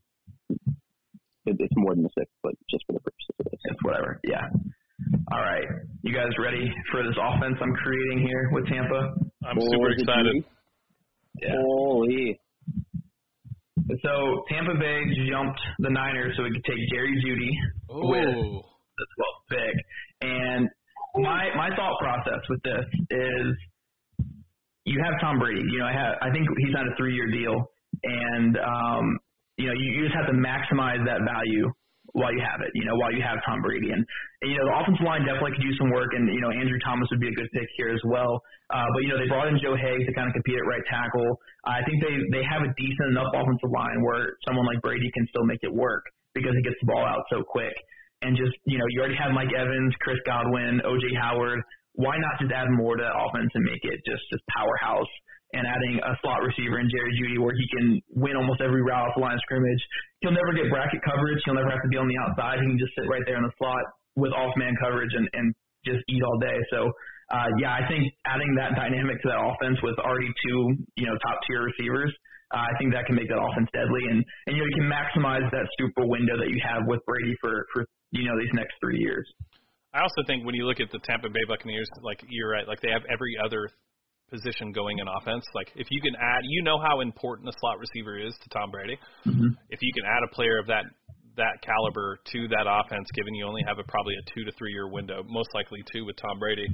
It, 1.46 1.56
it's 1.60 1.74
more 1.76 1.96
than 1.96 2.04
the 2.04 2.10
six, 2.18 2.30
but 2.44 2.54
just 2.70 2.84
for 2.86 2.94
the 2.94 3.00
purposes 3.00 3.36
of 3.40 3.46
this. 3.52 3.60
It's 3.66 3.84
whatever. 3.84 4.20
Yeah. 4.24 4.46
All 5.32 5.40
right. 5.42 5.66
You 6.04 6.14
guys 6.14 6.30
ready 6.38 6.70
for 6.92 7.04
this 7.04 7.16
offense 7.18 7.58
I'm 7.62 7.74
creating 7.74 8.26
here 8.28 8.50
with 8.52 8.68
Tampa? 8.68 9.14
I'm 9.46 9.58
Boy, 9.58 9.66
super 9.72 9.90
excited. 9.92 10.44
Yeah. 11.42 11.56
Holy. 11.66 12.40
So 14.04 14.44
Tampa 14.50 14.76
Bay 14.80 15.02
jumped 15.30 15.60
the 15.80 15.90
Niners 15.90 16.34
so 16.38 16.44
we 16.44 16.52
could 16.52 16.64
take 16.64 16.78
Jerry 16.94 17.16
Jeudy 17.26 17.52
with 17.90 18.36
Oh, 18.36 18.62
the 18.98 19.06
12th 19.18 19.50
pick. 19.50 19.76
And 20.22 20.70
my 21.16 21.50
my 21.58 21.76
thought 21.76 21.98
process 22.00 22.40
with 22.50 22.62
this 22.64 22.86
is 23.10 23.56
you 24.86 25.02
have 25.04 25.20
Tom 25.20 25.40
Brady. 25.40 25.62
You 25.72 25.80
know, 25.80 25.86
I 25.86 25.94
have 25.94 26.14
I 26.22 26.32
think 26.32 26.48
he's 26.60 26.76
on 26.78 26.88
a 26.88 26.96
three 26.98 27.16
year 27.16 27.30
deal, 27.32 27.72
and 28.04 28.58
um, 28.58 29.20
you 29.62 29.68
know 29.70 29.78
you, 29.78 29.88
you 29.96 30.02
just 30.10 30.18
have 30.18 30.26
to 30.34 30.38
maximize 30.38 31.06
that 31.06 31.22
value 31.22 31.70
while 32.18 32.34
you 32.34 32.42
have 32.44 32.60
it. 32.66 32.72
You 32.74 32.84
know, 32.84 32.98
while 32.98 33.14
you 33.14 33.22
have 33.24 33.40
Tom 33.46 33.62
Brady, 33.62 33.94
and, 33.94 34.02
and 34.42 34.48
you 34.52 34.58
know 34.58 34.66
the 34.68 34.76
offensive 34.82 35.06
line 35.06 35.24
definitely 35.24 35.56
could 35.56 35.64
use 35.64 35.78
some 35.78 35.94
work, 35.94 36.12
and 36.18 36.28
you 36.28 36.42
know 36.42 36.52
Andrew 36.52 36.82
Thomas 36.84 37.08
would 37.14 37.22
be 37.22 37.30
a 37.30 37.38
good 37.38 37.48
pick 37.54 37.70
here 37.78 37.94
as 37.94 38.02
well. 38.10 38.42
Uh, 38.74 38.88
but 38.98 39.06
you 39.06 39.10
know 39.14 39.20
they 39.22 39.30
brought 39.30 39.48
in 39.48 39.62
Joe 39.62 39.78
Haeg 39.78 40.04
to 40.10 40.12
kind 40.18 40.28
of 40.28 40.34
compete 40.34 40.58
at 40.58 40.66
right 40.66 40.84
tackle. 40.90 41.30
I 41.64 41.86
think 41.86 42.02
they 42.02 42.16
they 42.34 42.44
have 42.44 42.66
a 42.66 42.72
decent 42.74 43.14
enough 43.14 43.30
offensive 43.32 43.72
line 43.72 44.02
where 44.02 44.36
someone 44.44 44.66
like 44.66 44.82
Brady 44.82 45.14
can 45.14 45.30
still 45.30 45.46
make 45.46 45.62
it 45.62 45.72
work 45.72 46.04
because 46.34 46.58
he 46.58 46.64
gets 46.66 46.80
the 46.82 46.90
ball 46.90 47.06
out 47.06 47.24
so 47.30 47.46
quick. 47.46 47.76
and 48.22 48.38
just 48.38 48.54
you 48.66 48.78
know 48.78 48.86
you 48.90 49.00
already 49.02 49.18
have 49.18 49.32
Mike 49.32 49.54
Evans, 49.54 49.94
Chris 50.02 50.20
Godwin, 50.26 50.82
OJ 50.86 51.06
Howard. 51.20 51.62
Why 51.94 52.16
not 52.18 52.40
just 52.40 52.52
add 52.54 52.72
more 52.72 52.96
to 52.96 53.04
that 53.04 53.14
offense 53.14 53.52
and 53.54 53.64
make 53.66 53.84
it 53.84 54.00
just 54.08 54.24
just 54.32 54.44
powerhouse? 54.56 55.10
And 55.52 55.68
adding 55.68 56.00
a 56.00 56.16
slot 56.24 56.42
receiver 56.48 56.80
in 56.80 56.88
Jerry 56.88 57.12
Jeudy 57.20 57.36
where 57.36 57.52
he 57.52 57.66
can 57.76 58.00
win 58.16 58.40
almost 58.40 58.64
every 58.64 58.82
route 58.82 59.12
off 59.12 59.16
the 59.20 59.22
line 59.22 59.36
of 59.36 59.44
scrimmage. 59.44 59.84
He'll 60.24 60.32
never 60.32 60.56
get 60.56 60.72
bracket 60.72 61.04
coverage. 61.04 61.44
He'll 61.44 61.60
never 61.60 61.70
have 61.70 61.84
to 61.84 61.92
be 61.92 62.00
on 62.00 62.08
the 62.08 62.16
outside. 62.24 62.64
He 62.64 62.68
can 62.72 62.80
just 62.80 62.96
sit 62.96 63.04
right 63.12 63.24
there 63.28 63.36
in 63.36 63.44
the 63.44 63.52
slot 63.60 63.84
with 64.16 64.32
off 64.32 64.56
man 64.56 64.72
coverage 64.80 65.12
and, 65.12 65.28
and 65.34 65.52
just 65.84 66.00
eat 66.08 66.24
all 66.24 66.40
day. 66.40 66.56
So 66.72 66.88
uh, 67.36 67.52
yeah, 67.60 67.76
I 67.76 67.84
think 67.88 68.12
adding 68.24 68.56
that 68.56 68.80
dynamic 68.80 69.20
to 69.24 69.28
that 69.32 69.40
offense 69.40 69.80
with 69.84 70.00
already 70.00 70.32
two, 70.48 70.60
you 70.96 71.08
know, 71.08 71.16
top 71.20 71.40
tier 71.48 71.64
receivers 71.68 72.12
uh, 72.52 72.68
I 72.68 72.74
think 72.78 72.92
that 72.92 73.08
can 73.08 73.16
make 73.16 73.32
that 73.32 73.40
offense 73.40 73.72
deadly, 73.72 74.04
and 74.12 74.20
and 74.48 74.52
you 74.56 74.60
know 74.60 74.68
you 74.68 74.78
can 74.84 74.92
maximize 74.92 75.48
that 75.52 75.66
Super 75.80 76.06
window 76.06 76.36
that 76.36 76.52
you 76.52 76.60
have 76.68 76.84
with 76.86 77.00
Brady 77.08 77.36
for 77.40 77.66
for 77.74 77.88
you 78.12 78.28
know 78.28 78.36
these 78.40 78.52
next 78.54 78.76
three 78.84 79.00
years. 79.00 79.24
I 79.94 80.04
also 80.04 80.24
think 80.28 80.46
when 80.46 80.56
you 80.56 80.68
look 80.68 80.80
at 80.80 80.92
the 80.92 81.00
Tampa 81.00 81.30
Bay 81.32 81.44
Buccaneers, 81.48 81.88
like 82.04 82.24
you're 82.28 82.52
right, 82.52 82.68
like 82.68 82.80
they 82.80 82.92
have 82.92 83.04
every 83.12 83.36
other 83.40 83.68
position 84.32 84.72
going 84.72 85.00
in 85.00 85.06
offense. 85.08 85.44
Like 85.54 85.68
if 85.76 85.88
you 85.92 86.02
can 86.02 86.16
add, 86.16 86.42
you 86.44 86.64
know 86.64 86.80
how 86.80 87.02
important 87.02 87.46
the 87.46 87.56
slot 87.60 87.78
receiver 87.78 88.18
is 88.18 88.34
to 88.42 88.50
Tom 88.50 88.72
Brady. 88.72 88.98
Mm-hmm. 89.28 89.54
If 89.70 89.80
you 89.84 89.92
can 89.94 90.08
add 90.08 90.24
a 90.24 90.34
player 90.34 90.58
of 90.58 90.68
that 90.68 90.88
that 91.38 91.62
caliber 91.64 92.20
to 92.32 92.48
that 92.50 92.68
offense, 92.68 93.08
given 93.16 93.36
you 93.36 93.46
only 93.46 93.64
have 93.68 93.80
a 93.80 93.88
probably 93.88 94.16
a 94.16 94.24
two 94.34 94.44
to 94.44 94.52
three 94.58 94.72
year 94.72 94.88
window, 94.88 95.24
most 95.28 95.50
likely 95.54 95.84
two 95.92 96.06
with 96.06 96.16
Tom 96.16 96.40
Brady, 96.40 96.68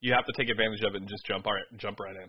you 0.00 0.12
have 0.12 0.24
to 0.26 0.32
take 0.36 0.48
advantage 0.48 0.84
of 0.84 0.94
it 0.94 1.00
and 1.00 1.08
just 1.08 1.24
jump 1.24 1.46
right 1.46 1.64
jump 1.76 1.98
right 2.00 2.16
in. 2.16 2.28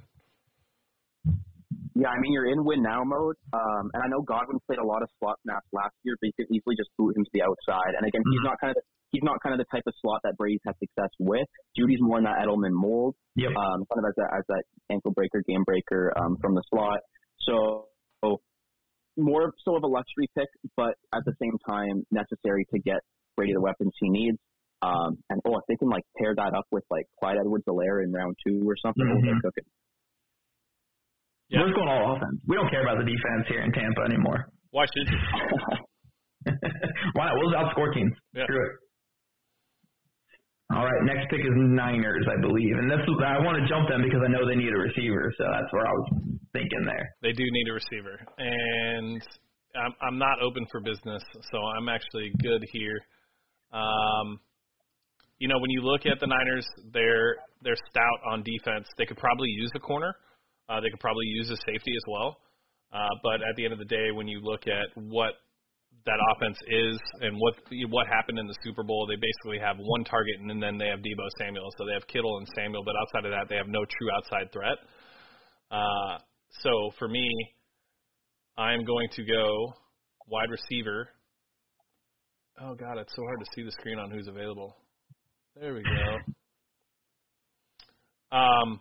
Yeah, 1.99 2.15
I 2.15 2.17
mean 2.23 2.31
you're 2.31 2.47
in 2.47 2.63
win 2.63 2.81
now 2.81 3.03
mode, 3.03 3.35
um, 3.51 3.91
and 3.93 3.99
I 3.99 4.07
know 4.07 4.23
Godwin 4.23 4.59
played 4.65 4.79
a 4.79 4.87
lot 4.87 5.03
of 5.03 5.09
slot 5.19 5.35
snaps 5.43 5.67
last 5.75 5.91
year, 6.07 6.15
but 6.21 6.31
you 6.31 6.35
could 6.39 6.47
easily 6.47 6.75
just 6.79 6.89
boot 6.95 7.11
him 7.11 7.27
to 7.27 7.31
the 7.35 7.43
outside. 7.43 7.91
And 7.99 8.07
again, 8.07 8.23
he's 8.31 8.45
not 8.47 8.55
kind 8.63 8.71
of 8.71 8.79
the, 8.79 8.85
he's 9.11 9.23
not 9.23 9.41
kind 9.41 9.53
of 9.53 9.59
the 9.59 9.69
type 9.71 9.83
of 9.87 9.93
slot 10.01 10.21
that 10.23 10.37
Brady's 10.37 10.61
had 10.65 10.75
success 10.79 11.09
with. 11.19 11.47
Jeudy's 11.77 11.99
more 12.01 12.17
in 12.17 12.23
that 12.25 12.37
Edelman 12.43 12.73
mold, 12.73 13.15
yep. 13.35 13.49
um, 13.49 13.85
kind 13.89 14.03
of 14.03 14.05
as 14.09 14.15
that 14.17 14.29
as 14.37 14.43
that 14.47 14.63
ankle 14.91 15.11
breaker, 15.11 15.41
game 15.47 15.63
breaker 15.65 16.13
um, 16.17 16.37
from 16.41 16.55
the 16.55 16.63
slot. 16.69 16.99
So, 17.41 17.87
so 18.23 18.37
more 19.17 19.51
so 19.65 19.75
of 19.75 19.83
a 19.83 19.87
luxury 19.87 20.29
pick, 20.37 20.47
but 20.75 20.93
at 21.13 21.23
the 21.25 21.33
same 21.41 21.57
time 21.67 22.05
necessary 22.11 22.65
to 22.73 22.79
get 22.79 22.99
Brady 23.35 23.53
the 23.53 23.61
weapons 23.61 23.93
he 23.99 24.09
needs. 24.09 24.37
Um, 24.81 25.17
and 25.29 25.41
oh, 25.45 25.57
if 25.57 25.65
they 25.67 25.75
can 25.75 25.89
like 25.89 26.03
pair 26.17 26.33
that 26.35 26.53
up 26.55 26.65
with 26.71 26.83
like 26.89 27.05
Clyde 27.19 27.35
Edwards-Helaire 27.39 28.03
in 28.03 28.13
round 28.13 28.35
two 28.47 28.63
or 28.63 28.75
something, 28.79 29.03
mm-hmm. 29.03 29.25
they're 29.25 29.43
cooking. 29.43 29.67
Yeah. 31.49 31.65
We're 31.65 31.73
going 31.73 31.89
all 31.89 32.15
offense. 32.15 32.39
We 32.47 32.55
don't 32.55 32.69
care 32.69 32.83
about 32.83 33.03
the 33.03 33.09
defense 33.09 33.49
here 33.49 33.61
in 33.61 33.71
Tampa 33.73 34.01
anymore. 34.05 34.53
Why 34.71 34.85
should 34.85 35.09
you? 35.09 35.17
Why 37.13 37.25
not? 37.25 37.35
We'll 37.35 37.57
outscore 37.57 37.93
teams. 37.93 38.13
Yeah. 38.33 38.43
Screw 38.43 38.61
it. 38.61 38.71
All 40.71 40.85
right, 40.85 41.01
next 41.01 41.29
pick 41.31 41.39
is 41.41 41.55
Niners, 41.55 42.27
I 42.29 42.39
believe, 42.41 42.77
and 42.77 42.91
this 42.91 43.01
I 43.01 43.41
want 43.41 43.57
to 43.57 43.65
jump 43.65 43.89
them 43.89 44.03
because 44.03 44.21
I 44.21 44.29
know 44.29 44.45
they 44.45 44.53
need 44.53 44.69
a 44.69 44.77
receiver, 44.77 45.33
so 45.35 45.43
that's 45.49 45.73
where 45.73 45.81
I 45.81 45.91
was 45.91 46.07
thinking 46.53 46.85
there. 46.85 47.09
They 47.23 47.31
do 47.33 47.41
need 47.41 47.67
a 47.69 47.73
receiver, 47.73 48.21
and 48.37 49.21
I'm 49.73 49.93
I'm 50.05 50.17
not 50.19 50.37
open 50.45 50.67
for 50.71 50.79
business, 50.79 51.23
so 51.51 51.57
I'm 51.57 51.89
actually 51.89 52.31
good 52.43 52.61
here. 52.71 53.01
Um, 53.73 54.39
you 55.39 55.47
know, 55.47 55.57
when 55.57 55.71
you 55.71 55.81
look 55.81 56.05
at 56.05 56.19
the 56.19 56.27
Niners, 56.27 56.67
they're 56.93 57.37
they're 57.63 57.79
stout 57.89 58.19
on 58.29 58.43
defense. 58.43 58.87
They 58.97 59.05
could 59.05 59.17
probably 59.17 59.49
use 59.49 59.71
a 59.75 59.79
corner. 59.79 60.13
Uh, 60.69 60.79
they 60.81 60.91
could 60.91 60.99
probably 60.99 61.25
use 61.25 61.49
a 61.49 61.57
safety 61.65 61.93
as 61.97 62.03
well. 62.07 62.37
Uh, 62.93 63.09
but 63.23 63.41
at 63.41 63.55
the 63.55 63.63
end 63.63 63.73
of 63.73 63.79
the 63.79 63.89
day, 63.89 64.11
when 64.13 64.27
you 64.27 64.39
look 64.41 64.67
at 64.67 64.93
what 65.01 65.33
that 66.05 66.19
offense 66.33 66.57
is 66.67 66.99
and 67.21 67.37
what 67.37 67.55
what 67.89 68.07
happened 68.07 68.39
in 68.39 68.47
the 68.47 68.55
Super 68.63 68.83
Bowl, 68.83 69.05
they 69.07 69.15
basically 69.15 69.59
have 69.59 69.77
one 69.77 70.03
target 70.03 70.35
and 70.39 70.61
then 70.61 70.77
they 70.77 70.87
have 70.87 70.99
Deebo 70.99 71.27
Samuel. 71.37 71.69
So 71.77 71.85
they 71.85 71.93
have 71.93 72.07
Kittle 72.07 72.37
and 72.37 72.47
Samuel, 72.55 72.83
but 72.83 72.95
outside 73.01 73.25
of 73.25 73.31
that, 73.31 73.49
they 73.49 73.57
have 73.57 73.67
no 73.67 73.85
true 73.85 74.09
outside 74.15 74.51
threat. 74.51 74.77
Uh, 75.71 76.17
so 76.61 76.91
for 76.97 77.07
me, 77.07 77.29
I'm 78.57 78.83
going 78.85 79.07
to 79.15 79.23
go 79.23 79.73
wide 80.27 80.49
receiver. 80.49 81.09
Oh 82.61 82.75
God, 82.75 82.97
it's 82.97 83.15
so 83.15 83.23
hard 83.23 83.39
to 83.39 83.45
see 83.55 83.63
the 83.63 83.71
screen 83.71 83.99
on 83.99 84.11
who's 84.11 84.27
available. 84.27 84.75
There 85.59 85.73
we 85.73 85.83
go. 85.83 86.33
Um, 88.31 88.79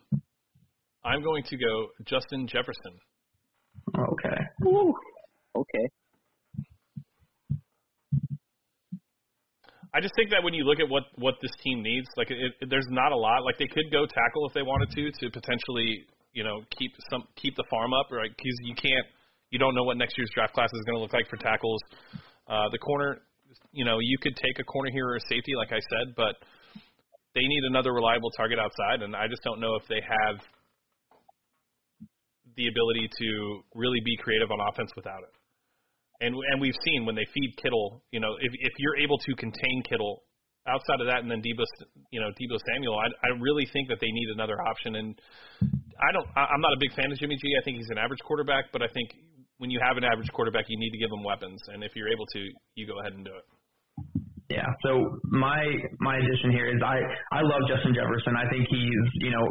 I'm 1.04 1.22
going 1.22 1.42
to 1.44 1.56
go 1.56 1.86
Justin 2.04 2.46
Jefferson. 2.46 2.92
Okay. 3.98 4.36
Ooh. 4.66 4.92
Okay. 5.56 5.88
I 9.98 10.00
just 10.00 10.14
think 10.14 10.30
that 10.30 10.46
when 10.46 10.54
you 10.54 10.62
look 10.62 10.78
at 10.78 10.86
what 10.86 11.10
what 11.18 11.34
this 11.42 11.50
team 11.58 11.82
needs, 11.82 12.06
like 12.14 12.30
it, 12.30 12.38
it, 12.38 12.70
there's 12.70 12.86
not 12.86 13.10
a 13.10 13.18
lot. 13.18 13.42
Like 13.42 13.58
they 13.58 13.66
could 13.66 13.90
go 13.90 14.06
tackle 14.06 14.46
if 14.46 14.54
they 14.54 14.62
wanted 14.62 14.94
to 14.94 15.10
to 15.10 15.24
potentially 15.34 16.06
you 16.30 16.46
know 16.46 16.62
keep 16.78 16.94
some 17.10 17.26
keep 17.34 17.58
the 17.58 17.66
farm 17.66 17.90
up, 17.92 18.06
right? 18.14 18.30
Because 18.30 18.56
you 18.62 18.78
can't 18.78 19.10
you 19.50 19.58
don't 19.58 19.74
know 19.74 19.82
what 19.82 19.98
next 19.98 20.14
year's 20.16 20.30
draft 20.30 20.54
class 20.54 20.70
is 20.70 20.84
going 20.86 20.98
to 20.98 21.02
look 21.02 21.12
like 21.12 21.26
for 21.26 21.36
tackles. 21.36 21.82
Uh, 22.46 22.70
the 22.70 22.78
corner, 22.78 23.18
you 23.72 23.84
know, 23.84 23.98
you 23.98 24.18
could 24.22 24.36
take 24.36 24.60
a 24.60 24.64
corner 24.64 24.90
here 24.92 25.08
or 25.08 25.16
a 25.16 25.24
safety, 25.26 25.58
like 25.58 25.72
I 25.72 25.82
said, 25.90 26.14
but 26.14 26.38
they 27.34 27.42
need 27.42 27.64
another 27.66 27.92
reliable 27.92 28.30
target 28.38 28.58
outside, 28.62 29.02
and 29.02 29.16
I 29.16 29.26
just 29.26 29.42
don't 29.42 29.58
know 29.58 29.74
if 29.74 29.82
they 29.88 29.98
have 29.98 30.38
the 32.54 32.68
ability 32.68 33.10
to 33.18 33.28
really 33.74 34.00
be 34.04 34.16
creative 34.22 34.50
on 34.50 34.58
offense 34.62 34.90
without 34.94 35.26
it. 35.26 35.37
And 36.20 36.34
and 36.34 36.60
we've 36.60 36.76
seen 36.84 37.06
when 37.06 37.14
they 37.14 37.26
feed 37.32 37.54
Kittle, 37.62 38.02
you 38.10 38.20
know, 38.20 38.34
if 38.40 38.52
if 38.52 38.74
you're 38.78 38.96
able 38.98 39.18
to 39.18 39.34
contain 39.36 39.82
Kittle 39.88 40.22
outside 40.66 41.00
of 41.00 41.06
that, 41.06 41.22
and 41.22 41.30
then 41.30 41.40
Deebo, 41.40 41.62
you 42.10 42.20
know, 42.20 42.28
Deebo 42.34 42.58
Samuel, 42.74 42.98
I 42.98 43.06
I 43.26 43.30
really 43.38 43.66
think 43.72 43.88
that 43.88 43.98
they 44.00 44.10
need 44.10 44.28
another 44.34 44.60
option. 44.60 44.96
And 44.96 45.14
I 45.62 46.12
don't, 46.12 46.26
I, 46.36 46.50
I'm 46.50 46.60
not 46.60 46.74
a 46.74 46.80
big 46.80 46.92
fan 46.94 47.10
of 47.10 47.18
Jimmy 47.18 47.36
G. 47.36 47.54
I 47.54 47.62
think 47.64 47.78
he's 47.78 47.90
an 47.90 47.98
average 47.98 48.20
quarterback, 48.26 48.70
but 48.72 48.82
I 48.82 48.88
think 48.92 49.10
when 49.58 49.70
you 49.70 49.80
have 49.82 49.96
an 49.96 50.04
average 50.04 50.30
quarterback, 50.34 50.66
you 50.68 50.78
need 50.78 50.90
to 50.90 50.98
give 50.98 51.10
him 51.10 51.22
weapons, 51.22 51.60
and 51.68 51.82
if 51.82 51.92
you're 51.94 52.10
able 52.10 52.26
to, 52.26 52.40
you 52.74 52.86
go 52.86 52.98
ahead 53.00 53.12
and 53.12 53.24
do 53.24 53.32
it. 53.34 53.46
Yeah. 54.50 54.66
So 54.82 55.20
my 55.28 55.62
my 56.00 56.16
addition 56.16 56.50
here 56.50 56.66
is 56.66 56.80
I 56.82 56.98
I 57.32 57.42
love 57.42 57.62
Justin 57.68 57.92
Jefferson. 57.94 58.34
I 58.34 58.48
think 58.48 58.66
he's 58.70 59.06
you 59.20 59.30
know 59.30 59.46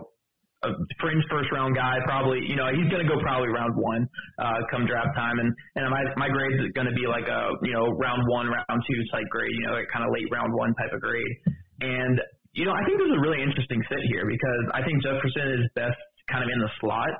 a 0.63 0.69
fringe 0.99 1.21
first 1.29 1.51
round 1.53 1.75
guy, 1.75 2.01
probably 2.05 2.41
you 2.41 2.55
know 2.55 2.65
he's 2.73 2.89
going 2.89 3.05
to 3.05 3.09
go 3.09 3.19
probably 3.21 3.49
round 3.49 3.73
one 3.77 4.07
uh, 4.41 4.57
come 4.71 4.85
draft 4.89 5.13
time, 5.15 5.37
and 5.37 5.53
and 5.75 5.85
my 5.89 6.01
my 6.17 6.29
grade's 6.29 6.57
going 6.73 6.89
to 6.89 6.97
be 6.97 7.05
like 7.05 7.27
a 7.29 7.41
you 7.61 7.73
know 7.73 7.85
round 8.01 8.25
one, 8.27 8.49
round 8.49 8.79
two 8.81 8.99
type 9.13 9.27
grade, 9.29 9.53
you 9.53 9.67
know, 9.67 9.77
like 9.77 9.89
kind 9.93 10.05
of 10.05 10.09
late 10.09 10.25
round 10.33 10.49
one 10.53 10.73
type 10.81 10.93
of 10.93 11.01
grade, 11.01 11.33
and 11.81 12.17
you 12.53 12.65
know 12.65 12.73
I 12.73 12.81
think 12.89 12.97
there's 12.97 13.13
a 13.13 13.21
really 13.21 13.41
interesting 13.41 13.83
fit 13.85 14.01
here 14.09 14.25
because 14.25 14.63
I 14.73 14.81
think 14.81 15.03
Jefferson 15.05 15.61
is 15.61 15.69
best 15.77 15.99
kind 16.31 16.41
of 16.41 16.49
in 16.49 16.59
the 16.59 16.71
slot, 16.81 17.13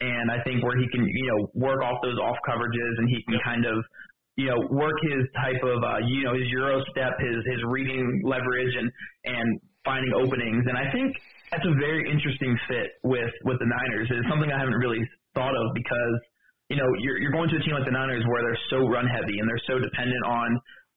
and 0.00 0.32
I 0.32 0.40
think 0.48 0.64
where 0.64 0.78
he 0.80 0.88
can 0.88 1.04
you 1.04 1.26
know 1.28 1.40
work 1.60 1.84
off 1.84 2.00
those 2.00 2.16
off 2.16 2.40
coverages 2.48 2.92
and 2.96 3.12
he 3.12 3.20
can 3.28 3.36
kind 3.44 3.66
of 3.68 3.84
you 4.36 4.48
know, 4.48 4.56
work 4.70 4.96
his 5.02 5.28
type 5.36 5.60
of, 5.60 5.84
uh, 5.84 5.98
you 6.06 6.24
know, 6.24 6.32
his 6.32 6.48
Euro 6.48 6.80
step, 6.92 7.12
his, 7.20 7.36
his 7.44 7.60
reading 7.68 8.22
leverage 8.24 8.72
and, 8.72 8.88
and 9.24 9.60
finding 9.84 10.12
openings. 10.16 10.64
And 10.64 10.78
I 10.78 10.90
think 10.92 11.12
that's 11.50 11.66
a 11.66 11.74
very 11.82 12.06
interesting 12.06 12.54
fit 12.70 12.98
with 13.02 13.34
with 13.44 13.58
the 13.58 13.66
Niners. 13.66 14.06
It's 14.10 14.28
something 14.30 14.50
I 14.50 14.58
haven't 14.58 14.78
really 14.78 15.02
thought 15.34 15.54
of 15.54 15.66
because 15.74 16.16
you 16.70 16.78
know 16.78 16.86
you're 17.02 17.18
you're 17.18 17.34
going 17.34 17.50
to 17.50 17.58
a 17.58 17.62
team 17.62 17.74
like 17.74 17.84
the 17.86 17.94
Niners 17.94 18.22
where 18.30 18.42
they're 18.46 18.64
so 18.70 18.86
run 18.86 19.06
heavy 19.10 19.38
and 19.42 19.46
they're 19.50 19.66
so 19.66 19.82
dependent 19.82 20.24
on 20.26 20.48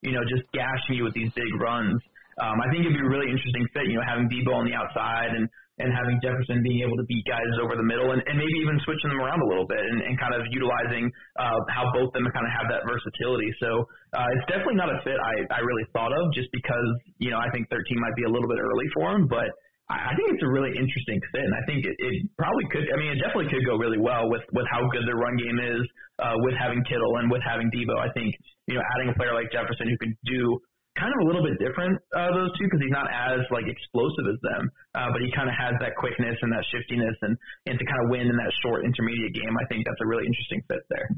you 0.06 0.14
know 0.14 0.22
just 0.30 0.45
gashing 0.54 1.01
you 1.01 1.04
with 1.04 1.14
these 1.18 1.34
big 1.34 1.49
runs. 1.58 1.97
Um, 2.41 2.58
I 2.62 2.70
think 2.74 2.86
it'd 2.86 2.97
be 2.97 3.01
a 3.01 3.10
really 3.10 3.30
interesting 3.30 3.66
fit. 3.74 3.89
You 3.89 3.97
know, 3.97 4.06
having 4.06 4.30
Deebo 4.30 4.54
on 4.54 4.66
the 4.70 4.78
outside 4.78 5.34
and 5.34 5.49
and 5.82 5.89
having 5.89 6.22
Jefferson 6.22 6.62
being 6.62 6.86
able 6.86 6.93
to 7.01 7.06
beat 7.10 7.26
guys 7.26 7.49
over 7.58 7.74
the 7.74 7.82
middle 7.82 8.14
and, 8.14 8.22
and 8.30 8.38
maybe 8.38 8.58
even 8.62 8.78
switching 8.86 9.10
them 9.10 9.18
around 9.18 9.41
a 9.41 9.49
little 9.49 9.66
bit 9.66 9.82
and, 9.82 10.06
and 10.06 10.14
kind 10.22 10.38
of 10.38 10.45
utilizing 10.54 11.10
uh, 11.41 11.58
how 11.74 11.89
both 11.97 12.14
of 12.14 12.22
them 12.22 12.30
kind 12.30 12.45
of 12.45 12.54
have 12.54 12.70
that 12.70 12.86
versatility. 12.86 13.49
So 13.58 13.89
uh, 14.14 14.30
it's 14.38 14.45
definitely 14.45 14.78
not 14.78 14.93
a 14.93 15.01
fit 15.01 15.18
I, 15.18 15.58
I 15.58 15.66
really 15.66 15.89
thought 15.89 16.14
of 16.14 16.30
just 16.30 16.54
because, 16.54 16.88
you 17.18 17.34
know, 17.34 17.41
I 17.41 17.49
think 17.49 17.74
13 17.74 17.82
might 17.97 18.14
be 18.14 18.30
a 18.30 18.32
little 18.32 18.45
bit 18.45 18.62
early 18.62 18.86
for 18.93 19.18
him, 19.18 19.26
but 19.26 19.49
I 19.93 20.13
think 20.17 20.33
it's 20.33 20.43
a 20.43 20.49
really 20.49 20.73
interesting 20.73 21.21
fit, 21.29 21.45
and 21.45 21.53
I 21.53 21.63
think 21.69 21.85
it, 21.85 21.95
it 21.97 22.25
probably 22.39 22.65
could. 22.73 22.89
I 22.89 22.97
mean, 22.97 23.13
it 23.13 23.19
definitely 23.21 23.53
could 23.53 23.65
go 23.65 23.77
really 23.77 24.01
well 24.01 24.29
with 24.29 24.41
with 24.53 24.65
how 24.73 24.81
good 24.89 25.05
their 25.05 25.19
run 25.19 25.37
game 25.37 25.59
is, 25.61 25.83
uh, 26.19 26.35
with 26.41 26.55
having 26.57 26.81
Kittle 26.89 27.21
and 27.21 27.29
with 27.29 27.41
having 27.45 27.69
Deebo. 27.69 27.93
I 27.97 28.09
think 28.17 28.33
you 28.65 28.75
know 28.75 28.83
adding 28.95 29.13
a 29.13 29.15
player 29.15 29.33
like 29.37 29.53
Jefferson 29.53 29.89
who 29.89 29.97
can 30.01 30.17
do 30.25 30.57
kind 30.97 31.09
of 31.09 31.19
a 31.21 31.25
little 31.25 31.41
bit 31.41 31.57
different 31.57 31.97
uh, 32.13 32.29
those 32.33 32.53
two 32.57 32.65
because 32.69 32.81
he's 32.81 32.93
not 32.93 33.09
as 33.09 33.41
like 33.53 33.65
explosive 33.65 34.25
as 34.29 34.39
them, 34.41 34.63
uh, 34.97 35.09
but 35.13 35.21
he 35.21 35.29
kind 35.33 35.49
of 35.49 35.55
has 35.57 35.73
that 35.81 35.93
quickness 35.97 36.37
and 36.41 36.49
that 36.53 36.65
shiftiness 36.73 37.17
and 37.21 37.37
and 37.69 37.77
to 37.77 37.85
kind 37.85 38.01
of 38.03 38.07
win 38.09 38.25
in 38.25 38.37
that 38.37 38.53
short 38.65 38.85
intermediate 38.85 39.33
game. 39.37 39.53
I 39.57 39.65
think 39.69 39.85
that's 39.85 40.01
a 40.01 40.07
really 40.09 40.25
interesting 40.25 40.61
fit 40.69 40.85
there 40.89 41.09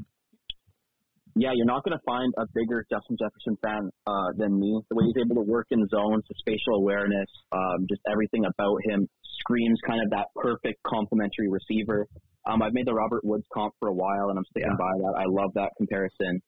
yeah, 1.36 1.52
you're 1.54 1.68
not 1.68 1.84
going 1.84 1.96
to 1.96 2.04
find 2.06 2.32
a 2.38 2.46
bigger 2.54 2.84
Justin 2.90 3.16
Jefferson 3.20 3.56
fan 3.62 3.90
uh, 4.06 4.32
than 4.36 4.58
me. 4.58 4.80
The 4.88 4.96
way 4.96 5.04
he's 5.12 5.20
able 5.20 5.36
to 5.36 5.44
work 5.44 5.66
in 5.70 5.86
zones, 5.88 6.24
the 6.28 6.34
spatial 6.38 6.80
awareness, 6.80 7.28
um, 7.52 7.84
just 7.88 8.00
everything 8.10 8.44
about 8.46 8.78
him 8.88 9.06
screams 9.40 9.78
kind 9.86 10.00
of 10.02 10.08
that 10.10 10.28
perfect 10.34 10.82
complementary 10.86 11.48
receiver. 11.48 12.06
Um, 12.48 12.62
I've 12.62 12.72
made 12.72 12.86
the 12.86 12.94
Robert 12.94 13.20
Woods 13.22 13.44
comp 13.52 13.74
for 13.80 13.88
a 13.88 13.92
while, 13.92 14.30
and 14.30 14.38
I'm 14.38 14.44
sticking 14.50 14.70
yeah. 14.70 14.80
by 14.80 14.92
that. 14.96 15.14
I 15.20 15.24
love 15.28 15.50
that 15.54 15.72
comparison. 15.76 16.40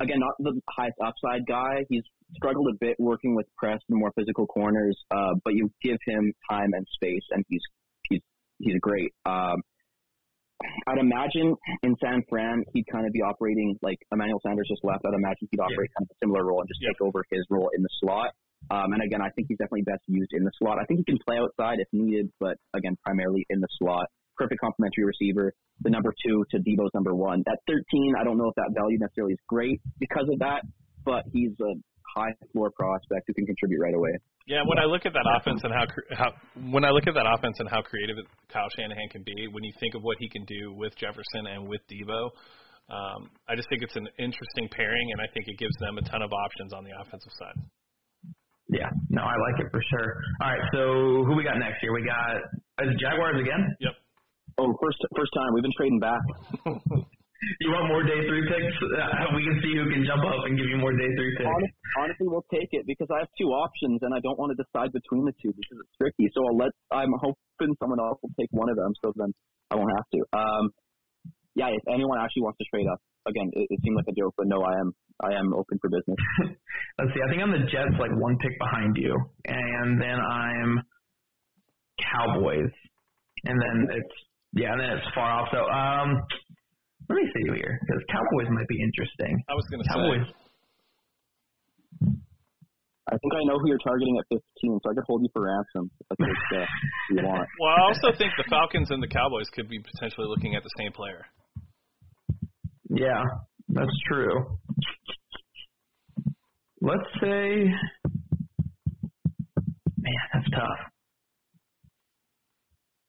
again, 0.00 0.20
not 0.20 0.34
the 0.38 0.60
highest 0.68 0.98
upside 1.00 1.46
guy. 1.48 1.84
He's 1.88 2.04
struggled 2.34 2.68
a 2.74 2.76
bit 2.78 2.96
working 2.98 3.34
with 3.34 3.46
press 3.56 3.80
and 3.88 3.98
more 3.98 4.12
physical 4.18 4.46
corners, 4.46 4.96
uh, 5.10 5.32
but 5.44 5.54
you 5.54 5.70
give 5.82 5.96
him 6.04 6.32
time 6.50 6.70
and 6.74 6.86
space, 6.92 7.24
and 7.30 7.42
he's 7.48 7.62
he's 8.10 8.20
he's 8.58 8.78
great. 8.80 9.12
Um, 9.24 9.62
I'd 10.86 10.98
imagine 10.98 11.54
in 11.82 11.96
San 12.02 12.22
Fran 12.28 12.62
he'd 12.72 12.86
kind 12.90 13.06
of 13.06 13.12
be 13.12 13.22
operating 13.22 13.76
like 13.82 13.98
Emmanuel 14.12 14.40
Sanders 14.42 14.68
just 14.70 14.84
left. 14.84 15.04
I'd 15.06 15.14
imagine 15.14 15.48
he'd 15.50 15.60
operate 15.60 15.90
yeah. 15.90 15.98
kind 15.98 16.06
of 16.06 16.10
a 16.14 16.18
similar 16.22 16.44
role 16.46 16.60
and 16.60 16.68
just 16.68 16.80
yeah. 16.82 16.90
take 16.90 17.00
over 17.00 17.24
his 17.30 17.44
role 17.50 17.70
in 17.76 17.82
the 17.82 17.88
slot. 18.00 18.32
Um, 18.70 18.92
and 18.92 19.02
again, 19.02 19.20
I 19.20 19.30
think 19.30 19.48
he's 19.48 19.58
definitely 19.58 19.82
best 19.82 20.02
used 20.06 20.32
in 20.32 20.44
the 20.44 20.50
slot. 20.58 20.78
I 20.80 20.84
think 20.86 21.00
he 21.00 21.04
can 21.04 21.18
play 21.26 21.36
outside 21.38 21.78
if 21.78 21.88
needed, 21.92 22.30
but 22.40 22.56
again, 22.74 22.96
primarily 23.04 23.46
in 23.50 23.60
the 23.60 23.68
slot. 23.78 24.06
Perfect 24.36 24.60
complementary 24.60 25.04
receiver. 25.04 25.52
The 25.82 25.90
number 25.90 26.12
two 26.24 26.44
to 26.50 26.58
Deebo's 26.58 26.92
number 26.94 27.14
one. 27.14 27.42
At 27.48 27.58
13, 27.68 28.14
I 28.18 28.24
don't 28.24 28.38
know 28.38 28.48
if 28.48 28.54
that 28.56 28.72
value 28.74 28.98
necessarily 28.98 29.34
is 29.34 29.40
great 29.48 29.80
because 29.98 30.28
of 30.32 30.38
that, 30.40 30.62
but 31.04 31.24
he's 31.32 31.52
a 31.60 31.74
high 32.16 32.32
floor 32.52 32.72
prospect 32.72 33.28
who 33.28 33.34
can 33.34 33.44
contribute 33.44 33.80
right 33.80 33.94
away. 33.94 34.16
Yeah, 34.48 34.62
when 34.64 34.78
I 34.78 34.88
look 34.88 35.04
at 35.04 35.12
that 35.12 35.28
offense 35.36 35.60
and 35.64 35.72
how 35.74 35.84
how 36.16 36.30
when 36.72 36.84
I 36.84 36.90
look 36.90 37.06
at 37.06 37.14
that 37.14 37.28
offense 37.28 37.56
and 37.60 37.68
how 37.68 37.82
creative 37.82 38.16
Kyle 38.48 38.70
Shanahan 38.72 39.08
can 39.12 39.22
be, 39.22 39.48
when 39.52 39.62
you 39.62 39.72
think 39.78 39.94
of 39.94 40.02
what 40.02 40.16
he 40.18 40.28
can 40.28 40.44
do 40.46 40.72
with 40.72 40.96
Jefferson 40.96 41.50
and 41.50 41.68
with 41.68 41.82
Deebo, 41.90 42.30
um, 42.88 43.28
I 43.50 43.54
just 43.54 43.68
think 43.68 43.82
it's 43.82 43.96
an 43.96 44.06
interesting 44.18 44.70
pairing, 44.70 45.06
and 45.12 45.20
I 45.20 45.28
think 45.34 45.50
it 45.50 45.58
gives 45.58 45.74
them 45.82 45.98
a 45.98 46.04
ton 46.08 46.22
of 46.22 46.32
options 46.32 46.72
on 46.72 46.84
the 46.86 46.94
offensive 46.94 47.34
side. 47.36 47.58
Yeah, 48.70 48.90
no, 49.10 49.22
I 49.22 49.34
like 49.50 49.66
it 49.66 49.68
for 49.70 49.82
sure. 49.82 50.10
All 50.40 50.50
right, 50.50 50.64
so 50.72 51.26
who 51.26 51.36
we 51.36 51.44
got 51.44 51.58
next 51.58 51.78
here? 51.82 51.92
We 51.92 52.02
got 52.06 52.38
is 52.86 52.94
Jaguars 52.98 53.38
again? 53.42 53.62
Yep. 53.80 53.94
Oh, 54.58 54.74
first 54.80 54.98
first 55.14 55.32
time 55.34 55.50
we've 55.54 55.66
been 55.66 55.76
trading 55.76 56.00
back. 56.00 56.22
you 57.60 57.70
want 57.72 57.88
more 57.88 58.02
day 58.02 58.20
three 58.24 58.44
picks? 58.48 58.76
Uh, 58.80 59.32
we 59.36 59.44
can 59.44 59.56
see 59.60 59.72
who 59.76 59.86
can 59.90 60.02
jump 60.08 60.24
up 60.24 60.44
and 60.48 60.56
give 60.56 60.68
you 60.68 60.78
more 60.80 60.92
day 60.92 61.10
three 61.16 61.32
picks. 61.36 61.48
Honestly, 61.48 61.74
honestly, 62.00 62.26
we'll 62.30 62.48
take 62.52 62.70
it 62.72 62.84
because 62.88 63.08
I 63.12 63.24
have 63.24 63.30
two 63.36 63.52
options 63.52 64.00
and 64.02 64.12
I 64.16 64.20
don't 64.20 64.38
want 64.38 64.56
to 64.56 64.58
decide 64.58 64.92
between 64.92 65.24
the 65.28 65.34
two 65.40 65.52
because 65.52 65.76
it's 65.80 65.94
tricky. 66.00 66.28
So 66.32 66.44
I'll 66.46 66.58
let. 66.58 66.72
I'm 66.90 67.12
hoping 67.20 67.76
someone 67.80 68.00
else 68.00 68.18
will 68.22 68.34
take 68.38 68.50
one 68.50 68.68
of 68.72 68.76
them, 68.76 68.92
so 69.04 69.12
then 69.16 69.30
I 69.70 69.76
won't 69.76 69.92
have 69.92 70.08
to. 70.16 70.20
Um, 70.32 70.64
yeah, 71.56 71.72
if 71.72 71.84
anyone 71.88 72.20
actually 72.20 72.44
wants 72.44 72.60
to 72.60 72.66
trade 72.68 72.86
up, 72.88 73.00
again, 73.26 73.48
it, 73.52 73.66
it 73.70 73.78
seemed 73.82 73.96
like 73.96 74.08
a 74.08 74.16
joke, 74.16 74.34
but 74.36 74.46
no, 74.46 74.60
I 74.62 74.74
am 74.80 74.92
I 75.24 75.32
am 75.36 75.54
open 75.54 75.78
for 75.80 75.88
business. 75.88 76.20
Let's 77.00 77.12
see. 77.16 77.20
I 77.24 77.28
think 77.32 77.40
I'm 77.40 77.52
the 77.52 77.64
Jets, 77.68 77.96
like 77.98 78.12
one 78.20 78.36
pick 78.38 78.52
behind 78.58 78.96
you, 78.96 79.16
and 79.46 80.00
then 80.00 80.18
I'm 80.20 80.82
Cowboys, 81.96 82.72
and 83.44 83.56
then 83.56 83.88
it's 83.96 84.16
yeah, 84.52 84.72
and 84.72 84.80
then 84.80 84.90
it's 84.96 85.08
far 85.14 85.40
off. 85.40 85.48
So 85.52 85.60
um, 85.64 86.22
let 87.08 87.16
me 87.16 87.26
see 87.34 87.44
here 87.54 87.78
because 87.80 88.02
Cowboys 88.10 88.48
might 88.50 88.68
be 88.68 88.80
interesting. 88.82 89.42
I 89.48 89.54
was 89.54 89.64
going 89.70 89.82
to 89.82 89.88
Cowboys. 89.88 90.26
say. 90.26 90.46
I 93.08 93.16
think 93.18 93.32
I 93.34 93.44
know 93.44 93.58
who 93.60 93.68
you're 93.68 93.78
targeting 93.78 94.18
at 94.18 94.24
15, 94.28 94.80
so 94.82 94.90
I 94.90 94.94
could 94.94 95.04
hold 95.06 95.22
you 95.22 95.28
for 95.32 95.42
ransom 95.42 95.90
if 96.10 96.18
that's 96.18 96.20
what 96.50 96.58
uh, 96.58 96.66
you 97.10 97.16
want. 97.22 97.48
Well, 97.60 97.70
I 97.70 97.80
also 97.86 98.10
think 98.18 98.32
the 98.36 98.42
Falcons 98.50 98.90
and 98.90 99.00
the 99.00 99.06
Cowboys 99.06 99.48
could 99.54 99.68
be 99.68 99.78
potentially 99.78 100.26
looking 100.26 100.56
at 100.56 100.64
the 100.64 100.70
same 100.76 100.90
player. 100.90 101.24
Yeah, 102.90 103.22
that's 103.68 103.96
true. 104.10 104.58
Let's 106.80 107.06
say, 107.20 107.70
man, 109.98 110.26
that's 110.34 110.50
tough. 110.50 110.92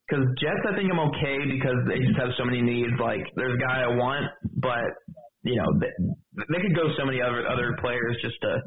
Because 0.08 0.26
Jets, 0.40 0.64
I 0.72 0.76
think 0.76 0.92
I'm 0.92 1.00
okay 1.12 1.40
because 1.50 1.78
they 1.90 2.00
just 2.00 2.18
have 2.20 2.30
so 2.38 2.46
many 2.46 2.62
needs. 2.62 2.94
Like, 3.00 3.22
there's 3.36 3.56
a 3.56 3.62
guy 3.62 3.84
I 3.84 3.88
want, 3.96 4.26
but 4.62 4.86
you 5.44 5.58
know, 5.58 5.68
they, 5.80 5.92
they 6.52 6.62
could 6.62 6.76
go 6.76 6.90
so 6.98 7.06
many 7.06 7.22
other 7.22 7.48
other 7.48 7.76
players 7.82 8.18
just 8.22 8.36
to, 8.42 8.60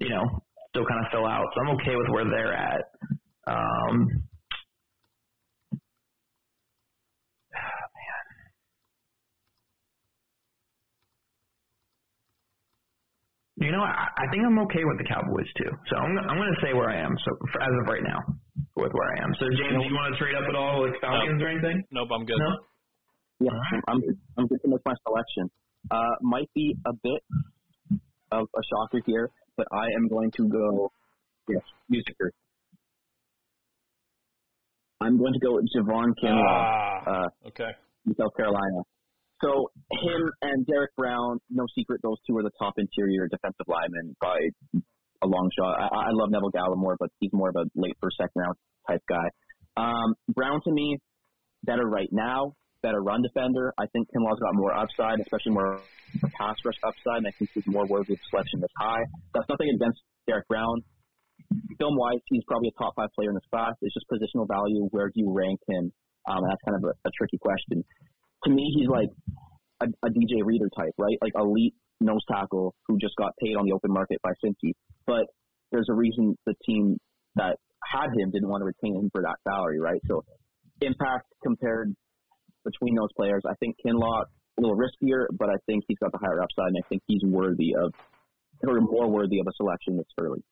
you 0.00 0.10
know, 0.10 0.24
still 0.70 0.84
kind 0.86 1.04
of 1.06 1.12
fill 1.12 1.26
out. 1.26 1.46
So 1.54 1.62
I'm 1.62 1.76
okay 1.80 1.96
with 1.96 2.08
where 2.10 2.24
they're 2.26 2.54
at. 2.54 2.82
Um, 3.46 4.08
You 13.56 13.70
know, 13.70 13.82
I, 13.82 14.08
I 14.18 14.26
think 14.32 14.42
I'm 14.44 14.58
okay 14.66 14.82
with 14.82 14.98
the 14.98 15.04
Cowboys 15.06 15.46
too. 15.56 15.70
So 15.86 15.96
I'm 15.96 16.18
I'm 16.18 16.38
going 16.38 16.54
to 16.58 16.60
say 16.66 16.74
where 16.74 16.90
I 16.90 16.98
am. 16.98 17.14
So 17.24 17.30
for, 17.52 17.62
as 17.62 17.70
of 17.70 17.86
right 17.86 18.02
now, 18.02 18.18
with 18.76 18.92
where 18.92 19.08
I 19.16 19.24
am. 19.24 19.34
So 19.38 19.46
James, 19.50 19.82
do 19.82 19.88
you 19.88 19.94
want 19.94 20.14
to 20.14 20.18
trade 20.18 20.34
up 20.34 20.46
at 20.48 20.54
all, 20.54 20.86
like 20.86 21.00
Falcons 21.00 21.38
nope. 21.38 21.42
or 21.42 21.50
anything? 21.50 21.82
Nope, 21.90 22.08
I'm 22.14 22.24
good. 22.24 22.38
No? 22.38 22.52
Yeah, 23.40 23.58
I'm 23.88 24.00
I'm 24.38 24.46
good 24.46 24.60
to 24.62 24.68
make 24.68 24.80
my 24.84 24.94
selection. 25.06 25.50
Uh, 25.90 26.14
might 26.22 26.50
be 26.54 26.74
a 26.86 26.92
bit 26.92 27.22
of 28.32 28.46
a 28.54 28.62
shocker 28.62 29.02
here, 29.06 29.30
but 29.56 29.66
I 29.72 29.86
am 29.96 30.08
going 30.08 30.30
to 30.36 30.48
go. 30.48 30.92
Yes, 31.48 31.62
music 31.88 32.14
here. 32.18 32.32
I'm 35.00 35.18
going 35.18 35.34
to 35.34 35.38
go 35.40 35.54
with 35.56 35.66
Javon 35.76 36.14
Kinlaw. 36.22 36.46
Ah, 36.46 37.10
uh, 37.10 37.48
okay. 37.48 37.70
South 38.18 38.34
Carolina. 38.36 38.82
So 39.42 39.70
him 39.90 40.30
and 40.42 40.66
Derrick 40.66 40.94
Brown, 40.96 41.38
no 41.50 41.66
secret, 41.74 42.00
those 42.02 42.16
two 42.26 42.36
are 42.38 42.42
the 42.42 42.52
top 42.58 42.74
interior 42.78 43.28
defensive 43.28 43.66
linemen 43.66 44.16
by 44.20 44.38
a 45.22 45.26
long 45.26 45.50
shot. 45.56 45.78
I, 45.78 45.86
I 45.86 46.10
love 46.12 46.30
Neville 46.30 46.52
Gallimore, 46.52 46.96
but 46.98 47.10
he's 47.20 47.32
more 47.32 47.48
of 47.48 47.56
a 47.56 47.64
late 47.74 47.96
first, 48.00 48.16
second 48.16 48.34
round 48.36 48.56
type 48.88 49.02
guy. 49.08 49.28
Um, 49.76 50.14
Brown 50.28 50.60
to 50.64 50.72
me, 50.72 50.98
better 51.64 51.86
right 51.86 52.08
now, 52.12 52.54
better 52.82 53.00
run 53.00 53.22
defender. 53.22 53.72
I 53.78 53.86
think 53.92 54.08
Kinlaw's 54.12 54.38
got 54.40 54.54
more 54.54 54.74
upside, 54.74 55.20
especially 55.20 55.52
more 55.52 55.80
pass 56.38 56.56
rush 56.64 56.78
upside, 56.84 57.24
and 57.24 57.26
I 57.26 57.32
think 57.38 57.50
he's 57.54 57.66
more 57.66 57.86
worthy 57.86 58.14
of 58.14 58.20
selection 58.30 58.60
this 58.60 58.70
high. 58.78 59.02
That's 59.34 59.48
nothing 59.48 59.70
against 59.74 60.00
Derrick 60.26 60.46
Brown. 60.48 60.82
Film 61.78 61.96
wise, 61.96 62.22
he's 62.26 62.44
probably 62.46 62.68
a 62.68 62.78
top 62.78 62.94
five 62.96 63.10
player 63.14 63.30
in 63.30 63.34
this 63.34 63.46
class. 63.50 63.74
It's 63.82 63.94
just 63.94 64.06
positional 64.06 64.46
value. 64.46 64.86
Where 64.90 65.08
do 65.08 65.14
you 65.16 65.32
rank 65.32 65.60
him? 65.68 65.92
Um, 66.26 66.40
that's 66.48 66.62
kind 66.64 66.78
of 66.78 66.84
a, 66.84 67.08
a 67.08 67.10
tricky 67.18 67.38
question 67.38 67.84
to 68.44 68.50
me, 68.50 68.72
he's 68.76 68.88
like 68.88 69.08
a, 69.80 69.86
a 70.06 70.10
DJ 70.10 70.44
Reader 70.44 70.68
type, 70.76 70.94
right? 70.98 71.16
Like 71.20 71.32
elite 71.36 71.74
nose 72.04 72.20
tackle 72.30 72.74
who 72.86 72.98
just 72.98 73.16
got 73.16 73.32
paid 73.42 73.56
on 73.56 73.66
the 73.66 73.72
open 73.72 73.92
market 73.92 74.20
by 74.22 74.30
Cincy. 74.44 74.72
But 75.06 75.26
there's 75.72 75.88
a 75.90 75.94
reason 75.94 76.36
the 76.46 76.54
team 76.64 76.98
that 77.36 77.56
had 77.82 78.08
him 78.16 78.30
didn't 78.30 78.48
want 78.48 78.60
to 78.60 78.66
retain 78.66 78.96
him 78.96 79.10
for 79.12 79.22
that 79.22 79.36
salary, 79.48 79.80
right? 79.80 80.00
So 80.06 80.24
impact 80.80 81.26
compared 81.42 81.94
between 82.64 82.94
those 82.94 83.12
players, 83.16 83.42
I 83.48 83.54
think 83.60 83.76
Kinlaw 83.84 84.24
a 84.56 84.60
little 84.60 84.76
riskier, 84.76 85.26
but 85.36 85.48
I 85.48 85.58
think 85.66 85.84
he's 85.88 85.98
got 85.98 86.12
the 86.12 86.18
higher 86.18 86.40
upside, 86.40 86.68
and 86.68 86.78
I 86.78 86.86
think 86.88 87.02
he's 87.06 87.22
worthy 87.24 87.74
of, 87.74 87.92
or 88.66 88.80
more 88.80 89.10
worthy 89.10 89.40
of 89.40 89.46
a 89.48 89.52
selection 89.56 89.96
this 89.96 90.06
early. 90.20 90.42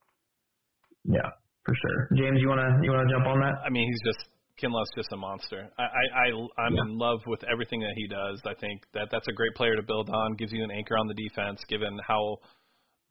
Yeah, 1.05 1.31
for 1.65 1.75
sure. 1.75 2.09
James, 2.17 2.39
you 2.41 2.49
wanna 2.49 2.79
you 2.83 2.91
wanna 2.91 3.11
jump 3.11 3.27
on 3.27 3.41
that? 3.41 3.63
I 3.65 3.71
mean, 3.71 3.87
he's 3.89 4.03
just 4.03 4.27
Kinlaw's 4.63 4.91
just 4.95 5.13
a 5.13 5.17
monster. 5.17 5.69
I, 5.79 5.83
I, 5.83 5.87
I 5.87 6.65
I'm 6.67 6.75
yeah. 6.75 6.83
in 6.83 6.99
love 6.99 7.21
with 7.27 7.43
everything 7.51 7.81
that 7.81 7.95
he 7.97 8.07
does. 8.07 8.41
I 8.47 8.55
think 8.61 8.83
that 8.95 9.09
that's 9.11 9.27
a 9.29 9.33
great 9.33 9.55
player 9.55 9.75
to 9.75 9.83
build 9.83 10.09
on. 10.09 10.35
Gives 10.35 10.53
you 10.53 10.63
an 10.63 10.71
anchor 10.71 10.97
on 10.97 11.09
the 11.09 11.15
defense, 11.15 11.61
given 11.69 11.99
how 12.07 12.39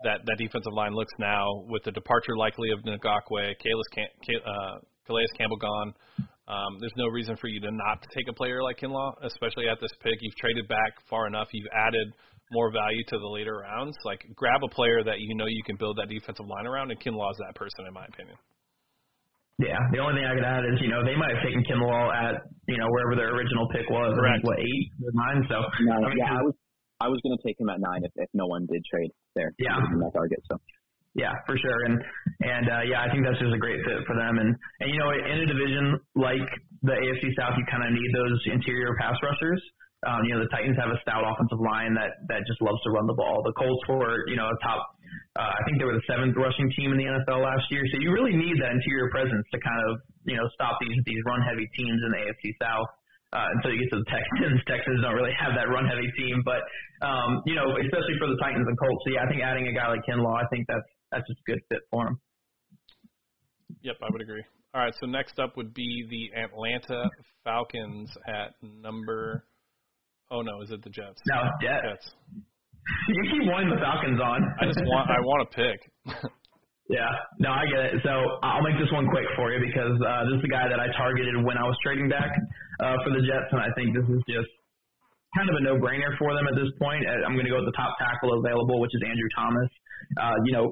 that 0.03 0.21
that 0.25 0.37
defensive 0.37 0.73
line 0.73 0.93
looks 0.93 1.13
now 1.19 1.45
with 1.67 1.83
the 1.83 1.91
departure 1.91 2.37
likely 2.37 2.71
of 2.71 2.79
Ngakoue, 2.79 3.53
Calais, 3.59 4.39
uh, 4.45 4.79
Calais 5.05 5.25
Campbell 5.37 5.57
gone. 5.57 5.93
Um, 6.47 6.77
there's 6.79 6.95
no 6.97 7.07
reason 7.07 7.37
for 7.37 7.47
you 7.47 7.59
to 7.61 7.71
not 7.71 8.03
take 8.13 8.27
a 8.29 8.33
player 8.33 8.63
like 8.63 8.79
Kinlaw, 8.79 9.13
especially 9.23 9.69
at 9.69 9.79
this 9.79 9.91
pick. 10.01 10.17
You've 10.21 10.35
traded 10.35 10.67
back 10.67 10.99
far 11.09 11.27
enough. 11.27 11.47
You've 11.51 11.69
added 11.75 12.07
more 12.51 12.71
value 12.71 13.03
to 13.07 13.17
the 13.17 13.27
later 13.27 13.63
rounds. 13.63 13.95
Like 14.03 14.25
grab 14.35 14.61
a 14.63 14.67
player 14.73 15.03
that 15.03 15.19
you 15.19 15.35
know 15.35 15.45
you 15.47 15.63
can 15.65 15.77
build 15.77 15.97
that 15.97 16.09
defensive 16.09 16.47
line 16.47 16.67
around, 16.67 16.91
and 16.91 16.99
Kinlaw's 16.99 17.37
that 17.37 17.55
person, 17.55 17.85
in 17.87 17.93
my 17.93 18.05
opinion. 18.05 18.37
Yeah, 19.61 19.77
the 19.93 20.01
only 20.01 20.17
thing 20.17 20.25
I 20.25 20.33
could 20.33 20.47
add 20.47 20.65
is, 20.65 20.81
you 20.81 20.89
know, 20.89 21.05
they 21.05 21.13
might 21.13 21.37
have 21.37 21.43
taken 21.45 21.61
Kinlaw 21.61 22.09
at, 22.09 22.49
you 22.65 22.81
know, 22.81 22.89
wherever 22.89 23.13
their 23.13 23.29
original 23.37 23.69
pick 23.69 23.85
was. 23.93 24.17
Correct. 24.17 24.41
what, 24.41 24.57
eight 24.57 24.89
or 25.05 25.13
nine? 25.13 25.45
So, 25.45 25.61
no, 25.85 26.01
I 26.01 26.09
mean, 26.09 26.17
yeah, 26.17 26.33
I 26.33 26.41
was, 26.41 26.55
I 26.97 27.07
was 27.13 27.21
going 27.21 27.37
to 27.37 27.43
take 27.45 27.61
him 27.61 27.69
at 27.69 27.77
nine 27.77 28.01
if, 28.01 28.11
if 28.15 28.29
no 28.33 28.49
one 28.49 28.65
did 28.65 28.81
trade 28.89 29.13
there. 29.37 29.53
Yeah. 29.61 29.77
That 29.77 30.13
target, 30.17 30.41
so. 30.49 30.57
Yeah, 31.13 31.35
for 31.43 31.59
sure, 31.59 31.79
and 31.91 31.99
and 32.39 32.65
uh, 32.71 32.83
yeah, 32.87 33.03
I 33.03 33.11
think 33.11 33.27
that's 33.27 33.35
just 33.35 33.51
a 33.51 33.59
great 33.59 33.83
fit 33.83 33.99
for 34.07 34.15
them. 34.15 34.39
And 34.39 34.55
and 34.79 34.87
you 34.87 34.95
know, 34.95 35.11
in 35.11 35.43
a 35.43 35.45
division 35.45 35.99
like 36.15 36.47
the 36.87 36.95
AFC 36.95 37.35
South, 37.35 37.59
you 37.59 37.67
kind 37.67 37.83
of 37.83 37.91
need 37.91 38.11
those 38.15 38.39
interior 38.47 38.95
pass 38.95 39.19
rushers. 39.19 39.59
Um, 40.01 40.25
you 40.25 40.33
know, 40.33 40.41
the 40.41 40.49
Titans 40.49 40.73
have 40.81 40.89
a 40.89 40.97
stout 41.05 41.21
offensive 41.21 41.61
line 41.61 41.93
that 41.93 42.25
that 42.25 42.41
just 42.49 42.57
loves 42.57 42.81
to 42.85 42.89
run 42.89 43.05
the 43.05 43.13
ball. 43.13 43.45
The 43.45 43.53
Colts 43.53 43.85
were, 43.85 44.25
you 44.25 44.33
know, 44.33 44.49
a 44.49 44.57
top. 44.65 44.81
Uh, 45.37 45.53
I 45.53 45.61
think 45.67 45.77
they 45.77 45.85
were 45.85 45.93
the 45.93 46.07
seventh 46.09 46.33
rushing 46.33 46.73
team 46.73 46.89
in 46.91 46.97
the 46.97 47.05
NFL 47.05 47.45
last 47.45 47.69
year. 47.69 47.85
So 47.93 48.01
you 48.01 48.09
really 48.09 48.33
need 48.33 48.57
that 48.65 48.73
interior 48.73 49.13
presence 49.13 49.45
to 49.53 49.57
kind 49.61 49.81
of, 49.85 50.01
you 50.25 50.35
know, 50.35 50.45
stop 50.57 50.81
these 50.81 50.97
these 51.05 51.21
run 51.29 51.45
heavy 51.45 51.69
teams 51.77 51.99
in 52.01 52.09
the 52.17 52.21
AFC 52.25 52.57
South. 52.57 52.89
Uh, 53.31 53.47
until 53.55 53.71
you 53.71 53.79
get 53.79 53.95
to 53.95 54.03
the 54.03 54.09
Texans, 54.11 54.59
Texans 54.67 54.99
don't 54.99 55.15
really 55.15 55.31
have 55.39 55.55
that 55.55 55.71
run 55.71 55.87
heavy 55.87 56.11
team, 56.19 56.43
but 56.43 56.59
um, 56.99 57.39
you 57.45 57.55
know, 57.55 57.77
especially 57.79 58.17
for 58.19 58.27
the 58.27 58.35
Titans 58.43 58.67
and 58.67 58.75
Colts. 58.75 58.99
So 59.07 59.15
yeah, 59.15 59.23
I 59.23 59.27
think 59.31 59.39
adding 59.39 59.69
a 59.69 59.73
guy 59.73 59.87
like 59.87 60.03
Kinlaw, 60.03 60.35
I 60.35 60.43
think 60.51 60.67
that's 60.67 60.89
that's 61.13 61.23
just 61.29 61.39
a 61.39 61.47
good 61.47 61.61
fit 61.69 61.85
for 61.93 62.09
him. 62.09 62.19
Yep, 63.85 63.97
I 64.03 64.07
would 64.11 64.21
agree. 64.21 64.43
All 64.73 64.81
right, 64.81 64.93
so 64.99 65.05
next 65.05 65.39
up 65.39 65.57
would 65.57 65.73
be 65.73 66.07
the 66.09 66.39
Atlanta 66.39 67.09
Falcons 67.43 68.09
at 68.27 68.55
number 68.61 69.43
Oh 70.31 70.41
no, 70.41 70.63
is 70.63 70.71
it 70.71 70.79
the 70.79 70.89
Jets? 70.89 71.19
No, 71.27 71.43
Jets. 71.59 71.83
Jets. 71.83 72.07
you 73.11 73.23
keep 73.35 73.43
wanting 73.51 73.67
the 73.67 73.83
Falcons 73.83 74.15
on. 74.23 74.39
I 74.63 74.65
just 74.65 74.79
want 74.87 75.11
I 75.11 75.19
want 75.19 75.43
to 75.43 75.49
pick. 75.51 75.79
yeah, 76.89 77.11
no, 77.43 77.51
I 77.51 77.67
get 77.67 77.91
it. 77.91 77.93
So 78.07 78.15
I'll 78.39 78.63
make 78.63 78.79
this 78.79 78.89
one 78.95 79.11
quick 79.11 79.27
for 79.35 79.51
you 79.51 79.59
because 79.59 79.99
uh, 79.99 80.31
this 80.31 80.39
is 80.39 80.43
the 80.47 80.53
guy 80.55 80.71
that 80.71 80.79
I 80.79 80.87
targeted 80.95 81.35
when 81.43 81.59
I 81.59 81.67
was 81.67 81.75
trading 81.83 82.07
back 82.07 82.31
uh, 82.79 82.95
for 83.03 83.11
the 83.11 83.21
Jets, 83.27 83.51
and 83.51 83.59
I 83.59 83.69
think 83.75 83.91
this 83.91 84.07
is 84.07 84.23
just 84.23 84.47
kind 85.35 85.47
of 85.51 85.55
a 85.59 85.63
no-brainer 85.63 86.15
for 86.19 86.31
them 86.35 86.47
at 86.47 86.55
this 86.55 86.71
point. 86.79 87.03
Uh, 87.03 87.27
I'm 87.27 87.35
going 87.35 87.47
to 87.47 87.53
go 87.53 87.59
with 87.59 87.67
the 87.67 87.77
top 87.77 87.95
tackle 87.99 88.35
available, 88.39 88.79
which 88.79 88.91
is 88.95 89.03
Andrew 89.03 89.31
Thomas. 89.35 89.69
Uh, 90.15 90.35
you 90.47 90.51
know, 90.55 90.65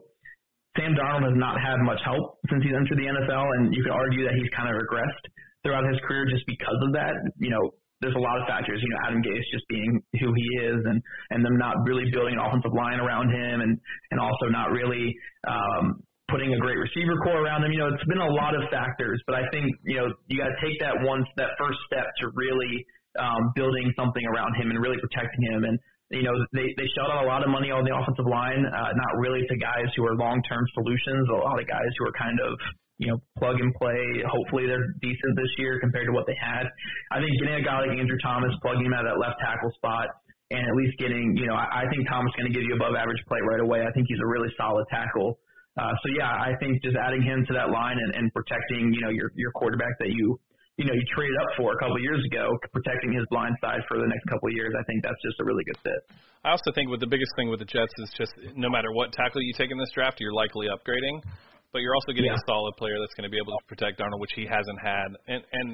Sam 0.79 0.95
Darnold 0.95 1.27
has 1.27 1.35
not 1.35 1.59
had 1.59 1.79
much 1.83 1.99
help 2.07 2.39
since 2.47 2.63
he's 2.63 2.75
entered 2.75 2.95
the 2.95 3.11
NFL, 3.11 3.45
and 3.59 3.75
you 3.75 3.83
could 3.83 3.95
argue 3.95 4.23
that 4.23 4.39
he's 4.39 4.47
kind 4.55 4.71
of 4.71 4.79
regressed 4.79 5.23
throughout 5.63 5.83
his 5.91 5.99
career 6.07 6.27
just 6.31 6.47
because 6.47 6.79
of 6.87 6.95
that. 6.95 7.11
You 7.39 7.51
know, 7.51 7.75
there's 8.01 8.15
a 8.15 8.23
lot 8.23 8.39
of 8.39 8.47
factors. 8.47 8.79
You 8.81 8.89
know, 8.89 8.99
Adam 9.07 9.21
Gase 9.21 9.47
just 9.51 9.67
being 9.67 10.01
who 10.19 10.29
he 10.33 10.47
is, 10.65 10.79
and 10.85 11.01
and 11.31 11.45
them 11.45 11.57
not 11.57 11.75
really 11.85 12.09
building 12.11 12.35
an 12.35 12.43
offensive 12.43 12.73
line 12.73 12.99
around 12.99 13.29
him, 13.31 13.61
and 13.61 13.77
and 14.11 14.17
also 14.19 14.47
not 14.49 14.71
really 14.71 15.13
um, 15.47 15.99
putting 16.31 16.53
a 16.53 16.59
great 16.59 16.77
receiver 16.77 17.17
core 17.23 17.43
around 17.43 17.63
him. 17.63 17.71
You 17.71 17.79
know, 17.79 17.89
it's 17.91 18.07
been 18.07 18.23
a 18.23 18.33
lot 18.33 18.55
of 18.55 18.63
factors, 18.71 19.21
but 19.27 19.35
I 19.35 19.43
think 19.51 19.67
you 19.83 19.97
know 19.97 20.07
you 20.27 20.39
got 20.39 20.49
to 20.49 20.59
take 20.63 20.79
that 20.79 20.95
one 21.03 21.25
that 21.37 21.57
first 21.59 21.79
step 21.91 22.07
to 22.23 22.31
really 22.35 22.85
um, 23.19 23.51
building 23.55 23.91
something 23.97 24.23
around 24.25 24.55
him 24.55 24.69
and 24.69 24.79
really 24.79 24.99
protecting 25.01 25.43
him. 25.51 25.63
And 25.63 25.75
you 26.09 26.23
know, 26.23 26.33
they 26.53 26.73
they 26.77 26.87
shelled 26.97 27.11
out 27.13 27.23
a 27.23 27.29
lot 27.29 27.43
of 27.43 27.49
money 27.49 27.69
on 27.69 27.85
the 27.85 27.93
offensive 27.93 28.25
line, 28.25 28.65
uh, 28.65 28.91
not 28.95 29.13
really 29.21 29.45
to 29.45 29.55
guys 29.57 29.89
who 29.95 30.05
are 30.05 30.15
long 30.15 30.41
term 30.49 30.63
solutions. 30.73 31.29
A 31.29 31.37
lot 31.37 31.59
of 31.61 31.67
guys 31.67 31.91
who 31.97 32.07
are 32.07 32.15
kind 32.17 32.39
of 32.41 32.57
you 32.99 33.07
know, 33.07 33.17
plug 33.39 33.55
and 33.63 33.71
play. 33.79 34.21
Hopefully 34.27 34.67
they're 34.67 34.91
decent 34.99 35.33
this 35.39 35.49
year 35.57 35.79
compared 35.79 36.05
to 36.05 36.13
what 36.13 36.27
they 36.27 36.35
had. 36.35 36.67
I 37.15 37.23
think 37.23 37.31
getting 37.39 37.55
a 37.55 37.63
guy 37.63 37.79
like 37.79 37.95
Andrew 37.95 38.19
Thomas, 38.19 38.51
plugging 38.61 38.91
him 38.91 38.93
out 38.93 39.07
of 39.07 39.15
that 39.15 39.19
left 39.23 39.39
tackle 39.39 39.71
spot, 39.79 40.11
and 40.51 40.59
at 40.59 40.75
least 40.75 40.99
getting, 40.99 41.31
you 41.39 41.47
know, 41.47 41.55
I, 41.55 41.81
I 41.81 41.89
think 41.89 42.03
Thomas 42.11 42.27
is 42.35 42.37
going 42.43 42.51
to 42.51 42.55
give 42.55 42.67
you 42.67 42.75
above 42.75 42.99
average 42.99 43.23
play 43.31 43.39
right 43.47 43.63
away. 43.63 43.87
I 43.87 43.91
think 43.95 44.11
he's 44.11 44.19
a 44.19 44.27
really 44.27 44.51
solid 44.59 44.83
tackle. 44.91 45.39
Uh, 45.79 45.95
so 46.03 46.11
yeah, 46.11 46.27
I 46.27 46.51
think 46.59 46.83
just 46.83 46.99
adding 46.99 47.23
him 47.23 47.47
to 47.47 47.53
that 47.55 47.71
line 47.71 47.95
and, 47.95 48.11
and 48.19 48.27
protecting, 48.35 48.91
you 48.91 48.99
know, 48.99 49.15
your 49.15 49.31
your 49.39 49.55
quarterback 49.55 49.95
that 50.03 50.11
you, 50.11 50.35
you 50.75 50.83
know, 50.83 50.91
you 50.91 51.05
traded 51.15 51.39
up 51.39 51.55
for 51.55 51.71
a 51.71 51.77
couple 51.79 51.95
of 51.95 52.03
years 52.03 52.19
ago, 52.27 52.51
protecting 52.75 53.15
his 53.15 53.23
blind 53.31 53.55
side 53.63 53.79
for 53.87 53.95
the 53.95 54.09
next 54.11 54.27
couple 54.27 54.51
of 54.51 54.55
years. 54.59 54.75
I 54.75 54.83
think 54.91 55.07
that's 55.07 55.21
just 55.23 55.39
a 55.39 55.45
really 55.47 55.63
good 55.63 55.79
fit. 55.87 56.03
I 56.43 56.51
also 56.51 56.75
think 56.75 56.91
with 56.91 56.99
the 56.99 57.07
biggest 57.07 57.31
thing 57.39 57.47
with 57.47 57.63
the 57.63 57.69
Jets 57.69 57.95
is 58.03 58.11
just 58.17 58.35
no 58.59 58.67
matter 58.67 58.91
what 58.91 59.15
tackle 59.15 59.39
you 59.39 59.55
take 59.55 59.71
in 59.71 59.79
this 59.79 59.91
draft, 59.95 60.19
you're 60.19 60.35
likely 60.35 60.67
upgrading 60.67 61.23
but 61.71 61.79
you're 61.79 61.95
also 61.95 62.11
getting 62.11 62.31
yeah. 62.31 62.41
a 62.41 62.49
solid 62.49 62.73
player 62.77 62.97
that's 62.99 63.13
going 63.13 63.27
to 63.27 63.33
be 63.33 63.37
able 63.37 63.53
to 63.53 63.61
protect 63.67 63.99
Darnold, 63.99 64.19
which 64.19 64.33
he 64.35 64.45
hasn't 64.45 64.79
had. 64.81 65.09
And 65.27 65.41
and 65.53 65.67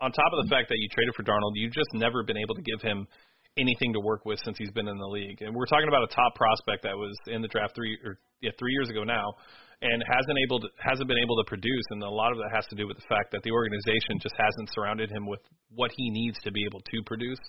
on 0.00 0.10
top 0.12 0.30
of 0.34 0.44
the 0.44 0.50
fact 0.50 0.68
that 0.68 0.78
you 0.78 0.88
traded 0.90 1.14
for 1.14 1.22
Darnold, 1.22 1.54
you've 1.54 1.74
just 1.74 1.90
never 1.94 2.22
been 2.22 2.38
able 2.38 2.54
to 2.54 2.62
give 2.62 2.82
him 2.82 3.06
anything 3.56 3.92
to 3.94 4.00
work 4.00 4.26
with 4.26 4.38
since 4.44 4.58
he's 4.58 4.70
been 4.70 4.88
in 4.88 4.98
the 4.98 5.06
league. 5.06 5.42
And 5.42 5.54
we're 5.54 5.70
talking 5.70 5.86
about 5.86 6.02
a 6.02 6.10
top 6.10 6.34
prospect 6.34 6.82
that 6.82 6.96
was 6.98 7.14
in 7.26 7.42
the 7.42 7.48
draft 7.48 7.74
three 7.74 7.98
or 8.02 8.18
yeah 8.42 8.50
three 8.58 8.72
years 8.72 8.90
ago 8.90 9.04
now, 9.04 9.26
and 9.82 10.02
hasn't 10.06 10.38
able 10.46 10.60
to 10.60 10.68
hasn't 10.78 11.06
been 11.06 11.22
able 11.22 11.36
to 11.38 11.46
produce. 11.46 11.86
And 11.90 12.02
a 12.02 12.10
lot 12.10 12.32
of 12.32 12.38
that 12.38 12.50
has 12.54 12.66
to 12.70 12.76
do 12.76 12.86
with 12.86 12.98
the 12.98 13.06
fact 13.08 13.30
that 13.32 13.42
the 13.42 13.50
organization 13.50 14.18
just 14.20 14.34
hasn't 14.38 14.70
surrounded 14.74 15.10
him 15.10 15.26
with 15.26 15.40
what 15.70 15.90
he 15.94 16.10
needs 16.10 16.38
to 16.42 16.50
be 16.50 16.64
able 16.66 16.80
to 16.80 16.98
produce. 17.06 17.40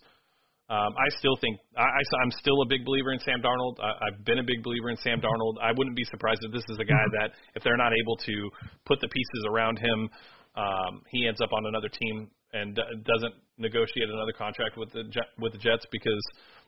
Um, 0.67 0.97
I 0.97 1.07
still 1.19 1.37
think 1.41 1.59
I, 1.77 1.85
I, 1.85 2.01
I'm 2.25 2.31
still 2.41 2.61
a 2.63 2.67
big 2.67 2.85
believer 2.85 3.13
in 3.13 3.19
Sam 3.19 3.37
Darnold. 3.37 3.77
I, 3.77 4.09
I've 4.09 4.25
been 4.25 4.39
a 4.39 4.43
big 4.43 4.63
believer 4.63 4.89
in 4.89 4.97
Sam 4.97 5.21
Darnold. 5.21 5.61
I 5.61 5.71
wouldn't 5.77 5.95
be 5.95 6.05
surprised 6.05 6.41
if 6.41 6.51
this 6.51 6.65
is 6.69 6.77
a 6.81 6.85
guy 6.85 7.05
that, 7.21 7.37
if 7.53 7.61
they're 7.61 7.77
not 7.77 7.93
able 7.93 8.17
to 8.17 8.49
put 8.85 8.99
the 8.99 9.07
pieces 9.07 9.41
around 9.49 9.77
him, 9.77 10.09
um, 10.57 11.03
he 11.11 11.27
ends 11.27 11.39
up 11.41 11.53
on 11.53 11.67
another 11.67 11.89
team 11.89 12.31
and 12.53 12.75
d- 12.75 12.81
doesn't 13.05 13.35
negotiate 13.57 14.09
another 14.09 14.33
contract 14.33 14.77
with 14.77 14.91
the 14.91 15.03
with 15.37 15.51
the 15.51 15.59
Jets 15.59 15.85
because 15.91 16.23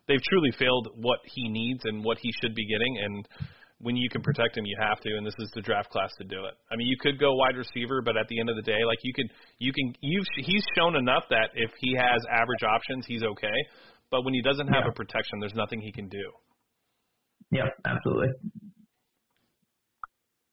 they've 0.07 0.21
truly 0.29 0.51
failed 0.59 0.89
what 1.01 1.19
he 1.25 1.49
needs 1.49 1.81
and 1.85 2.03
what 2.03 2.17
he 2.21 2.29
should 2.41 2.53
be 2.53 2.67
getting. 2.67 2.97
And 3.01 3.27
when 3.79 3.95
you 3.95 4.09
can 4.09 4.21
protect 4.21 4.57
him, 4.57 4.65
you 4.65 4.75
have 4.79 4.99
to, 5.01 5.09
and 5.15 5.25
this 5.25 5.37
is 5.37 5.49
the 5.53 5.61
draft 5.61 5.89
class 5.91 6.09
to 6.17 6.25
do 6.25 6.45
it. 6.45 6.55
I 6.71 6.75
mean, 6.75 6.87
you 6.87 6.97
could 6.99 7.19
go 7.19 7.35
wide 7.35 7.55
receiver, 7.55 8.01
but 8.01 8.17
at 8.17 8.27
the 8.27 8.39
end 8.39 8.49
of 8.49 8.55
the 8.55 8.65
day, 8.65 8.81
like 8.87 8.97
you 9.03 9.13
could, 9.13 9.29
you 9.59 9.71
can, 9.71 9.93
you've 10.01 10.25
he's 10.37 10.63
shown 10.75 10.95
enough 10.95 11.23
that 11.29 11.51
if 11.53 11.71
he 11.79 11.93
has 11.95 12.21
average 12.31 12.63
options, 12.63 13.05
he's 13.05 13.23
okay. 13.23 13.57
But 14.09 14.23
when 14.23 14.33
he 14.33 14.41
doesn't 14.41 14.67
have 14.67 14.85
yeah. 14.85 14.91
a 14.91 14.93
protection, 14.93 15.39
there's 15.39 15.53
nothing 15.53 15.81
he 15.81 15.91
can 15.91 16.07
do. 16.09 16.25
Yeah, 17.51 17.69
absolutely. 17.85 18.33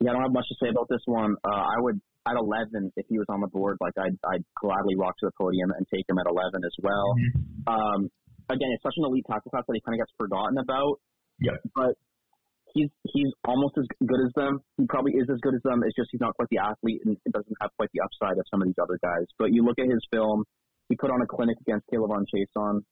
Yeah, 0.01 0.11
I 0.11 0.13
don't 0.13 0.23
have 0.23 0.33
much 0.33 0.47
to 0.49 0.57
say 0.61 0.69
about 0.69 0.89
this 0.91 1.01
one. 1.07 1.35
Uh, 1.45 1.65
I 1.65 1.81
would 1.81 2.01
at 2.27 2.37
11 2.37 2.93
if 2.97 3.07
he 3.09 3.19
was 3.19 3.27
on 3.29 3.41
the 3.41 3.49
board. 3.49 3.77
Like 3.81 3.95
I'd, 3.97 4.17
I'd 4.33 4.45
gladly 4.61 4.97
walk 4.97 5.17
to 5.21 5.27
the 5.27 5.35
podium 5.39 5.71
and 5.77 5.87
take 5.93 6.09
him 6.09 6.19
at 6.19 6.27
11 6.29 6.61
as 6.65 6.77
well. 6.83 7.09
Mm-hmm. 7.17 7.73
Um, 7.73 8.01
again, 8.49 8.69
it's 8.73 8.83
such 8.83 8.97
an 8.97 9.05
elite 9.05 9.25
tackle 9.29 9.51
class 9.51 9.65
that 9.69 9.75
he 9.75 9.83
kind 9.85 9.97
of 9.97 10.05
gets 10.05 10.13
forgotten 10.17 10.59
about. 10.59 11.01
Yep. 11.41 11.57
But 11.75 11.93
he's 12.75 12.91
he's 13.07 13.31
almost 13.47 13.79
as 13.79 13.87
good 14.03 14.21
as 14.27 14.33
them. 14.35 14.61
He 14.77 14.85
probably 14.91 15.15
is 15.15 15.31
as 15.31 15.39
good 15.41 15.55
as 15.55 15.63
them. 15.63 15.81
It's 15.87 15.97
just 15.97 16.11
he's 16.11 16.21
not 16.21 16.35
quite 16.35 16.51
the 16.51 16.59
athlete 16.59 17.01
and 17.07 17.17
doesn't 17.31 17.59
have 17.63 17.71
quite 17.79 17.89
the 17.95 18.03
upside 18.03 18.37
of 18.37 18.45
some 18.51 18.61
of 18.61 18.67
these 18.69 18.79
other 18.83 18.99
guys. 19.01 19.25
But 19.39 19.55
you 19.55 19.65
look 19.65 19.79
at 19.79 19.87
his 19.89 20.03
film. 20.13 20.45
He 20.93 21.01
put 21.01 21.09
on 21.09 21.17
a 21.23 21.27
clinic 21.27 21.57
against 21.65 21.89
K'Lavon 21.89 22.29
Chaisson 22.29 22.85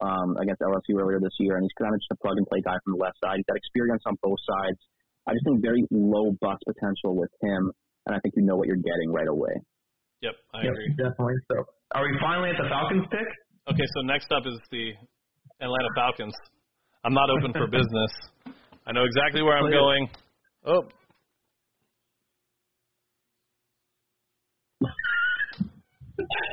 um, 0.00 0.32
against 0.40 0.64
LSU 0.64 0.96
earlier 0.96 1.20
this 1.20 1.36
year, 1.36 1.60
and 1.60 1.62
he's 1.62 1.76
kind 1.76 1.92
of 1.92 2.00
just 2.00 2.16
a 2.16 2.18
plug 2.24 2.40
and 2.40 2.46
play 2.48 2.64
guy 2.64 2.72
from 2.80 2.96
the 2.96 3.02
left 3.04 3.20
side. 3.20 3.36
He's 3.36 3.44
got 3.44 3.60
experience 3.60 4.00
on 4.08 4.16
both 4.24 4.40
sides. 4.48 4.80
I 5.28 5.36
just 5.36 5.44
think 5.44 5.60
very 5.60 5.84
low 5.92 6.32
bust 6.40 6.64
potential 6.64 7.12
with 7.20 7.28
him, 7.44 7.68
and 8.08 8.16
I 8.16 8.18
think 8.24 8.32
you 8.36 8.48
know 8.48 8.56
what 8.56 8.64
you're 8.64 8.80
getting 8.80 9.12
right 9.12 9.28
away. 9.28 9.52
Yep, 10.24 10.34
I 10.56 10.64
yep, 10.64 10.72
agree. 10.72 10.88
Definitely. 10.96 11.36
So, 11.52 11.68
are 11.92 12.04
we 12.04 12.16
finally 12.16 12.48
at 12.48 12.56
the 12.56 12.68
Falcons 12.68 13.04
pick? 13.12 13.28
Okay, 13.68 13.86
so 13.92 14.00
next 14.08 14.32
up 14.32 14.44
is 14.48 14.56
the 14.72 14.92
Atlanta 15.60 15.92
Falcons. 15.96 16.32
I'm 17.04 17.12
not 17.12 17.28
open 17.28 17.52
for 17.52 17.68
business. 17.68 18.12
I 18.86 18.92
know 18.92 19.04
exactly 19.04 19.42
where 19.42 19.56
I'm 19.56 19.70
going. 19.70 20.08
Oh. 20.66 20.82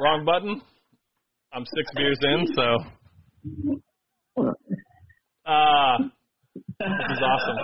Wrong 0.01 0.25
button. 0.25 0.61
I'm 1.53 1.65
six 1.75 1.91
beers 1.95 2.17
in, 2.21 2.47
so. 2.55 2.77
Ah, 5.45 5.95
uh, 5.95 5.97
this 6.79 7.11
is 7.11 7.21
awesome. 7.21 7.57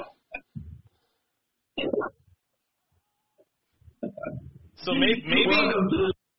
So 4.83 4.93
maybe 4.93 5.23
maybe 5.25 5.71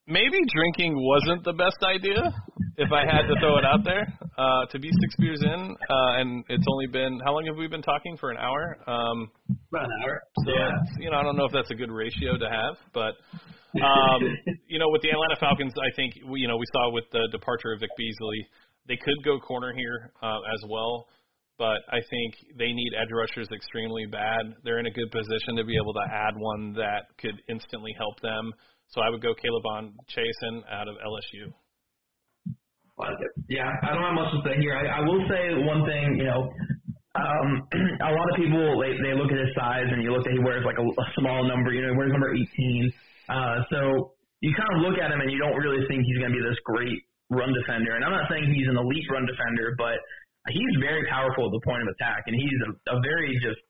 maybe 0.06 0.38
drinking 0.55 0.94
wasn't 0.96 1.44
the 1.44 1.55
best 1.55 1.78
idea 1.82 2.30
if 2.78 2.92
I 2.92 3.02
had 3.02 3.26
to 3.26 3.34
throw 3.42 3.59
it 3.59 3.66
out 3.66 3.82
there. 3.84 4.06
Uh, 4.38 4.64
to 4.70 4.78
be 4.78 4.88
six 4.88 5.16
beers 5.18 5.42
in, 5.42 5.76
uh, 5.90 6.22
and 6.22 6.44
it's 6.48 6.64
only 6.70 6.86
been 6.86 7.18
how 7.24 7.34
long 7.34 7.44
have 7.46 7.56
we 7.56 7.66
been 7.66 7.82
talking 7.82 8.16
for 8.16 8.30
an 8.30 8.38
hour? 8.38 8.78
Um, 8.86 9.30
About 9.70 9.86
an 9.86 9.98
hour. 10.02 10.22
So 10.46 10.52
yeah. 10.55 10.70
you 11.00 11.10
know, 11.10 11.18
I 11.18 11.22
don't 11.24 11.36
know 11.36 11.44
if 11.44 11.52
that's 11.52 11.70
a 11.72 11.74
good 11.74 11.90
ratio 11.90 12.38
to 12.38 12.48
have, 12.48 12.78
but 12.94 13.18
um, 13.82 14.22
you 14.68 14.78
know, 14.78 14.86
with 14.90 15.02
the 15.02 15.10
Atlanta 15.10 15.36
Falcons, 15.40 15.74
I 15.74 15.90
think 15.96 16.14
we, 16.30 16.40
you 16.40 16.48
know 16.48 16.56
we 16.56 16.66
saw 16.72 16.90
with 16.92 17.05
the 17.10 17.26
departure 17.32 17.72
of 17.74 17.80
Vic 17.80 17.90
Beasley, 17.98 18.46
they 18.86 18.96
could 18.96 19.18
go 19.24 19.40
corner 19.40 19.74
here 19.74 20.12
uh, 20.22 20.38
as 20.55 20.62
well. 20.70 21.09
But 21.59 21.82
I 21.90 21.98
think 21.98 22.55
they 22.56 22.70
need 22.70 22.92
edge 22.94 23.10
rushers 23.10 23.48
extremely 23.52 24.06
bad. 24.06 24.55
They're 24.62 24.78
in 24.78 24.86
a 24.86 24.94
good 24.94 25.10
position 25.10 25.59
to 25.59 25.64
be 25.64 25.74
able 25.74 25.92
to 25.94 26.06
add 26.14 26.38
one 26.38 26.72
that 26.74 27.10
could 27.18 27.34
instantly 27.50 27.90
help 27.98 28.20
them. 28.22 28.52
So 28.94 29.00
I 29.00 29.10
would 29.10 29.20
go 29.20 29.34
K'Lavon 29.34 29.90
Chaisson 30.06 30.62
out 30.70 30.86
of 30.86 30.94
LSU. 31.02 31.50
Yeah, 33.49 33.70
I 33.70 33.95
don't 33.95 34.03
have 34.03 34.19
much 34.19 34.31
to 34.35 34.41
say 34.43 34.59
here. 34.59 34.75
I, 34.75 34.99
I 34.99 35.01
will 35.07 35.23
say 35.31 35.43
one 35.62 35.87
thing, 35.87 36.19
you 36.19 36.27
know, 36.27 36.51
um, 37.15 37.49
a 38.11 38.12
lot 38.12 38.27
of 38.29 38.37
people 38.37 38.79
they 38.83 38.95
they 39.01 39.15
look 39.15 39.31
at 39.31 39.39
his 39.39 39.55
size 39.55 39.89
and 39.91 40.03
you 40.03 40.11
look 40.11 40.27
at 40.27 40.35
he 40.35 40.43
wears 40.43 40.66
like 40.66 40.79
a, 40.79 40.85
a 40.85 41.07
small 41.19 41.47
number, 41.47 41.73
you 41.73 41.83
know, 41.83 41.95
he 41.95 41.99
wears 41.99 42.12
number 42.12 42.35
18. 42.35 42.47
Uh, 43.29 43.57
so 43.70 43.79
you 44.41 44.55
kind 44.55 44.70
of 44.77 44.83
look 44.83 44.99
at 44.99 45.11
him 45.11 45.20
and 45.23 45.31
you 45.31 45.39
don't 45.39 45.59
really 45.59 45.83
think 45.87 46.07
he's 46.07 46.19
going 46.19 46.31
to 46.31 46.39
be 46.39 46.45
this 46.45 46.59
great 46.66 46.99
run 47.31 47.51
defender. 47.55 47.95
And 47.95 48.05
I'm 48.05 48.15
not 48.15 48.31
saying 48.31 48.51
he's 48.51 48.69
an 48.70 48.79
elite 48.79 49.07
run 49.11 49.27
defender, 49.27 49.75
but 49.77 49.99
he's 50.49 50.75
very 50.81 51.05
powerful 51.11 51.47
at 51.47 51.53
the 51.53 51.62
point 51.65 51.83
of 51.85 51.89
attack, 51.93 52.25
and 52.27 52.35
he's 52.35 52.61
a, 52.65 52.70
a 52.95 53.01
very 53.05 53.37
just 53.43 53.61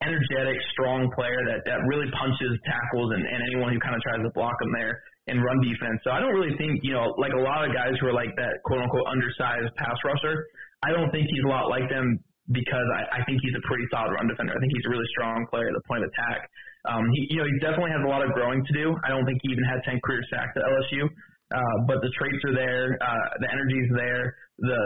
energetic, 0.00 0.56
strong 0.72 1.10
player 1.12 1.44
that 1.44 1.60
that 1.68 1.84
really 1.84 2.08
punches 2.16 2.56
tackles 2.64 3.12
and, 3.12 3.20
and 3.20 3.40
anyone 3.52 3.72
who 3.72 3.80
kind 3.80 3.92
of 3.92 4.00
tries 4.00 4.22
to 4.24 4.32
block 4.32 4.56
him 4.62 4.72
there 4.72 4.96
in 5.26 5.40
run 5.40 5.60
defense. 5.60 6.00
So 6.04 6.10
I 6.10 6.20
don't 6.20 6.32
really 6.32 6.56
think 6.56 6.80
you 6.82 6.92
know 6.92 7.12
like 7.18 7.32
a 7.32 7.42
lot 7.42 7.66
of 7.66 7.74
guys 7.74 7.92
who 8.00 8.08
are 8.08 8.16
like 8.16 8.32
that 8.36 8.62
quote 8.64 8.80
unquote 8.80 9.06
undersized 9.06 9.74
pass 9.76 9.96
rusher. 10.04 10.46
I 10.82 10.92
don't 10.92 11.10
think 11.12 11.28
he's 11.28 11.44
a 11.44 11.50
lot 11.50 11.68
like 11.68 11.88
them 11.90 12.20
because 12.50 12.88
I, 12.96 13.20
I 13.20 13.24
think 13.28 13.38
he's 13.44 13.54
a 13.54 13.64
pretty 13.68 13.84
solid 13.92 14.16
run 14.16 14.26
defender. 14.26 14.56
I 14.56 14.60
think 14.60 14.72
he's 14.74 14.86
a 14.86 14.92
really 14.92 15.06
strong 15.14 15.46
player 15.52 15.68
at 15.68 15.76
the 15.76 15.84
point 15.86 16.02
of 16.02 16.10
attack. 16.10 16.48
Um, 16.88 17.04
he, 17.12 17.36
you 17.36 17.38
know, 17.38 17.46
he 17.46 17.56
definitely 17.60 17.92
has 17.92 18.02
a 18.02 18.10
lot 18.10 18.24
of 18.24 18.32
growing 18.32 18.64
to 18.64 18.72
do. 18.72 18.96
I 19.04 19.12
don't 19.12 19.28
think 19.28 19.38
he 19.44 19.52
even 19.52 19.64
had 19.68 19.84
10 19.84 20.00
career 20.00 20.24
sacks 20.32 20.56
at 20.56 20.64
LSU, 20.64 21.04
uh, 21.04 21.76
but 21.86 22.00
the 22.00 22.10
traits 22.16 22.40
are 22.48 22.56
there, 22.56 22.96
uh, 22.98 23.26
the 23.38 23.48
energy's 23.52 23.90
there, 23.94 24.34
the 24.58 24.80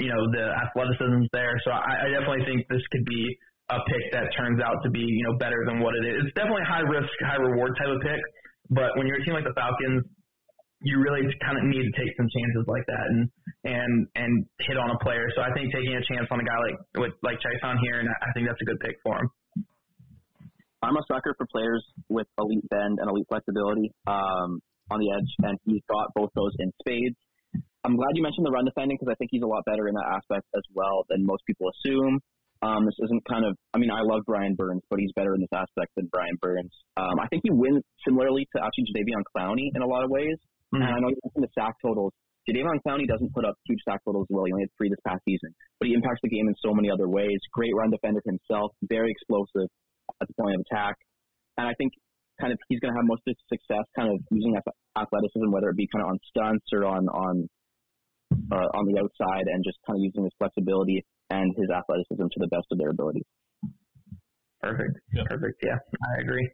you 0.00 0.08
know 0.08 0.22
the 0.32 0.44
athleticism's 0.64 1.28
there. 1.32 1.60
So 1.64 1.70
I, 1.72 2.04
I 2.04 2.06
definitely 2.08 2.44
think 2.44 2.68
this 2.68 2.84
could 2.92 3.04
be 3.04 3.22
a 3.70 3.78
pick 3.86 4.04
that 4.12 4.32
turns 4.36 4.60
out 4.60 4.80
to 4.82 4.90
be 4.90 5.04
you 5.04 5.24
know 5.24 5.36
better 5.38 5.64
than 5.66 5.80
what 5.80 5.94
it 5.94 6.04
is. 6.04 6.24
It's 6.24 6.34
definitely 6.36 6.64
high 6.68 6.84
risk, 6.84 7.10
high 7.24 7.40
reward 7.40 7.76
type 7.76 7.92
of 7.92 8.00
pick, 8.00 8.20
but 8.70 8.96
when 8.96 9.06
you're 9.06 9.18
a 9.18 9.24
team 9.24 9.34
like 9.34 9.44
the 9.44 9.54
Falcons, 9.54 10.06
you 10.80 10.96
really 10.96 11.28
kind 11.44 11.58
of 11.60 11.64
need 11.68 11.84
to 11.84 11.92
take 11.92 12.08
some 12.16 12.24
chances 12.24 12.64
like 12.66 12.86
that. 12.88 13.04
And 13.10 13.20
and 13.64 13.92
and 14.16 14.32
hit 14.64 14.78
on 14.78 14.90
a 14.90 14.98
player. 15.04 15.28
So 15.36 15.42
I 15.42 15.52
think 15.52 15.74
taking 15.74 15.92
a 15.92 16.04
chance 16.08 16.26
on 16.30 16.40
a 16.40 16.46
guy 16.46 16.56
like 16.56 16.78
with 16.96 17.14
like 17.22 17.36
Chaisson 17.42 17.76
here, 17.82 18.00
and 18.00 18.08
I 18.08 18.32
think 18.32 18.48
that's 18.48 18.60
a 18.62 18.68
good 18.68 18.80
pick 18.80 18.96
for 19.04 19.18
him. 19.20 19.28
I'm 20.82 20.96
a 20.96 21.04
sucker 21.12 21.34
for 21.36 21.46
players 21.52 21.84
with 22.08 22.26
elite 22.38 22.64
bend 22.70 22.98
and 23.00 23.10
elite 23.10 23.28
flexibility 23.28 23.92
um, 24.06 24.64
on 24.88 24.96
the 24.96 25.12
edge, 25.12 25.30
and 25.44 25.58
he's 25.66 25.84
got 25.84 26.08
both 26.14 26.30
those 26.34 26.52
in 26.58 26.72
spades. 26.80 27.16
I'm 27.84 27.96
glad 27.96 28.12
you 28.14 28.22
mentioned 28.22 28.46
the 28.46 28.50
run 28.50 28.64
defending 28.64 28.96
because 28.96 29.12
I 29.12 29.16
think 29.16 29.30
he's 29.32 29.42
a 29.42 29.46
lot 29.46 29.64
better 29.64 29.88
in 29.88 29.94
that 29.94 30.08
aspect 30.08 30.48
as 30.56 30.64
well 30.72 31.04
than 31.08 31.24
most 31.24 31.44
people 31.46 31.68
assume. 31.68 32.20
Um, 32.60 32.84
this 32.84 32.96
isn't 33.08 33.24
kind 33.24 33.44
of, 33.48 33.56
I 33.72 33.78
mean, 33.78 33.90
I 33.90 34.04
love 34.04 34.20
Brian 34.28 34.54
Burns, 34.54 34.84
but 34.90 35.00
he's 35.00 35.12
better 35.16 35.32
in 35.34 35.40
this 35.40 35.52
aspect 35.52 35.96
than 35.96 36.12
Brian 36.12 36.36
Burns. 36.44 36.72
Um, 36.96 37.16
I 37.16 37.26
think 37.28 37.40
he 37.44 37.50
wins 37.50 37.80
similarly 38.04 38.44
to 38.54 38.60
actually 38.60 38.84
Jadeveon 38.92 39.24
Clowney 39.32 39.72
in 39.72 39.80
a 39.80 39.88
lot 39.88 40.04
of 40.04 40.10
ways. 40.10 40.36
Mm-hmm. 40.74 40.84
And 40.84 40.92
I 40.92 40.98
know 41.00 41.08
you 41.08 41.16
mentioned 41.24 41.48
the 41.48 41.54
sack 41.56 41.72
totals. 41.80 42.12
Jadeveon 42.44 42.84
Clowney 42.84 43.08
doesn't 43.08 43.32
put 43.32 43.44
up 43.48 43.56
huge 43.64 43.80
sack 43.88 44.04
totals 44.04 44.28
as 44.28 44.32
well. 44.34 44.44
He 44.44 44.52
only 44.52 44.68
had 44.68 44.74
three 44.76 44.88
this 44.92 45.00
past 45.08 45.24
season, 45.24 45.56
but 45.80 45.88
he 45.88 45.94
impacts 45.96 46.20
the 46.22 46.28
game 46.28 46.48
in 46.48 46.54
so 46.60 46.76
many 46.76 46.90
other 46.92 47.08
ways. 47.08 47.40
Great 47.52 47.72
run 47.76 47.90
defender 47.90 48.20
himself, 48.24 48.72
very 48.84 49.10
explosive 49.10 49.68
at 50.20 50.28
the 50.28 50.34
point 50.36 50.56
of 50.56 50.60
attack. 50.68 50.96
And 51.56 51.64
I 51.64 51.72
think 51.80 51.92
kind 52.40 52.52
of 52.52 52.58
he's 52.68 52.80
going 52.80 52.92
to 52.92 52.98
have 52.98 53.08
most 53.08 53.24
of 53.24 53.36
his 53.36 53.40
success 53.48 53.84
kind 53.96 54.08
of 54.12 54.20
using 54.32 54.56
athleticism, 54.96 55.48
whether 55.48 55.68
it 55.68 55.76
be 55.76 55.88
kind 55.92 56.04
of 56.04 56.12
on 56.12 56.18
stunts 56.28 56.68
or 56.72 56.84
on 56.84 57.08
on 57.08 57.48
uh, 58.52 58.68
on 58.76 58.84
the 58.88 59.00
outside, 59.00 59.48
and 59.48 59.64
just 59.64 59.76
kind 59.86 59.96
of 59.96 60.02
using 60.04 60.24
his 60.24 60.32
flexibility 60.40 61.04
and 61.30 61.54
his 61.56 61.70
athleticism 61.70 62.26
to 62.26 62.38
the 62.38 62.48
best 62.48 62.66
of 62.70 62.78
their 62.78 62.90
abilities. 62.90 63.26
Perfect. 64.60 64.98
Yep. 65.14 65.26
Perfect. 65.26 65.56
Yeah, 65.62 65.78
I 65.78 66.20
agree. 66.20 66.50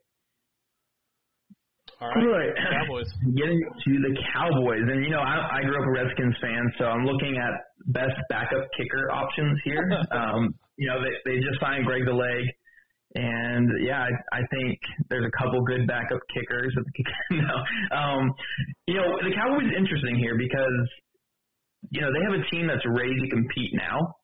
All 2.01 2.09
right. 2.09 2.23
All 2.23 2.31
right. 2.31 2.53
Cowboys. 2.71 3.09
Getting 3.37 3.59
to 3.59 3.91
the 4.05 4.13
Cowboys, 4.33 4.85
and 4.85 5.03
you 5.03 5.11
know, 5.11 5.21
I, 5.21 5.59
I 5.59 5.63
grew 5.63 5.81
up 5.81 5.89
a 5.89 5.91
Redskins 5.91 6.37
fan, 6.41 6.63
so 6.79 6.85
I'm 6.85 7.05
looking 7.05 7.39
at 7.39 7.53
best 7.89 8.15
backup 8.29 8.69
kicker 8.77 9.11
options 9.11 9.59
here. 9.65 9.89
um, 10.13 10.55
you 10.77 10.89
know, 10.89 11.01
they 11.01 11.13
they 11.25 11.37
just 11.41 11.59
signed 11.59 11.87
Greg 11.87 12.05
the 12.05 12.13
Leg, 12.13 12.45
and 13.17 13.67
yeah, 13.83 14.05
I, 14.05 14.39
I 14.39 14.41
think 14.53 14.79
there's 15.09 15.25
a 15.25 15.35
couple 15.43 15.65
good 15.65 15.87
backup 15.89 16.21
kickers. 16.35 16.77
no, 17.31 17.97
um, 17.97 18.31
you 18.87 18.95
know, 18.95 19.17
the 19.25 19.35
Cowboys 19.35 19.67
is 19.67 19.75
interesting 19.77 20.17
here 20.17 20.37
because 20.37 20.87
you 21.91 22.03
know 22.03 22.13
they 22.13 22.23
have 22.29 22.39
a 22.39 22.45
team 22.55 22.69
that's 22.69 22.85
ready 22.87 23.17
to 23.19 23.29
compete 23.31 23.73
now 23.73 24.16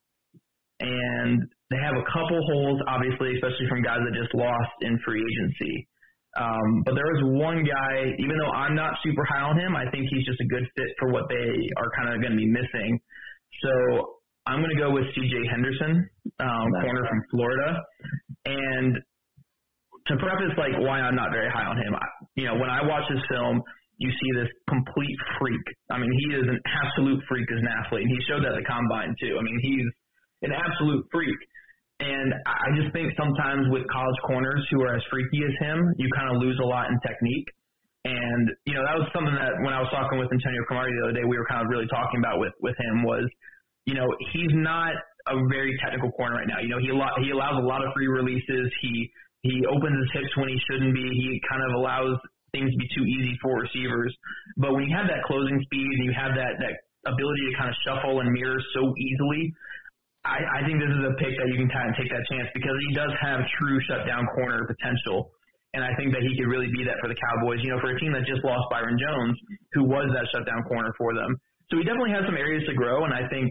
and 0.82 1.46
they 1.70 1.78
have 1.78 1.94
a 1.94 2.04
couple 2.10 2.42
holes, 2.50 2.82
obviously, 2.90 3.38
especially 3.38 3.70
from 3.70 3.82
guys 3.86 4.02
that 4.02 4.14
just 4.18 4.34
lost 4.34 4.74
in 4.82 4.98
free 5.06 5.22
agency. 5.22 5.88
Um, 6.36 6.82
but 6.84 6.96
there 6.96 7.06
was 7.06 7.22
one 7.38 7.62
guy, 7.62 8.12
even 8.18 8.34
though 8.40 8.50
I'm 8.50 8.74
not 8.74 8.96
super 9.04 9.24
high 9.24 9.44
on 9.44 9.58
him, 9.58 9.76
I 9.76 9.86
think 9.92 10.08
he's 10.10 10.24
just 10.24 10.40
a 10.40 10.48
good 10.48 10.64
fit 10.76 10.90
for 10.98 11.12
what 11.12 11.28
they 11.28 11.48
are 11.76 11.88
kind 11.94 12.08
of 12.10 12.20
going 12.20 12.32
to 12.32 12.40
be 12.40 12.48
missing. 12.48 12.98
So 13.62 14.16
I'm 14.46 14.58
going 14.58 14.74
to 14.74 14.80
go 14.80 14.90
with 14.90 15.04
C.J. 15.14 15.34
Henderson, 15.52 16.08
um, 16.40 16.68
corner 16.82 17.04
from 17.06 17.20
Florida. 17.30 17.68
And 18.46 18.96
to 20.08 20.12
preface 20.18 20.56
like 20.56 20.72
why 20.82 21.04
I'm 21.04 21.14
not 21.14 21.30
very 21.30 21.52
high 21.52 21.68
on 21.68 21.76
him, 21.76 21.94
I, 21.94 22.06
you 22.34 22.46
know, 22.48 22.56
when 22.56 22.70
I 22.70 22.82
watch 22.82 23.06
his 23.12 23.20
film, 23.30 23.62
you 23.98 24.10
see 24.10 24.30
this 24.34 24.50
complete 24.68 25.18
freak. 25.38 25.62
I 25.92 25.98
mean, 26.00 26.10
he 26.10 26.34
is 26.34 26.48
an 26.48 26.58
absolute 26.64 27.22
freak 27.28 27.46
as 27.52 27.60
an 27.60 27.68
athlete, 27.70 28.02
and 28.02 28.10
he 28.10 28.18
showed 28.26 28.42
that 28.42 28.56
at 28.56 28.58
the 28.58 28.66
combine 28.66 29.14
too. 29.20 29.36
I 29.38 29.42
mean, 29.44 29.58
he's 29.62 29.86
an 30.42 30.52
absolute 30.52 31.06
freak. 31.10 31.38
And 32.02 32.34
I 32.46 32.74
just 32.74 32.90
think 32.90 33.14
sometimes 33.14 33.70
with 33.70 33.86
college 33.86 34.18
corners 34.26 34.66
who 34.70 34.82
are 34.82 34.98
as 34.98 35.02
freaky 35.06 35.46
as 35.46 35.54
him, 35.62 35.94
you 35.98 36.10
kind 36.18 36.34
of 36.34 36.42
lose 36.42 36.58
a 36.58 36.66
lot 36.66 36.90
in 36.90 36.98
technique. 37.06 37.46
And 38.02 38.50
you 38.66 38.74
know 38.74 38.82
that 38.82 38.98
was 38.98 39.06
something 39.14 39.30
that 39.38 39.54
when 39.62 39.70
I 39.70 39.78
was 39.78 39.86
talking 39.94 40.18
with 40.18 40.26
Antonio 40.26 40.66
Cromartie 40.66 40.90
the 40.98 41.06
other 41.06 41.16
day, 41.22 41.22
we 41.22 41.38
were 41.38 41.46
kind 41.46 41.62
of 41.62 41.70
really 41.70 41.86
talking 41.86 42.18
about 42.18 42.42
with 42.42 42.50
with 42.58 42.74
him 42.74 43.06
was, 43.06 43.30
you 43.86 43.94
know, 43.94 44.10
he's 44.34 44.50
not 44.58 44.90
a 45.30 45.38
very 45.46 45.78
technical 45.78 46.10
corner 46.18 46.34
right 46.34 46.50
now. 46.50 46.58
You 46.58 46.74
know, 46.74 46.82
he 46.82 46.90
he 47.22 47.30
allows 47.30 47.62
a 47.62 47.62
lot 47.62 47.86
of 47.86 47.94
free 47.94 48.10
releases. 48.10 48.66
He 48.82 49.06
he 49.46 49.62
opens 49.70 49.94
his 49.94 50.10
hips 50.18 50.34
when 50.34 50.50
he 50.50 50.58
shouldn't 50.66 50.90
be. 50.90 51.06
He 51.06 51.38
kind 51.46 51.62
of 51.62 51.78
allows 51.78 52.18
things 52.50 52.74
to 52.74 52.78
be 52.78 52.88
too 52.90 53.06
easy 53.06 53.38
for 53.38 53.62
receivers. 53.62 54.10
But 54.58 54.74
when 54.74 54.82
you 54.82 54.90
have 54.98 55.06
that 55.06 55.22
closing 55.22 55.62
speed 55.62 55.86
and 55.86 56.02
you 56.02 56.14
have 56.18 56.34
that 56.34 56.58
that 56.58 56.74
ability 57.06 57.42
to 57.50 57.54
kind 57.54 57.70
of 57.70 57.76
shuffle 57.86 58.18
and 58.18 58.30
mirror 58.34 58.58
so 58.74 58.94
easily, 58.98 59.54
I, 60.22 60.38
I 60.38 60.60
think 60.62 60.78
this 60.78 60.92
is 60.94 61.02
a 61.02 61.14
pick 61.18 61.34
that 61.34 61.48
you 61.50 61.58
can 61.58 61.70
kind 61.74 61.90
of 61.90 61.98
take 61.98 62.06
that 62.14 62.22
chance 62.30 62.46
because 62.54 62.78
he 62.86 62.90
does 62.94 63.10
have 63.26 63.42
true 63.58 63.78
shutdown 63.90 64.22
corner 64.38 64.62
potential. 64.70 65.34
And 65.74 65.82
I 65.82 65.90
think 65.98 66.12
that 66.14 66.22
he 66.22 66.36
could 66.38 66.46
really 66.46 66.70
be 66.70 66.84
that 66.84 67.00
for 67.02 67.08
the 67.08 67.18
Cowboys, 67.18 67.58
you 67.64 67.74
know, 67.74 67.80
for 67.80 67.90
a 67.90 67.98
team 67.98 68.12
that 68.12 68.22
just 68.28 68.44
lost 68.44 68.62
Byron 68.70 68.94
Jones, 69.00 69.34
who 69.74 69.88
was 69.88 70.06
that 70.14 70.28
shutdown 70.30 70.62
corner 70.68 70.92
for 70.94 71.16
them. 71.16 71.34
So 71.72 71.80
he 71.80 71.82
definitely 71.82 72.12
has 72.12 72.22
some 72.28 72.36
areas 72.36 72.62
to 72.68 72.74
grow. 72.76 73.08
And 73.08 73.10
I 73.16 73.26
think, 73.32 73.50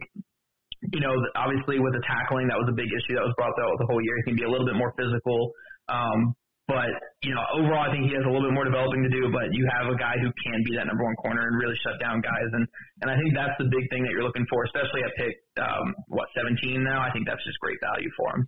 you 0.93 1.01
know, 1.01 1.11
obviously 1.35 1.81
with 1.81 1.97
the 1.97 2.03
tackling, 2.05 2.47
that 2.47 2.61
was 2.61 2.69
a 2.69 2.77
big 2.77 2.87
issue 2.87 3.17
that 3.17 3.25
was 3.25 3.33
brought 3.35 3.51
out 3.57 3.73
the 3.81 3.89
whole 3.89 3.99
year. 3.99 4.15
He 4.23 4.31
can 4.31 4.37
be 4.37 4.45
a 4.45 4.51
little 4.51 4.69
bit 4.69 4.77
more 4.77 4.93
physical. 4.95 5.51
Um, 5.89 6.37
but, 6.67 6.89
you 7.25 7.33
know, 7.33 7.43
overall, 7.57 7.83
I 7.83 7.91
think 7.91 8.07
he 8.07 8.13
has 8.15 8.23
a 8.23 8.31
little 8.31 8.47
bit 8.47 8.55
more 8.55 8.63
developing 8.63 9.01
to 9.03 9.11
do, 9.11 9.27
but 9.33 9.51
you 9.51 9.65
have 9.75 9.91
a 9.91 9.97
guy 9.97 10.15
who 10.21 10.29
can 10.29 10.57
be 10.63 10.77
that 10.77 10.87
number 10.87 11.03
one 11.03 11.17
corner 11.19 11.43
and 11.43 11.53
really 11.57 11.75
shut 11.83 11.99
down 11.99 12.21
guys. 12.21 12.49
And, 12.53 12.63
and 13.03 13.07
I 13.11 13.15
think 13.17 13.35
that's 13.35 13.57
the 13.59 13.67
big 13.67 13.85
thing 13.91 14.05
that 14.07 14.11
you're 14.13 14.23
looking 14.23 14.47
for, 14.47 14.63
especially 14.69 15.03
at 15.03 15.11
pick, 15.17 15.35
um, 15.59 15.95
what, 16.07 16.29
17 16.37 16.79
now? 16.83 17.01
I 17.01 17.11
think 17.11 17.27
that's 17.27 17.43
just 17.43 17.59
great 17.59 17.81
value 17.81 18.09
for 18.15 18.39
him. 18.39 18.41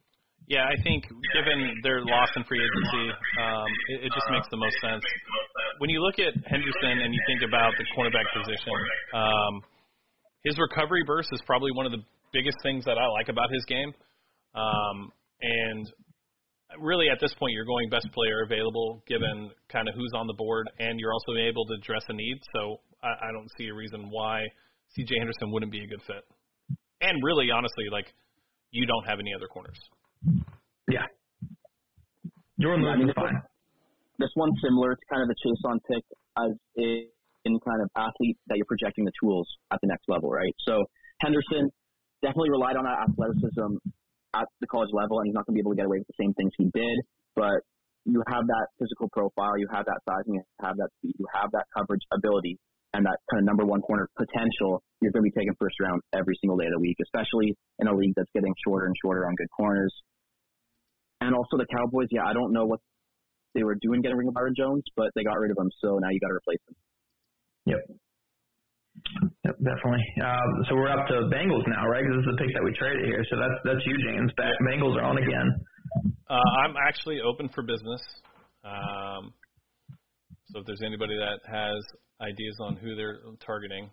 Yeah, 0.47 0.67
I 0.67 0.75
think 0.83 1.07
given 1.31 1.79
their 1.83 2.03
loss 2.03 2.27
in 2.35 2.43
free 2.43 2.59
agency, 2.59 3.05
um, 3.39 3.69
it, 3.95 3.97
it 4.07 4.11
just 4.11 4.27
makes 4.27 4.47
the 4.51 4.59
most 4.59 4.75
sense. 4.83 5.03
When 5.79 5.89
you 5.89 6.03
look 6.03 6.19
at 6.19 6.35
Henderson 6.47 6.99
and 6.99 7.15
you 7.15 7.21
think 7.27 7.47
about 7.47 7.71
the 7.79 7.85
cornerback 7.95 8.27
position, 8.35 8.75
um, 9.15 9.63
his 10.43 10.59
recovery 10.59 11.03
burst 11.07 11.29
is 11.31 11.41
probably 11.47 11.71
one 11.71 11.85
of 11.85 11.93
the 11.93 12.03
biggest 12.33 12.57
things 12.61 12.83
that 12.83 12.97
I 12.97 13.07
like 13.07 13.29
about 13.29 13.51
his 13.51 13.63
game. 13.65 13.93
Um, 14.53 15.11
and 15.41 15.87
really 16.79 17.07
at 17.09 17.19
this 17.19 17.33
point 17.35 17.53
you're 17.53 17.65
going 17.65 17.89
best 17.89 18.07
player 18.13 18.43
available 18.43 19.03
given 19.07 19.51
kind 19.69 19.87
of 19.87 19.95
who's 19.95 20.11
on 20.15 20.27
the 20.27 20.33
board 20.33 20.69
and 20.79 20.99
you're 20.99 21.13
also 21.13 21.33
able 21.39 21.65
to 21.65 21.73
address 21.75 22.03
a 22.09 22.13
need. 22.13 22.39
So 22.55 22.77
I, 23.01 23.29
I 23.29 23.31
don't 23.31 23.49
see 23.57 23.67
a 23.67 23.73
reason 23.73 24.09
why 24.09 24.43
CJ 24.97 25.17
Henderson 25.17 25.51
wouldn't 25.51 25.71
be 25.71 25.83
a 25.83 25.87
good 25.87 26.01
fit. 26.05 26.23
And 27.01 27.21
really, 27.23 27.51
honestly, 27.51 27.85
like 27.91 28.13
you 28.71 28.85
don't 28.85 29.05
have 29.07 29.19
any 29.19 29.33
other 29.35 29.47
corners. 29.47 29.79
Yeah. 30.89 31.05
Jourdan 32.61 32.83
Lewis 32.83 33.09
is 33.09 33.15
fine. 33.15 33.41
This 34.19 34.29
one's 34.35 34.57
similar 34.63 34.95
to 34.95 35.03
kind 35.09 35.21
of 35.21 35.27
the 35.27 35.35
Chaisson 35.41 35.79
pick 35.89 36.03
as 36.37 36.51
in 36.77 37.59
kind 37.59 37.81
of 37.81 37.89
athlete 37.95 38.37
that 38.47 38.57
you're 38.57 38.69
projecting 38.69 39.05
the 39.05 39.11
tools 39.19 39.47
at 39.71 39.79
the 39.81 39.87
next 39.87 40.07
level, 40.07 40.29
right? 40.29 40.55
So 40.65 40.85
Henderson 41.19 41.69
definitely 42.21 42.51
relied 42.51 42.77
on 42.77 42.85
that 42.85 43.09
athleticism 43.09 43.77
at 44.33 44.47
the 44.61 44.67
college 44.67 44.89
level, 44.93 45.19
and 45.19 45.27
he's 45.27 45.35
not 45.35 45.45
going 45.45 45.53
to 45.55 45.59
be 45.59 45.63
able 45.63 45.71
to 45.71 45.79
get 45.79 45.85
away 45.85 45.99
with 45.99 46.09
the 46.09 46.19
same 46.19 46.33
things 46.33 46.51
he 46.57 46.69
did. 46.73 46.97
But 47.35 47.61
you 48.05 48.21
have 48.27 48.45
that 48.45 48.67
physical 48.79 49.07
profile, 49.13 49.57
you 49.57 49.67
have 49.71 49.85
that 49.85 50.01
size, 50.03 50.25
and 50.27 50.35
you 50.35 50.43
have 50.61 50.75
that 50.77 50.89
speed, 50.99 51.15
you 51.17 51.27
have 51.33 51.51
that 51.53 51.65
coverage 51.75 52.03
ability, 52.11 52.59
and 52.93 53.05
that 53.05 53.17
kind 53.31 53.41
of 53.41 53.45
number 53.45 53.65
one 53.65 53.81
corner 53.81 54.09
potential. 54.17 54.83
You're 55.01 55.11
going 55.11 55.23
to 55.23 55.29
be 55.31 55.37
taking 55.37 55.55
first 55.59 55.79
round 55.79 56.01
every 56.13 56.35
single 56.41 56.57
day 56.57 56.67
of 56.67 56.73
the 56.75 56.83
week, 56.83 56.97
especially 57.01 57.55
in 57.79 57.87
a 57.87 57.95
league 57.95 58.13
that's 58.15 58.29
getting 58.35 58.53
shorter 58.65 58.85
and 58.85 58.95
shorter 59.01 59.25
on 59.25 59.35
good 59.35 59.49
corners. 59.55 59.93
And 61.21 61.33
also 61.33 61.55
the 61.57 61.67
Cowboys, 61.71 62.07
yeah, 62.11 62.27
I 62.27 62.33
don't 62.33 62.51
know 62.51 62.65
what 62.65 62.79
they 63.55 63.63
were 63.63 63.77
doing 63.79 64.01
getting 64.01 64.17
rid 64.17 64.27
of 64.27 64.33
Byron 64.33 64.53
Jones, 64.57 64.83
but 64.95 65.07
they 65.15 65.23
got 65.23 65.39
rid 65.39 65.51
of 65.51 65.57
him, 65.57 65.69
so 65.79 65.97
now 65.99 66.09
you 66.09 66.19
got 66.19 66.27
to 66.27 66.35
replace 66.35 66.59
him. 66.67 66.75
Yep. 67.65 68.02
Yep, 69.45 69.55
definitely. 69.59 70.05
Uh, 70.23 70.37
so 70.69 70.75
we're 70.75 70.89
up 70.89 71.07
to 71.07 71.13
Bengals 71.33 71.67
now, 71.67 71.87
right? 71.87 72.03
Because 72.03 72.23
this 72.23 72.25
is 72.25 72.37
the 72.37 72.43
pick 72.43 72.53
that 72.53 72.63
we 72.63 72.71
traded 72.73 73.05
here. 73.05 73.25
So 73.29 73.37
that's 73.37 73.59
that's 73.65 73.85
you, 73.85 73.95
James. 74.07 74.31
Back, 74.37 74.53
Bengals 74.67 74.95
are 74.97 75.03
on 75.03 75.17
again. 75.17 75.49
Uh, 76.29 76.49
I'm 76.63 76.75
actually 76.87 77.19
open 77.21 77.49
for 77.53 77.63
business. 77.63 78.01
Um, 78.63 79.33
so 80.47 80.59
if 80.59 80.65
there's 80.65 80.81
anybody 80.85 81.17
that 81.17 81.39
has 81.51 81.83
ideas 82.21 82.55
on 82.61 82.75
who 82.77 82.95
they're 82.95 83.19
targeting. 83.45 83.89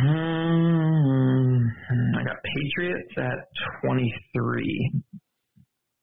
Hmm, 0.00 1.66
I 2.18 2.24
got 2.24 2.36
Patriots 2.44 3.12
at 3.16 3.48
23, 3.82 4.92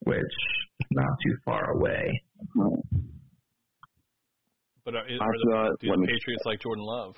which 0.06 0.18
is 0.18 0.88
not 0.92 1.10
too 1.24 1.38
far 1.46 1.72
away. 1.72 2.22
But 4.86 4.94
are, 4.94 5.00
are 5.00 5.06
the, 5.08 5.78
do 5.82 5.88
the 5.88 6.06
Patriots 6.06 6.44
like 6.46 6.62
Jordan 6.62 6.86
Love? 6.86 7.16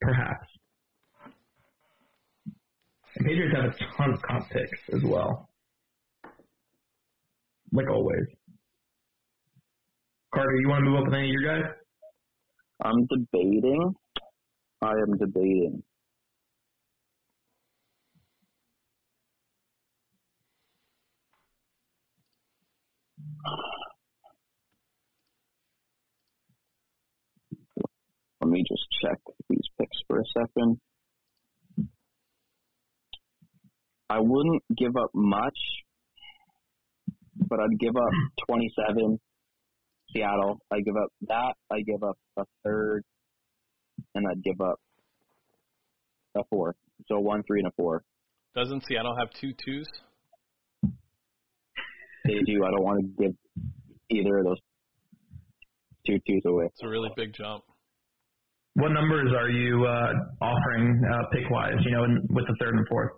Perhaps. 0.00 0.48
The 3.16 3.24
Patriots 3.24 3.54
have 3.54 3.64
a 3.66 3.96
ton 3.96 4.12
of 4.12 4.20
comp 4.22 4.50
picks 4.50 4.80
as 4.92 5.02
well. 5.04 5.48
Like 7.72 7.88
always. 7.88 8.26
Carter, 10.34 10.56
you 10.62 10.68
want 10.68 10.84
to 10.84 10.90
move 10.90 10.98
up 10.98 11.04
with 11.06 11.14
any 11.14 11.28
of 11.28 11.32
your 11.40 11.62
guys? 11.62 11.70
I'm 12.82 13.06
debating. 13.06 13.94
I 14.82 14.90
am 14.90 15.16
debating. 15.16 15.82
Me 28.46 28.64
just 28.68 28.84
check 29.02 29.18
these 29.48 29.68
picks 29.78 29.96
for 30.08 30.20
a 30.20 30.24
second. 30.38 30.80
I 34.10 34.18
wouldn't 34.20 34.62
give 34.76 34.96
up 34.96 35.10
much, 35.14 35.58
but 37.48 37.58
I'd 37.60 37.78
give 37.78 37.96
up 37.96 38.12
27. 38.48 39.18
Seattle. 40.12 40.58
I 40.72 40.80
give 40.80 40.94
up 40.96 41.08
that. 41.22 41.54
I 41.70 41.80
give 41.80 42.02
up 42.02 42.16
a 42.36 42.44
third, 42.62 43.02
and 44.14 44.26
I'd 44.30 44.42
give 44.42 44.60
up 44.60 44.78
a 46.36 46.42
four. 46.50 46.76
So 47.08 47.18
one, 47.18 47.42
three, 47.46 47.60
and 47.60 47.68
a 47.68 47.72
four. 47.76 48.02
Doesn't 48.54 48.84
Seattle 48.86 49.16
have 49.18 49.30
two 49.40 49.52
twos? 49.64 49.86
They 52.24 52.40
do. 52.46 52.64
I 52.64 52.70
don't 52.70 52.84
want 52.84 53.00
to 53.00 53.22
give 53.24 53.34
either 54.10 54.38
of 54.38 54.44
those 54.44 54.58
two 56.06 56.18
twos 56.26 56.42
away. 56.46 56.66
It's 56.66 56.82
a 56.82 56.88
really 56.88 57.10
big 57.16 57.34
jump. 57.34 57.64
What 58.74 58.88
numbers 58.90 59.32
are 59.38 59.50
you 59.50 59.86
uh, 59.86 60.12
offering 60.44 61.00
uh, 61.12 61.22
pick 61.32 61.48
wise? 61.48 61.74
You 61.84 61.92
know, 61.92 62.04
in, 62.04 62.26
with 62.30 62.44
the 62.46 62.56
third 62.60 62.74
and 62.74 62.86
fourth. 62.88 63.12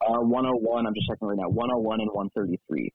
Uh, 0.00 0.20
101. 0.20 0.86
I'm 0.86 0.94
just 0.94 1.06
checking 1.08 1.28
right 1.28 1.36
now. 1.36 1.48
101 1.48 2.00
and 2.00 2.10
133. 2.12 2.92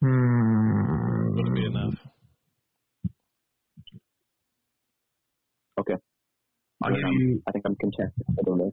Hmm. 0.00 1.36
Wouldn't 1.36 1.54
be 1.54 1.66
enough. 1.66 1.94
Okay. 5.78 5.94
I'll 6.82 6.90
give 6.90 6.98
you 6.98 7.42
I 7.46 7.52
think 7.52 7.64
I'm 7.66 7.76
content. 7.76 8.12
I 8.30 8.42
don't 8.44 8.58
know. 8.58 8.72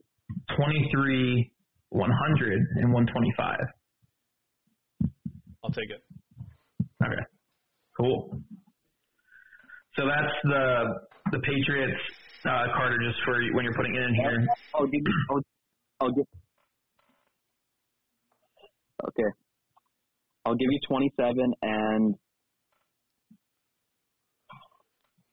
23, 0.56 1.52
100, 1.90 2.54
and 2.78 2.94
125. 2.94 3.58
I'll 5.64 5.70
take 5.72 5.90
it. 5.90 6.04
Okay. 7.04 7.22
Cool. 7.98 8.42
So 9.96 10.04
that's 10.08 10.36
the 10.44 10.86
the 11.32 11.40
Patriots 11.40 12.02
uh, 12.46 12.66
Carter 12.76 12.98
just 13.06 13.20
for 13.24 13.40
when 13.54 13.64
you're 13.64 13.76
putting 13.76 13.96
it 13.96 14.02
in 14.02 14.16
here. 14.16 14.48
Oh, 14.76 14.86
give 14.86 15.02
me. 15.02 15.12
Oh, 15.32 15.42
I'll 16.02 16.12
give. 16.12 16.26
Okay. 19.08 19.30
I'll 20.46 20.56
give 20.56 20.68
you 20.70 20.80
27 20.88 21.54
and 21.62 22.16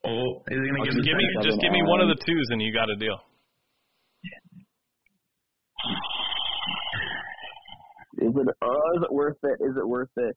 Oh, 0.02 0.42
is 0.48 0.56
he 0.56 0.56
gonna 0.56 0.84
give 0.84 0.94
Just 0.94 1.04
give 1.04 1.16
me 1.16 1.24
just 1.42 1.60
give 1.60 1.72
me 1.72 1.82
one 1.84 2.00
of 2.00 2.08
the 2.08 2.16
twos 2.24 2.46
and 2.50 2.62
you 2.62 2.72
got 2.72 2.88
a 2.88 2.96
deal. 2.96 3.18
is 8.18 8.32
it? 8.34 8.48
Oh, 8.62 8.96
is 8.96 9.02
it 9.02 9.12
worth 9.12 9.36
it? 9.42 9.58
Is 9.60 9.76
it 9.76 9.86
worth 9.86 10.08
it? 10.16 10.36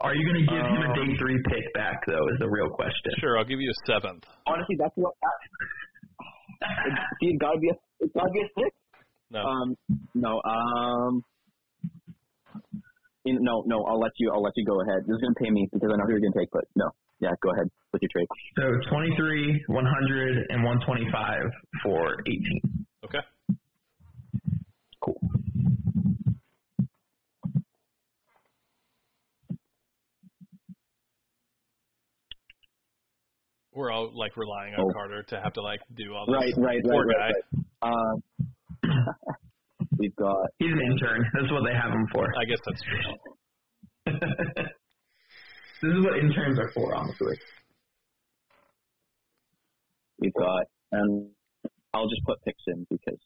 Are 0.00 0.14
you 0.14 0.24
gonna 0.26 0.46
give 0.46 0.64
him 0.64 0.82
a 0.82 0.88
Um, 0.90 0.94
day 0.94 1.16
three 1.18 1.42
pick 1.50 1.74
back 1.74 2.06
though? 2.06 2.28
Is 2.32 2.38
the 2.38 2.48
real 2.48 2.70
question. 2.70 3.12
Sure, 3.18 3.36
I'll 3.36 3.44
give 3.44 3.60
you 3.60 3.70
a 3.70 3.86
seventh. 3.86 4.24
Honestly, 4.46 4.76
that's 4.78 4.94
what. 4.96 5.12
That, 5.20 6.70
see, 7.20 7.28
it's 7.34 7.40
gotta 7.40 7.58
be 7.58 7.68
a. 7.70 7.74
It's 8.00 8.12
gotta 8.14 8.30
be 8.30 8.40
a 8.40 8.48
six. 8.56 8.76
No. 9.30 9.42
Um, 9.42 9.76
no. 10.14 10.40
Um. 10.44 11.24
in- 13.24 13.42
No, 13.42 13.64
no. 13.66 13.84
I'll 13.84 13.98
let 13.98 14.12
you. 14.18 14.30
I'll 14.32 14.42
let 14.42 14.52
you 14.56 14.64
go 14.64 14.80
ahead. 14.82 15.02
This 15.06 15.16
is 15.16 15.20
gonna 15.22 15.34
pay 15.34 15.50
me 15.50 15.68
because 15.72 15.90
I 15.92 15.96
know 15.96 16.04
who 16.06 16.12
you're 16.12 16.20
gonna 16.20 16.38
take. 16.38 16.50
But 16.52 16.64
no. 16.76 16.90
Yeah, 17.20 17.30
go 17.42 17.50
ahead 17.50 17.66
with 17.92 18.00
your 18.00 18.10
trade. 18.14 18.28
So 18.56 18.62
23, 18.90 19.64
100, 19.66 20.46
and 20.50 20.62
125 20.62 21.42
for 21.82 22.20
18. 22.28 22.86
okay. 23.06 23.18
Cool. 25.02 25.20
We're 33.78 33.92
all 33.94 34.10
like 34.12 34.36
relying 34.36 34.74
on 34.74 34.80
Oh. 34.82 34.92
Carter 34.92 35.22
to 35.30 35.40
have 35.40 35.52
to 35.54 35.62
like 35.62 35.78
do 35.94 36.10
all 36.12 36.26
this. 36.26 36.34
Right, 36.34 36.52
right, 36.58 36.82
right, 36.82 36.90
Poor 36.90 37.06
right, 37.06 37.14
guy. 37.14 37.30
right. 37.30 37.94
Um, 37.94 38.16
we've 39.98 40.16
got 40.16 40.50
He's 40.58 40.72
an 40.74 40.82
intern. 40.82 41.22
That's 41.38 41.52
what 41.54 41.62
they 41.62 41.74
have 41.78 41.92
him 41.94 42.02
for. 42.10 42.26
I 42.26 42.44
guess 42.44 42.58
that's 42.66 42.82
true. 42.82 43.06
this 45.86 45.92
is 45.94 46.02
what 46.02 46.18
interns 46.18 46.58
are 46.58 46.72
for, 46.74 46.92
honestly. 46.96 47.36
we've 50.18 50.34
got 50.34 50.66
and 50.90 51.30
I'll 51.94 52.08
just 52.10 52.24
put 52.26 52.42
picks 52.42 52.64
in 52.66 52.84
because 52.90 53.22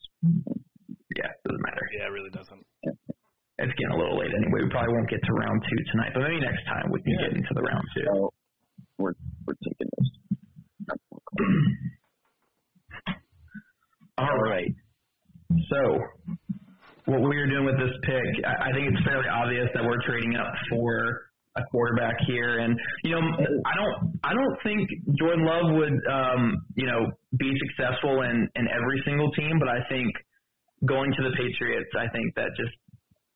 Yeah, 1.16 1.32
doesn't 1.48 1.62
matter. 1.64 1.80
Yeah, 1.96 2.06
it 2.08 2.12
really 2.12 2.28
doesn't. 2.30 2.60
It's 2.84 3.72
getting 3.80 3.94
a 3.94 3.96
little 3.96 4.18
late 4.20 4.32
anyway. 4.36 4.64
We 4.64 4.70
probably 4.70 4.92
won't 4.92 5.08
get 5.08 5.20
to 5.24 5.32
round 5.32 5.62
two 5.64 5.80
tonight, 5.92 6.10
but 6.12 6.28
maybe 6.28 6.40
next 6.44 6.64
time 6.68 6.92
we 6.92 7.00
can 7.00 7.12
Yeah. 7.16 7.24
get 7.28 7.36
into 7.40 7.52
the 7.56 7.62
round 7.62 7.84
two. 7.96 8.04
so 8.12 8.28
we're 8.98 9.14
we're 9.48 9.56
taking 9.64 9.88
this. 9.96 10.08
All 14.18 14.38
right. 14.42 14.70
So, 15.70 15.98
what 17.06 17.20
we 17.20 17.36
are 17.36 17.46
doing 17.46 17.64
with 17.64 17.78
this 17.78 17.92
pick, 18.02 18.44
I 18.46 18.70
I 18.70 18.72
think 18.72 18.92
it's 18.92 19.04
fairly 19.04 19.28
obvious 19.28 19.68
that 19.74 19.84
we're 19.84 20.00
trading 20.06 20.36
up 20.36 20.52
for 20.70 21.28
a 21.56 21.62
quarterback 21.70 22.14
here, 22.26 22.60
and 22.60 22.78
you 23.04 23.10
know, 23.12 23.20
I 23.20 23.76
don't, 23.76 24.20
I 24.24 24.32
don't 24.32 24.56
think 24.62 24.88
Jordan 25.18 25.44
Love 25.44 25.74
would, 25.76 25.98
um, 26.10 26.56
you 26.76 26.86
know, 26.86 27.10
be 27.38 27.52
successful 27.68 28.22
in 28.22 28.48
in 28.56 28.68
every 28.68 29.02
single 29.04 29.30
team, 29.32 29.58
but 29.58 29.68
I 29.68 29.80
think 29.88 30.14
going 30.86 31.12
to 31.12 31.22
the 31.22 31.30
Patriots, 31.36 31.90
I 31.98 32.08
think 32.08 32.34
that 32.36 32.48
just 32.56 32.72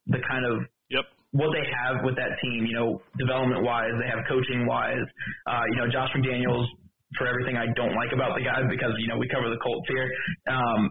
the 0.07 0.19
kind 0.29 0.45
of 0.47 0.63
Yep. 0.89 1.05
what 1.33 1.51
they 1.53 1.67
have 1.83 2.05
with 2.05 2.15
that 2.17 2.39
team, 2.43 2.65
you 2.65 2.75
know, 2.75 3.03
development 3.19 3.65
wise, 3.65 3.91
they 4.01 4.09
have 4.09 4.25
coaching 4.29 4.67
wise. 4.67 5.03
Uh, 5.47 5.63
you 5.71 5.77
know, 5.77 5.89
Josh 5.91 6.11
McDaniels, 6.15 6.67
for 7.15 7.31
everything 7.31 7.55
I 7.57 7.71
don't 7.79 7.95
like 7.95 8.11
about 8.11 8.35
the 8.35 8.43
guy, 8.43 8.59
because, 8.67 8.93
you 8.99 9.07
know, 9.07 9.19
we 9.19 9.31
cover 9.31 9.49
the 9.49 9.61
Colts 9.63 9.87
here. 9.87 10.11
Um, 10.51 10.91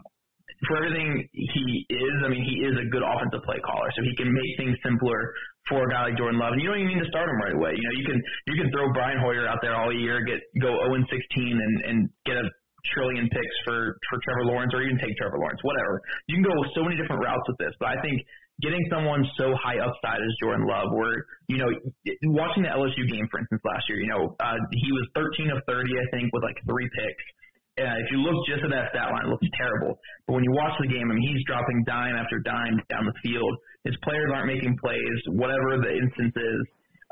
for 0.64 0.80
everything 0.80 1.28
he 1.32 1.84
is, 1.92 2.16
I 2.24 2.32
mean, 2.32 2.40
he 2.40 2.64
is 2.64 2.72
a 2.80 2.86
good 2.88 3.04
offensive 3.04 3.44
play 3.44 3.60
caller, 3.60 3.92
so 3.92 4.00
he 4.00 4.16
can 4.16 4.32
make 4.32 4.52
things 4.56 4.72
simpler 4.80 5.20
for 5.68 5.84
a 5.84 5.88
guy 5.92 6.08
like 6.08 6.16
Jordan 6.16 6.40
Love. 6.40 6.56
And 6.56 6.62
you 6.64 6.72
don't 6.72 6.80
even 6.80 6.96
need 6.96 7.04
to 7.04 7.10
start 7.12 7.28
him 7.28 7.36
right 7.36 7.52
away. 7.52 7.76
You 7.76 7.84
know, 7.84 7.94
you 8.00 8.06
can 8.08 8.18
you 8.48 8.56
can 8.56 8.72
throw 8.72 8.88
Brian 8.96 9.20
Hoyer 9.20 9.44
out 9.44 9.60
there 9.60 9.76
all 9.76 9.92
year, 9.92 10.24
get 10.24 10.40
go 10.64 10.72
0 10.88 10.96
and 10.96 11.04
16, 11.12 11.12
and 11.12 11.74
and 11.84 11.96
get 12.24 12.40
a 12.40 12.46
trillion 12.94 13.28
picks 13.28 13.56
for 13.68 13.98
for 14.08 14.16
Trevor 14.24 14.48
Lawrence, 14.48 14.72
or 14.72 14.80
even 14.80 14.96
take 14.96 15.12
Trevor 15.20 15.36
Lawrence, 15.36 15.60
whatever. 15.60 16.00
You 16.30 16.40
can 16.40 16.46
go 16.46 16.56
so 16.72 16.80
many 16.88 16.96
different 16.96 17.20
routes 17.20 17.44
with 17.44 17.58
this, 17.60 17.74
but 17.76 17.92
I 17.92 18.00
think 18.00 18.16
getting 18.62 18.80
someone 18.90 19.24
so 19.36 19.52
high 19.60 19.78
upside 19.78 20.20
as 20.20 20.32
Jordan 20.40 20.66
Love, 20.66 20.88
where 20.92 21.26
you 21.48 21.58
know, 21.58 21.70
watching 22.32 22.62
the 22.64 22.72
LSU 22.72 23.04
game 23.10 23.28
for 23.30 23.38
instance 23.38 23.62
last 23.64 23.88
year, 23.88 24.00
you 24.00 24.08
know, 24.08 24.34
uh, 24.40 24.58
he 24.72 24.90
was 24.92 25.06
13 25.14 25.50
of 25.50 25.62
30, 25.68 25.90
I 25.92 26.06
think, 26.10 26.32
with 26.32 26.42
like 26.42 26.56
three 26.66 26.88
picks. 26.90 27.24
Uh, 27.76 28.00
if 28.00 28.08
you 28.08 28.24
look 28.24 28.40
just 28.48 28.64
at 28.64 28.72
that 28.72 28.88
stat 28.96 29.12
line, 29.12 29.28
it 29.28 29.30
looks 29.30 29.44
terrible. 29.52 30.00
But 30.24 30.40
when 30.40 30.44
you 30.44 30.52
watch 30.56 30.72
the 30.80 30.88
game, 30.88 31.12
I 31.12 31.14
mean, 31.14 31.28
he's 31.28 31.44
dropping 31.44 31.84
dime 31.84 32.16
after 32.16 32.40
dime 32.40 32.80
down 32.88 33.04
the 33.04 33.12
field. 33.20 33.52
His 33.84 33.92
players 34.00 34.32
aren't 34.32 34.48
making 34.48 34.80
plays, 34.80 35.18
whatever 35.28 35.76
the 35.76 35.92
instance 35.92 36.32
is. 36.32 36.60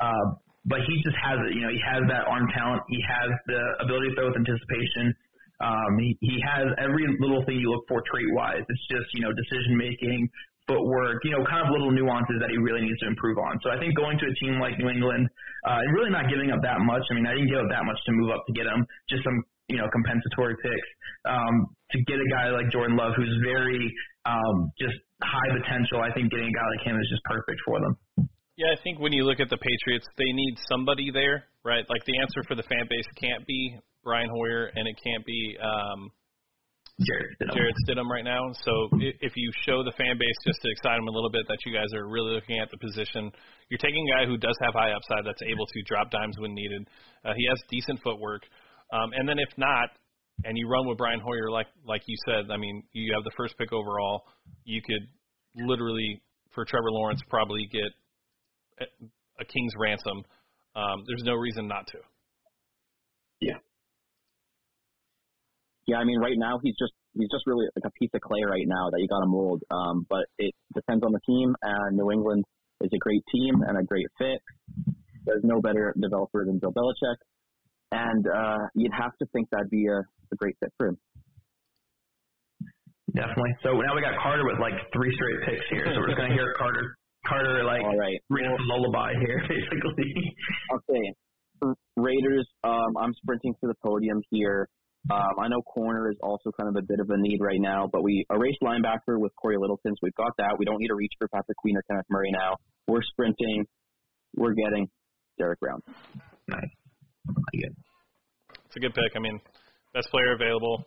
Uh, 0.01 0.41
but 0.65 0.81
he 0.89 0.97
just 1.05 1.17
has 1.21 1.37
it. 1.45 1.53
You 1.53 1.69
know, 1.69 1.73
he 1.73 1.81
has 1.85 2.01
that 2.09 2.25
arm 2.25 2.49
talent. 2.57 2.81
He 2.89 2.97
has 3.05 3.29
the 3.45 3.61
ability 3.85 4.09
to 4.09 4.15
throw 4.17 4.27
with 4.33 4.41
anticipation. 4.41 5.13
Um, 5.61 6.01
he, 6.01 6.17
he 6.25 6.41
has 6.41 6.67
every 6.81 7.05
little 7.21 7.45
thing 7.45 7.61
you 7.61 7.69
look 7.71 7.85
for 7.87 8.01
trait 8.09 8.27
wise. 8.33 8.65
It's 8.65 8.87
just, 8.89 9.07
you 9.13 9.21
know, 9.21 9.37
decision 9.37 9.77
making, 9.77 10.29
footwork, 10.67 11.21
you 11.25 11.33
know, 11.33 11.45
kind 11.45 11.61
of 11.61 11.69
little 11.73 11.93
nuances 11.93 12.41
that 12.41 12.49
he 12.49 12.59
really 12.59 12.81
needs 12.81 12.99
to 13.05 13.09
improve 13.09 13.37
on. 13.37 13.61
So 13.61 13.71
I 13.71 13.77
think 13.77 13.97
going 13.97 14.17
to 14.19 14.27
a 14.27 14.35
team 14.41 14.61
like 14.61 14.77
New 14.81 14.89
England 14.89 15.29
uh, 15.69 15.81
and 15.81 15.89
really 15.93 16.11
not 16.11 16.29
giving 16.29 16.51
up 16.51 16.61
that 16.65 16.81
much. 16.81 17.05
I 17.11 17.15
mean, 17.15 17.27
I 17.29 17.37
didn't 17.37 17.53
give 17.53 17.61
up 17.61 17.71
that 17.71 17.85
much 17.85 18.01
to 18.09 18.11
move 18.13 18.33
up 18.33 18.43
to 18.49 18.53
get 18.53 18.65
him. 18.65 18.85
Just 19.09 19.25
some, 19.25 19.37
you 19.69 19.77
know, 19.77 19.89
compensatory 19.93 20.57
picks 20.61 20.89
um, 21.29 21.69
to 21.93 21.97
get 22.05 22.17
a 22.17 22.29
guy 22.33 22.49
like 22.53 22.73
Jordan 22.73 22.97
Love, 22.97 23.13
who's 23.17 23.33
very 23.45 23.93
um, 24.25 24.73
just 24.81 24.97
high 25.21 25.51
potential. 25.53 26.01
I 26.01 26.13
think 26.13 26.33
getting 26.33 26.49
a 26.49 26.57
guy 26.57 26.67
like 26.77 26.85
him 26.85 26.97
is 26.97 27.09
just 27.13 27.25
perfect 27.25 27.61
for 27.65 27.81
them. 27.81 27.93
Yeah, 28.57 28.71
I 28.71 28.79
think 28.81 29.01
when 29.03 29.13
you 29.13 29.25
look 29.25 29.41
at 29.41 29.51
the 29.51 29.59
Patriots, 29.59 30.07
they 30.17 30.31
need 30.31 30.57
somebody 30.71 31.11
there, 31.11 31.51
right? 31.65 31.83
Like 31.91 32.05
the 32.07 32.17
answer 32.23 32.47
for 32.47 32.55
the 32.55 32.63
fan 32.63 32.87
base 32.89 33.09
can't 33.19 33.45
be 33.47 33.77
Brian 34.05 34.29
Hoyer 34.31 34.71
and 34.77 34.87
it 34.87 34.95
can't 35.03 35.27
be 35.27 35.57
um, 35.59 36.13
Jarrett 37.01 37.35
Stidham. 37.41 37.55
Jarrett 37.55 37.75
Stidham 37.87 38.09
right 38.09 38.25
now. 38.25 38.53
So 38.63 38.89
if 39.01 39.33
you 39.35 39.51
show 39.67 39.83
the 39.83 39.91
fan 39.99 40.15
base 40.15 40.39
just 40.47 40.63
to 40.63 40.71
excite 40.71 40.99
them 40.99 41.09
a 41.09 41.11
little 41.11 41.31
bit 41.31 41.43
that 41.49 41.59
you 41.67 41.75
guys 41.75 41.91
are 41.93 42.07
really 42.07 42.35
looking 42.35 42.59
at 42.61 42.71
the 42.71 42.79
position, 42.79 43.33
you're 43.69 43.83
taking 43.83 44.07
a 44.09 44.13
guy 44.15 44.27
who 44.27 44.37
does 44.37 44.57
have 44.63 44.75
high 44.75 44.93
upside 44.93 45.27
that's 45.27 45.43
able 45.43 45.67
to 45.67 45.83
drop 45.83 46.11
dimes 46.11 46.39
when 46.39 46.55
needed. 46.55 46.87
Uh, 47.25 47.35
he 47.35 47.47
has 47.51 47.59
decent 47.69 47.99
footwork, 48.03 48.43
um, 48.93 49.11
and 49.15 49.29
then 49.29 49.39
if 49.39 49.51
not, 49.57 49.91
and 50.45 50.57
you 50.59 50.69
run 50.69 50.87
with 50.87 50.99
Brian 50.99 51.21
Hoyer 51.21 51.51
like 51.51 51.67
like 51.87 52.03
you 52.07 52.17
said, 52.27 52.51
I 52.51 52.57
mean 52.57 52.83
you 52.93 53.13
have 53.15 53.25
the 53.25 53.35
first 53.37 53.59
pick 53.59 53.73
overall, 53.73 54.23
you 54.65 54.81
could 54.83 55.09
literally 55.67 56.23
for 56.55 56.65
Trevor 56.65 56.91
Lawrence 56.91 57.21
probably 57.29 57.69
get 57.73 57.91
a, 58.81 58.85
a 59.41 59.45
king's 59.45 59.73
ransom. 59.79 60.23
Um, 60.77 61.05
there's 61.07 61.23
no 61.25 61.35
reason 61.35 61.67
not 61.67 61.87
to. 61.89 61.99
Yeah, 65.87 65.99
I 65.99 66.05
mean, 66.05 66.19
right 66.19 66.37
now 66.37 66.59
he's 66.63 66.77
just 66.79 66.93
he's 67.13 67.29
just 67.31 67.47
really 67.47 67.67
like 67.77 67.85
a 67.85 67.95
piece 67.99 68.11
of 68.15 68.21
clay 68.21 68.41
right 68.49 68.67
now 68.67 68.91
that 68.91 69.01
you 69.01 69.09
got 69.09 69.21
to 69.21 69.27
mold. 69.27 69.63
Um, 69.71 70.07
but 70.09 70.25
it 70.39 70.55
depends 70.75 71.05
on 71.05 71.13
the 71.13 71.21
team, 71.27 71.55
and 71.63 71.97
New 71.97 72.11
England 72.11 72.45
is 72.81 72.91
a 72.93 72.99
great 72.99 73.23
team 73.33 73.63
and 73.67 73.79
a 73.79 73.85
great 73.85 74.07
fit. 74.19 74.41
There's 75.27 75.45
no 75.45 75.61
better 75.61 75.95
developer 76.01 76.45
than 76.45 76.59
Bill 76.59 76.73
Belichick, 76.73 77.21
and 77.93 78.25
uh, 78.27 78.59
you'd 78.75 78.93
have 78.93 79.13
to 79.21 79.27
think 79.33 79.49
that'd 79.51 79.71
be 79.71 79.87
a, 79.87 80.01
a 80.33 80.37
great 80.37 80.57
fit 80.61 80.73
for 80.77 80.89
him. 80.89 80.99
Definitely. 83.15 83.55
So 83.63 83.71
now 83.79 83.95
we 83.95 84.01
got 84.01 84.19
Carter 84.21 84.45
with 84.45 84.59
like 84.59 84.75
three 84.93 85.15
straight 85.15 85.41
picks 85.47 85.67
here. 85.71 85.87
So 85.95 86.01
we're 86.01 86.09
just 86.09 86.19
gonna 86.19 86.35
hear 86.35 86.53
Carter 86.59 86.97
Carter 87.27 87.65
like 87.65 87.83
All 87.83 87.97
right. 87.97 88.21
read 88.29 88.47
us 88.47 88.59
a 88.59 88.67
lullaby 88.69 89.13
here, 89.25 89.41
basically. 89.49 90.13
Okay. 90.75 91.75
Raiders, 91.97 92.47
um, 92.65 92.97
I'm 92.99 93.15
sprinting 93.15 93.55
to 93.63 93.69
the 93.69 93.75
podium 93.83 94.21
here. 94.31 94.69
Um, 95.11 95.37
I 95.39 95.49
know 95.49 95.61
corner 95.63 96.11
is 96.11 96.17
also 96.23 96.51
kind 96.59 96.69
of 96.69 96.77
a 96.77 96.87
bit 96.87 96.99
of 96.99 97.11
a 97.11 97.19
need 97.19 97.39
right 97.41 97.61
now, 97.61 97.89
but 97.93 98.03
we 98.03 98.25
erased 98.31 98.61
linebacker 98.63 99.21
with 99.21 99.33
Cory 99.37 99.57
Littleton, 99.59 99.93
so 99.93 100.01
we've 100.03 100.15
got 100.15 100.33
that. 100.39 100.57
We 100.59 100.65
don't 100.65 100.79
need 100.79 100.89
to 100.89 100.95
reach 100.95 101.13
for 101.19 101.29
Patrick 101.29 101.59
Queen 101.59 101.77
or 101.77 101.83
Kenneth 101.83 102.07
Murray 102.09 102.31
now. 102.33 102.57
We're 102.89 103.03
sprinting. 103.03 103.67
We're 104.35 104.55
getting 104.55 104.89
Derrick 105.39 105.61
Brown. 105.61 105.81
nice. 106.49 106.61
I 107.29 107.33
like. 107.33 107.73
It's 108.67 108.77
a 108.77 108.81
good 108.81 108.95
pick. 108.95 109.13
I 109.15 109.21
mean, 109.21 109.39
best 109.93 110.09
player 110.11 110.35
available. 110.35 110.85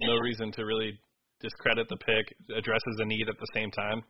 No 0.00 0.14
reason 0.18 0.52
to 0.52 0.64
really 0.64 0.98
discredit 1.40 1.88
the 1.88 1.96
pick. 1.96 2.34
Addresses 2.56 2.96
a 2.98 3.04
need 3.04 3.28
at 3.28 3.38
the 3.38 3.46
same 3.54 3.70
time. 3.70 4.02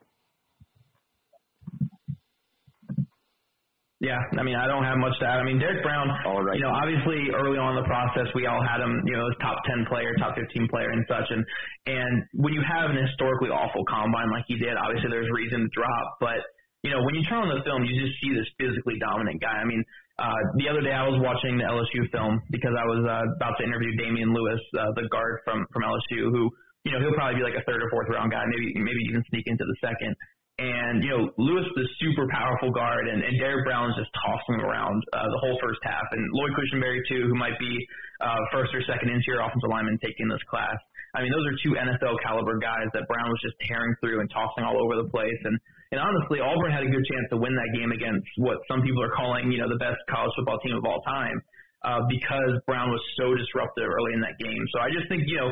Yeah, 3.99 4.15
I 4.39 4.47
mean, 4.47 4.55
I 4.55 4.70
don't 4.70 4.87
have 4.87 4.95
much 5.03 5.19
to 5.19 5.27
add. 5.27 5.43
I 5.43 5.45
mean, 5.45 5.59
Derrick 5.59 5.83
Brown, 5.83 6.07
All 6.23 6.39
right. 6.47 6.55
you 6.55 6.62
know, 6.62 6.70
obviously 6.70 7.35
early 7.35 7.59
on 7.59 7.75
in 7.75 7.83
the 7.83 7.89
process, 7.91 8.31
we 8.31 8.47
all 8.47 8.62
had 8.62 8.79
him, 8.79 8.95
you 9.03 9.19
know, 9.19 9.27
as 9.27 9.35
top 9.43 9.59
10 9.66 9.91
player, 9.91 10.15
top 10.23 10.39
15 10.39 10.70
player 10.70 10.87
and 10.95 11.03
such. 11.11 11.27
And, 11.35 11.43
and 11.91 12.23
when 12.39 12.55
you 12.55 12.62
have 12.62 12.95
an 12.95 12.99
historically 12.99 13.51
awful 13.51 13.83
combine 13.91 14.31
like 14.31 14.47
he 14.47 14.55
did, 14.55 14.79
obviously 14.79 15.11
there's 15.11 15.27
reason 15.35 15.66
to 15.66 15.70
drop. 15.75 16.07
But, 16.23 16.47
you 16.87 16.95
know, 16.95 17.03
when 17.03 17.19
you 17.19 17.27
turn 17.27 17.43
on 17.43 17.51
the 17.51 17.59
film, 17.66 17.83
you 17.83 17.91
just 17.99 18.15
see 18.23 18.31
this 18.39 18.47
physically 18.55 19.03
dominant 19.03 19.43
guy. 19.43 19.59
I 19.59 19.66
mean, 19.66 19.83
uh, 20.23 20.39
the 20.62 20.70
other 20.70 20.83
day 20.87 20.95
I 20.95 21.03
was 21.03 21.19
watching 21.19 21.59
the 21.59 21.66
LSU 21.66 22.07
film 22.15 22.39
because 22.55 22.79
I 22.79 22.87
was 22.87 23.03
uh, 23.03 23.27
about 23.35 23.59
to 23.59 23.66
interview 23.66 23.99
Damien 23.99 24.31
Lewis, 24.31 24.62
uh, 24.79 24.95
the 24.95 25.11
guard 25.11 25.43
from, 25.43 25.66
from 25.75 25.83
LSU, 25.83 26.31
who, 26.31 26.47
you 26.87 26.95
know, 26.95 27.03
he'll 27.03 27.19
probably 27.19 27.43
be 27.43 27.47
like 27.47 27.59
a 27.59 27.66
third 27.66 27.83
or 27.83 27.91
fourth 27.91 28.07
round 28.15 28.31
guy, 28.31 28.47
maybe, 28.47 28.79
maybe 28.79 29.03
even 29.11 29.27
sneak 29.35 29.51
into 29.51 29.66
the 29.66 29.79
second. 29.83 30.15
And, 30.59 31.06
you 31.06 31.10
know, 31.14 31.30
Lewis 31.39 31.62
is 31.70 31.86
a 31.86 31.89
super 32.02 32.26
powerful 32.35 32.74
guard, 32.74 33.06
and, 33.06 33.22
and 33.22 33.39
Derrick 33.39 33.62
Brown's 33.62 33.94
just 33.94 34.10
tossing 34.18 34.59
him 34.59 34.66
around 34.66 34.98
uh, 35.14 35.30
the 35.30 35.40
whole 35.47 35.55
first 35.62 35.78
half. 35.86 36.02
And 36.10 36.22
Lloyd 36.35 36.51
Cushenberry, 36.59 36.98
too, 37.06 37.30
who 37.30 37.39
might 37.39 37.55
be 37.62 37.78
uh, 38.18 38.43
first 38.51 38.74
or 38.74 38.82
second 38.82 39.06
interior 39.06 39.39
offensive 39.39 39.70
lineman 39.70 40.02
taking 40.02 40.26
this 40.26 40.43
class. 40.51 40.74
I 41.14 41.22
mean, 41.22 41.30
those 41.30 41.47
are 41.47 41.55
two 41.62 41.78
NFL 41.78 42.18
caliber 42.26 42.59
guys 42.59 42.90
that 42.90 43.06
Brown 43.06 43.30
was 43.30 43.39
just 43.39 43.55
tearing 43.70 43.94
through 44.02 44.18
and 44.18 44.28
tossing 44.35 44.66
all 44.66 44.76
over 44.82 44.98
the 44.98 45.09
place. 45.14 45.39
And, 45.47 45.56
and 45.94 46.02
honestly, 46.02 46.43
Auburn 46.43 46.74
had 46.74 46.82
a 46.82 46.90
good 46.90 47.06
chance 47.06 47.26
to 47.30 47.39
win 47.39 47.55
that 47.55 47.70
game 47.72 47.94
against 47.94 48.26
what 48.36 48.59
some 48.66 48.82
people 48.82 49.01
are 49.01 49.14
calling, 49.14 49.55
you 49.55 49.62
know, 49.62 49.70
the 49.70 49.78
best 49.78 50.02
college 50.10 50.35
football 50.35 50.59
team 50.60 50.74
of 50.74 50.85
all 50.85 51.01
time 51.06 51.39
uh, 51.86 52.02
because 52.10 52.59
Brown 52.66 52.90
was 52.90 53.01
so 53.14 53.35
disruptive 53.39 53.86
early 53.86 54.12
in 54.12 54.20
that 54.20 54.36
game. 54.43 54.62
So 54.74 54.82
I 54.82 54.90
just 54.90 55.06
think, 55.09 55.22
you 55.26 55.39
know, 55.39 55.51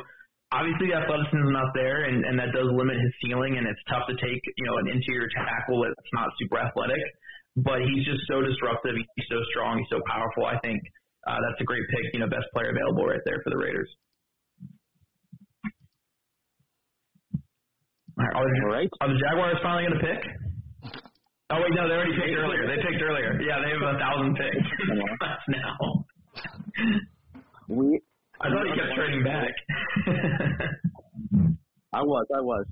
obviously 0.52 0.94
the 0.94 0.98
athleticism 0.98 1.42
is 1.42 1.52
not 1.54 1.74
there, 1.74 2.06
and, 2.06 2.24
and 2.24 2.38
that 2.38 2.54
does 2.54 2.68
limit 2.70 2.96
his 3.00 3.12
ceiling, 3.22 3.58
and 3.58 3.66
it's 3.66 3.80
tough 3.90 4.06
to 4.06 4.14
take, 4.18 4.40
you 4.44 4.64
know, 4.66 4.78
an 4.78 4.88
interior 4.88 5.26
tackle 5.34 5.82
that's 5.82 6.12
not 6.12 6.30
super 6.38 6.58
athletic. 6.58 7.02
But 7.56 7.80
he's 7.88 8.04
just 8.04 8.20
so 8.28 8.44
disruptive. 8.44 8.94
He's 8.94 9.28
so 9.32 9.40
strong. 9.50 9.80
He's 9.80 9.88
so 9.88 10.04
powerful. 10.04 10.44
I 10.44 10.60
think 10.60 10.76
uh, 11.26 11.40
that's 11.40 11.60
a 11.60 11.64
great 11.64 11.82
pick. 11.88 12.12
You 12.12 12.20
know, 12.20 12.28
best 12.28 12.44
player 12.52 12.68
available 12.68 13.08
right 13.08 13.24
there 13.24 13.40
for 13.42 13.48
the 13.48 13.56
Raiders. 13.56 13.88
All 18.18 18.24
right, 18.24 18.34
are, 18.36 18.44
the, 18.44 18.60
All 18.60 18.72
right. 18.72 18.90
are 19.00 19.08
the 19.08 19.20
Jaguars 19.20 19.56
finally 19.62 19.88
going 19.88 19.98
to 20.00 20.04
pick? 20.04 20.20
Oh 21.48 21.60
wait, 21.62 21.72
no, 21.76 21.88
they 21.88 21.94
already 21.94 22.16
picked 22.16 22.36
earlier. 22.36 22.66
They 22.66 22.82
picked 22.82 23.00
earlier. 23.00 23.40
Yeah, 23.40 23.60
they 23.62 23.70
have 23.72 23.94
a 23.94 23.98
thousand 23.98 24.36
picks 24.36 24.68
now. 25.48 25.76
We 27.68 28.00
I 28.46 28.48
thought 28.48 28.66
he 28.66 28.78
kept 28.78 28.94
trading 28.94 29.24
back. 29.24 29.50
I 31.92 32.02
was, 32.02 32.26
I 32.34 32.40
was. 32.40 32.66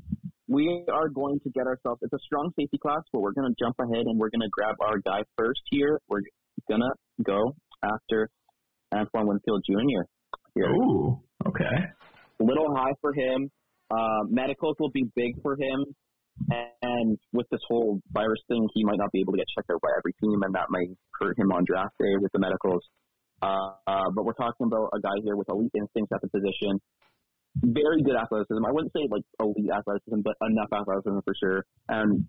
We 0.46 0.84
are 0.92 1.08
going 1.08 1.40
to 1.40 1.50
get 1.50 1.66
ourselves. 1.66 2.00
It's 2.02 2.12
a 2.12 2.18
strong 2.24 2.52
safety 2.58 2.78
class, 2.78 3.00
but 3.12 3.22
we're 3.22 3.32
going 3.32 3.48
to 3.48 3.56
jump 3.58 3.74
ahead 3.80 4.06
and 4.06 4.18
we're 4.18 4.30
going 4.30 4.42
to 4.42 4.52
grab 4.52 4.76
our 4.80 4.98
guy 4.98 5.22
first 5.36 5.60
here. 5.70 6.00
We're 6.08 6.20
going 6.68 6.82
to 6.82 6.92
go 7.24 7.56
after 7.82 8.28
Antoine 8.94 9.26
Winfield 9.26 9.64
Jr. 9.66 10.04
Here. 10.54 10.70
Ooh, 10.70 11.18
okay. 11.46 11.74
A 12.40 12.44
little 12.44 12.76
high 12.76 12.92
for 13.00 13.12
him. 13.12 13.50
Uh, 13.90 14.24
medicals 14.28 14.76
will 14.78 14.92
be 14.92 15.04
big 15.16 15.32
for 15.42 15.56
him. 15.56 15.84
And 16.82 17.18
with 17.32 17.46
this 17.50 17.60
whole 17.68 18.00
virus 18.12 18.40
thing, 18.48 18.68
he 18.74 18.84
might 18.84 18.98
not 18.98 19.10
be 19.12 19.20
able 19.20 19.32
to 19.32 19.38
get 19.38 19.46
checked 19.56 19.70
out 19.70 19.80
by 19.80 19.88
every 19.98 20.12
team, 20.22 20.42
and 20.42 20.54
that 20.54 20.66
might 20.68 20.88
hurt 21.20 21.38
him 21.38 21.50
on 21.50 21.64
draft 21.66 21.94
day 21.98 22.14
with 22.20 22.30
the 22.32 22.38
medicals. 22.38 22.82
Uh, 23.44 23.76
uh, 23.86 24.08
but 24.16 24.24
we're 24.24 24.40
talking 24.40 24.64
about 24.64 24.88
a 24.96 25.00
guy 25.00 25.12
here 25.22 25.36
with 25.36 25.48
elite 25.52 25.72
instincts 25.76 26.12
at 26.14 26.20
the 26.24 26.30
position. 26.32 26.80
Very 27.60 28.02
good 28.02 28.16
athleticism. 28.16 28.64
I 28.64 28.72
wouldn't 28.72 28.92
say 28.96 29.04
like 29.12 29.22
elite 29.38 29.70
athleticism, 29.70 30.24
but 30.24 30.34
enough 30.48 30.72
athleticism 30.72 31.20
for 31.22 31.34
sure. 31.36 31.60
And 31.88 32.24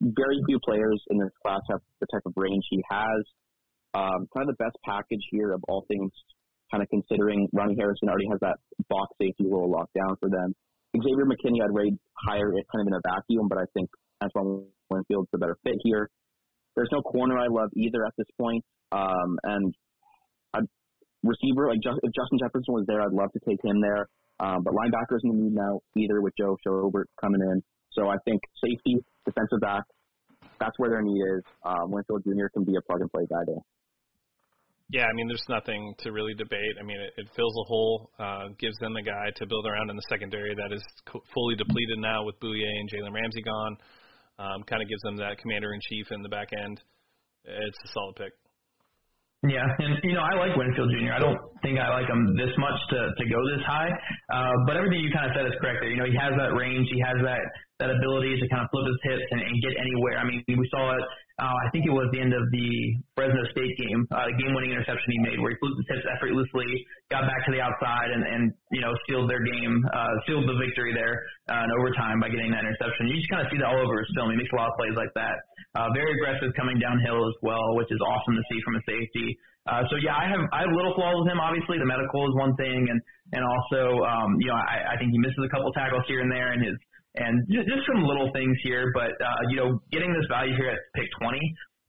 very 0.00 0.40
few 0.48 0.58
players 0.64 0.98
in 1.10 1.18
this 1.18 1.30
class 1.44 1.60
have 1.70 1.80
the 2.00 2.06
type 2.08 2.24
of 2.24 2.32
range 2.36 2.64
he 2.70 2.82
has. 2.90 3.20
Um, 3.94 4.28
kind 4.32 4.48
of 4.48 4.56
the 4.56 4.60
best 4.60 4.76
package 4.84 5.22
here 5.30 5.52
of 5.52 5.62
all 5.68 5.84
things, 5.88 6.10
kind 6.70 6.82
of 6.82 6.88
considering 6.88 7.48
Ronnie 7.52 7.76
Harrison 7.78 8.08
already 8.08 8.28
has 8.32 8.40
that 8.40 8.56
box 8.88 9.12
safety 9.20 9.46
role 9.46 9.70
locked 9.70 9.94
down 9.94 10.16
for 10.20 10.28
them. 10.28 10.54
Xavier 10.96 11.28
McKinney 11.28 11.60
I'd 11.62 11.72
rate 11.72 11.94
higher 12.26 12.48
kind 12.72 12.80
of 12.80 12.86
in 12.88 12.94
a 12.94 13.02
vacuum, 13.04 13.48
but 13.48 13.58
I 13.58 13.64
think 13.74 13.88
Antoine 14.24 14.66
Winfield's 14.90 15.28
the 15.32 15.38
better 15.38 15.56
fit 15.62 15.76
here. 15.84 16.08
There's 16.74 16.88
no 16.92 17.02
corner 17.02 17.38
I 17.38 17.46
love 17.48 17.70
either 17.76 18.04
at 18.04 18.12
this 18.16 18.28
point. 18.40 18.64
Um, 18.92 19.38
and 19.44 19.74
I'd, 20.54 20.68
receiver, 21.22 21.68
like 21.68 21.80
just, 21.82 21.98
if 22.02 22.12
Justin 22.12 22.38
Jefferson 22.38 22.74
was 22.74 22.84
there, 22.86 23.00
I'd 23.02 23.12
love 23.12 23.32
to 23.32 23.40
take 23.48 23.62
him 23.64 23.80
there. 23.80 24.06
Um, 24.38 24.62
but 24.62 24.74
linebackers 24.74 25.24
in 25.24 25.30
the 25.30 25.38
need 25.42 25.54
now, 25.54 25.80
either 25.96 26.20
with 26.20 26.34
Joe 26.36 26.56
Schobert 26.66 27.08
coming 27.20 27.40
in. 27.40 27.62
So 27.92 28.08
I 28.08 28.16
think 28.24 28.42
safety, 28.62 29.00
defensive 29.24 29.60
back, 29.60 29.84
that's 30.60 30.76
where 30.78 30.90
their 30.90 31.02
need 31.02 31.20
is. 31.20 31.42
Um, 31.64 31.90
Winfield 31.90 32.22
Jr. 32.24 32.48
can 32.52 32.64
be 32.64 32.76
a 32.76 32.82
plug 32.82 33.00
and 33.00 33.10
play 33.10 33.24
guy 33.28 33.44
there. 33.46 33.64
Yeah, 34.88 35.02
I 35.10 35.12
mean, 35.14 35.26
there's 35.26 35.42
nothing 35.48 35.94
to 36.06 36.12
really 36.12 36.34
debate. 36.34 36.78
I 36.78 36.84
mean, 36.84 37.00
it, 37.00 37.12
it 37.16 37.26
fills 37.34 37.56
a 37.58 37.66
hole, 37.66 38.10
uh, 38.20 38.54
gives 38.60 38.76
them 38.78 38.94
a 38.94 39.02
guy 39.02 39.34
to 39.34 39.46
build 39.46 39.66
around 39.66 39.90
in 39.90 39.96
the 39.96 40.06
secondary 40.08 40.54
that 40.54 40.72
is 40.72 40.82
co- 41.04 41.24
fully 41.34 41.56
depleted 41.56 41.98
now 41.98 42.22
with 42.22 42.38
Bouye 42.38 42.62
and 42.62 42.88
Jalen 42.88 43.12
Ramsey 43.12 43.42
gone. 43.42 43.76
Um, 44.38 44.62
kind 44.68 44.82
of 44.82 44.88
gives 44.88 45.02
them 45.02 45.16
that 45.16 45.38
commander 45.38 45.72
in 45.72 45.80
chief 45.80 46.06
in 46.12 46.22
the 46.22 46.28
back 46.28 46.48
end. 46.52 46.80
It's 47.44 47.78
a 47.84 47.88
solid 47.94 48.14
pick. 48.16 48.32
Yeah, 49.44 49.68
and 49.68 50.00
you 50.02 50.14
know 50.16 50.24
I 50.24 50.32
like 50.34 50.56
Winfield 50.56 50.88
Jr. 50.96 51.12
I 51.12 51.20
don't 51.20 51.36
think 51.60 51.78
I 51.78 51.92
like 51.92 52.08
him 52.08 52.34
this 52.40 52.50
much 52.56 52.78
to 52.90 52.98
to 53.12 53.24
go 53.28 53.38
this 53.52 53.60
high, 53.68 53.92
uh, 54.32 54.54
but 54.66 54.76
everything 54.76 55.04
you 55.04 55.12
kind 55.12 55.28
of 55.28 55.36
said 55.36 55.44
is 55.44 55.52
correct. 55.60 55.84
There, 55.84 55.90
you 55.92 56.00
know 56.00 56.08
he 56.08 56.16
has 56.16 56.32
that 56.40 56.56
range, 56.56 56.88
he 56.90 56.98
has 57.04 57.20
that 57.20 57.44
that 57.78 57.92
ability 57.92 58.40
to 58.40 58.46
kind 58.48 58.64
of 58.64 58.68
flip 58.72 58.88
his 58.88 59.00
hips 59.04 59.28
and, 59.36 59.40
and 59.44 59.54
get 59.60 59.76
anywhere. 59.76 60.16
I 60.16 60.24
mean, 60.24 60.40
we 60.48 60.66
saw 60.72 60.96
it. 60.96 61.04
Uh, 61.36 61.52
I 61.52 61.68
think 61.68 61.84
it 61.84 61.92
was 61.92 62.08
the 62.16 62.20
end 62.24 62.32
of 62.32 62.48
the 62.48 62.68
Fresno 63.12 63.44
State 63.52 63.76
game, 63.76 64.08
uh, 64.08 64.24
game-winning 64.40 64.72
interception 64.72 65.04
he 65.12 65.20
made, 65.20 65.36
where 65.36 65.52
he 65.52 65.60
flipped 65.60 65.76
his 65.76 65.88
hips 65.92 66.08
effortlessly, 66.08 66.64
got 67.12 67.28
back 67.28 67.44
to 67.44 67.52
the 67.52 67.60
outside, 67.60 68.08
and 68.08 68.24
and 68.24 68.42
you 68.72 68.80
know 68.80 68.96
sealed 69.04 69.28
their 69.28 69.44
game, 69.44 69.84
uh, 69.92 70.12
sealed 70.24 70.48
the 70.48 70.56
victory 70.56 70.96
there 70.96 71.20
uh, 71.52 71.68
in 71.68 71.68
overtime 71.76 72.24
by 72.24 72.32
getting 72.32 72.48
that 72.56 72.64
interception. 72.64 73.12
You 73.12 73.20
just 73.20 73.28
kind 73.28 73.44
of 73.44 73.52
see 73.52 73.60
that 73.60 73.68
all 73.68 73.76
over 73.76 74.00
his 74.00 74.08
film. 74.16 74.32
He 74.32 74.40
makes 74.40 74.48
a 74.48 74.56
lot 74.56 74.72
of 74.72 74.80
plays 74.80 74.96
like 74.96 75.12
that. 75.12 75.36
Uh, 75.76 75.92
very 75.92 76.08
aggressive 76.16 76.56
coming 76.56 76.80
downhill 76.80 77.20
as 77.28 77.36
well, 77.44 77.76
which 77.76 77.92
is 77.92 78.00
awesome 78.00 78.32
to 78.32 78.44
see 78.48 78.56
from 78.64 78.80
a 78.80 78.82
safety. 78.88 79.36
Uh, 79.68 79.84
so 79.92 80.00
yeah, 80.00 80.16
I 80.16 80.32
have 80.32 80.40
I 80.56 80.64
have 80.64 80.72
little 80.72 80.96
flaws 80.96 81.20
with 81.20 81.28
him. 81.28 81.36
Obviously, 81.36 81.76
the 81.76 81.84
medical 81.84 82.24
is 82.24 82.34
one 82.40 82.56
thing, 82.56 82.80
and 82.88 82.98
and 83.36 83.44
also 83.44 84.08
um, 84.08 84.40
you 84.40 84.48
know 84.48 84.56
I, 84.56 84.94
I 84.94 84.96
think 84.96 85.12
he 85.12 85.20
misses 85.20 85.44
a 85.44 85.52
couple 85.52 85.68
tackles 85.76 86.08
here 86.08 86.24
and 86.24 86.32
there, 86.32 86.56
and 86.56 86.64
his 86.64 86.80
and 87.16 87.44
just, 87.48 87.66
just 87.68 87.82
some 87.88 88.02
little 88.04 88.30
things 88.32 88.56
here. 88.62 88.92
But 88.94 89.12
uh, 89.20 89.40
you 89.50 89.56
know, 89.56 89.80
getting 89.90 90.12
this 90.12 90.26
value 90.28 90.54
here 90.56 90.70
at 90.70 90.80
pick 90.94 91.08
20, 91.20 91.38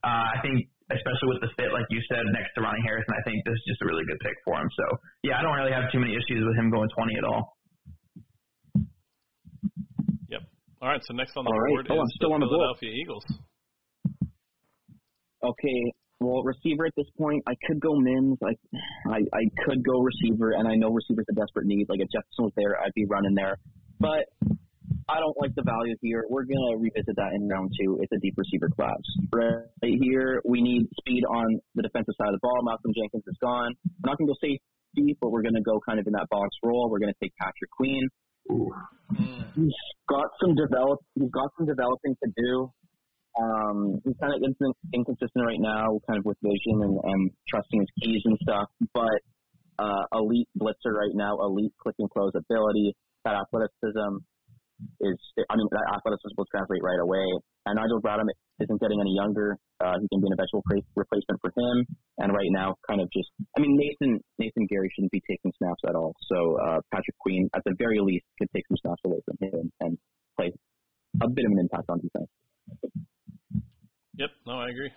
uh, 0.04 0.26
I 0.34 0.38
think 0.42 0.68
especially 0.90 1.28
with 1.36 1.40
the 1.44 1.52
fit, 1.60 1.68
like 1.72 1.84
you 1.92 2.00
said, 2.08 2.24
next 2.32 2.56
to 2.56 2.64
Ronnie 2.64 2.80
Harrison, 2.84 3.12
I 3.12 3.22
think 3.28 3.44
this 3.44 3.52
is 3.52 3.64
just 3.68 3.80
a 3.84 3.86
really 3.86 4.04
good 4.08 4.16
pick 4.24 4.36
for 4.44 4.56
him. 4.56 4.68
So 4.72 4.84
yeah, 5.22 5.38
I 5.38 5.42
don't 5.44 5.54
really 5.56 5.72
have 5.72 5.92
too 5.92 6.00
many 6.00 6.16
issues 6.16 6.40
with 6.44 6.56
him 6.56 6.72
going 6.72 6.88
20 6.96 7.16
at 7.20 7.24
all. 7.28 7.42
Yep. 10.32 10.42
All 10.80 10.88
right. 10.88 11.02
So 11.04 11.12
next 11.14 11.36
on 11.36 11.44
the 11.44 11.52
All 11.52 11.60
right. 11.60 11.70
board 11.76 11.86
Oh, 11.92 11.94
is 11.94 12.00
I'm 12.00 12.12
still 12.16 12.30
the 12.32 12.34
on 12.36 12.40
the 12.40 12.48
board. 12.48 12.76
Philadelphia 12.80 12.92
Eagles. 12.96 13.24
Okay, 15.38 15.80
well, 16.20 16.42
receiver 16.42 16.84
at 16.86 16.92
this 16.96 17.06
point, 17.16 17.42
I 17.46 17.54
could 17.66 17.78
go 17.80 17.94
Mims. 17.94 18.38
I, 18.42 18.50
I, 19.08 19.18
I 19.18 19.42
could 19.64 19.84
go 19.86 20.00
receiver, 20.00 20.50
and 20.58 20.66
I 20.66 20.74
know 20.74 20.90
receiver's 20.90 21.26
a 21.30 21.34
desperate 21.34 21.66
need. 21.66 21.86
Like 21.88 22.00
if 22.00 22.08
Jefferson 22.10 22.42
was 22.50 22.52
there, 22.56 22.74
I'd 22.82 22.94
be 22.94 23.06
running 23.06 23.34
there. 23.36 23.56
But 24.00 24.26
I 25.08 25.20
don't 25.20 25.36
like 25.40 25.54
the 25.56 25.64
value 25.64 25.96
here. 26.02 26.24
We're 26.28 26.44
gonna 26.44 26.76
revisit 26.76 27.16
that 27.16 27.32
in 27.32 27.48
round 27.48 27.72
two. 27.80 27.98
It's 28.02 28.12
a 28.12 28.20
deep 28.20 28.34
receiver 28.36 28.68
class. 28.68 29.00
Right 29.32 29.96
here, 30.00 30.42
we 30.44 30.60
need 30.60 30.84
speed 31.00 31.24
on 31.24 31.60
the 31.74 31.82
defensive 31.82 32.14
side 32.20 32.28
of 32.28 32.36
the 32.36 32.44
ball. 32.44 32.60
Malcolm 32.62 32.92
Jenkins 32.92 33.24
is 33.26 33.36
gone. 33.40 33.72
We're 34.04 34.12
not 34.12 34.18
gonna 34.18 34.28
go 34.28 34.36
safety, 34.40 35.16
but 35.20 35.30
we're 35.30 35.42
gonna 35.42 35.64
go 35.64 35.80
kind 35.80 35.98
of 35.98 36.06
in 36.06 36.12
that 36.12 36.28
box 36.28 36.48
role. 36.62 36.90
We're 36.90 37.00
gonna 37.00 37.16
take 37.22 37.32
Patrick 37.40 37.70
Queen. 37.72 38.06
Mm. 38.50 38.68
He's 39.56 39.80
got 40.08 40.28
some 40.40 40.54
develop. 40.54 41.00
He's 41.14 41.30
got 41.30 41.48
some 41.56 41.66
developing 41.66 42.14
to 42.22 42.28
do. 42.36 42.70
Um, 43.40 44.00
he's 44.04 44.16
kind 44.20 44.34
of 44.34 44.42
inconsistent 44.92 45.46
right 45.46 45.60
now, 45.60 46.00
kind 46.06 46.18
of 46.18 46.24
with 46.24 46.36
vision 46.42 46.84
and, 46.84 46.98
and 47.02 47.30
trusting 47.48 47.80
his 47.80 47.88
keys 48.02 48.22
and 48.24 48.36
stuff. 48.42 48.68
But 48.92 49.24
uh, 49.78 50.04
elite 50.12 50.48
blitzer 50.58 50.92
right 50.92 51.14
now, 51.14 51.38
elite 51.40 51.72
click 51.80 51.94
and 51.98 52.10
close 52.10 52.32
ability, 52.34 52.94
that 53.24 53.36
athleticism 53.36 54.20
is, 55.00 55.18
I 55.50 55.54
mean, 55.56 55.68
that 55.70 55.86
athleticism 55.94 56.34
will 56.36 56.48
translate 56.50 56.82
right 56.82 57.00
away. 57.02 57.26
And 57.66 57.76
Nigel 57.76 58.00
Bradham 58.00 58.26
isn't 58.60 58.80
getting 58.80 59.00
any 59.00 59.14
younger. 59.14 59.58
Uh, 59.82 59.98
he 60.00 60.06
can 60.08 60.20
be 60.22 60.28
an 60.30 60.34
eventual 60.34 60.62
replacement 60.96 61.38
for 61.42 61.50
him. 61.54 61.86
And 62.18 62.32
right 62.32 62.50
now, 62.50 62.74
kind 62.88 63.00
of 63.00 63.08
just, 63.10 63.28
I 63.56 63.60
mean, 63.60 63.76
Nathan 63.76 64.18
Nathan 64.38 64.66
Gerry 64.70 64.88
shouldn't 64.94 65.12
be 65.12 65.22
taking 65.28 65.52
snaps 65.58 65.82
at 65.86 65.94
all. 65.94 66.14
So 66.30 66.38
uh, 66.66 66.78
Patrick 66.90 67.18
Queen, 67.18 67.48
at 67.54 67.62
the 67.64 67.74
very 67.78 68.00
least, 68.00 68.24
could 68.38 68.48
take 68.54 68.64
some 68.68 68.78
snaps 68.82 69.02
away 69.04 69.20
from 69.26 69.36
him 69.40 69.72
and 69.80 69.98
play 70.38 70.50
a 71.22 71.28
bit 71.28 71.44
of 71.44 71.52
an 71.52 71.58
impact 71.58 71.86
on 71.90 71.98
defense. 72.00 72.30
Yep, 74.18 74.30
no, 74.46 74.58
I 74.58 74.68
agree. 74.70 74.90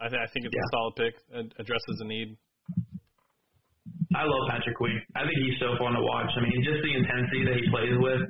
I, 0.00 0.06
th- 0.08 0.22
I 0.22 0.28
think 0.30 0.46
it's 0.46 0.54
yeah. 0.54 0.66
a 0.66 0.74
solid 0.74 0.94
pick. 0.98 1.14
It 1.34 1.46
addresses 1.58 1.96
a 2.02 2.06
need. 2.06 2.38
I 4.14 4.22
love 4.22 4.44
Patrick 4.50 4.76
Queen. 4.76 4.98
I 5.16 5.24
think 5.24 5.34
he's 5.46 5.58
so 5.58 5.74
fun 5.80 5.94
to 5.96 6.02
watch. 6.02 6.30
I 6.36 6.40
mean, 6.44 6.54
just 6.62 6.78
the 6.84 6.94
intensity 6.94 7.42
that 7.48 7.56
he 7.58 7.64
plays 7.72 7.96
with 7.98 8.22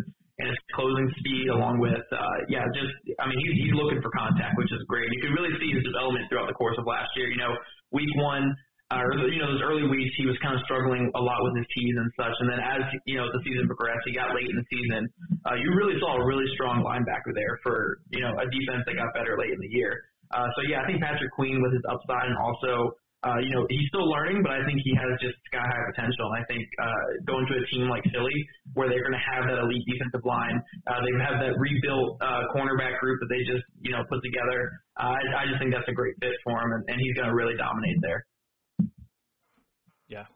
and 0.43 0.51
his 0.51 0.59
closing 0.75 1.07
speed, 1.23 1.47
along 1.55 1.79
with 1.79 2.03
uh, 2.11 2.39
yeah, 2.51 2.67
just 2.75 2.91
I 3.23 3.31
mean 3.31 3.39
he's 3.39 3.55
he's 3.63 3.75
looking 3.79 4.03
for 4.03 4.11
contact, 4.11 4.59
which 4.59 4.75
is 4.75 4.83
great. 4.91 5.07
You 5.07 5.23
can 5.23 5.33
really 5.39 5.55
see 5.63 5.71
his 5.71 5.87
development 5.87 6.27
throughout 6.27 6.51
the 6.51 6.59
course 6.59 6.75
of 6.83 6.85
last 6.85 7.15
year. 7.15 7.31
You 7.31 7.39
know, 7.39 7.55
week 7.95 8.11
one. 8.19 8.51
Uh, 8.93 9.01
or 9.09 9.17
you 9.25 9.41
know 9.41 9.49
those 9.49 9.65
early 9.65 9.89
weeks 9.89 10.13
he 10.21 10.29
was 10.29 10.37
kind 10.45 10.53
of 10.53 10.61
struggling 10.69 11.09
a 11.17 11.23
lot 11.23 11.41
with 11.49 11.57
his 11.57 11.65
keys 11.73 11.97
and 11.97 12.13
such, 12.13 12.37
and 12.45 12.49
then 12.53 12.61
as 12.61 12.85
you 13.09 13.17
know 13.17 13.25
the 13.33 13.41
season 13.41 13.65
progressed, 13.65 14.05
he 14.05 14.13
got 14.13 14.37
late 14.37 14.45
in 14.45 14.53
the 14.53 14.69
season. 14.69 15.09
Uh, 15.49 15.57
you 15.57 15.73
really 15.73 15.97
saw 15.97 16.21
a 16.21 16.25
really 16.29 16.45
strong 16.53 16.85
linebacker 16.85 17.33
there 17.33 17.57
for 17.65 18.05
you 18.13 18.21
know 18.21 18.37
a 18.37 18.45
defense 18.53 18.85
that 18.85 18.93
got 18.93 19.09
better 19.17 19.41
late 19.41 19.49
in 19.49 19.61
the 19.65 19.73
year. 19.73 19.97
Uh, 20.29 20.45
so 20.57 20.61
yeah, 20.69 20.85
I 20.85 20.85
think 20.85 21.01
Patrick 21.01 21.33
Queen 21.33 21.65
with 21.65 21.73
his 21.73 21.81
upside 21.89 22.29
and 22.29 22.37
also 22.37 22.93
uh, 23.23 23.39
you 23.39 23.55
know, 23.55 23.63
he's 23.71 23.87
still 23.87 24.11
learning, 24.11 24.43
but 24.43 24.51
I 24.51 24.67
think 24.67 24.83
he 24.83 24.91
has 24.99 25.15
just 25.23 25.39
sky 25.47 25.63
high 25.63 25.85
potential. 25.95 26.27
And 26.35 26.43
I 26.43 26.45
think 26.51 26.67
uh, 26.83 27.03
going 27.23 27.47
to 27.47 27.55
a 27.55 27.65
team 27.71 27.87
like 27.87 28.03
Philly, 28.11 28.35
where 28.75 28.91
they're 28.91 29.07
going 29.07 29.15
to 29.15 29.27
have 29.31 29.47
that 29.47 29.63
elite 29.63 29.87
defensive 29.87 30.27
line, 30.27 30.59
uh, 30.91 30.99
they 31.07 31.15
have 31.23 31.39
that 31.39 31.55
rebuilt 31.55 32.19
uh, 32.19 32.51
cornerback 32.51 32.99
group 32.99 33.23
that 33.23 33.31
they 33.31 33.47
just 33.47 33.63
you 33.79 33.95
know 33.95 34.03
put 34.11 34.19
together. 34.27 34.75
Uh, 34.99 35.15
I, 35.15 35.43
I 35.43 35.43
just 35.47 35.63
think 35.63 35.71
that's 35.71 35.87
a 35.87 35.95
great 35.95 36.19
fit 36.19 36.35
for 36.43 36.59
him, 36.59 36.75
and, 36.75 36.83
and 36.91 36.99
he's 36.99 37.15
going 37.15 37.31
to 37.31 37.37
really 37.39 37.55
dominate 37.55 38.03
there. 38.03 38.27
Yeah. 40.11 40.27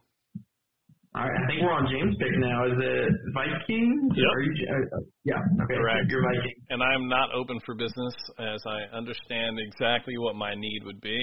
All 1.15 1.23
right, 1.25 1.33
I 1.33 1.43
think 1.49 1.65
we're 1.65 1.73
on 1.73 1.89
James' 1.91 2.15
pick 2.21 2.31
now. 2.39 2.71
Is 2.71 2.77
it 2.77 3.11
Vikings? 3.33 4.15
Yep. 4.15 4.31
You, 4.47 4.51
uh, 4.69 5.01
yeah. 5.25 5.63
Okay. 5.65 5.75
Correct. 5.75 6.05
You're 6.07 6.21
Viking. 6.21 6.55
And 6.69 6.79
I'm 6.83 7.09
not 7.09 7.33
open 7.33 7.59
for 7.65 7.75
business, 7.75 8.15
as 8.39 8.61
I 8.63 8.95
understand 8.95 9.57
exactly 9.59 10.17
what 10.17 10.35
my 10.35 10.53
need 10.53 10.81
would 10.85 11.01
be. 11.01 11.17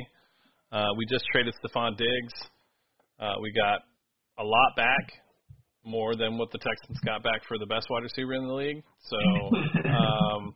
Uh, 0.75 0.91
we 0.99 1.07
just 1.07 1.25
traded 1.31 1.55
Stefon 1.63 1.97
Diggs. 1.97 2.35
Uh, 3.21 3.35
we 3.41 3.53
got 3.53 3.83
a 4.41 4.43
lot 4.43 4.75
back, 4.77 5.13
more 5.85 6.17
than 6.17 6.37
what 6.37 6.51
the 6.51 6.59
Texans 6.59 6.99
got 7.05 7.23
back 7.23 7.43
for 7.47 7.59
the 7.59 7.67
best 7.67 7.87
wide 7.91 8.03
receiver 8.03 8.35
in 8.35 8.49
the 8.49 8.53
league. 8.53 8.83
So, 8.99 9.17
um, 9.89 10.53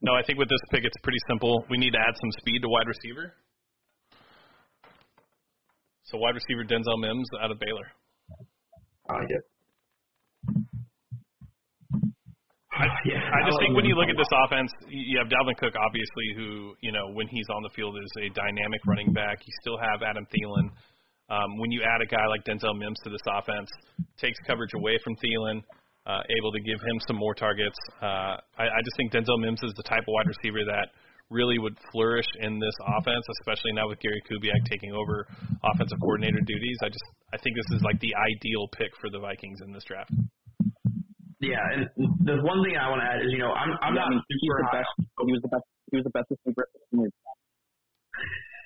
no, 0.00 0.14
I 0.14 0.22
think 0.26 0.38
with 0.38 0.48
this 0.48 0.60
pick, 0.70 0.84
it's 0.84 0.96
pretty 1.02 1.18
simple. 1.28 1.66
We 1.68 1.76
need 1.76 1.90
to 1.90 1.98
add 1.98 2.14
some 2.18 2.30
speed 2.38 2.62
to 2.62 2.68
wide 2.70 2.86
receiver. 2.86 3.34
So, 6.04 6.16
wide 6.16 6.34
receiver 6.34 6.64
Denzel 6.64 6.98
Mims 6.98 7.28
out 7.42 7.50
of 7.50 7.60
Baylor. 7.60 7.92
I 9.10 9.14
like 9.18 9.28
it. 9.28 10.71
I, 12.72 12.88
yeah, 13.04 13.20
I 13.20 13.44
just 13.44 13.60
think 13.60 13.76
when 13.76 13.84
you 13.84 13.92
look 13.92 14.08
at 14.08 14.16
this 14.16 14.32
offense, 14.44 14.72
you 14.88 15.20
have 15.20 15.28
Dalvin 15.28 15.56
Cook, 15.60 15.76
obviously, 15.76 16.32
who 16.36 16.72
you 16.80 16.92
know 16.92 17.12
when 17.12 17.28
he's 17.28 17.44
on 17.52 17.62
the 17.62 17.68
field 17.76 17.96
is 18.00 18.12
a 18.16 18.32
dynamic 18.32 18.80
running 18.86 19.12
back. 19.12 19.44
You 19.44 19.52
still 19.60 19.76
have 19.76 20.00
Adam 20.00 20.24
Thielen. 20.32 20.72
Um, 21.28 21.58
when 21.60 21.70
you 21.70 21.84
add 21.84 22.00
a 22.00 22.08
guy 22.08 22.24
like 22.28 22.44
Denzel 22.44 22.76
Mims 22.76 22.98
to 23.04 23.10
this 23.10 23.24
offense, 23.28 23.68
takes 24.16 24.38
coverage 24.46 24.72
away 24.74 24.96
from 25.04 25.16
Thielen, 25.16 25.60
uh, 26.06 26.20
able 26.40 26.52
to 26.52 26.60
give 26.60 26.80
him 26.80 26.96
some 27.06 27.16
more 27.16 27.34
targets. 27.34 27.76
Uh, 28.00 28.40
I, 28.56 28.64
I 28.68 28.80
just 28.84 28.96
think 28.96 29.12
Denzel 29.12 29.40
Mims 29.40 29.60
is 29.62 29.72
the 29.76 29.84
type 29.84 30.04
of 30.08 30.12
wide 30.12 30.28
receiver 30.28 30.64
that 30.64 30.96
really 31.30 31.58
would 31.58 31.76
flourish 31.92 32.26
in 32.40 32.58
this 32.58 32.74
offense, 32.96 33.24
especially 33.40 33.72
now 33.72 33.88
with 33.88 34.00
Gary 34.00 34.20
Kubiak 34.28 34.64
taking 34.68 34.92
over 34.92 35.26
offensive 35.64 35.98
coordinator 36.00 36.40
duties. 36.44 36.76
I 36.82 36.88
just 36.88 37.04
I 37.32 37.36
think 37.36 37.56
this 37.56 37.76
is 37.76 37.82
like 37.82 38.00
the 38.00 38.12
ideal 38.16 38.68
pick 38.72 38.92
for 39.00 39.08
the 39.08 39.20
Vikings 39.20 39.60
in 39.64 39.72
this 39.72 39.84
draft. 39.84 40.12
Yeah, 41.42 41.58
and 41.74 41.90
the 42.22 42.38
one 42.46 42.62
thing 42.62 42.78
I 42.78 42.86
want 42.86 43.02
to 43.02 43.08
add 43.10 43.18
is, 43.18 43.34
you 43.34 43.42
know, 43.42 43.50
I'm 43.50 43.74
I'm 43.82 43.98
yeah, 43.98 44.06
not 44.06 44.14
I 44.14 44.14
mean, 44.14 44.22
super 44.30 44.62
the 44.62 44.70
high. 44.70 44.78
Best, 44.78 44.94
he 45.26 45.32
was 45.34 45.42
the 45.42 45.50
best. 45.50 45.66
He 45.90 45.94
was 45.98 46.06
the 46.06 46.14
best 46.14 46.28
receiver. 46.30 46.66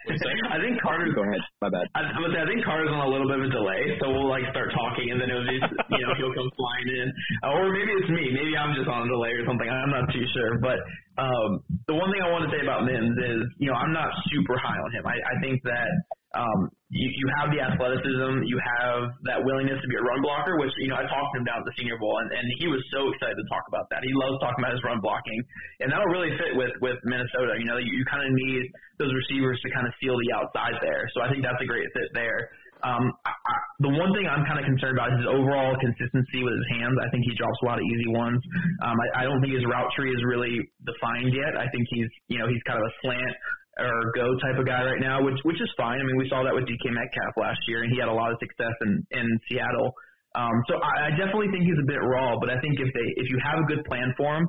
I 0.07 0.61
think 0.63 0.79
Carter. 0.85 1.11
Go 1.11 1.25
ahead. 1.27 1.43
My 1.59 1.73
bad. 1.73 1.89
I, 1.99 2.07
I'm 2.07 2.23
say 2.31 2.39
I 2.39 2.47
think 2.47 2.63
Carter's 2.63 2.93
on 2.95 3.03
a 3.03 3.11
little 3.11 3.27
bit 3.27 3.43
of 3.43 3.49
a 3.49 3.53
delay, 3.53 3.99
so 3.99 4.13
we'll 4.13 4.31
like 4.31 4.47
start 4.55 4.71
talking, 4.71 5.11
and 5.11 5.19
then 5.19 5.33
it'll 5.33 5.49
be 5.49 5.59
you 5.59 6.05
know 6.07 6.15
he'll 6.21 6.37
come 6.37 6.47
flying 6.55 6.89
in, 6.95 7.09
uh, 7.43 7.57
or 7.59 7.73
maybe 7.75 7.91
it's 7.91 8.13
me. 8.13 8.31
Maybe 8.31 8.55
I'm 8.55 8.77
just 8.79 8.87
on 8.87 9.03
a 9.03 9.09
delay 9.11 9.35
or 9.35 9.43
something. 9.49 9.67
I'm 9.67 9.91
not 9.91 10.07
too 10.15 10.23
sure. 10.37 10.63
But 10.63 10.79
um, 11.19 11.65
the 11.91 11.97
one 11.99 12.13
thing 12.15 12.23
I 12.23 12.31
want 12.31 12.47
to 12.47 12.51
say 12.55 12.63
about 12.63 12.87
Mims 12.87 13.19
is 13.19 13.41
you 13.59 13.73
know 13.73 13.77
I'm 13.81 13.91
not 13.97 14.15
super 14.31 14.55
high 14.61 14.79
on 14.79 14.91
him. 14.95 15.03
I, 15.09 15.17
I 15.17 15.35
think 15.43 15.59
that 15.67 15.91
um, 16.37 16.69
you, 16.93 17.09
you 17.09 17.27
have 17.41 17.49
the 17.51 17.65
athleticism, 17.65 18.45
you 18.45 18.61
have 18.61 19.11
that 19.27 19.41
willingness 19.41 19.81
to 19.81 19.89
be 19.89 19.97
a 19.97 20.05
run 20.05 20.21
blocker, 20.21 20.61
which, 20.61 20.71
you 20.79 20.93
know, 20.93 21.01
I 21.01 21.09
talked 21.09 21.35
to 21.35 21.41
him 21.41 21.47
down 21.49 21.65
at 21.65 21.67
the 21.67 21.75
Senior 21.81 21.97
Bowl, 21.97 22.15
and, 22.21 22.29
and 22.31 22.45
he 22.61 22.69
was 22.69 22.79
so 22.93 23.09
excited 23.11 23.35
to 23.35 23.47
talk 23.49 23.65
about 23.67 23.89
that. 23.91 24.05
He 24.05 24.13
loves 24.15 24.39
talking 24.45 24.61
about 24.61 24.77
his 24.77 24.85
run 24.85 25.01
blocking, 25.01 25.41
and 25.81 25.89
that'll 25.89 26.13
really 26.13 26.37
fit 26.37 26.55
with, 26.55 26.77
with 26.85 27.01
Minnesota. 27.09 27.57
You 27.59 27.67
know, 27.67 27.81
you, 27.81 27.91
you 27.91 28.05
kind 28.07 28.23
of 28.23 28.31
need 28.37 28.69
those 29.01 29.11
receivers 29.11 29.59
to 29.65 29.69
kind 29.73 29.89
of 29.89 29.93
seal 29.99 30.15
the 30.15 30.31
outside 30.37 30.77
there. 30.85 31.09
So 31.17 31.25
I 31.25 31.33
think 31.33 31.43
that's 31.43 31.59
a 31.59 31.67
great 31.67 31.89
fit 31.97 32.13
there. 32.13 32.53
Um, 32.85 33.09
I, 33.25 33.33
I, 33.33 33.55
the 33.81 33.93
one 33.97 34.13
thing 34.13 34.29
I'm 34.29 34.45
kind 34.45 34.61
of 34.61 34.69
concerned 34.69 35.01
about 35.01 35.17
is 35.17 35.25
his 35.25 35.31
overall 35.33 35.73
consistency 35.81 36.45
with 36.45 36.55
his 36.61 36.69
hands. 36.77 36.93
I 37.01 37.09
think 37.09 37.25
he 37.25 37.33
drops 37.33 37.57
a 37.65 37.73
lot 37.73 37.81
of 37.81 37.85
easy 37.89 38.13
ones. 38.13 38.37
Um, 38.85 38.95
I, 39.01 39.07
I 39.21 39.23
don't 39.25 39.41
think 39.41 39.57
his 39.57 39.65
route 39.65 39.89
tree 39.97 40.13
is 40.13 40.21
really 40.29 40.61
defined 40.85 41.33
yet. 41.33 41.57
I 41.57 41.73
think 41.73 41.89
he's, 41.89 42.11
you 42.29 42.37
know, 42.37 42.47
he's 42.47 42.61
kind 42.69 42.77
of 42.77 42.85
a 42.85 42.93
slant 43.01 43.35
or 43.77 44.13
go 44.17 44.33
type 44.41 44.57
of 44.57 44.65
guy 44.65 44.81
right 44.81 45.01
now, 45.01 45.21
which 45.21 45.37
which 45.45 45.61
is 45.61 45.69
fine. 45.77 46.01
I 46.01 46.05
mean, 46.05 46.17
we 46.17 46.29
saw 46.29 46.43
that 46.45 46.55
with 46.55 46.65
DK 46.65 46.93
Metcalf 46.93 47.37
last 47.37 47.61
year, 47.69 47.85
and 47.85 47.93
he 47.93 48.01
had 48.01 48.09
a 48.09 48.17
lot 48.17 48.33
of 48.33 48.39
success 48.41 48.73
in 48.89 49.05
in 49.13 49.27
Seattle. 49.49 49.93
Um, 50.37 50.57
so 50.69 50.77
I, 50.81 51.09
I 51.09 51.11
definitely 51.17 51.49
think 51.53 51.65
he's 51.65 51.81
a 51.81 51.89
bit 51.89 52.01
raw, 52.01 52.37
but 52.41 52.49
I 52.49 52.61
think 52.61 52.81
if 52.81 52.93
they 52.93 53.09
if 53.21 53.29
you 53.29 53.39
have 53.45 53.61
a 53.61 53.67
good 53.69 53.85
plan 53.85 54.13
for 54.17 54.37
him 54.37 54.49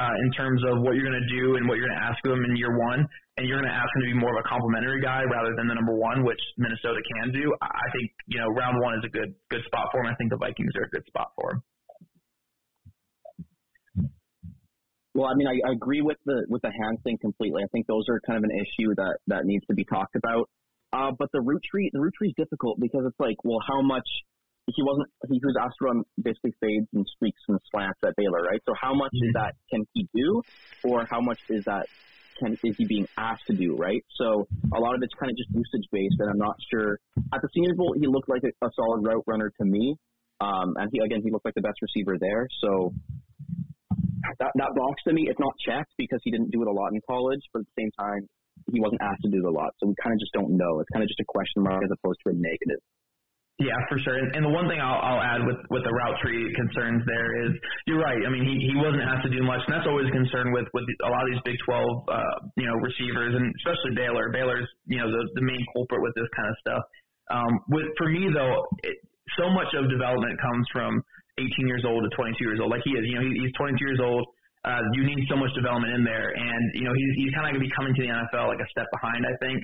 uh, 0.00 0.14
in 0.24 0.28
terms 0.32 0.60
of 0.64 0.80
what 0.80 0.96
you're 0.96 1.08
going 1.08 1.20
to 1.20 1.30
do 1.32 1.56
and 1.56 1.68
what 1.68 1.76
you're 1.76 1.88
going 1.88 2.00
to 2.00 2.04
ask 2.04 2.16
of 2.24 2.32
him 2.32 2.44
in 2.48 2.56
year 2.56 2.72
one, 2.72 3.04
and 3.36 3.48
you're 3.48 3.60
going 3.60 3.68
to 3.68 3.76
ask 3.76 3.88
him 3.96 4.08
to 4.08 4.10
be 4.12 4.16
more 4.16 4.32
of 4.32 4.40
a 4.40 4.48
complementary 4.48 5.00
guy 5.00 5.24
rather 5.24 5.52
than 5.56 5.68
the 5.68 5.76
number 5.76 5.96
one, 5.96 6.24
which 6.24 6.40
Minnesota 6.56 7.00
can 7.16 7.32
do, 7.32 7.52
I 7.60 7.86
think 7.92 8.08
you 8.28 8.40
know 8.40 8.48
round 8.56 8.80
one 8.80 8.96
is 8.96 9.04
a 9.04 9.12
good 9.12 9.36
good 9.52 9.64
spot 9.68 9.92
for 9.92 10.00
him. 10.00 10.08
I 10.08 10.16
think 10.16 10.32
the 10.32 10.40
Vikings 10.40 10.72
are 10.80 10.88
a 10.88 10.92
good 10.92 11.04
spot 11.08 11.32
for 11.36 11.56
him. 11.56 11.60
Well, 15.14 15.28
I 15.28 15.34
mean, 15.34 15.46
I, 15.46 15.68
I 15.68 15.72
agree 15.72 16.00
with 16.00 16.16
the 16.24 16.46
with 16.48 16.62
the 16.62 16.72
hand 16.72 16.98
thing 17.04 17.18
completely. 17.20 17.62
I 17.62 17.68
think 17.72 17.86
those 17.86 18.04
are 18.08 18.20
kind 18.26 18.38
of 18.38 18.44
an 18.44 18.56
issue 18.56 18.94
that 18.96 19.18
that 19.26 19.44
needs 19.44 19.64
to 19.66 19.74
be 19.74 19.84
talked 19.84 20.16
about. 20.16 20.48
Uh, 20.92 21.10
but 21.18 21.28
the 21.32 21.40
route 21.40 21.62
tree, 21.70 21.90
the 21.92 22.00
route 22.00 22.12
tree 22.16 22.28
is 22.28 22.34
difficult 22.36 22.78
because 22.80 23.02
it's 23.06 23.18
like, 23.20 23.36
well, 23.44 23.60
how 23.66 23.80
much 23.82 24.06
he 24.66 24.82
wasn't 24.82 25.08
he 25.30 25.40
was 25.42 25.56
asked 25.60 25.76
to 25.80 25.86
run 25.86 26.02
basically 26.22 26.52
fades 26.60 26.86
and 26.94 27.06
streaks 27.16 27.40
and 27.48 27.58
slants 27.70 27.98
at 28.04 28.14
Baylor, 28.16 28.42
right? 28.42 28.60
So 28.66 28.74
how 28.80 28.94
much 28.94 29.12
mm-hmm. 29.14 29.28
is 29.28 29.34
that 29.34 29.54
can 29.70 29.84
he 29.92 30.08
do, 30.14 30.42
or 30.84 31.06
how 31.10 31.20
much 31.20 31.40
is 31.48 31.64
that 31.64 31.86
can 32.38 32.56
is 32.62 32.76
he 32.76 32.86
being 32.86 33.06
asked 33.18 33.46
to 33.48 33.54
do, 33.54 33.76
right? 33.76 34.04
So 34.16 34.46
a 34.72 34.80
lot 34.80 34.94
of 34.94 35.02
it's 35.02 35.14
kind 35.18 35.30
of 35.30 35.36
just 35.36 35.50
usage 35.50 35.88
based, 35.90 36.16
and 36.20 36.30
I'm 36.30 36.38
not 36.38 36.56
sure. 36.72 36.98
At 37.34 37.42
the 37.42 37.48
Senior 37.54 37.74
Bowl, 37.74 37.94
he 37.98 38.06
looked 38.06 38.28
like 38.28 38.42
a, 38.44 38.64
a 38.64 38.70
solid 38.76 39.04
route 39.04 39.24
runner 39.26 39.50
to 39.60 39.64
me, 39.64 39.96
um, 40.40 40.74
and 40.76 40.88
he 40.92 41.00
again 41.00 41.20
he 41.24 41.30
looked 41.30 41.44
like 41.44 41.54
the 41.54 41.62
best 41.62 41.80
receiver 41.82 42.16
there. 42.20 42.46
So 42.62 42.94
that 44.38 44.52
that 44.54 44.72
box 44.76 45.02
to 45.08 45.12
me, 45.12 45.26
it's 45.28 45.40
not 45.40 45.52
checked 45.64 45.92
because 45.98 46.20
he 46.24 46.30
didn't 46.30 46.50
do 46.50 46.62
it 46.62 46.68
a 46.68 46.74
lot 46.74 46.92
in 46.92 47.00
college, 47.08 47.42
but 47.52 47.60
at 47.60 47.66
the 47.74 47.76
same 47.82 47.92
time, 47.98 48.22
he 48.70 48.78
wasn't 48.80 49.02
asked 49.02 49.22
to 49.24 49.30
do 49.30 49.42
it 49.42 49.48
a 49.48 49.54
lot, 49.54 49.74
so 49.80 49.88
we 49.88 49.94
kind 50.02 50.14
of 50.14 50.20
just 50.20 50.32
don't 50.32 50.54
know. 50.54 50.80
It's 50.80 50.90
kind 50.92 51.02
of 51.02 51.08
just 51.08 51.20
a 51.20 51.28
question 51.28 51.64
mark 51.64 51.82
as 51.82 51.90
opposed 51.90 52.20
to 52.24 52.30
a 52.30 52.36
negative. 52.36 52.80
Yeah, 53.60 53.76
for 53.86 54.00
sure. 54.00 54.16
And, 54.16 54.32
and 54.34 54.42
the 54.42 54.50
one 54.50 54.66
thing 54.66 54.80
I'll, 54.82 54.98
I'll 54.98 55.22
add 55.22 55.44
with 55.46 55.60
with 55.70 55.84
the 55.84 55.92
route 55.92 56.18
tree 56.24 56.40
concerns 56.56 57.04
there 57.06 57.30
is 57.46 57.52
you're 57.86 58.00
right. 58.00 58.18
I 58.24 58.30
mean, 58.32 58.42
he 58.48 58.58
he 58.72 58.74
wasn't 58.74 59.04
asked 59.04 59.28
to 59.28 59.32
do 59.32 59.44
much, 59.44 59.60
and 59.68 59.76
that's 59.76 59.86
always 59.86 60.08
a 60.08 60.14
concern 60.14 60.50
with 60.50 60.66
with 60.72 60.88
a 61.04 61.10
lot 61.12 61.22
of 61.22 61.30
these 61.30 61.42
Big 61.44 61.58
12 61.62 61.78
uh, 62.10 62.36
you 62.56 62.66
know 62.66 62.76
receivers, 62.80 63.36
and 63.36 63.44
especially 63.62 63.94
Baylor. 63.94 64.32
Baylor's 64.32 64.66
you 64.88 64.98
know 64.98 65.06
the 65.06 65.22
the 65.36 65.44
main 65.44 65.62
culprit 65.76 66.00
with 66.00 66.16
this 66.16 66.26
kind 66.34 66.48
of 66.48 66.56
stuff. 66.64 66.82
Um, 67.30 67.52
with 67.68 67.86
for 68.00 68.08
me 68.08 68.32
though, 68.32 68.66
it, 68.82 68.96
so 69.38 69.46
much 69.52 69.70
of 69.78 69.86
development 69.86 70.40
comes 70.40 70.66
from 70.72 70.98
18 71.38 71.48
years 71.68 71.84
old 71.86 72.04
to 72.04 72.10
22 72.16 72.36
years 72.44 72.60
old, 72.60 72.70
like 72.70 72.84
he 72.84 72.92
is. 72.92 73.04
You 73.06 73.16
know, 73.16 73.24
he, 73.24 73.32
he's 73.40 73.54
22 73.56 73.78
years 73.80 74.00
old. 74.02 74.24
Uh, 74.64 74.78
you 74.94 75.02
need 75.02 75.22
so 75.26 75.36
much 75.36 75.50
development 75.58 75.92
in 75.94 76.04
there, 76.04 76.30
and 76.36 76.62
you 76.74 76.84
know 76.86 76.94
he's 76.94 77.12
he's 77.18 77.32
kind 77.34 77.46
of 77.46 77.56
going 77.56 77.62
to 77.62 77.66
be 77.66 77.74
coming 77.74 77.92
to 77.96 78.02
the 78.04 78.10
NFL 78.14 78.46
like 78.46 78.62
a 78.62 78.68
step 78.70 78.86
behind, 78.94 79.26
I 79.26 79.34
think. 79.42 79.58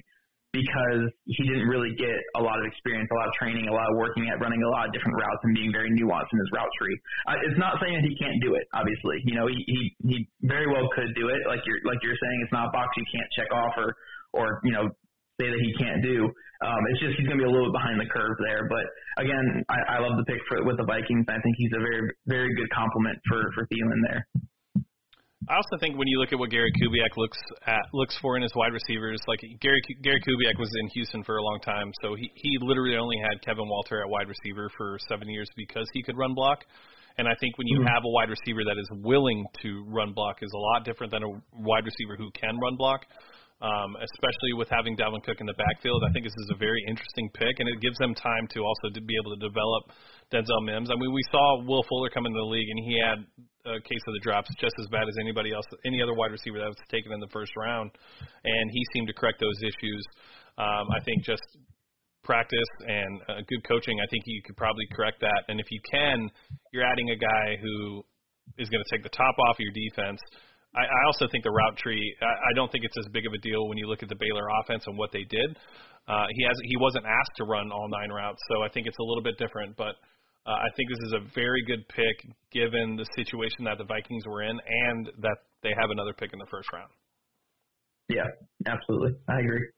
because 0.53 1.05
he 1.29 1.45
didn't 1.45 1.69
really 1.69 1.93
get 2.01 2.17
a 2.37 2.43
lot 2.43 2.57
of 2.57 2.65
experience, 2.65 3.05
a 3.13 3.19
lot 3.21 3.29
of 3.29 3.35
training, 3.37 3.69
a 3.69 3.73
lot 3.73 3.85
of 3.85 3.97
working 4.01 4.33
at 4.33 4.41
running 4.41 4.63
a 4.65 4.71
lot 4.73 4.89
of 4.89 4.93
different 4.97 5.13
routes 5.21 5.43
and 5.45 5.53
being 5.55 5.69
very 5.69 5.93
nuanced 5.93 6.33
in 6.33 6.39
his 6.41 6.49
route 6.57 6.73
tree. 6.81 6.97
Uh, 7.29 7.37
it's 7.45 7.61
not 7.61 7.77
saying 7.85 7.93
that 8.01 8.05
he 8.09 8.17
can't 8.17 8.41
do 8.41 8.57
it. 8.57 8.65
Obviously, 8.73 9.21
you 9.29 9.37
know 9.37 9.47
he, 9.47 9.61
he 9.69 9.81
he 10.09 10.17
very 10.49 10.67
well 10.67 10.89
could 10.97 11.13
do 11.15 11.29
it. 11.29 11.45
Like 11.47 11.61
you're 11.69 11.85
like 11.85 12.01
you're 12.01 12.17
saying, 12.17 12.39
it's 12.45 12.53
not 12.53 12.69
a 12.69 12.73
box 12.73 12.89
you 12.97 13.05
can't 13.13 13.29
check 13.37 13.53
off 13.53 13.77
or 13.77 13.93
or 14.33 14.61
you 14.65 14.73
know 14.73 14.89
say 15.39 15.47
that 15.47 15.63
he 15.63 15.71
can't 15.79 16.03
do. 16.03 16.27
Um, 16.59 16.81
it's 16.91 17.01
just 17.01 17.15
he's 17.15 17.31
going 17.31 17.39
to 17.39 17.45
be 17.47 17.49
a 17.49 17.53
little 17.55 17.71
bit 17.71 17.79
behind 17.79 18.03
the 18.03 18.11
curve 18.11 18.35
there. 18.43 18.67
But 18.67 18.87
again, 19.23 19.63
I, 19.71 19.97
I 19.97 19.99
love 20.03 20.19
the 20.19 20.27
pick 20.27 20.43
for 20.51 20.67
with 20.67 20.77
the 20.77 20.87
Vikings. 20.87 21.27
I 21.31 21.39
think 21.39 21.55
he's 21.55 21.71
a 21.79 21.83
very 21.83 22.03
very 22.27 22.51
good 22.59 22.71
complement 22.75 23.19
for 23.31 23.47
for 23.55 23.63
Thielen 23.71 24.03
there. 24.11 24.27
I 25.49 25.57
also 25.57 25.81
think 25.81 25.97
when 25.97 26.09
you 26.09 26.19
look 26.19 26.35
at 26.35 26.39
what 26.39 26.51
Gary 26.51 26.71
Kubiak 26.77 27.17
looks 27.17 27.39
at 27.67 27.81
looks 27.95 28.19
for 28.21 28.37
in 28.37 28.43
his 28.43 28.53
wide 28.55 28.75
receivers, 28.75 29.23
like 29.31 29.41
Gary 29.63 29.81
Gary 30.03 30.21
Kubiak 30.21 30.59
was 30.59 30.69
in 30.83 30.89
Houston 30.89 31.23
for 31.23 31.39
a 31.39 31.43
long 31.43 31.61
time, 31.63 31.93
so 32.03 32.17
he 32.19 32.31
he 32.35 32.59
literally 32.61 32.99
only 32.99 33.17
had 33.23 33.41
Kevin 33.47 33.69
Walter 33.69 34.03
at 34.03 34.09
wide 34.11 34.29
receiver 34.29 34.69
for 34.77 34.99
seven 35.09 35.31
years 35.31 35.49
because 35.57 35.89
he 35.95 36.03
could 36.03 36.19
run 36.19 36.35
block. 36.35 36.67
And 37.19 37.27
I 37.27 37.35
think 37.41 37.59
when 37.59 37.67
you 37.67 37.81
mm-hmm. 37.81 37.89
have 37.89 38.05
a 38.05 38.11
wide 38.11 38.31
receiver 38.31 38.63
that 38.63 38.79
is 38.79 38.89
willing 39.03 39.45
to 39.63 39.85
run 39.89 40.13
block 40.13 40.39
is 40.43 40.51
a 40.55 40.59
lot 40.59 40.85
different 40.85 41.11
than 41.11 41.23
a 41.23 41.31
wide 41.55 41.85
receiver 41.85 42.15
who 42.17 42.31
can 42.31 42.59
run 42.59 42.77
block 42.77 43.07
um, 43.61 43.99
especially 43.99 44.55
with 44.55 44.71
having 44.71 44.97
Dalvin 44.97 45.23
Cook 45.27 45.43
in 45.43 45.47
the 45.47 45.59
backfield. 45.59 46.03
I 46.07 46.13
think 46.13 46.25
this 46.25 46.39
is 46.47 46.51
a 46.55 46.59
very 46.59 46.79
interesting 46.87 47.27
pick, 47.35 47.59
and 47.59 47.67
it 47.69 47.83
gives 47.83 47.99
them 47.99 48.15
time 48.15 48.47
to 48.55 48.63
also 48.63 48.95
to 48.95 49.01
be 49.03 49.15
able 49.19 49.35
to 49.35 49.41
develop 49.43 49.91
Denzel 50.31 50.63
Mims. 50.63 50.91
I 50.91 50.97
mean, 50.97 51.13
we 51.13 51.25
saw 51.31 51.63
Will 51.67 51.83
Fuller 51.91 52.11
come 52.11 52.27
into 52.27 52.39
the 52.39 52.51
league, 52.51 52.71
and 52.71 52.79
he 52.87 52.95
had 53.03 53.19
a 53.67 53.81
case 53.83 54.05
of 54.07 54.15
the 54.15 54.23
drops 54.23 54.49
just 54.63 54.75
as 54.79 54.87
bad 54.89 55.11
as 55.11 55.17
anybody 55.21 55.53
else, 55.53 55.67
any 55.85 56.01
other 56.01 56.15
wide 56.15 56.31
receiver 56.31 56.59
that 56.59 56.71
was 56.71 56.79
taken 56.91 57.11
in 57.13 57.21
the 57.21 57.33
first 57.35 57.51
round, 57.57 57.91
and 58.45 58.71
he 58.71 58.83
seemed 58.95 59.09
to 59.09 59.15
correct 59.15 59.43
those 59.43 59.59
issues. 59.61 60.03
Um, 60.57 60.87
I 60.95 61.03
think 61.05 61.23
just 61.23 61.43
practice 62.25 62.73
and 62.87 63.21
uh, 63.29 63.41
good 63.49 63.65
coaching, 63.67 63.99
I 64.01 64.07
think 64.11 64.25
you 64.27 64.43
could 64.45 64.57
probably 64.57 64.85
correct 64.93 65.21
that. 65.21 65.49
And 65.49 65.59
if 65.59 65.67
you 65.71 65.81
can, 65.91 66.31
you're 66.73 66.85
adding 66.85 67.11
a 67.11 67.17
guy 67.17 67.57
who 67.63 68.05
is 68.59 68.69
going 68.69 68.83
to 68.85 68.91
take 68.91 69.03
the 69.03 69.15
top 69.17 69.35
off 69.49 69.57
of 69.57 69.61
your 69.61 69.73
defense 69.73 70.21
I, 70.75 70.85
I 70.85 71.01
also 71.07 71.27
think 71.31 71.45
the 71.45 71.51
route 71.51 71.77
tree. 71.77 72.03
I, 72.21 72.27
I 72.27 72.53
don't 72.55 72.71
think 72.71 72.85
it's 72.85 72.97
as 72.99 73.07
big 73.13 73.27
of 73.27 73.33
a 73.33 73.39
deal 73.39 73.69
when 73.69 73.79
you 73.79 73.87
look 73.87 74.03
at 74.03 74.09
the 74.09 74.19
Baylor 74.19 74.49
offense 74.61 74.85
and 74.87 74.99
what 74.99 75.13
they 75.13 75.25
did. 75.25 75.57
Uh, 76.09 76.27
he 76.33 76.45
has 76.45 76.57
he 76.65 76.77
wasn't 76.79 77.05
asked 77.05 77.37
to 77.37 77.45
run 77.45 77.71
all 77.71 77.89
nine 77.89 78.11
routes, 78.11 78.41
so 78.49 78.63
I 78.63 78.69
think 78.69 78.87
it's 78.87 78.99
a 78.99 79.03
little 79.03 79.23
bit 79.23 79.37
different. 79.39 79.77
But 79.77 79.97
uh, 80.47 80.57
I 80.57 80.69
think 80.77 80.89
this 80.89 81.01
is 81.09 81.13
a 81.13 81.21
very 81.35 81.63
good 81.67 81.87
pick 81.89 82.33
given 82.53 82.97
the 82.97 83.07
situation 83.17 83.65
that 83.65 83.77
the 83.77 83.85
Vikings 83.85 84.25
were 84.27 84.43
in 84.43 84.57
and 84.59 85.11
that 85.21 85.37
they 85.63 85.71
have 85.79 85.91
another 85.91 86.13
pick 86.13 86.33
in 86.33 86.39
the 86.39 86.49
first 86.51 86.73
round. 86.73 86.91
Yeah, 88.09 88.25
absolutely, 88.67 89.19
I 89.29 89.41
agree. 89.41 89.69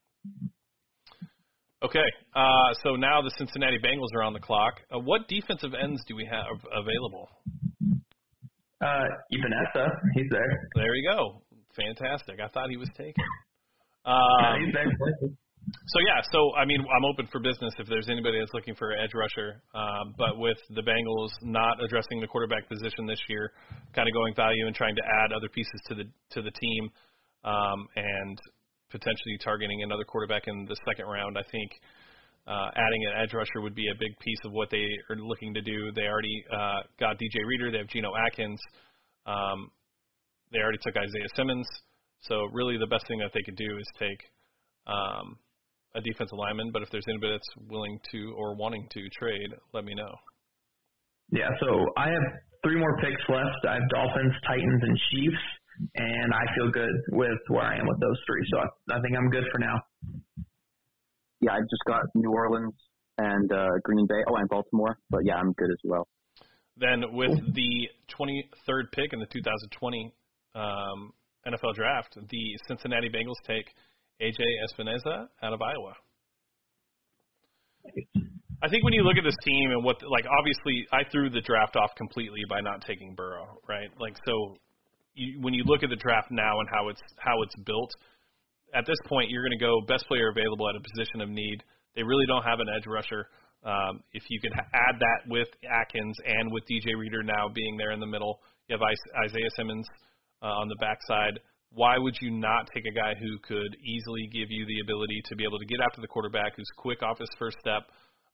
Okay, 1.82 2.06
uh, 2.36 2.74
so 2.84 2.94
now 2.94 3.22
the 3.22 3.32
Cincinnati 3.38 3.78
Bengals 3.78 4.14
are 4.14 4.22
on 4.22 4.32
the 4.32 4.38
clock. 4.38 4.74
Uh, 4.94 4.98
what 5.00 5.26
defensive 5.28 5.72
ends 5.74 6.00
do 6.06 6.14
we 6.14 6.28
have 6.30 6.60
available? 6.70 7.28
Uh, 8.80 9.04
Epenesa, 9.32 9.88
he's 10.14 10.26
there. 10.30 10.68
There 10.74 10.94
you 10.94 11.10
go. 11.10 11.42
Fantastic. 11.76 12.40
I 12.40 12.48
thought 12.48 12.70
he 12.70 12.76
was 12.76 12.88
taken. 12.96 13.24
Um, 14.04 14.16
yeah, 14.40 14.56
he's 14.64 14.74
there. 14.74 15.30
So 15.86 15.98
yeah, 16.06 16.20
so 16.32 16.54
I 16.56 16.64
mean, 16.64 16.80
I'm 16.80 17.04
open 17.04 17.28
for 17.30 17.38
business 17.38 17.74
if 17.78 17.86
there's 17.86 18.08
anybody 18.08 18.40
that's 18.40 18.54
looking 18.54 18.74
for 18.74 18.90
an 18.90 19.04
edge 19.04 19.12
rusher. 19.14 19.62
Um, 19.74 20.14
but 20.16 20.38
with 20.38 20.56
the 20.70 20.82
Bengals 20.82 21.30
not 21.42 21.82
addressing 21.84 22.20
the 22.20 22.26
quarterback 22.26 22.68
position 22.68 23.06
this 23.06 23.20
year, 23.28 23.52
kind 23.94 24.08
of 24.08 24.14
going 24.14 24.34
value 24.34 24.66
and 24.66 24.74
trying 24.74 24.96
to 24.96 25.02
add 25.22 25.32
other 25.32 25.48
pieces 25.48 25.80
to 25.88 25.94
the 25.94 26.04
to 26.32 26.42
the 26.42 26.50
team, 26.50 26.90
um, 27.44 27.86
and 27.96 28.38
potentially 28.90 29.38
targeting 29.44 29.82
another 29.82 30.04
quarterback 30.04 30.48
in 30.48 30.64
the 30.66 30.76
second 30.88 31.06
round, 31.06 31.38
I 31.38 31.44
think 31.52 31.70
uh, 32.46 32.70
adding 32.74 33.04
an 33.06 33.22
edge 33.22 33.34
rusher 33.34 33.60
would 33.60 33.74
be 33.74 33.88
a 33.88 33.94
big 33.98 34.18
piece 34.18 34.38
of 34.44 34.52
what 34.52 34.70
they 34.70 34.86
are 35.10 35.16
looking 35.16 35.54
to 35.54 35.60
do. 35.60 35.92
They 35.92 36.06
already 36.08 36.44
uh, 36.50 36.82
got 36.98 37.18
DJ 37.18 37.44
Reader. 37.46 37.70
They 37.70 37.78
have 37.78 37.88
Geno 37.88 38.12
Atkins. 38.16 38.60
Um, 39.26 39.70
they 40.52 40.58
already 40.58 40.78
took 40.82 40.96
Isaiah 40.96 41.30
Simmons. 41.36 41.68
So 42.22 42.46
really, 42.52 42.76
the 42.76 42.86
best 42.86 43.06
thing 43.08 43.18
that 43.20 43.30
they 43.32 43.42
could 43.42 43.56
do 43.56 43.78
is 43.78 43.86
take 43.98 44.20
um, 44.86 45.38
a 45.94 46.00
defensive 46.00 46.36
lineman. 46.36 46.70
But 46.72 46.82
if 46.82 46.90
there's 46.90 47.06
anybody 47.08 47.32
that's 47.32 47.68
willing 47.68 47.98
to 48.12 48.34
or 48.36 48.56
wanting 48.56 48.88
to 48.90 49.08
trade, 49.10 49.50
let 49.72 49.84
me 49.84 49.94
know. 49.94 50.12
Yeah. 51.32 51.48
So 51.60 51.86
I 51.96 52.08
have 52.08 52.26
three 52.64 52.78
more 52.78 52.96
picks 52.98 53.22
left. 53.28 53.62
I 53.68 53.74
have 53.74 53.88
Dolphins, 53.94 54.34
Titans, 54.46 54.82
and 54.82 54.98
Chiefs, 55.12 55.44
and 55.94 56.34
I 56.34 56.44
feel 56.56 56.70
good 56.72 56.96
with 57.12 57.40
where 57.48 57.64
I 57.64 57.78
am 57.78 57.86
with 57.86 58.00
those 58.00 58.18
three. 58.26 58.44
So 58.50 58.58
I, 58.58 58.98
I 58.98 59.00
think 59.00 59.16
I'm 59.16 59.30
good 59.30 59.44
for 59.52 59.58
now 59.58 59.76
yeah, 61.40 61.52
I've 61.52 61.68
just 61.68 61.84
got 61.86 62.02
New 62.14 62.30
Orleans 62.30 62.74
and 63.18 63.52
uh, 63.52 63.68
Green 63.82 64.06
Bay. 64.06 64.22
Oh, 64.28 64.36
and 64.36 64.48
Baltimore. 64.48 64.98
But 65.10 65.20
yeah, 65.24 65.34
I'm 65.34 65.52
good 65.52 65.70
as 65.70 65.80
well. 65.84 66.08
Then 66.76 67.04
with 67.12 67.32
the 67.54 67.88
23rd 68.08 68.92
pick 68.92 69.12
in 69.12 69.20
the 69.20 69.26
2020 69.26 70.14
um, 70.54 71.12
NFL 71.46 71.74
Draft, 71.74 72.16
the 72.16 72.58
Cincinnati 72.68 73.08
Bengals 73.08 73.40
take 73.46 73.66
AJ 74.20 74.40
Epenesa 74.64 75.28
out 75.42 75.52
of 75.52 75.60
Iowa. 75.60 75.94
I 78.62 78.68
think 78.68 78.84
when 78.84 78.92
you 78.92 79.02
look 79.02 79.16
at 79.16 79.24
this 79.24 79.36
team 79.44 79.70
and 79.70 79.84
what, 79.84 79.96
like, 80.10 80.26
obviously, 80.38 80.86
I 80.92 81.08
threw 81.10 81.30
the 81.30 81.40
draft 81.40 81.76
off 81.76 81.90
completely 81.96 82.40
by 82.48 82.60
not 82.60 82.84
taking 82.86 83.14
Burrow, 83.14 83.58
right? 83.68 83.88
Like, 83.98 84.16
so 84.26 84.56
you, 85.14 85.40
when 85.40 85.54
you 85.54 85.64
look 85.64 85.82
at 85.82 85.88
the 85.88 85.96
draft 85.96 86.28
now 86.30 86.60
and 86.60 86.68
how 86.68 86.88
it's 86.88 87.00
how 87.16 87.42
it's 87.42 87.56
built, 87.64 87.90
at 88.74 88.86
this 88.86 88.98
point, 89.06 89.30
you're 89.30 89.42
going 89.42 89.58
to 89.58 89.64
go 89.64 89.80
best 89.86 90.06
player 90.06 90.30
available 90.30 90.68
at 90.68 90.76
a 90.76 90.82
position 90.82 91.20
of 91.20 91.28
need. 91.28 91.62
They 91.96 92.02
really 92.02 92.26
don't 92.26 92.42
have 92.42 92.60
an 92.60 92.68
edge 92.74 92.86
rusher. 92.86 93.26
Um, 93.64 94.00
if 94.12 94.24
you 94.30 94.40
can 94.40 94.52
add 94.56 94.96
that 94.98 95.20
with 95.28 95.48
Atkins 95.68 96.16
and 96.24 96.50
with 96.52 96.64
DJ 96.64 96.96
Reader 96.96 97.22
now 97.22 97.48
being 97.52 97.76
there 97.76 97.92
in 97.92 98.00
the 98.00 98.06
middle, 98.06 98.40
you 98.68 98.76
have 98.76 98.82
Isaiah 98.82 99.50
Simmons 99.56 99.86
uh, 100.42 100.46
on 100.46 100.68
the 100.68 100.76
backside. 100.80 101.40
Why 101.72 101.98
would 101.98 102.16
you 102.20 102.30
not 102.30 102.68
take 102.74 102.84
a 102.86 102.94
guy 102.94 103.14
who 103.14 103.38
could 103.46 103.76
easily 103.84 104.28
give 104.32 104.50
you 104.50 104.66
the 104.66 104.80
ability 104.80 105.22
to 105.28 105.36
be 105.36 105.44
able 105.44 105.58
to 105.58 105.66
get 105.66 105.78
after 105.84 106.00
the 106.00 106.08
quarterback, 106.08 106.56
who's 106.56 106.70
quick 106.76 107.02
off 107.02 107.18
his 107.18 107.30
first 107.38 107.58
step? 107.60 107.84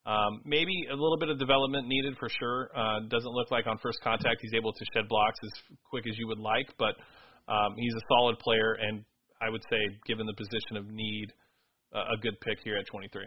Um, 0.07 0.41
maybe 0.45 0.87
a 0.89 0.95
little 0.95 1.19
bit 1.19 1.29
of 1.29 1.39
development 1.39 1.89
needed 1.89 2.17
for 2.19 2.29
sure. 2.31 2.71
Uh, 2.75 3.01
doesn't 3.11 3.33
look 3.33 3.51
like 3.51 3.67
on 3.67 3.77
first 3.83 3.99
contact 4.05 4.39
he's 4.41 4.55
able 4.55 4.73
to 4.73 4.85
shed 4.95 5.09
blocks 5.09 5.39
as 5.43 5.51
quick 5.91 6.05
as 6.09 6.17
you 6.17 6.29
would 6.29 6.39
like, 6.39 6.71
but 6.79 6.95
um, 7.51 7.75
he's 7.77 7.93
a 7.93 8.05
solid 8.09 8.39
player 8.39 8.79
and 8.81 9.05
I 9.41 9.51
would 9.51 9.63
say, 9.69 9.81
given 10.07 10.27
the 10.27 10.35
position 10.35 10.77
of 10.77 10.89
need, 10.89 11.33
uh, 11.95 12.15
a 12.15 12.17
good 12.21 12.41
pick 12.41 12.59
here 12.65 12.77
at 12.77 12.87
23. 12.87 13.25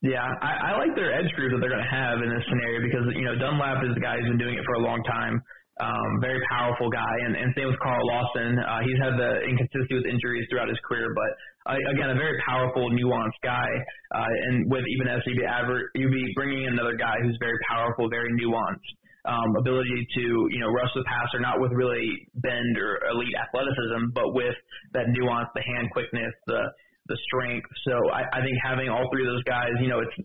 Yeah, 0.00 0.22
I, 0.22 0.70
I 0.74 0.78
like 0.78 0.94
their 0.94 1.10
edge 1.10 1.26
group 1.34 1.50
that 1.50 1.58
they're 1.58 1.74
going 1.74 1.82
to 1.82 1.90
have 1.90 2.22
in 2.22 2.30
this 2.30 2.44
scenario 2.46 2.78
because 2.86 3.02
you 3.18 3.26
know 3.26 3.34
Dunlap 3.34 3.82
is 3.82 3.98
the 3.98 4.04
guy 4.04 4.14
who's 4.14 4.30
been 4.30 4.38
doing 4.38 4.54
it 4.54 4.62
for 4.62 4.78
a 4.78 4.84
long 4.86 5.02
time. 5.02 5.42
Um, 5.78 6.10
very 6.22 6.42
powerful 6.50 6.90
guy, 6.90 7.14
and, 7.26 7.38
and 7.38 7.54
same 7.54 7.70
with 7.70 7.78
Carl 7.78 8.02
Lawson. 8.02 8.58
Uh, 8.58 8.82
he's 8.82 8.98
had 8.98 9.14
the 9.14 9.46
inconsistency 9.46 9.94
with 9.94 10.06
injuries 10.10 10.46
throughout 10.50 10.66
his 10.66 10.78
career, 10.86 11.06
but 11.14 11.30
uh, 11.70 11.78
again, 11.94 12.10
a 12.10 12.18
very 12.18 12.34
powerful, 12.46 12.90
nuanced 12.90 13.38
guy. 13.46 13.70
Uh, 14.10 14.26
and 14.26 14.70
with 14.70 14.82
even 14.86 15.06
as 15.06 15.22
you'd 15.26 15.38
be, 15.38 15.46
aver- 15.46 15.90
you'd 15.94 16.10
be 16.10 16.26
bringing 16.34 16.66
in 16.66 16.74
another 16.74 16.98
guy 16.98 17.14
who's 17.22 17.38
very 17.38 17.58
powerful, 17.70 18.10
very 18.10 18.30
nuanced 18.38 18.90
um, 19.28 19.54
ability 19.60 20.08
to 20.16 20.24
you 20.50 20.60
know 20.60 20.72
rush 20.72 20.90
the 20.96 21.04
passer, 21.04 21.38
not 21.38 21.60
with 21.60 21.70
really 21.76 22.26
bend 22.40 22.74
or 22.80 23.04
elite 23.12 23.36
athleticism, 23.36 24.16
but 24.16 24.32
with 24.32 24.56
that 24.96 25.12
nuance, 25.12 25.52
the 25.54 25.62
hand 25.62 25.92
quickness, 25.92 26.32
the 26.48 26.64
the 27.12 27.16
strength. 27.28 27.68
So 27.84 27.94
I, 28.12 28.24
I 28.32 28.40
think 28.40 28.56
having 28.64 28.88
all 28.88 29.04
three 29.12 29.24
of 29.24 29.32
those 29.32 29.44
guys, 29.44 29.72
you 29.80 29.88
know, 29.88 30.00
it's 30.00 30.16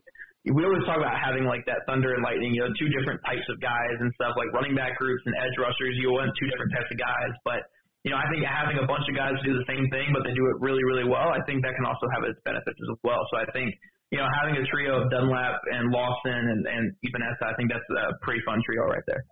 we 0.51 0.59
always 0.67 0.83
talk 0.83 0.99
about 0.99 1.15
having 1.15 1.47
like 1.47 1.63
that 1.71 1.87
thunder 1.87 2.15
and 2.15 2.23
lightning, 2.23 2.51
you 2.51 2.63
know, 2.63 2.71
two 2.75 2.91
different 2.91 3.23
types 3.23 3.47
of 3.47 3.63
guys 3.63 3.95
and 4.03 4.11
stuff 4.19 4.35
like 4.35 4.51
running 4.51 4.75
back 4.75 4.99
groups 4.99 5.23
and 5.23 5.35
edge 5.39 5.55
rushers. 5.55 5.95
You 5.95 6.11
want 6.11 6.31
two 6.35 6.51
different 6.51 6.71
types 6.75 6.91
of 6.91 6.99
guys, 6.99 7.31
but 7.47 7.63
you 8.03 8.11
know, 8.11 8.19
I 8.19 8.27
think 8.27 8.43
having 8.43 8.75
a 8.83 8.87
bunch 8.87 9.07
of 9.07 9.15
guys 9.15 9.39
do 9.47 9.55
the 9.55 9.63
same 9.63 9.87
thing, 9.87 10.11
but 10.11 10.27
they 10.27 10.35
do 10.35 10.43
it 10.51 10.59
really, 10.59 10.83
really 10.83 11.07
well, 11.07 11.31
I 11.31 11.39
think 11.47 11.63
that 11.63 11.71
can 11.79 11.87
also 11.87 12.03
have 12.11 12.27
its 12.27 12.35
benefits 12.43 12.75
as 12.75 12.91
well. 12.99 13.23
So 13.31 13.39
I 13.39 13.47
think 13.55 13.71
you 14.13 14.21
know, 14.21 14.29
having 14.29 14.53
a 14.61 14.65
trio 14.69 15.01
of 15.01 15.09
Dunlap 15.09 15.57
and 15.73 15.89
Lawson 15.89 16.37
and, 16.37 16.61
and 16.69 16.93
Epenesa, 17.01 17.49
I 17.49 17.57
think 17.57 17.73
that's 17.73 17.89
a 17.89 18.13
pretty 18.21 18.41
fun 18.45 18.61
trio 18.61 18.85
right 18.85 19.01
there. 19.09 19.25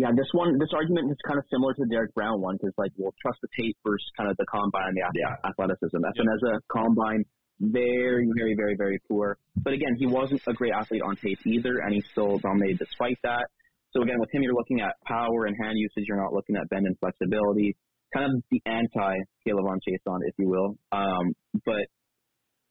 Yeah, 0.00 0.08
this 0.16 0.28
one, 0.32 0.56
this 0.56 0.72
argument 0.72 1.12
is 1.12 1.18
kind 1.28 1.38
of 1.38 1.44
similar 1.52 1.74
to 1.74 1.84
the 1.84 1.88
Derrick 1.92 2.14
Brown 2.14 2.40
one 2.40 2.56
because, 2.56 2.72
like, 2.78 2.92
we'll 2.96 3.12
trust 3.20 3.40
the 3.42 3.48
tape 3.60 3.76
versus 3.84 4.08
kind 4.16 4.30
of 4.30 4.36
the 4.38 4.46
combine, 4.48 4.94
the 4.94 5.04
yeah. 5.20 5.36
athleticism. 5.44 6.00
Epenesa, 6.00 6.60
combine, 6.72 7.24
very, 7.60 8.26
very, 8.36 8.54
very, 8.56 8.74
very 8.74 8.98
poor. 9.06 9.36
But 9.56 9.74
again, 9.74 9.96
he 9.98 10.06
wasn't 10.06 10.40
a 10.46 10.54
great 10.54 10.72
athlete 10.72 11.02
on 11.02 11.16
tape 11.16 11.40
either, 11.44 11.80
and 11.84 11.92
he 11.92 12.00
still 12.12 12.38
dominated 12.38 12.78
despite 12.78 13.18
that. 13.22 13.48
So 13.92 14.00
again, 14.00 14.16
with 14.18 14.32
him, 14.32 14.42
you're 14.42 14.56
looking 14.56 14.80
at 14.80 14.96
power 15.04 15.44
and 15.44 15.54
hand 15.60 15.76
usage. 15.76 16.04
You're 16.08 16.22
not 16.22 16.32
looking 16.32 16.56
at 16.56 16.68
bend 16.70 16.86
and 16.86 16.98
flexibility 16.98 17.76
kind 18.14 18.26
of 18.26 18.42
the 18.50 18.60
anti 18.66 19.14
K'Lavon 19.46 19.78
Chaisson, 19.82 20.20
if 20.26 20.34
you 20.38 20.48
will. 20.48 20.76
Um, 20.92 21.34
but 21.64 21.86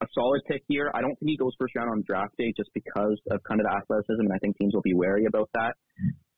a 0.01 0.07
solid 0.13 0.41
pick 0.47 0.61
here. 0.67 0.91
I 0.93 1.01
don't 1.01 1.15
think 1.19 1.29
he 1.31 1.37
goes 1.37 1.53
first 1.59 1.75
round 1.75 1.89
on 1.89 2.03
draft 2.05 2.35
day 2.37 2.51
just 2.55 2.69
because 2.73 3.17
of 3.31 3.39
kind 3.47 3.61
of 3.61 3.67
the 3.67 3.73
athleticism, 3.73 4.21
and 4.21 4.33
I 4.33 4.39
think 4.39 4.57
teams 4.57 4.73
will 4.73 4.83
be 4.83 4.93
wary 4.93 5.25
about 5.25 5.49
that. 5.53 5.73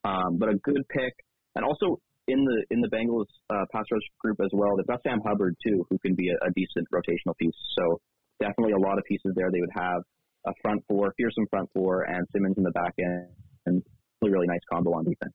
Um, 0.06 0.38
but 0.38 0.50
a 0.50 0.56
good 0.64 0.84
pick, 0.90 1.14
and 1.56 1.66
also 1.66 2.00
in 2.28 2.44
the 2.46 2.58
in 2.70 2.82
the 2.82 2.88
Bengals 2.88 3.28
uh, 3.50 3.66
pass 3.72 3.86
rush 3.92 4.08
group 4.20 4.38
as 4.44 4.52
well. 4.54 4.78
They've 4.78 4.88
got 4.88 5.02
Sam 5.04 5.20
Hubbard 5.26 5.56
too, 5.66 5.86
who 5.90 5.98
can 6.00 6.16
be 6.16 6.30
a, 6.30 6.38
a 6.46 6.52
decent 6.56 6.88
rotational 6.94 7.36
piece. 7.38 7.58
So 7.78 8.00
definitely 8.40 8.74
a 8.74 8.84
lot 8.84 8.98
of 8.98 9.04
pieces 9.06 9.34
there. 9.36 9.50
They 9.52 9.62
would 9.62 9.76
have 9.76 10.02
a 10.46 10.54
front 10.62 10.84
four, 10.88 11.14
fearsome 11.18 11.48
front 11.50 11.70
four, 11.74 12.04
and 12.04 12.26
Simmons 12.32 12.56
in 12.58 12.64
the 12.64 12.72
back 12.72 12.94
end, 13.00 13.28
and 13.66 13.84
really 14.22 14.34
really 14.34 14.48
nice 14.48 14.64
combo 14.72 14.94
on 14.94 15.04
defense. 15.04 15.34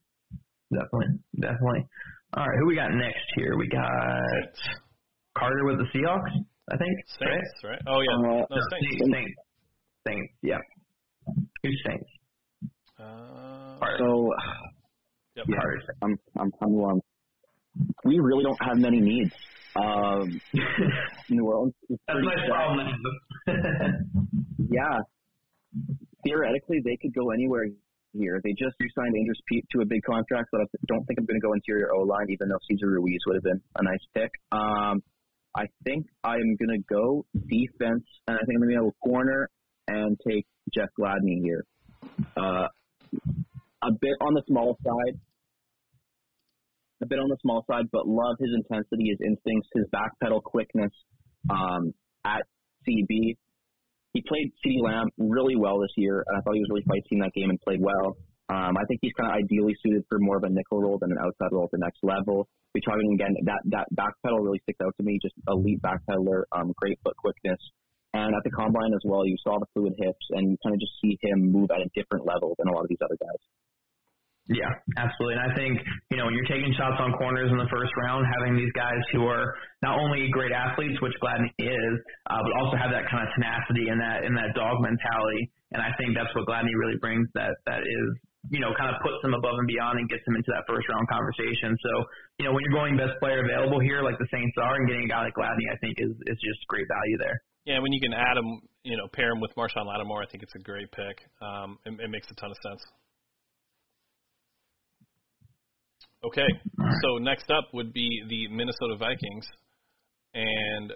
Definitely, 0.71 1.19
definitely. 1.39 1.85
All 2.35 2.45
right, 2.47 2.57
who 2.59 2.65
we 2.67 2.75
got 2.75 2.91
next 2.91 3.25
here? 3.35 3.55
We 3.57 3.67
got 3.67 3.87
Carter 5.37 5.65
with 5.65 5.77
the 5.77 5.85
Seahawks, 5.93 6.31
I 6.71 6.77
think. 6.77 6.97
Saints, 7.19 7.63
right? 7.63 7.79
Oh 7.87 7.99
yeah, 8.01 8.15
Uh, 8.17 8.45
no 8.49 8.57
Saints. 8.71 8.87
Saints. 9.11 9.41
Saints. 10.07 10.33
Yeah. 10.41 10.57
Who's 11.63 11.83
Saints? 11.85 12.09
Uh, 12.99 13.77
Carter. 13.79 13.97
So 13.99 14.29
yep. 15.35 15.45
yeah, 15.47 15.55
Carter. 15.57 15.81
I'm 16.01 16.17
I'm 16.39 16.51
I'm 16.61 16.83
um, 16.83 17.01
we 18.03 18.19
really 18.19 18.43
don't 18.43 18.61
have 18.63 18.77
many 18.77 18.99
needs. 18.99 19.31
Um, 19.75 20.39
New 21.29 21.45
Orleans 21.45 21.73
That's 21.89 22.19
my 22.23 22.35
set. 22.35 22.49
problem. 22.49 22.87
Yeah. 24.71 24.97
Theoretically, 26.23 26.79
they 26.83 26.97
could 26.99 27.13
go 27.13 27.29
anywhere 27.31 27.67
here. 28.13 28.39
They 28.43 28.51
just 28.51 28.75
re-signed 28.79 29.15
Andrus 29.15 29.39
Peat 29.47 29.65
to 29.71 29.81
a 29.81 29.85
big 29.85 30.03
contract, 30.03 30.49
but 30.51 30.61
I 30.61 30.65
don't 30.87 31.05
think 31.05 31.19
I'm 31.19 31.25
going 31.25 31.39
to 31.39 31.45
go 31.45 31.53
interior 31.53 31.93
O 31.93 32.01
line, 32.01 32.27
even 32.29 32.49
though 32.49 32.59
Cesar 32.69 32.87
Ruiz 32.87 33.19
would 33.27 33.35
have 33.35 33.43
been 33.43 33.61
a 33.77 33.83
nice 33.83 34.05
pick. 34.15 34.31
Um, 34.51 35.03
I 35.55 35.65
think 35.83 36.07
I'm 36.23 36.55
going 36.55 36.77
to 36.77 36.83
go 36.89 37.25
defense, 37.33 38.05
and 38.27 38.37
I 38.37 38.41
think 38.45 38.57
I'm 38.57 38.61
going 38.61 38.75
to 38.75 38.81
go 38.81 38.93
corner 39.03 39.49
and 39.87 40.17
take 40.27 40.45
Jeff 40.73 40.89
Gladney 40.99 41.41
here. 41.43 41.65
Uh, 42.35 42.67
a 43.83 43.91
bit 43.99 44.15
on 44.21 44.33
the 44.33 44.43
small 44.47 44.77
side. 44.83 45.19
A 47.01 47.05
bit 47.05 47.19
on 47.19 47.27
the 47.27 47.37
small 47.41 47.65
side, 47.69 47.85
but 47.91 48.07
love 48.07 48.37
his 48.39 48.49
intensity, 48.55 49.09
his 49.09 49.19
instincts, 49.25 49.67
his 49.73 49.85
backpedal 49.93 50.41
quickness 50.41 50.91
um, 51.49 51.93
at 52.23 52.43
CB 52.87 53.35
he 54.13 54.21
played 54.27 54.53
CeeDee 54.61 54.81
Lamb 54.81 55.09
really 55.17 55.55
well 55.55 55.79
this 55.81 55.91
year, 55.97 56.23
and 56.25 56.37
I 56.37 56.41
thought 56.41 56.53
he 56.53 56.61
was 56.61 56.69
really 56.69 56.85
feisty 56.85 57.17
in 57.17 57.19
that 57.19 57.33
game 57.33 57.49
and 57.49 57.59
played 57.61 57.81
well. 57.81 58.15
Um, 58.49 58.77
I 58.77 58.85
think 58.87 58.99
he's 59.01 59.13
kind 59.17 59.31
of 59.31 59.37
ideally 59.37 59.73
suited 59.81 60.03
for 60.07 60.19
more 60.19 60.37
of 60.37 60.43
a 60.43 60.49
nickel 60.49 60.81
role 60.81 60.99
than 60.99 61.11
an 61.11 61.17
outside 61.17 61.49
role 61.51 61.65
at 61.65 61.71
the 61.71 61.81
next 61.81 61.99
level. 62.03 62.47
We're 62.75 62.85
talking 62.85 63.13
again 63.13 63.33
that 63.45 63.61
that 63.73 63.87
back 63.91 64.13
pedal 64.23 64.39
really 64.39 64.59
sticks 64.63 64.79
out 64.83 64.93
to 64.97 65.03
me. 65.03 65.17
Just 65.21 65.33
elite 65.47 65.81
backpedaler, 65.81 66.43
um, 66.51 66.73
great 66.77 66.99
foot 67.03 67.17
quickness, 67.17 67.59
and 68.13 68.35
at 68.35 68.43
the 68.43 68.51
combine 68.51 68.93
as 68.93 69.01
well, 69.05 69.25
you 69.25 69.37
saw 69.41 69.57
the 69.57 69.65
fluid 69.73 69.93
hips, 69.97 70.25
and 70.31 70.51
you 70.51 70.57
kind 70.61 70.75
of 70.75 70.79
just 70.81 70.93
see 71.01 71.17
him 71.21 71.51
move 71.51 71.71
at 71.71 71.81
a 71.81 71.89
different 71.95 72.25
level 72.25 72.53
than 72.59 72.67
a 72.67 72.71
lot 72.71 72.83
of 72.83 72.89
these 72.89 73.01
other 73.03 73.17
guys. 73.17 73.41
Yeah, 74.51 74.67
absolutely. 74.99 75.39
And 75.39 75.45
I 75.47 75.51
think, 75.55 75.79
you 76.11 76.19
know, 76.19 76.27
when 76.27 76.35
you're 76.35 76.51
taking 76.51 76.75
shots 76.75 76.99
on 76.99 77.15
corners 77.15 77.47
in 77.47 77.55
the 77.55 77.69
first 77.71 77.95
round, 78.03 78.27
having 78.27 78.59
these 78.59 78.71
guys 78.75 78.99
who 79.15 79.23
are 79.23 79.55
not 79.79 79.95
only 79.95 80.27
great 80.35 80.51
athletes, 80.51 80.99
which 80.99 81.15
Gladney 81.23 81.47
is, 81.63 81.95
uh, 82.27 82.43
but 82.43 82.51
also 82.59 82.75
have 82.75 82.91
that 82.91 83.07
kind 83.07 83.23
of 83.23 83.31
tenacity 83.39 83.87
and 83.87 83.95
that 84.03 84.27
and 84.27 84.35
that 84.35 84.51
dog 84.51 84.83
mentality. 84.83 85.47
And 85.71 85.79
I 85.79 85.95
think 85.95 86.11
that's 86.11 86.27
what 86.35 86.43
Gladney 86.43 86.75
really 86.75 86.99
brings 86.99 87.23
that 87.39 87.55
that 87.71 87.87
is, 87.87 88.07
you 88.51 88.59
know, 88.59 88.75
kind 88.75 88.91
of 88.91 88.99
puts 88.99 89.23
him 89.23 89.31
above 89.31 89.55
and 89.55 89.67
beyond 89.67 90.03
and 90.03 90.11
gets 90.11 90.27
him 90.27 90.35
into 90.35 90.51
that 90.51 90.67
first 90.67 90.91
round 90.91 91.07
conversation. 91.07 91.79
So, 91.79 91.91
you 92.35 92.43
know, 92.43 92.51
when 92.51 92.67
you're 92.67 92.75
going 92.75 92.99
best 92.99 93.15
player 93.23 93.47
available 93.47 93.79
here, 93.79 94.03
like 94.03 94.19
the 94.19 94.27
Saints 94.27 94.59
are, 94.59 94.75
and 94.75 94.91
getting 94.91 95.07
a 95.07 95.11
guy 95.11 95.23
like 95.23 95.39
Gladney, 95.39 95.71
I 95.71 95.79
think 95.79 96.03
is 96.03 96.11
is 96.27 96.37
just 96.43 96.59
great 96.67 96.85
value 96.91 97.15
there. 97.15 97.39
Yeah, 97.63 97.79
when 97.79 97.95
you 97.95 98.03
can 98.03 98.11
add 98.11 98.35
him, 98.35 98.59
you 98.83 98.99
know, 98.99 99.07
pair 99.15 99.31
him 99.31 99.39
with 99.39 99.55
Marshon 99.55 99.87
Lattimore, 99.87 100.19
I 100.19 100.27
think 100.27 100.43
it's 100.43 100.55
a 100.59 100.59
great 100.59 100.91
pick. 100.91 101.23
Um, 101.39 101.79
it, 101.87 101.95
it 101.95 102.11
makes 102.11 102.27
a 102.27 102.35
ton 102.35 102.51
of 102.51 102.59
sense. 102.59 102.83
Okay, 106.25 106.47
so 107.01 107.17
next 107.17 107.49
up 107.51 107.65
would 107.73 107.91
be 107.91 108.07
the 108.29 108.47
Minnesota 108.47 108.95
Vikings, 108.97 109.45
and 110.33 110.93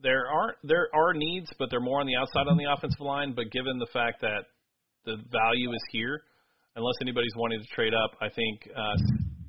there 0.00 0.26
are 0.26 0.56
there 0.64 0.88
are 0.92 1.14
needs, 1.14 1.48
but 1.60 1.68
they're 1.70 1.80
more 1.80 2.00
on 2.00 2.06
the 2.06 2.16
outside 2.16 2.48
on 2.48 2.56
the 2.56 2.64
offensive 2.70 3.00
line. 3.00 3.34
But 3.36 3.52
given 3.52 3.78
the 3.78 3.86
fact 3.92 4.20
that 4.22 4.50
the 5.04 5.16
value 5.30 5.70
is 5.70 5.84
here, 5.92 6.22
unless 6.74 6.94
anybody's 7.00 7.32
wanting 7.36 7.60
to 7.60 7.66
trade 7.74 7.94
up, 7.94 8.18
I 8.20 8.28
think 8.28 8.68
uh, 8.74 8.96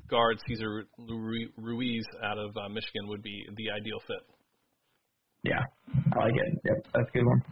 guard 0.10 0.38
Cesar 0.48 0.86
Ru- 1.00 1.50
Ruiz 1.58 2.06
out 2.24 2.38
of 2.38 2.56
uh, 2.56 2.70
Michigan 2.70 3.08
would 3.08 3.24
be 3.24 3.46
the 3.58 3.72
ideal 3.72 3.98
fit. 4.06 4.22
Yeah, 5.44 5.62
I 6.14 6.26
like 6.26 6.34
it. 6.36 6.60
Yep, 6.66 6.86
that's 6.94 7.10
a 7.10 7.18
good 7.18 7.26
one. 7.26 7.44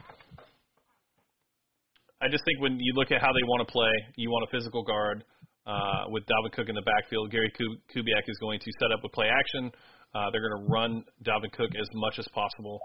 I 2.21 2.29
just 2.29 2.45
think 2.45 2.61
when 2.61 2.79
you 2.79 2.93
look 2.95 3.11
at 3.11 3.19
how 3.19 3.33
they 3.33 3.43
want 3.43 3.67
to 3.67 3.71
play, 3.71 3.91
you 4.15 4.29
want 4.29 4.47
a 4.47 4.51
physical 4.55 4.83
guard 4.83 5.23
uh, 5.65 6.09
with 6.09 6.23
Dalvin 6.25 6.51
Cook 6.51 6.69
in 6.69 6.75
the 6.75 6.83
backfield. 6.83 7.31
Gary 7.31 7.51
Kubiak 7.51 8.25
is 8.27 8.37
going 8.39 8.59
to 8.59 8.71
set 8.79 8.91
up 8.91 9.03
with 9.03 9.11
play 9.11 9.27
action. 9.27 9.71
Uh, 10.13 10.29
they're 10.31 10.47
going 10.47 10.63
to 10.63 10.69
run 10.69 11.03
Dalvin 11.23 11.51
Cook 11.51 11.71
as 11.79 11.87
much 11.93 12.19
as 12.19 12.27
possible. 12.33 12.79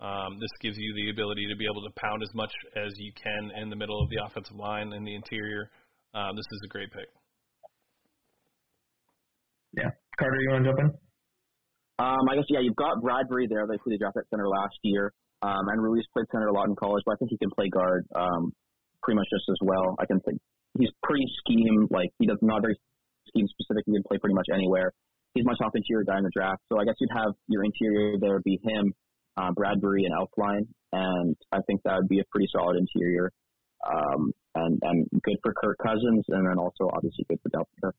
Um, 0.00 0.40
this 0.40 0.50
gives 0.60 0.76
you 0.76 0.90
the 0.98 1.10
ability 1.10 1.46
to 1.46 1.56
be 1.56 1.64
able 1.64 1.82
to 1.86 1.92
pound 1.94 2.22
as 2.22 2.34
much 2.34 2.50
as 2.74 2.90
you 2.98 3.12
can 3.14 3.52
in 3.62 3.70
the 3.70 3.76
middle 3.76 4.02
of 4.02 4.10
the 4.10 4.18
offensive 4.18 4.56
line 4.56 4.92
in 4.92 5.04
the 5.04 5.14
interior. 5.14 5.70
Um, 6.14 6.34
this 6.34 6.46
is 6.50 6.60
a 6.64 6.68
great 6.68 6.90
pick. 6.90 7.06
Yeah, 9.78 9.94
Carter, 10.18 10.36
you 10.42 10.50
want 10.50 10.64
to 10.64 10.70
jump 10.70 10.80
in? 10.80 10.90
Um, 12.02 12.24
I 12.28 12.34
guess 12.34 12.44
yeah, 12.48 12.60
you've 12.60 12.76
got 12.76 13.00
Bradbury 13.00 13.46
there. 13.46 13.64
They 13.70 13.78
played 13.78 14.00
draft 14.00 14.16
at 14.16 14.26
center 14.28 14.48
last 14.48 14.74
year, 14.82 15.12
um, 15.40 15.64
and 15.70 15.80
Ruiz 15.80 16.04
played 16.12 16.26
center 16.32 16.48
a 16.48 16.52
lot 16.52 16.66
in 16.66 16.74
college, 16.74 17.02
but 17.06 17.14
I 17.14 17.16
think 17.22 17.30
he 17.30 17.38
can 17.38 17.50
play 17.54 17.68
guard 17.70 18.04
um, 18.16 18.52
pretty 19.02 19.16
much 19.16 19.28
just 19.30 19.46
as 19.48 19.60
well. 19.62 19.94
I 20.00 20.06
can 20.06 20.18
think 20.20 20.40
he's 20.78 20.90
pretty 21.02 21.26
scheme 21.40 21.88
like 21.90 22.10
he 22.18 22.26
does 22.26 22.38
not 22.42 22.62
very 22.62 22.78
scheme 23.28 23.46
specific. 23.48 23.84
He 23.86 23.92
can 23.92 24.02
play 24.06 24.18
pretty 24.18 24.34
much 24.34 24.48
anywhere. 24.52 24.92
He's 25.34 25.44
my 25.44 25.54
top 25.60 25.72
interior 25.74 26.04
guy 26.04 26.18
in 26.18 26.24
the 26.24 26.30
draft, 26.34 26.60
so 26.70 26.78
I 26.78 26.84
guess 26.84 26.94
you'd 27.00 27.10
have 27.16 27.32
your 27.48 27.64
interior 27.64 28.18
there 28.20 28.40
be 28.44 28.60
him, 28.62 28.92
uh, 29.36 29.50
Bradbury, 29.52 30.04
and 30.04 30.12
Elflein, 30.12 30.68
and 30.92 31.36
I 31.50 31.60
think 31.66 31.80
that 31.84 31.96
would 31.96 32.08
be 32.08 32.20
a 32.20 32.24
pretty 32.30 32.48
solid 32.52 32.76
interior, 32.76 33.32
um, 33.88 34.32
and 34.54 34.78
and 34.82 35.06
good 35.22 35.38
for 35.42 35.54
Kirk 35.54 35.78
Cousins, 35.82 36.24
and 36.28 36.46
then 36.46 36.58
also 36.58 36.90
obviously 36.92 37.24
good 37.28 37.40
for 37.42 37.50
Cook. 37.82 37.94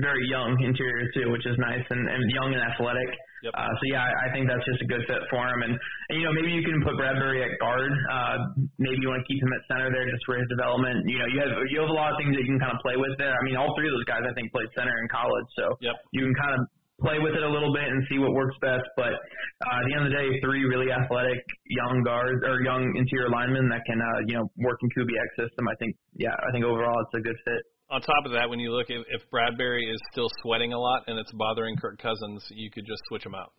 Very 0.00 0.24
young 0.30 0.56
interior 0.62 1.06
too, 1.14 1.30
which 1.30 1.46
is 1.46 1.56
nice, 1.58 1.84
and, 1.90 2.02
and 2.08 2.22
young 2.34 2.54
and 2.54 2.62
athletic. 2.62 3.10
Yep. 3.46 3.54
Uh, 3.54 3.70
so 3.70 3.82
yeah, 3.94 4.02
I, 4.02 4.10
I 4.26 4.28
think 4.34 4.50
that's 4.50 4.66
just 4.66 4.82
a 4.82 4.88
good 4.90 5.06
fit 5.06 5.22
for 5.30 5.46
him. 5.46 5.62
And, 5.62 5.78
and 5.78 6.14
you 6.18 6.26
know, 6.26 6.34
maybe 6.34 6.50
you 6.50 6.62
can 6.66 6.82
put 6.82 6.98
Bradbury 6.98 7.38
at 7.46 7.54
guard. 7.62 7.92
Uh, 8.10 8.36
maybe 8.82 8.98
you 8.98 9.06
want 9.06 9.22
to 9.22 9.28
keep 9.30 9.38
him 9.38 9.52
at 9.54 9.62
center 9.70 9.94
there 9.94 10.10
just 10.10 10.26
for 10.26 10.34
his 10.34 10.48
development. 10.50 11.06
You 11.06 11.22
know, 11.22 11.28
you 11.30 11.38
have 11.46 11.52
you 11.70 11.76
have 11.78 11.90
a 11.90 11.94
lot 11.94 12.10
of 12.10 12.18
things 12.18 12.34
that 12.34 12.42
you 12.42 12.50
can 12.50 12.58
kind 12.58 12.74
of 12.74 12.82
play 12.82 12.98
with 12.98 13.14
there. 13.22 13.30
I 13.34 13.42
mean, 13.46 13.54
all 13.54 13.70
three 13.78 13.86
of 13.86 13.94
those 13.94 14.08
guys 14.10 14.26
I 14.26 14.34
think 14.34 14.50
played 14.50 14.66
center 14.74 14.94
in 14.98 15.06
college, 15.06 15.48
so 15.54 15.78
Yep. 15.86 15.94
you 16.18 16.22
can 16.26 16.34
kind 16.34 16.54
of 16.58 16.66
play 16.98 17.22
with 17.22 17.30
it 17.38 17.46
a 17.46 17.50
little 17.50 17.70
bit 17.70 17.86
and 17.86 18.02
see 18.10 18.18
what 18.18 18.34
works 18.34 18.58
best. 18.58 18.82
But 18.98 19.14
uh, 19.14 19.78
at 19.78 19.84
the 19.86 19.92
end 19.94 20.02
of 20.02 20.10
the 20.10 20.16
day, 20.18 20.26
three 20.42 20.66
really 20.66 20.90
athletic 20.90 21.38
young 21.70 22.02
guards 22.02 22.42
or 22.42 22.58
young 22.66 22.90
interior 22.98 23.30
linemen 23.30 23.70
that 23.70 23.86
can 23.86 24.02
uh, 24.02 24.26
you 24.26 24.34
know 24.34 24.50
work 24.58 24.82
in 24.82 24.90
Kubiak's 24.90 25.38
system. 25.38 25.70
I 25.70 25.78
think 25.78 25.94
yeah, 26.18 26.34
I 26.34 26.50
think 26.50 26.66
overall 26.66 26.98
it's 27.06 27.14
a 27.14 27.22
good 27.22 27.38
fit. 27.46 27.62
On 27.90 28.00
top 28.02 28.26
of 28.26 28.32
that, 28.32 28.50
when 28.50 28.60
you 28.60 28.70
look 28.70 28.86
if, 28.90 29.04
if 29.08 29.30
Bradbury 29.30 29.88
is 29.90 29.98
still 30.12 30.28
sweating 30.42 30.72
a 30.74 30.78
lot 30.78 31.04
and 31.06 31.18
it's 31.18 31.32
bothering 31.32 31.76
Kirk 31.76 31.98
Cousins, 32.00 32.44
you 32.50 32.70
could 32.70 32.84
just 32.86 33.00
switch 33.08 33.24
him 33.24 33.34
out. 33.34 33.52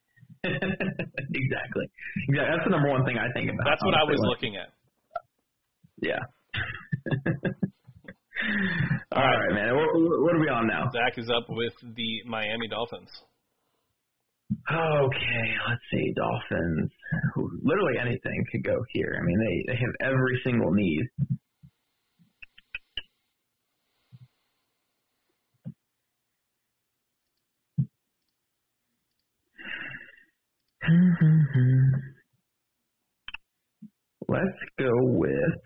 exactly. 0.44 0.70
Exactly. 1.34 1.86
That's 2.30 2.64
the 2.64 2.70
number 2.70 2.88
one 2.90 3.04
thing 3.04 3.18
I 3.18 3.30
think 3.32 3.50
about. 3.50 3.64
That's 3.68 3.84
what 3.84 3.94
I 3.94 4.04
was 4.04 4.18
when- 4.20 4.28
looking 4.28 4.56
at. 4.56 4.68
Yeah. 6.02 6.20
All 9.12 9.22
right, 9.22 9.52
man. 9.52 9.76
What, 9.76 9.88
what 10.22 10.34
are 10.34 10.40
we 10.40 10.48
on 10.48 10.66
now? 10.66 10.88
Zach 10.92 11.18
is 11.18 11.28
up 11.28 11.44
with 11.50 11.74
the 11.82 12.22
Miami 12.26 12.68
Dolphins. 12.68 13.10
Okay, 14.70 15.54
let's 15.68 15.82
see. 15.92 16.12
Dolphins. 16.16 16.90
Literally 17.62 17.98
anything 18.00 18.44
could 18.50 18.64
go 18.64 18.78
here. 18.92 19.18
I 19.20 19.24
mean, 19.24 19.38
they 19.38 19.72
they 19.72 19.78
have 19.78 19.94
every 20.00 20.40
single 20.44 20.72
need. 20.72 21.02
Let's 34.28 34.58
go 34.78 34.90
with. 35.02 35.60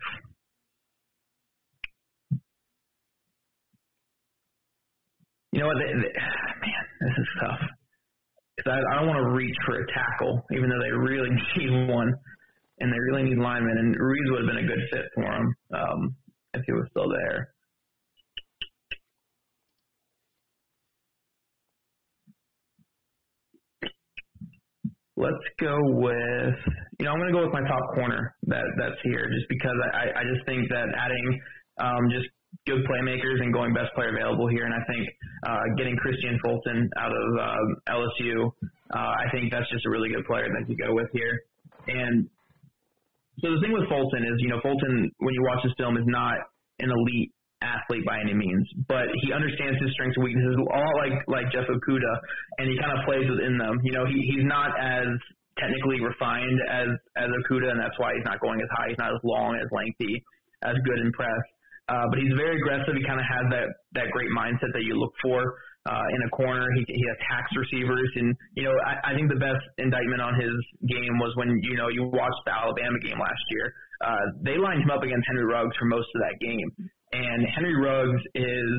You 5.51 5.61
know 5.61 5.67
what? 5.67 5.77
They, 5.79 5.93
they, 5.93 5.93
man, 5.93 6.85
this 6.99 7.17
is 7.17 7.27
tough. 7.39 7.59
Because 8.57 8.73
I, 8.73 8.79
I 8.91 8.99
don't 8.99 9.07
want 9.07 9.23
to 9.23 9.31
reach 9.31 9.55
for 9.65 9.79
a 9.79 9.87
tackle, 9.93 10.43
even 10.51 10.69
though 10.69 10.81
they 10.83 10.91
really 10.91 11.29
need 11.57 11.87
one, 11.89 12.13
and 12.79 12.91
they 12.91 12.99
really 12.99 13.23
need 13.23 13.37
linemen. 13.37 13.77
And 13.77 13.95
Ruiz 13.95 14.29
would 14.31 14.41
have 14.41 14.49
been 14.53 14.65
a 14.65 14.67
good 14.67 14.83
fit 14.91 15.05
for 15.15 15.23
them 15.23 15.55
um, 15.73 16.15
if 16.55 16.63
he 16.65 16.73
was 16.73 16.87
still 16.91 17.09
there. 17.09 17.54
Let's 25.17 25.45
go 25.59 25.75
with 25.95 26.55
you 26.99 27.05
know 27.05 27.11
I'm 27.11 27.19
going 27.19 27.31
to 27.31 27.37
go 27.39 27.43
with 27.45 27.53
my 27.55 27.63
top 27.67 27.85
corner 27.95 28.35
that 28.47 28.65
that's 28.77 28.99
here 29.03 29.27
just 29.31 29.47
because 29.49 29.77
I 29.93 30.19
I 30.19 30.23
just 30.27 30.45
think 30.45 30.67
that 30.69 30.87
adding 30.95 31.39
um, 31.79 32.09
just 32.11 32.27
good 32.65 32.81
playmakers 32.87 33.41
and 33.43 33.53
going 33.53 33.73
best 33.73 33.93
player 33.95 34.15
available 34.15 34.47
here. 34.47 34.65
And 34.65 34.73
I 34.73 34.83
think 34.87 35.03
uh, 35.45 35.63
getting 35.77 35.95
Kristian 35.99 36.39
Fulton 36.43 36.89
out 36.97 37.11
of 37.11 37.27
uh, 37.39 37.99
LSU, 37.99 38.47
uh, 38.95 38.97
I 38.97 39.27
think 39.31 39.51
that's 39.51 39.69
just 39.69 39.85
a 39.85 39.89
really 39.89 40.09
good 40.09 40.25
player 40.25 40.47
that 40.47 40.69
you 40.69 40.77
go 40.77 40.93
with 40.93 41.07
here. 41.11 41.35
And 41.87 42.29
so 43.41 43.51
the 43.51 43.59
thing 43.61 43.73
with 43.73 43.87
Fulton 43.89 44.23
is, 44.23 44.35
you 44.39 44.49
know, 44.49 44.59
Fulton, 44.61 45.11
when 45.19 45.33
you 45.33 45.43
watch 45.43 45.63
his 45.63 45.73
film, 45.77 45.97
is 45.97 46.07
not 46.07 46.37
an 46.79 46.89
elite 46.89 47.31
athlete 47.65 48.05
by 48.05 48.21
any 48.21 48.37
means, 48.37 48.69
but 48.85 49.09
he 49.25 49.33
understands 49.33 49.81
his 49.81 49.89
strengths 49.97 50.15
and 50.15 50.23
weaknesses 50.23 50.53
a 50.53 50.65
lot 50.69 50.93
like 51.01 51.17
like 51.25 51.49
Jeff 51.49 51.65
Okudah, 51.65 52.17
and 52.61 52.69
he 52.69 52.77
kind 52.77 52.93
of 52.93 53.01
plays 53.09 53.25
within 53.25 53.57
them. 53.57 53.81
You 53.81 53.97
know, 53.97 54.05
he 54.05 54.21
he's 54.29 54.45
not 54.45 54.77
as 54.77 55.09
technically 55.57 55.99
refined 56.05 56.59
as 56.69 56.89
as 57.17 57.29
Okudah, 57.41 57.73
and 57.73 57.79
that's 57.81 57.97
why 57.97 58.13
he's 58.13 58.25
not 58.25 58.39
going 58.39 58.61
as 58.61 58.69
high. 58.77 58.93
He's 58.93 59.01
not 59.01 59.11
as 59.11 59.23
long, 59.25 59.57
as 59.57 59.67
lengthy, 59.73 60.21
as 60.63 60.77
good 60.85 60.99
in 61.01 61.11
press. 61.11 61.43
Uh, 61.87 62.05
but 62.09 62.17
he's 62.17 62.33
very 62.33 62.57
aggressive. 62.57 62.97
He 62.97 63.05
kind 63.05 63.19
of 63.19 63.27
has 63.29 63.45
that 63.51 63.67
that 63.93 64.07
great 64.09 64.29
mindset 64.33 64.73
that 64.73 64.83
you 64.83 64.97
look 64.97 65.13
for 65.21 65.41
uh, 65.85 66.05
in 66.17 66.19
a 66.25 66.29
corner. 66.33 66.65
He 66.73 66.83
he 66.87 67.05
attacks 67.13 67.51
receivers, 67.53 68.09
and 68.15 68.35
you 68.57 68.63
know 68.65 68.73
I, 68.85 69.11
I 69.11 69.15
think 69.15 69.29
the 69.29 69.39
best 69.39 69.61
indictment 69.77 70.21
on 70.21 70.33
his 70.33 70.53
game 70.89 71.15
was 71.21 71.31
when 71.37 71.49
you 71.61 71.77
know 71.77 71.89
you 71.89 72.09
watched 72.09 72.41
the 72.45 72.53
Alabama 72.53 72.97
game 73.05 73.19
last 73.19 73.45
year. 73.53 73.73
Uh, 74.01 74.25
they 74.43 74.57
lined 74.57 74.81
him 74.81 74.91
up 74.91 75.03
against 75.03 75.23
Henry 75.29 75.45
Ruggs 75.45 75.71
for 75.79 75.85
most 75.85 76.09
of 76.15 76.19
that 76.25 76.35
game, 76.41 76.67
and 77.15 77.47
Henry 77.55 77.75
Ruggs 77.79 78.21
is 78.35 78.73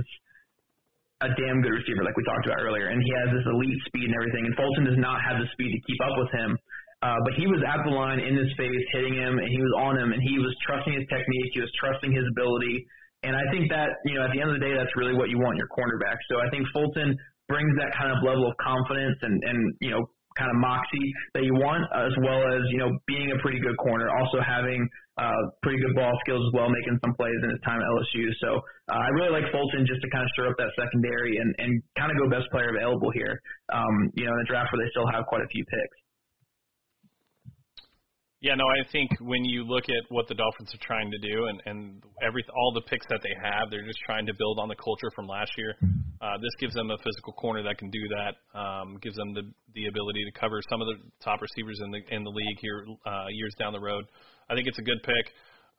a 1.24 1.32
damn 1.32 1.64
good 1.64 1.72
receiver, 1.72 2.04
like 2.04 2.16
we 2.16 2.24
talked 2.28 2.44
about 2.44 2.60
earlier, 2.60 2.92
and 2.92 3.00
he 3.00 3.10
has 3.24 3.32
this 3.32 3.46
elite 3.48 3.80
speed 3.88 4.12
and 4.12 4.16
everything. 4.20 4.44
And 4.44 4.52
Fulton 4.52 4.84
does 4.84 5.00
not 5.00 5.24
have 5.24 5.40
the 5.40 5.48
speed 5.56 5.72
to 5.72 5.80
keep 5.88 6.00
up 6.04 6.12
with 6.20 6.28
him. 6.36 6.60
Uh, 7.04 7.16
but 7.24 7.36
he 7.36 7.44
was 7.48 7.60
at 7.60 7.80
the 7.84 7.92
line 7.92 8.20
in 8.20 8.36
his 8.36 8.48
face, 8.56 8.84
hitting 8.92 9.16
him, 9.16 9.36
and 9.36 9.48
he 9.48 9.60
was 9.60 9.72
on 9.80 9.94
him, 10.00 10.12
and 10.12 10.20
he 10.20 10.40
was 10.40 10.52
trusting 10.64 10.92
his 10.92 11.04
technique. 11.08 11.52
He 11.52 11.60
was 11.60 11.72
trusting 11.76 12.12
his 12.12 12.24
ability. 12.36 12.84
And 13.22 13.36
I 13.36 13.44
think 13.52 13.68
that, 13.72 14.00
you 14.04 14.16
know, 14.16 14.24
at 14.24 14.32
the 14.32 14.40
end 14.40 14.48
of 14.52 14.56
the 14.60 14.64
day, 14.64 14.72
that's 14.76 14.92
really 14.96 15.16
what 15.16 15.28
you 15.28 15.40
want 15.40 15.56
in 15.56 15.60
your 15.60 15.72
cornerback. 15.72 16.16
So 16.28 16.40
I 16.40 16.48
think 16.48 16.64
Fulton 16.72 17.16
brings 17.48 17.72
that 17.80 17.92
kind 17.96 18.12
of 18.12 18.24
level 18.24 18.48
of 18.48 18.56
confidence 18.60 19.16
and, 19.22 19.40
and 19.44 19.58
you 19.80 19.90
know, 19.92 20.08
kind 20.36 20.50
of 20.52 20.56
moxie 20.56 21.08
that 21.32 21.44
you 21.44 21.54
want, 21.56 21.84
as 21.96 22.12
well 22.20 22.44
as, 22.44 22.60
you 22.68 22.76
know, 22.76 22.92
being 23.08 23.32
a 23.32 23.38
pretty 23.40 23.60
good 23.60 23.76
corner, 23.80 24.08
also 24.12 24.40
having 24.44 24.84
uh, 25.16 25.42
pretty 25.62 25.80
good 25.80 25.96
ball 25.96 26.12
skills 26.24 26.44
as 26.44 26.52
well, 26.52 26.68
making 26.68 27.00
some 27.00 27.14
plays 27.16 27.40
in 27.42 27.50
his 27.50 27.62
time 27.64 27.80
at 27.80 27.88
LSU. 27.96 28.28
So 28.40 28.60
uh, 28.92 29.00
I 29.00 29.08
really 29.16 29.32
like 29.32 29.48
Fulton 29.50 29.88
just 29.88 30.00
to 30.04 30.08
kind 30.12 30.24
of 30.24 30.30
stir 30.36 30.48
up 30.52 30.56
that 30.60 30.72
secondary 30.76 31.36
and, 31.40 31.50
and 31.58 31.70
kind 31.96 32.12
of 32.12 32.16
go 32.20 32.28
best 32.28 32.52
player 32.52 32.68
available 32.68 33.10
here, 33.10 33.40
um, 33.72 34.12
you 34.14 34.28
know, 34.28 34.32
in 34.32 34.40
a 34.44 34.48
draft 34.48 34.72
where 34.72 34.84
they 34.84 34.90
still 34.92 35.08
have 35.08 35.24
quite 35.26 35.40
a 35.40 35.50
few 35.50 35.64
picks. 35.64 35.96
Yeah, 38.46 38.54
no, 38.54 38.62
I 38.62 38.86
think 38.92 39.10
when 39.18 39.42
you 39.44 39.66
look 39.66 39.90
at 39.90 40.06
what 40.08 40.28
the 40.28 40.38
Dolphins 40.38 40.70
are 40.72 40.86
trying 40.86 41.10
to 41.10 41.18
do 41.18 41.46
and 41.50 41.58
and 41.66 42.00
every 42.22 42.44
all 42.54 42.70
the 42.70 42.82
picks 42.82 43.04
that 43.10 43.18
they 43.20 43.34
have, 43.42 43.74
they're 43.74 43.82
just 43.82 43.98
trying 44.06 44.24
to 44.26 44.34
build 44.38 44.60
on 44.60 44.68
the 44.68 44.76
culture 44.76 45.10
from 45.16 45.26
last 45.26 45.50
year. 45.58 45.74
Uh, 46.22 46.38
this 46.38 46.54
gives 46.60 46.72
them 46.72 46.92
a 46.92 46.98
physical 47.02 47.32
corner 47.32 47.64
that 47.64 47.76
can 47.76 47.90
do 47.90 47.98
that. 48.14 48.38
Um, 48.54 48.98
gives 49.02 49.16
them 49.16 49.34
the 49.34 49.50
the 49.74 49.86
ability 49.86 50.22
to 50.30 50.38
cover 50.38 50.62
some 50.70 50.80
of 50.80 50.86
the 50.86 50.94
top 51.24 51.42
receivers 51.42 51.80
in 51.82 51.90
the 51.90 51.98
in 52.14 52.22
the 52.22 52.30
league 52.30 52.58
here 52.62 52.86
uh, 53.04 53.26
years 53.34 53.52
down 53.58 53.72
the 53.72 53.82
road. 53.82 54.04
I 54.48 54.54
think 54.54 54.68
it's 54.68 54.78
a 54.78 54.86
good 54.86 55.02
pick. 55.02 55.26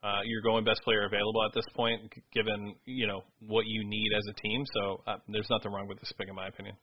Uh, 0.03 0.19
you're 0.25 0.43
going 0.43 0.65
best 0.65 0.81
player 0.83 1.05
available 1.05 1.47
at 1.47 1.55
this 1.55 1.65
point, 1.73 2.01
given 2.33 2.75
you 2.83 3.07
know 3.07 3.23
what 3.47 3.63
you 3.65 3.87
need 3.87 4.11
as 4.11 4.27
a 4.27 4.35
team. 4.43 4.65
So 4.75 5.03
uh, 5.07 5.15
there's 5.29 5.47
nothing 5.49 5.71
wrong 5.71 5.87
with 5.87 6.01
this 6.01 6.11
pick, 6.19 6.27
in 6.27 6.35
my 6.35 6.49
opinion. 6.49 6.75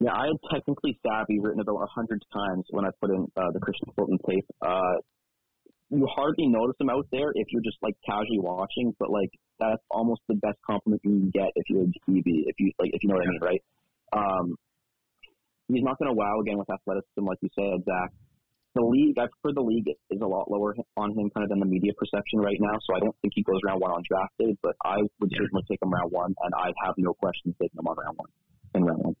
Yeah, 0.00 0.12
I 0.12 0.28
had 0.28 0.36
technically 0.52 0.98
savvy 1.00 1.40
written 1.40 1.60
about 1.60 1.80
a 1.80 1.88
hundred 1.94 2.22
times 2.32 2.64
when 2.70 2.84
I 2.84 2.90
put 3.00 3.10
in 3.10 3.26
uh, 3.36 3.50
the 3.52 3.60
Kristian 3.60 3.94
Fulton 3.96 4.18
tape. 4.28 4.44
Uh, 4.60 5.00
you 5.88 6.06
hardly 6.10 6.48
notice 6.48 6.76
him 6.80 6.90
out 6.90 7.06
there 7.12 7.30
if 7.34 7.46
you're 7.50 7.62
just 7.62 7.78
like 7.80 7.94
casually 8.04 8.42
watching, 8.42 8.94
but 8.98 9.10
like 9.10 9.30
that's 9.58 9.82
almost 9.90 10.20
the 10.28 10.34
best 10.34 10.58
compliment 10.66 11.00
you 11.04 11.10
can 11.10 11.30
get 11.30 11.50
if 11.54 11.64
you're 11.70 11.84
a 11.84 11.92
DB, 12.10 12.44
if 12.44 12.56
you 12.58 12.72
like, 12.78 12.90
if 12.92 13.02
you 13.02 13.08
know 13.08 13.16
what 13.16 13.24
I 13.24 13.30
mean, 13.30 13.40
right? 13.40 13.62
Um, 14.12 14.56
he's 15.68 15.82
not 15.82 15.98
going 15.98 16.10
to 16.10 16.16
wow 16.16 16.40
again 16.42 16.58
with 16.58 16.68
athleticism, 16.68 17.24
like 17.24 17.38
you 17.40 17.50
said, 17.54 17.80
Zach. 17.84 18.10
The 18.74 18.84
league, 18.84 19.16
I've 19.16 19.32
heard 19.42 19.56
the 19.56 19.64
league 19.64 19.88
is 19.88 20.20
a 20.20 20.26
lot 20.26 20.50
lower 20.50 20.76
on 20.98 21.16
him 21.16 21.30
kind 21.32 21.44
of 21.44 21.48
than 21.48 21.60
the 21.60 21.70
media 21.70 21.92
perception 21.96 22.40
right 22.40 22.58
now, 22.60 22.76
so 22.84 22.94
I 22.94 23.00
don't 23.00 23.16
think 23.22 23.32
he 23.34 23.42
goes 23.42 23.56
round 23.64 23.80
one 23.80 23.90
on 23.90 24.02
draft 24.04 24.36
day, 24.38 24.52
but 24.62 24.76
I 24.84 25.00
would 25.00 25.32
certainly 25.32 25.64
take 25.70 25.80
him 25.80 25.88
round 25.88 26.12
one, 26.12 26.34
and 26.36 26.52
I'd 26.60 26.76
have 26.84 26.94
no 26.98 27.14
questions 27.14 27.54
taking 27.56 27.78
him 27.78 27.88
on 27.88 27.96
round 27.96 28.18
one 28.18 28.28
in 28.74 28.84
round 28.84 29.00
one. 29.02 29.16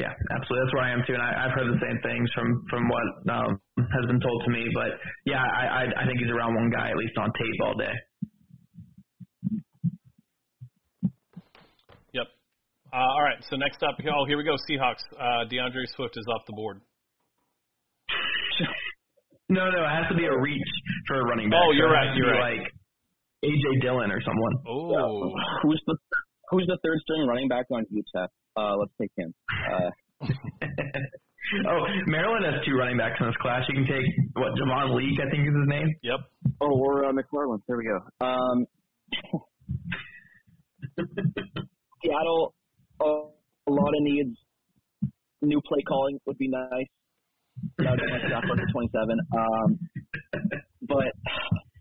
Yeah, 0.00 0.16
absolutely. 0.32 0.64
That's 0.64 0.74
where 0.74 0.84
I 0.84 0.92
am 0.96 1.02
too, 1.06 1.12
and 1.12 1.22
I, 1.22 1.44
I've 1.44 1.52
heard 1.52 1.68
the 1.68 1.76
same 1.76 2.00
things 2.00 2.30
from 2.32 2.64
from 2.70 2.88
what 2.88 3.04
um, 3.36 3.60
has 3.76 4.06
been 4.08 4.20
told 4.20 4.42
to 4.44 4.50
me. 4.50 4.64
But 4.72 4.96
yeah, 5.26 5.44
I, 5.44 5.84
I 5.84 6.02
I 6.02 6.06
think 6.06 6.18
he's 6.18 6.32
around 6.32 6.54
one 6.54 6.70
guy 6.70 6.88
at 6.88 6.96
least 6.96 7.12
on 7.18 7.28
tape 7.36 7.60
all 7.62 7.76
day. 7.76 7.92
Yep. 12.16 12.26
Uh, 12.92 12.96
all 12.96 13.22
right. 13.22 13.36
So 13.50 13.56
next 13.56 13.82
up, 13.82 14.00
oh 14.00 14.24
here 14.24 14.38
we 14.38 14.44
go. 14.44 14.56
Seahawks. 14.64 15.04
Uh, 15.12 15.44
D'Andre 15.44 15.84
Swift 15.94 16.16
is 16.16 16.24
off 16.32 16.46
the 16.46 16.54
board. 16.54 16.80
no, 19.50 19.68
no, 19.68 19.84
it 19.84 19.90
has 19.90 20.08
to 20.08 20.16
be 20.16 20.24
a 20.24 20.38
reach 20.38 20.70
for 21.08 21.20
a 21.20 21.24
running 21.24 21.50
back. 21.50 21.60
Oh, 21.62 21.72
you're 21.72 21.88
so 21.88 21.92
right. 21.92 22.16
You're 22.16 22.32
right. 22.32 22.58
Like 22.60 22.72
AJ 23.44 23.82
Dillon 23.82 24.10
or 24.10 24.20
someone. 24.22 24.52
Oh, 24.66 25.28
yeah. 25.28 25.44
who's 25.62 25.82
the 25.86 25.96
who's 26.50 26.66
the 26.66 26.78
third 26.84 26.98
string 27.00 27.26
running 27.26 27.48
back 27.48 27.66
on 27.70 27.86
UTEP? 27.92 28.28
Uh, 28.56 28.76
let's 28.76 28.92
take 29.00 29.10
him. 29.16 29.34
Uh, 30.22 31.66
oh, 31.68 31.84
Maryland 32.06 32.44
has 32.44 32.62
two 32.66 32.76
running 32.76 32.98
backs 32.98 33.16
in 33.18 33.26
this 33.26 33.34
class. 33.40 33.62
You 33.68 33.74
can 33.74 33.86
take 33.86 34.04
what 34.34 34.52
Javon 34.52 34.94
Leake, 34.94 35.18
I 35.18 35.30
think 35.30 35.48
is 35.48 35.54
his 35.54 35.66
name. 35.66 35.88
Yep. 36.02 36.20
Oh, 36.60 36.78
or 36.78 37.06
uh, 37.06 37.12
McFarland. 37.12 37.62
There 37.66 37.78
we 37.78 37.88
go. 37.88 37.98
Um, 38.24 38.66
Seattle, 42.04 42.54
uh, 43.00 43.04
a 43.04 43.72
lot 43.72 43.88
of 43.88 44.02
needs. 44.02 44.36
New 45.42 45.60
play 45.66 45.80
calling 45.88 46.20
would 46.26 46.36
be 46.36 46.48
nice. 46.48 46.86
That 47.78 47.92
would 47.92 48.00
be 48.00 48.06
nice 48.12 48.28
draft 48.28 48.46
27. 48.72 49.18
Um, 49.32 49.78
but 50.86 51.08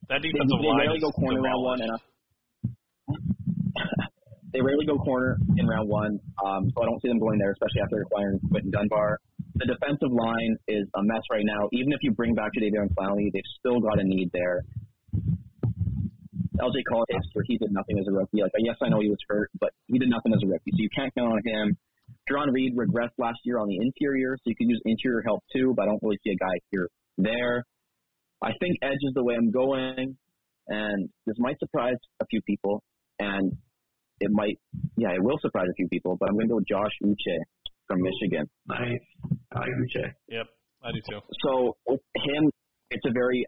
that 0.08 0.22
defensive 0.22 0.48
they, 0.50 0.62
they 0.62 0.68
line 0.68 0.80
rarely 0.80 1.00
go 1.00 1.12
corner 1.12 1.42
round 1.42 1.64
one, 1.64 1.82
and 1.82 1.92
they 4.54 4.62
rarely 4.62 4.86
go 4.86 4.98
corner 4.98 5.38
in 5.58 5.68
round 5.68 5.88
one, 5.90 6.20
um, 6.46 6.70
so 6.74 6.82
I 6.82 6.86
don't 6.86 7.02
see 7.02 7.08
them 7.08 7.20
going 7.20 7.38
there, 7.38 7.52
especially 7.52 7.82
after 7.84 8.02
acquiring 8.02 8.40
Quinton 8.50 8.72
Dunbar. 8.72 9.20
The 9.56 9.66
defensive 9.66 10.12
line 10.12 10.58
is 10.68 10.88
a 10.96 11.04
mess 11.04 11.22
right 11.32 11.46
now. 11.46 11.70
Even 11.74 11.94
if 11.94 12.00
you 12.02 12.12
bring 12.12 12.34
back 12.34 12.52
Jadeveon 12.58 12.94
Clowney, 12.98 13.32
they've 13.32 13.52
still 13.60 13.80
got 13.80 14.00
a 14.00 14.04
need 14.04 14.30
there. 14.34 14.64
LJ 16.60 16.84
Collier, 16.90 17.22
he 17.46 17.58
did 17.58 17.72
nothing 17.72 18.00
as 18.00 18.06
a 18.08 18.12
rookie. 18.12 18.42
Like, 18.42 18.52
yes, 18.60 18.76
I 18.84 18.90
know 18.90 19.00
he 19.00 19.10
was 19.10 19.20
hurt, 19.28 19.50
but 19.60 19.72
he 19.88 19.98
did 19.98 20.10
nothing 20.10 20.34
as 20.34 20.42
a 20.44 20.48
rookie, 20.48 20.72
so 20.72 20.80
you 20.80 20.90
can't 20.96 21.14
count 21.16 21.32
on 21.32 21.42
him. 21.46 21.78
Jarran 22.30 22.52
Reed 22.52 22.76
regressed 22.76 23.18
last 23.18 23.40
year 23.44 23.60
on 23.60 23.68
the 23.68 23.78
interior, 23.78 24.36
so 24.38 24.44
you 24.46 24.56
can 24.56 24.70
use 24.70 24.82
interior 24.86 25.22
help 25.26 25.44
too, 25.54 25.74
but 25.76 25.84
I 25.84 25.86
don't 25.86 26.02
really 26.04 26.20
see 26.24 26.32
a 26.32 26.36
guy 26.36 26.60
here 26.72 26.90
there. 27.18 27.64
I 28.42 28.52
think 28.60 28.78
edge 28.82 29.02
is 29.02 29.14
the 29.14 29.24
way 29.24 29.36
I'm 29.36 29.52
going, 29.52 30.18
and 30.68 31.10
this 31.26 31.36
might 31.40 31.60
surprise 31.60 31.98
a 32.22 32.26
few 32.26 32.42
people. 32.42 32.84
And 33.20 33.58
it 34.20 34.32
might, 34.32 34.60
yeah, 34.98 35.12
it 35.12 35.24
will 35.24 35.38
surprise 35.42 35.68
a 35.70 35.76
few 35.76 35.88
people, 35.90 36.18
but 36.20 36.30
I'm 36.30 36.36
going 36.36 36.48
to 36.48 36.54
go 36.54 36.56
with 36.58 36.68
Josh 36.68 36.92
Uche 37.04 37.38
from 37.88 38.02
Michigan. 38.02 38.50
Nice. 38.68 39.00
I 39.52 39.60
like 39.60 39.70
Uche. 39.82 40.06
Yep, 40.28 40.48
I 40.84 40.92
do 40.92 41.02
too. 41.10 41.22
So 41.46 41.78
with 41.88 42.02
him, 42.16 42.52
it's 42.92 43.06
a 43.06 43.12
very 43.12 43.46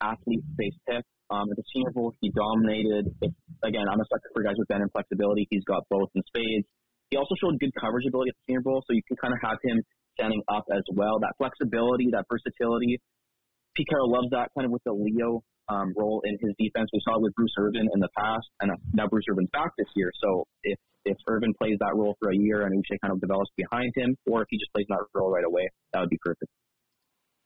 athlete-based 0.00 0.80
pick. 0.88 1.04
Um, 1.30 1.46
at 1.46 1.54
the 1.54 1.62
Senior 1.72 1.94
Bowl, 1.94 2.10
he 2.20 2.34
dominated. 2.34 3.06
It, 3.22 3.30
again, 3.62 3.86
I'm 3.86 4.00
a 4.00 4.06
sucker 4.10 4.30
for 4.34 4.42
guys 4.42 4.58
with 4.58 4.66
bend 4.66 4.82
and 4.82 4.90
flexibility. 4.90 5.46
He's 5.48 5.62
got 5.62 5.86
both 5.88 6.10
in 6.18 6.22
spades. 6.26 6.66
He 7.10 7.16
also 7.16 7.38
showed 7.38 7.54
good 7.62 7.70
coverage 7.78 8.02
ability 8.02 8.34
at 8.34 8.36
the 8.42 8.44
Senior 8.50 8.62
Bowl, 8.66 8.82
so 8.82 8.94
you 8.94 9.02
can 9.06 9.14
kind 9.14 9.34
of 9.34 9.38
have 9.38 9.58
him 9.62 9.78
standing 10.18 10.42
up 10.50 10.66
as 10.74 10.82
well. 10.90 11.22
That 11.22 11.38
flexibility, 11.38 12.10
that 12.10 12.26
versatility. 12.26 12.98
Pete 13.78 13.86
Carroll 13.86 14.10
loves 14.10 14.30
that 14.34 14.50
kind 14.58 14.66
of 14.66 14.74
with 14.74 14.82
the 14.82 14.90
Leo 14.90 15.46
um, 15.68 15.92
role 15.96 16.22
in 16.24 16.38
his 16.40 16.54
defense. 16.58 16.90
We 16.92 17.00
saw 17.04 17.16
it 17.16 17.22
with 17.22 17.34
Bruce 17.34 17.54
Irvin 17.58 17.88
in 17.92 18.00
the 18.00 18.08
past, 18.16 18.46
and 18.60 18.72
now 18.92 19.06
Bruce 19.06 19.24
Irvin's 19.30 19.50
back 19.52 19.70
this 19.78 19.88
year. 19.94 20.10
So 20.22 20.44
if 20.64 20.78
if 21.04 21.16
Irvin 21.28 21.52
plays 21.56 21.76
that 21.80 21.96
role 21.96 22.14
for 22.20 22.30
a 22.30 22.36
year 22.36 22.66
and 22.66 22.76
Uche 22.76 22.96
kind 23.00 23.12
of 23.12 23.20
develops 23.20 23.50
behind 23.56 23.92
him, 23.96 24.16
or 24.26 24.42
if 24.42 24.48
he 24.50 24.58
just 24.58 24.72
plays 24.72 24.86
that 24.88 25.00
role 25.14 25.32
right 25.32 25.44
away, 25.44 25.68
that 25.92 26.00
would 26.00 26.10
be 26.10 26.18
perfect. 26.22 26.50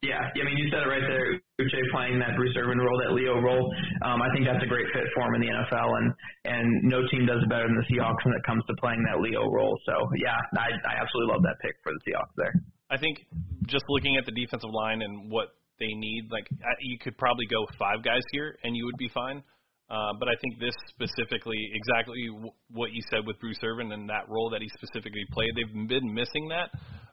Yeah, 0.04 0.20
I 0.20 0.44
mean, 0.44 0.60
you 0.60 0.68
said 0.68 0.84
it 0.84 0.90
right 0.90 1.00
there. 1.00 1.40
Uche 1.64 1.80
playing 1.88 2.20
that 2.20 2.36
Bruce 2.36 2.52
Irvin 2.60 2.76
role, 2.76 3.00
that 3.00 3.16
Leo 3.16 3.40
role. 3.40 3.72
Um, 4.04 4.20
I 4.20 4.28
think 4.36 4.44
that's 4.44 4.60
a 4.60 4.68
great 4.68 4.84
fit 4.92 5.08
for 5.16 5.24
him 5.24 5.40
in 5.40 5.48
the 5.48 5.48
NFL, 5.48 5.88
and 5.96 6.06
and 6.44 6.66
no 6.84 7.00
team 7.08 7.24
does 7.24 7.40
it 7.40 7.48
better 7.48 7.64
than 7.64 7.80
the 7.80 7.88
Seahawks 7.88 8.20
when 8.26 8.36
it 8.36 8.44
comes 8.44 8.60
to 8.68 8.74
playing 8.76 9.00
that 9.08 9.24
Leo 9.24 9.48
role. 9.48 9.72
So 9.86 9.94
yeah, 10.20 10.36
I 10.60 10.76
I 10.84 11.00
absolutely 11.00 11.32
love 11.32 11.42
that 11.48 11.56
pick 11.64 11.80
for 11.80 11.92
the 11.96 12.00
Seahawks 12.04 12.36
there. 12.36 12.52
I 12.90 12.98
think 13.00 13.24
just 13.64 13.84
looking 13.88 14.20
at 14.20 14.26
the 14.26 14.36
defensive 14.36 14.68
line 14.68 15.00
and 15.00 15.32
what 15.32 15.56
they 15.78 15.92
need. 15.94 16.28
Like 16.30 16.46
you 16.80 16.98
could 16.98 17.16
probably 17.18 17.46
go 17.46 17.66
five 17.78 18.05
guys 18.05 18.22
here 18.32 18.56
and 18.64 18.76
you 18.76 18.84
would 18.86 18.96
be 18.98 19.09
fine. 19.12 19.42
Uh, 19.90 20.12
but 20.18 20.28
I 20.28 20.34
think 20.40 20.59
this 20.59 20.74
specifically, 20.88 21.60
exactly 21.74 22.26
w- 22.32 22.51
what 22.72 22.92
you 22.92 23.02
said 23.10 23.20
with 23.26 23.38
Bruce 23.38 23.60
Irvin 23.62 23.92
and 23.92 24.09
that 24.09 24.24
role 24.28 24.48
that 24.51 24.62
he 24.62 24.68
specifically 24.80 25.24
played, 25.30 25.51
they've 25.55 25.88
been 25.88 26.12
missing 26.14 26.48
that. 26.48 26.70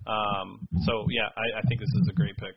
Um, 0.10 0.66
so 0.88 1.06
yeah, 1.12 1.28
I, 1.36 1.60
I 1.60 1.62
think 1.68 1.82
this 1.82 1.92
is 2.02 2.08
a 2.10 2.14
great 2.14 2.36
pick. 2.38 2.56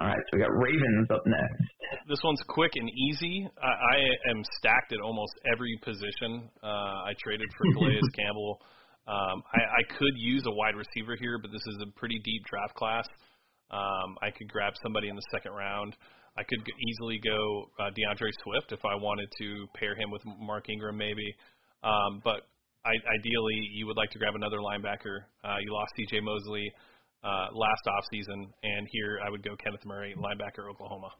All 0.00 0.06
right, 0.08 0.16
so 0.30 0.36
we 0.36 0.38
got 0.42 0.50
Ravens 0.56 1.08
up 1.10 1.22
next. 1.26 2.08
this 2.08 2.18
one's 2.24 2.42
quick 2.48 2.72
and 2.76 2.88
easy. 2.88 3.46
I, 3.62 3.66
I 3.68 4.30
am 4.30 4.42
stacked 4.58 4.92
at 4.92 5.00
almost 5.00 5.32
every 5.52 5.78
position. 5.84 6.48
Uh, 6.62 7.06
I 7.06 7.12
traded 7.22 7.46
for 7.58 7.66
Calais 7.74 8.00
Campbell. 8.16 8.60
Um, 9.06 9.42
I, 9.52 9.82
I 9.82 9.98
could 9.98 10.14
use 10.16 10.44
a 10.46 10.54
wide 10.54 10.76
receiver 10.76 11.16
here, 11.16 11.38
but 11.38 11.50
this 11.50 11.66
is 11.66 11.82
a 11.82 11.90
pretty 11.98 12.20
deep 12.24 12.44
draft 12.44 12.74
class. 12.74 13.06
Um, 13.70 14.16
I 14.22 14.30
could 14.30 14.48
grab 14.48 14.74
somebody 14.82 15.08
in 15.08 15.16
the 15.16 15.26
second 15.30 15.52
round. 15.52 15.96
I 16.36 16.44
could 16.44 16.60
easily 16.88 17.20
go 17.22 17.70
uh, 17.78 17.90
D'Andre 17.90 18.30
Swift 18.42 18.72
if 18.72 18.84
I 18.84 18.94
wanted 18.94 19.28
to 19.38 19.66
pair 19.74 19.94
him 19.94 20.10
with 20.10 20.22
Mark 20.24 20.68
Ingram, 20.68 20.96
maybe. 20.96 21.34
Um, 21.82 22.20
but 22.24 22.48
I, 22.84 22.94
ideally, 23.18 23.68
you 23.74 23.86
would 23.86 23.96
like 23.96 24.10
to 24.10 24.18
grab 24.18 24.34
another 24.34 24.58
linebacker. 24.58 25.28
Uh, 25.44 25.56
you 25.60 25.72
lost 25.72 25.92
C.J. 25.96 26.20
Mosley 26.20 26.72
uh, 27.24 27.46
last 27.52 27.82
offseason, 27.86 28.46
and 28.62 28.88
here 28.90 29.20
I 29.24 29.30
would 29.30 29.42
go 29.42 29.56
Kenneth 29.56 29.84
Murray, 29.84 30.14
linebacker, 30.16 30.68
Oklahoma. 30.70 31.10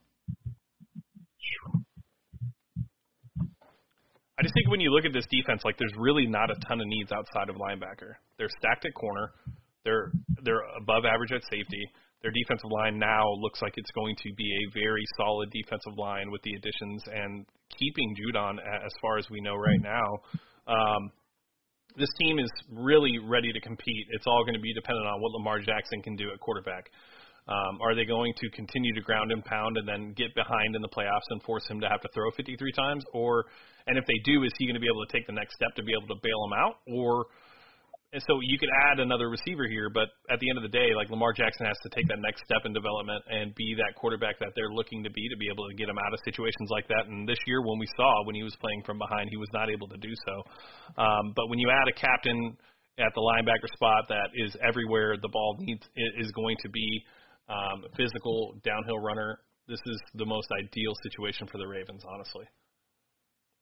I 4.39 4.43
just 4.43 4.55
think 4.55 4.69
when 4.71 4.81
you 4.81 4.91
look 4.91 5.05
at 5.05 5.13
this 5.13 5.27
defense, 5.31 5.63
like 5.65 5.77
there's 5.79 5.95
really 5.97 6.27
not 6.27 6.51
a 6.51 6.57
ton 6.67 6.81
of 6.81 6.87
needs 6.87 7.13
outside 7.13 7.49
of 7.49 7.57
linebacker. 7.57 8.17
They're 8.39 8.53
stacked 8.59 8.85
at 8.85 8.95
corner. 8.95 9.33
They're 9.85 10.11
they're 10.43 10.63
above 10.81 11.05
average 11.05 11.33
at 11.33 11.43
safety. 11.51 11.83
Their 12.23 12.31
defensive 12.31 12.71
line 12.71 12.99
now 12.99 13.27
looks 13.43 13.61
like 13.61 13.75
it's 13.77 13.91
going 13.91 14.15
to 14.23 14.31
be 14.37 14.47
a 14.47 14.71
very 14.73 15.05
solid 15.17 15.51
defensive 15.51 15.99
line 15.99 16.31
with 16.31 16.41
the 16.43 16.55
additions 16.55 17.03
and 17.13 17.45
keeping 17.77 18.15
Judon 18.15 18.59
as 18.63 18.93
far 19.03 19.19
as 19.19 19.27
we 19.29 19.41
know 19.41 19.57
right 19.57 19.83
now. 19.83 20.07
Um, 20.69 21.11
this 21.99 22.09
team 22.21 22.39
is 22.39 22.51
really 22.71 23.19
ready 23.19 23.53
to 23.53 23.61
compete. 23.61 24.07
It's 24.11 24.25
all 24.27 24.45
going 24.45 24.55
to 24.55 24.61
be 24.61 24.73
dependent 24.73 25.07
on 25.07 25.21
what 25.21 25.33
Lamar 25.33 25.59
Jackson 25.59 26.01
can 26.01 26.15
do 26.15 26.31
at 26.33 26.39
quarterback. 26.39 26.91
Um, 27.49 27.83
are 27.83 27.95
they 27.95 28.05
going 28.05 28.33
to 28.39 28.51
continue 28.51 28.95
to 28.95 29.01
ground 29.01 29.33
and 29.33 29.45
pound 29.45 29.77
and 29.77 29.87
then 29.87 30.15
get 30.17 30.35
behind 30.35 30.77
in 30.77 30.83
the 30.83 30.89
playoffs 30.89 31.27
and 31.31 31.43
force 31.43 31.67
him 31.69 31.81
to 31.81 31.89
have 31.89 32.01
to 32.01 32.09
throw 32.15 32.31
53 32.37 32.57
times? 32.73 33.05
Or, 33.13 33.45
and 33.87 33.99
if 33.99 34.07
they 34.07 34.19
do, 34.25 34.45
is 34.45 34.53
he 34.59 34.67
going 34.67 34.79
to 34.79 34.81
be 34.81 34.87
able 34.87 35.05
to 35.05 35.13
take 35.13 35.27
the 35.27 35.35
next 35.35 35.55
step 35.55 35.75
to 35.77 35.83
be 35.83 35.93
able 35.93 36.07
to 36.15 36.21
bail 36.23 36.39
him 36.47 36.55
out? 36.55 36.77
Or 36.87 37.27
and 38.13 38.21
so 38.29 38.37
you 38.45 38.61
could 38.61 38.69
add 38.93 39.01
another 39.01 39.33
receiver 39.33 39.65
here, 39.65 39.89
but 39.89 40.13
at 40.29 40.37
the 40.37 40.49
end 40.53 40.61
of 40.61 40.65
the 40.69 40.69
day, 40.69 40.93
like 40.93 41.09
Lamar 41.09 41.33
Jackson 41.33 41.65
has 41.65 41.81
to 41.81 41.89
take 41.97 42.05
that 42.13 42.21
next 42.21 42.45
step 42.45 42.61
in 42.69 42.77
development 42.77 43.25
and 43.25 43.57
be 43.57 43.73
that 43.81 43.97
quarterback 43.97 44.37
that 44.39 44.53
they're 44.53 44.69
looking 44.69 45.01
to 45.01 45.09
be 45.09 45.25
to 45.33 45.37
be 45.41 45.49
able 45.49 45.65
to 45.65 45.73
get 45.73 45.89
him 45.89 45.97
out 45.97 46.13
of 46.13 46.21
situations 46.21 46.69
like 46.69 46.85
that. 46.93 47.09
And 47.09 47.25
this 47.25 47.41
year, 47.49 47.65
when 47.65 47.81
we 47.81 47.89
saw 47.97 48.13
when 48.29 48.37
he 48.37 48.45
was 48.45 48.53
playing 48.61 48.85
from 48.85 49.01
behind, 49.01 49.33
he 49.33 49.41
was 49.41 49.49
not 49.57 49.73
able 49.73 49.89
to 49.89 49.97
do 49.97 50.13
so. 50.29 50.35
Um, 51.01 51.33
but 51.33 51.49
when 51.49 51.57
you 51.57 51.73
add 51.73 51.89
a 51.89 51.97
captain 51.97 52.53
at 53.01 53.17
the 53.17 53.25
linebacker 53.25 53.73
spot 53.73 54.05
that 54.13 54.29
is 54.37 54.53
everywhere 54.61 55.17
the 55.17 55.33
ball 55.33 55.57
needs 55.61 55.81
is 55.97 56.31
going 56.37 56.57
to 56.61 56.69
be 56.69 57.01
um, 57.49 57.85
physical 57.97 58.55
downhill 58.65 58.99
runner, 58.99 59.39
this 59.69 59.81
is 59.87 59.99
the 60.15 60.27
most 60.27 60.49
ideal 60.53 60.93
situation 61.03 61.47
for 61.47 61.59
the 61.59 61.67
Ravens, 61.67 62.03
honestly. 62.07 62.45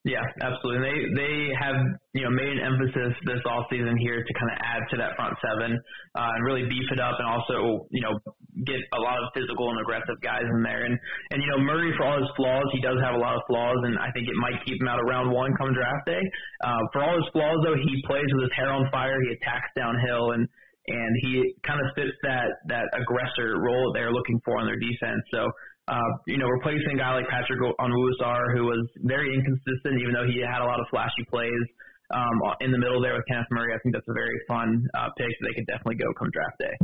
Yeah, 0.00 0.24
absolutely. 0.40 0.80
They 0.80 0.96
they 1.12 1.34
have 1.60 1.76
you 2.16 2.24
know 2.24 2.32
made 2.32 2.48
an 2.48 2.64
emphasis 2.64 3.12
this 3.28 3.44
off 3.44 3.68
season 3.68 4.00
here 4.00 4.16
to 4.16 4.32
kind 4.32 4.48
of 4.48 4.58
add 4.64 4.82
to 4.88 4.96
that 4.96 5.12
front 5.12 5.36
seven 5.44 5.76
uh, 6.16 6.30
and 6.32 6.40
really 6.40 6.64
beef 6.72 6.88
it 6.88 6.96
up 6.96 7.20
and 7.20 7.28
also 7.28 7.84
you 7.92 8.00
know 8.00 8.16
get 8.64 8.80
a 8.96 9.00
lot 9.04 9.20
of 9.20 9.28
physical 9.36 9.68
and 9.68 9.76
aggressive 9.84 10.16
guys 10.24 10.48
in 10.48 10.64
there. 10.64 10.88
And 10.88 10.96
and 11.36 11.44
you 11.44 11.48
know 11.52 11.60
Murray 11.60 11.92
for 12.00 12.08
all 12.08 12.16
his 12.16 12.32
flaws, 12.32 12.64
he 12.72 12.80
does 12.80 12.96
have 13.04 13.12
a 13.12 13.20
lot 13.20 13.36
of 13.36 13.44
flaws, 13.44 13.76
and 13.84 14.00
I 14.00 14.08
think 14.16 14.24
it 14.24 14.38
might 14.40 14.56
keep 14.64 14.80
him 14.80 14.88
out 14.88 14.96
of 14.96 15.04
round 15.04 15.28
one 15.36 15.52
come 15.60 15.76
draft 15.76 16.08
day. 16.08 16.24
Uh, 16.64 16.80
for 16.96 17.04
all 17.04 17.20
his 17.20 17.28
flaws 17.36 17.60
though, 17.60 17.76
he 17.76 18.00
plays 18.08 18.28
with 18.40 18.48
his 18.48 18.54
hair 18.56 18.72
on 18.72 18.88
fire. 18.88 19.20
He 19.28 19.36
attacks 19.36 19.68
downhill 19.76 20.32
and 20.32 20.48
and 20.86 21.12
he 21.22 21.54
kind 21.66 21.80
of 21.80 21.92
fits 21.94 22.16
that 22.22 22.48
that 22.68 22.86
aggressor 22.96 23.60
role 23.60 23.92
that 23.92 24.00
they're 24.00 24.12
looking 24.12 24.40
for 24.44 24.58
on 24.58 24.66
their 24.66 24.80
defense. 24.80 25.22
So 25.30 25.50
uh, 25.90 26.10
you 26.26 26.38
know, 26.38 26.46
replacing 26.46 26.94
a 26.94 26.98
guy 26.98 27.14
like 27.18 27.26
Patrick 27.26 27.58
Onwuasor, 27.58 28.54
who 28.54 28.64
was 28.64 28.86
very 29.02 29.34
inconsistent, 29.34 29.98
even 29.98 30.14
though 30.14 30.28
he 30.30 30.38
had 30.38 30.62
a 30.62 30.68
lot 30.68 30.78
of 30.78 30.86
flashy 30.90 31.26
plays 31.28 31.66
um, 32.14 32.38
in 32.60 32.70
the 32.70 32.78
middle 32.78 33.02
there 33.02 33.14
with 33.14 33.26
Kenneth 33.26 33.50
Murray. 33.50 33.74
I 33.74 33.78
think 33.82 33.94
that's 33.94 34.08
a 34.08 34.14
very 34.14 34.38
fun 34.46 34.86
uh, 34.94 35.10
pick 35.18 35.26
that 35.26 35.44
they 35.50 35.54
could 35.58 35.66
definitely 35.66 35.98
go 35.98 36.06
come 36.14 36.30
draft 36.30 36.58
day. 36.62 36.76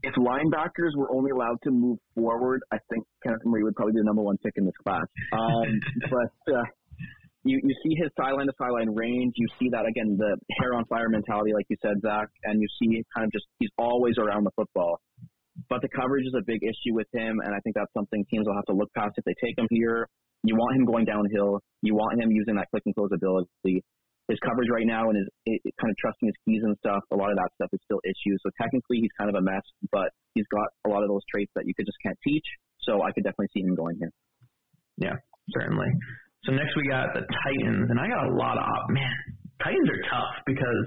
If 0.00 0.14
linebackers 0.14 0.96
were 0.96 1.10
only 1.12 1.30
allowed 1.32 1.58
to 1.64 1.70
move 1.70 1.98
forward, 2.14 2.62
I 2.72 2.78
think 2.88 3.04
Kenneth 3.22 3.42
Murray 3.44 3.64
would 3.64 3.74
probably 3.74 3.92
be 3.92 4.00
the 4.00 4.08
number 4.08 4.22
one 4.22 4.38
pick 4.38 4.54
in 4.56 4.64
this 4.64 4.78
class. 4.80 5.04
Um, 5.32 5.68
but 6.08 6.54
uh, 6.54 6.64
you 7.44 7.60
you 7.62 7.74
see 7.82 7.94
his 7.94 8.10
sideline 8.18 8.46
to 8.46 8.52
sideline 8.58 8.94
range. 8.94 9.34
You 9.36 9.46
see 9.58 9.68
that 9.70 9.86
again, 9.86 10.16
the 10.18 10.36
hair 10.58 10.74
on 10.74 10.84
fire 10.86 11.08
mentality, 11.08 11.52
like 11.54 11.66
you 11.68 11.76
said, 11.82 12.00
Zach, 12.02 12.28
and 12.44 12.60
you 12.60 12.68
see 12.80 13.02
kind 13.14 13.26
of 13.26 13.32
just 13.32 13.46
he's 13.58 13.70
always 13.78 14.18
around 14.18 14.44
the 14.44 14.50
football. 14.56 15.00
But 15.68 15.82
the 15.82 15.88
coverage 15.88 16.26
is 16.26 16.34
a 16.38 16.42
big 16.46 16.62
issue 16.62 16.94
with 16.94 17.08
him, 17.12 17.40
and 17.42 17.54
I 17.54 17.58
think 17.60 17.74
that's 17.74 17.92
something 17.92 18.24
teams 18.30 18.46
will 18.46 18.54
have 18.54 18.66
to 18.66 18.74
look 18.74 18.90
past 18.94 19.14
if 19.16 19.24
they 19.24 19.34
take 19.42 19.58
him 19.58 19.66
here. 19.70 20.08
You 20.44 20.54
want 20.54 20.76
him 20.76 20.84
going 20.86 21.04
downhill. 21.04 21.60
You 21.82 21.94
want 21.94 22.20
him 22.20 22.30
using 22.30 22.54
that 22.56 22.70
click 22.70 22.84
and 22.86 22.94
close 22.94 23.10
ability. 23.12 23.82
His 24.28 24.38
coverage 24.44 24.68
right 24.70 24.86
now 24.86 25.08
and 25.08 25.16
his 25.16 25.26
it, 25.46 25.74
kind 25.80 25.90
of 25.90 25.96
trusting 25.96 26.28
his 26.28 26.36
keys 26.44 26.60
and 26.62 26.76
stuff, 26.78 27.02
a 27.10 27.16
lot 27.16 27.30
of 27.30 27.36
that 27.36 27.48
stuff 27.56 27.70
is 27.72 27.80
still 27.84 27.98
issues. 28.04 28.38
So 28.44 28.50
technically, 28.60 28.98
he's 29.00 29.10
kind 29.18 29.30
of 29.30 29.36
a 29.36 29.42
mess, 29.42 29.64
but 29.90 30.12
he's 30.34 30.46
got 30.52 30.68
a 30.86 30.88
lot 30.90 31.02
of 31.02 31.08
those 31.08 31.22
traits 31.32 31.50
that 31.56 31.66
you 31.66 31.74
could 31.74 31.86
just 31.86 31.98
can't 32.04 32.18
teach. 32.22 32.44
So 32.80 33.02
I 33.02 33.10
could 33.12 33.24
definitely 33.24 33.50
see 33.54 33.60
him 33.60 33.74
going 33.74 33.96
here. 33.98 34.12
Yeah, 34.98 35.16
certainly. 35.50 35.88
So 36.44 36.52
next 36.52 36.76
we 36.76 36.88
got 36.88 37.14
the 37.14 37.22
Titans, 37.22 37.90
and 37.90 37.98
I 37.98 38.06
got 38.08 38.26
a 38.30 38.34
lot 38.34 38.56
of 38.58 38.64
man. 38.90 39.10
Titans 39.62 39.88
are 39.90 40.02
tough 40.08 40.34
because 40.46 40.86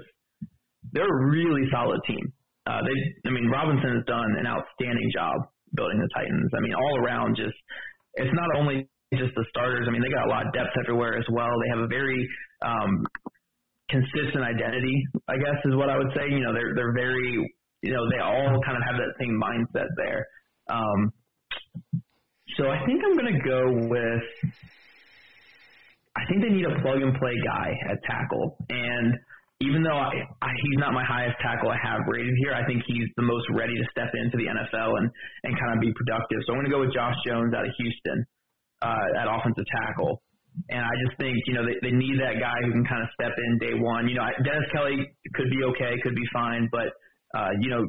they're 0.92 1.06
a 1.06 1.26
really 1.28 1.68
solid 1.70 2.00
team. 2.06 2.32
Uh, 2.66 2.80
they, 2.80 3.28
I 3.28 3.32
mean, 3.32 3.50
Robinson 3.50 4.00
has 4.00 4.04
done 4.06 4.30
an 4.38 4.46
outstanding 4.46 5.10
job 5.12 5.34
building 5.74 5.98
the 5.98 6.08
Titans. 6.14 6.50
I 6.56 6.60
mean, 6.60 6.74
all 6.74 7.04
around, 7.04 7.36
just 7.36 7.54
it's 8.14 8.32
not 8.32 8.48
only 8.56 8.88
just 9.14 9.34
the 9.34 9.44
starters. 9.50 9.86
I 9.88 9.90
mean, 9.90 10.00
they 10.00 10.08
got 10.08 10.26
a 10.26 10.30
lot 10.30 10.46
of 10.46 10.52
depth 10.52 10.72
everywhere 10.80 11.18
as 11.18 11.26
well. 11.30 11.50
They 11.60 11.70
have 11.76 11.84
a 11.84 11.90
very 11.90 12.28
um, 12.64 13.04
consistent 13.90 14.44
identity, 14.44 15.04
I 15.28 15.36
guess, 15.36 15.58
is 15.64 15.76
what 15.76 15.90
I 15.90 15.98
would 15.98 16.12
say. 16.16 16.32
You 16.32 16.40
know, 16.40 16.52
they're 16.54 16.72
they're 16.74 16.94
very, 16.94 17.44
you 17.82 17.92
know, 17.92 18.08
they 18.10 18.22
all 18.22 18.60
kind 18.64 18.76
of 18.76 18.82
have 18.88 18.96
that 18.96 19.12
same 19.20 19.36
mindset 19.36 19.88
there. 19.96 20.24
Um, 20.70 21.12
so 22.56 22.68
I 22.70 22.84
think 22.86 23.02
I'm 23.04 23.16
to 23.18 23.48
go 23.48 23.88
with. 23.88 24.52
I 26.16 26.22
think 26.28 26.42
they 26.42 26.52
need 26.52 26.66
a 26.66 26.76
plug 26.82 27.00
and 27.00 27.16
play 27.16 27.34
guy 27.44 27.72
at 27.88 27.96
tackle, 28.04 28.56
and 28.68 29.16
even 29.62 29.82
though 29.86 29.96
I, 29.96 30.10
I, 30.42 30.50
he's 30.50 30.78
not 30.82 30.92
my 30.92 31.06
highest 31.06 31.38
tackle 31.38 31.70
I 31.70 31.78
have 31.78 32.02
rated 32.10 32.34
here, 32.42 32.52
I 32.52 32.66
think 32.66 32.82
he's 32.86 33.06
the 33.16 33.22
most 33.22 33.46
ready 33.54 33.78
to 33.78 33.86
step 33.94 34.10
into 34.12 34.36
the 34.36 34.50
NFL 34.50 34.98
and 34.98 35.06
and 35.46 35.52
kind 35.54 35.72
of 35.74 35.78
be 35.78 35.94
productive. 35.94 36.42
So 36.44 36.52
I'm 36.52 36.58
going 36.58 36.68
to 36.68 36.74
go 36.74 36.82
with 36.82 36.92
Josh 36.92 37.14
Jones 37.24 37.54
out 37.54 37.62
of 37.64 37.72
Houston 37.78 38.26
uh, 38.82 39.20
at 39.22 39.30
offensive 39.30 39.64
tackle. 39.70 40.20
And 40.68 40.82
I 40.84 40.92
just 41.06 41.16
think 41.16 41.38
you 41.46 41.54
know 41.54 41.64
they, 41.64 41.78
they 41.80 41.94
need 41.94 42.18
that 42.20 42.36
guy 42.42 42.58
who 42.66 42.74
can 42.74 42.84
kind 42.84 43.00
of 43.00 43.08
step 43.16 43.32
in 43.32 43.50
day 43.62 43.74
one. 43.78 44.10
You 44.10 44.18
know, 44.18 44.26
Dennis 44.44 44.68
Kelly 44.74 45.08
could 45.32 45.48
be 45.48 45.64
okay, 45.72 45.96
could 46.02 46.18
be 46.18 46.28
fine, 46.34 46.68
but 46.68 46.92
uh, 47.32 47.56
you 47.62 47.70
know 47.70 47.86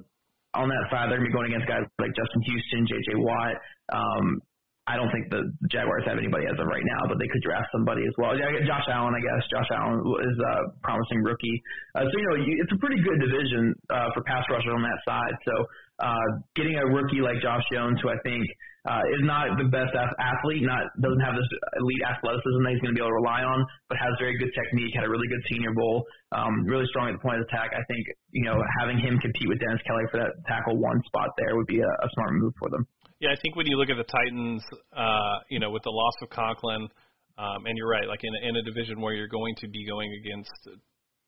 on 0.53 0.69
that 0.69 0.85
side 0.93 1.09
they're 1.09 1.17
going 1.17 1.27
to 1.27 1.33
be 1.33 1.35
going 1.35 1.49
against 1.49 1.67
guys 1.67 1.83
like 1.97 2.13
Justin 2.13 2.41
Houston, 2.45 2.81
J.J. 2.85 3.09
Watt. 3.17 3.57
Um, 3.91 4.39
I 4.83 4.99
don't 4.99 5.07
think 5.15 5.31
the 5.31 5.47
Jaguars 5.71 6.03
have 6.11 6.19
anybody 6.19 6.43
as 6.43 6.59
of 6.59 6.67
right 6.67 6.83
now, 6.83 7.07
but 7.07 7.15
they 7.15 7.29
could 7.31 7.39
draft 7.39 7.71
somebody 7.71 8.03
as 8.03 8.11
well. 8.19 8.35
Yeah, 8.35 8.51
Josh 8.67 8.83
Allen, 8.91 9.15
I 9.15 9.23
guess. 9.23 9.41
Josh 9.47 9.71
Allen 9.71 10.03
is 10.03 10.35
a 10.35 10.53
promising 10.83 11.23
rookie. 11.23 11.57
Uh, 11.95 12.03
so 12.03 12.15
you 12.19 12.27
know, 12.27 12.37
it's 12.59 12.73
a 12.75 12.79
pretty 12.83 12.99
good 12.99 13.15
division 13.23 13.71
uh, 13.87 14.11
for 14.11 14.27
pass 14.27 14.43
rushers 14.51 14.75
on 14.75 14.83
that 14.83 14.99
side. 15.07 15.35
So 15.47 15.55
uh, 16.03 16.27
getting 16.59 16.75
a 16.75 16.85
rookie 16.91 17.23
like 17.23 17.39
Josh 17.39 17.63
Jones, 17.71 17.95
who 18.03 18.11
I 18.11 18.19
think 18.27 18.43
uh, 18.83 18.99
is 19.15 19.23
not 19.23 19.55
the 19.55 19.71
best 19.71 19.95
athlete, 19.95 20.67
not 20.67 20.91
doesn't 20.99 21.23
have 21.23 21.39
this 21.39 21.47
elite 21.79 22.03
athleticism 22.03 22.59
that 22.67 22.71
he's 22.75 22.83
going 22.83 22.91
to 22.91 22.99
be 22.99 23.03
able 23.03 23.15
to 23.15 23.21
rely 23.23 23.47
on, 23.47 23.63
but 23.87 23.95
has 23.95 24.11
very 24.19 24.35
good 24.35 24.51
technique, 24.51 24.91
had 24.99 25.07
a 25.07 25.11
really 25.11 25.31
good 25.31 25.39
Senior 25.47 25.71
Bowl, 25.71 26.03
um, 26.35 26.67
really 26.67 26.83
strong 26.91 27.07
at 27.07 27.15
the 27.15 27.23
point 27.23 27.39
of 27.39 27.47
attack. 27.47 27.71
I 27.71 27.87
think 27.87 28.03
you 28.35 28.43
know 28.43 28.59
having 28.83 28.99
him 28.99 29.15
compete 29.23 29.47
with 29.47 29.63
Dennis 29.63 29.79
Kelly 29.87 30.03
for 30.11 30.19
that 30.19 30.35
tackle 30.43 30.75
one 30.75 30.99
spot 31.07 31.31
there 31.39 31.55
would 31.55 31.71
be 31.71 31.79
a, 31.79 31.87
a 31.87 32.07
smart 32.19 32.35
move 32.35 32.51
for 32.59 32.67
them. 32.67 32.83
Yeah, 33.23 33.29
I 33.31 33.39
think 33.41 33.55
when 33.55 33.65
you 33.67 33.77
look 33.77 33.87
at 33.89 33.95
the 33.95 34.03
Titans, 34.03 34.61
uh, 34.91 35.39
you 35.47 35.57
know, 35.57 35.71
with 35.71 35.83
the 35.83 35.89
loss 35.89 36.13
of 36.21 36.29
Conklin, 36.29 36.89
um, 37.37 37.65
and 37.65 37.77
you're 37.77 37.87
right, 37.87 38.05
like 38.05 38.19
in, 38.21 38.49
in 38.49 38.57
a 38.57 38.61
division 38.61 38.99
where 38.99 39.13
you're 39.13 39.29
going 39.31 39.55
to 39.63 39.69
be 39.69 39.87
going 39.87 40.11
against 40.19 40.51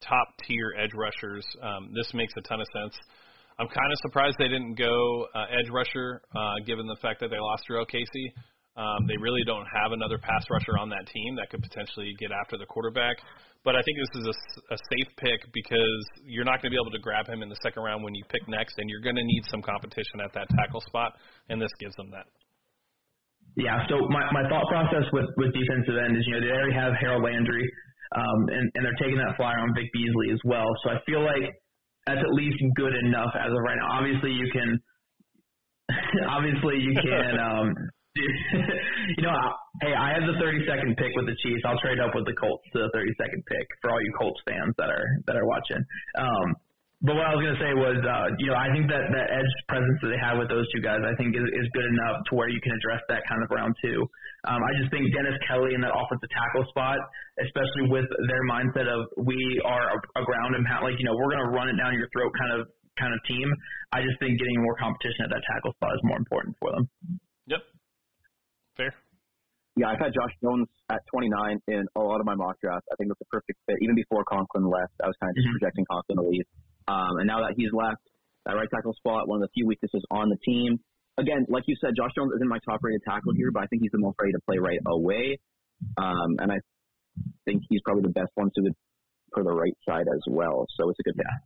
top 0.03 0.27
tier 0.45 0.75
edge 0.77 0.91
rushers, 0.93 1.47
um, 1.63 1.93
this 1.95 2.13
makes 2.13 2.33
a 2.35 2.41
ton 2.41 2.59
of 2.59 2.67
sense. 2.75 2.99
I'm 3.57 3.69
kind 3.69 3.93
of 3.93 3.97
surprised 4.01 4.35
they 4.37 4.49
didn't 4.49 4.75
go 4.75 5.25
uh, 5.33 5.45
edge 5.57 5.71
rusher, 5.71 6.21
uh, 6.35 6.55
given 6.67 6.85
the 6.85 6.97
fact 7.01 7.21
that 7.21 7.29
they 7.29 7.39
lost 7.39 7.63
Jurrell 7.69 7.87
Casey. 7.87 8.33
Um, 8.75 9.07
they 9.07 9.15
really 9.15 9.43
don't 9.47 9.67
have 9.71 9.95
another 9.95 10.19
pass 10.19 10.43
rusher 10.51 10.75
on 10.75 10.91
that 10.91 11.07
team 11.07 11.39
that 11.39 11.47
could 11.47 11.63
potentially 11.63 12.11
get 12.19 12.35
after 12.35 12.59
the 12.59 12.67
quarterback. 12.67 13.15
But 13.63 13.79
I 13.79 13.81
think 13.81 13.95
this 13.97 14.13
is 14.21 14.25
a, 14.27 14.75
a 14.75 14.77
safe 14.77 15.09
pick 15.15 15.39
because 15.55 16.03
you're 16.27 16.45
not 16.45 16.59
going 16.61 16.69
to 16.69 16.75
be 16.75 16.81
able 16.81 16.91
to 16.91 16.99
grab 16.99 17.25
him 17.25 17.41
in 17.41 17.47
the 17.47 17.57
second 17.63 17.81
round 17.87 18.03
when 18.03 18.13
you 18.13 18.21
pick 18.27 18.43
next, 18.51 18.75
and 18.77 18.91
you're 18.91 19.01
going 19.01 19.15
to 19.15 19.23
need 19.23 19.43
some 19.47 19.63
competition 19.63 20.19
at 20.19 20.35
that 20.35 20.51
tackle 20.59 20.83
spot, 20.85 21.15
and 21.49 21.57
this 21.57 21.71
gives 21.79 21.95
them 21.95 22.11
that. 22.11 22.27
Yeah. 23.55 23.79
So 23.87 23.95
my 24.11 24.27
my 24.35 24.43
thought 24.51 24.67
process 24.67 25.07
with 25.15 25.25
with 25.39 25.55
defensive 25.55 25.95
end 25.95 26.19
is 26.19 26.27
you 26.27 26.35
know 26.35 26.43
they 26.43 26.51
already 26.51 26.75
have 26.75 26.91
Harold 26.99 27.23
Landry, 27.23 27.63
um, 28.11 28.39
and 28.51 28.65
and 28.75 28.81
they're 28.83 28.99
taking 28.99 29.17
that 29.23 29.39
flyer 29.39 29.55
on 29.55 29.71
Vic 29.71 29.87
Beasley 29.95 30.35
as 30.35 30.41
well. 30.43 30.67
So 30.83 30.91
I 30.91 30.99
feel 31.07 31.23
like 31.23 31.47
that's 32.05 32.19
at 32.19 32.33
least 32.35 32.59
good 32.75 32.93
enough 33.07 33.31
as 33.39 33.49
of 33.49 33.61
right 33.63 33.79
now. 33.79 34.03
Obviously 34.03 34.35
you 34.35 34.51
can, 34.51 34.69
obviously 36.27 36.83
you 36.83 36.93
can. 36.99 37.39
um 37.49 37.71
you 39.17 39.23
know, 39.23 39.35
I- 39.35 39.55
hey, 39.83 39.93
I 39.93 40.15
have 40.15 40.23
the 40.23 40.39
32nd 40.39 40.95
pick 40.95 41.11
with 41.19 41.27
the 41.27 41.35
Chiefs. 41.43 41.63
I'll 41.67 41.79
trade 41.83 41.99
up 41.99 42.15
with 42.15 42.23
the 42.25 42.35
Colts 42.39 42.63
to 42.71 42.87
the 42.87 42.89
32nd 42.95 43.43
pick 43.43 43.67
for 43.81 43.91
all 43.91 43.99
you 44.01 44.13
Colts 44.17 44.39
fans 44.47 44.71
that 44.79 44.87
are 44.89 45.07
that 45.27 45.35
are 45.35 45.45
watching. 45.45 45.83
Um, 46.17 46.47
but 47.03 47.19
what 47.19 47.27
I 47.27 47.35
was 47.35 47.43
gonna 47.43 47.59
say 47.59 47.75
was, 47.75 47.99
uh, 47.99 48.27
you 48.39 48.47
know, 48.47 48.55
I 48.55 48.71
think 48.71 48.87
that 48.87 49.03
that 49.11 49.27
edge 49.35 49.51
presence 49.67 49.99
that 49.99 50.09
they 50.15 50.21
have 50.23 50.39
with 50.39 50.47
those 50.47 50.63
two 50.71 50.79
guys, 50.79 51.03
I 51.03 51.11
think 51.19 51.35
is, 51.35 51.43
is 51.43 51.67
good 51.75 51.85
enough 51.91 52.23
to 52.31 52.39
where 52.39 52.47
you 52.47 52.63
can 52.63 52.71
address 52.71 53.03
that 53.11 53.27
kind 53.27 53.43
of 53.43 53.51
round 53.51 53.75
two. 53.83 53.99
Um, 54.47 54.63
I 54.63 54.71
just 54.79 54.89
think 54.95 55.11
Dennis 55.11 55.35
Kelly 55.43 55.75
in 55.75 55.83
that 55.83 55.91
offensive 55.91 56.31
tackle 56.31 56.63
spot, 56.71 56.97
especially 57.43 57.91
with 57.91 58.07
their 58.31 58.47
mindset 58.47 58.87
of 58.87 59.11
we 59.27 59.35
are 59.67 59.91
a, 59.91 59.99
a 60.17 60.23
ground 60.23 60.55
and 60.55 60.63
pound, 60.65 60.87
like 60.87 60.95
you 60.97 61.05
know, 61.05 61.13
we're 61.19 61.35
gonna 61.35 61.51
run 61.51 61.67
it 61.67 61.75
down 61.75 61.93
your 61.99 62.07
throat 62.15 62.31
kind 62.39 62.63
of 62.63 62.71
kind 62.95 63.11
of 63.11 63.19
team. 63.27 63.51
I 63.91 63.99
just 63.99 64.15
think 64.23 64.39
getting 64.39 64.55
more 64.63 64.79
competition 64.79 65.27
at 65.27 65.35
that 65.35 65.43
tackle 65.51 65.75
spot 65.75 65.91
is 65.99 66.01
more 66.07 66.17
important 66.17 66.55
for 66.63 66.71
them. 66.71 66.87
Fair. 68.77 68.93
Yeah, 69.75 69.91
I've 69.91 69.99
had 69.99 70.15
Josh 70.15 70.31
Jones 70.41 70.67
at 70.89 71.03
29 71.11 71.59
in 71.67 71.83
a 71.95 71.99
lot 71.99 72.19
of 72.19 72.25
my 72.25 72.35
mock 72.35 72.55
drafts. 72.63 72.87
I 72.91 72.95
think 72.95 73.09
that's 73.11 73.19
a 73.19 73.31
perfect 73.31 73.59
fit. 73.67 73.75
Even 73.83 73.95
before 73.95 74.23
Conklin 74.23 74.63
left, 74.63 74.95
I 75.03 75.07
was 75.07 75.15
kind 75.19 75.31
of 75.31 75.35
just 75.35 75.47
Mhm. 75.47 75.59
projecting 75.59 75.85
Conklin 75.91 76.17
to 76.23 76.23
leave. 76.31 76.47
Um, 76.87 77.17
and 77.19 77.27
now 77.27 77.41
that 77.41 77.55
he's 77.57 77.71
left, 77.73 77.99
that 78.45 78.53
right 78.55 78.69
tackle 78.69 78.93
spot, 78.93 79.27
one 79.27 79.41
of 79.43 79.47
the 79.49 79.51
few 79.53 79.67
weaknesses 79.67 80.03
on 80.11 80.29
the 80.29 80.37
team. 80.45 80.79
Again, 81.17 81.45
like 81.49 81.63
you 81.67 81.75
said, 81.81 81.95
Josh 81.95 82.11
Jones 82.15 82.31
isn't 82.35 82.47
my 82.47 82.59
top 82.59 82.83
rated 82.83 83.01
tackle 83.03 83.33
here, 83.35 83.51
but 83.51 83.63
I 83.63 83.67
think 83.67 83.81
he's 83.81 83.91
the 83.91 83.97
most 83.99 84.15
ready 84.21 84.31
to 84.33 84.39
play 84.47 84.59
right 84.59 84.79
away. 84.85 85.37
Um, 85.97 86.39
and 86.39 86.51
I 86.51 86.59
think 87.43 87.63
he's 87.67 87.81
probably 87.81 88.03
the 88.03 88.09
best 88.15 88.31
one 88.35 88.51
suited 88.55 88.73
for 89.33 89.43
the 89.43 89.51
right 89.51 89.75
side 89.83 90.07
as 90.07 90.23
well. 90.27 90.67
So 90.75 90.89
it's 90.89 90.99
a 90.99 91.03
good 91.03 91.15
yeah. 91.17 91.37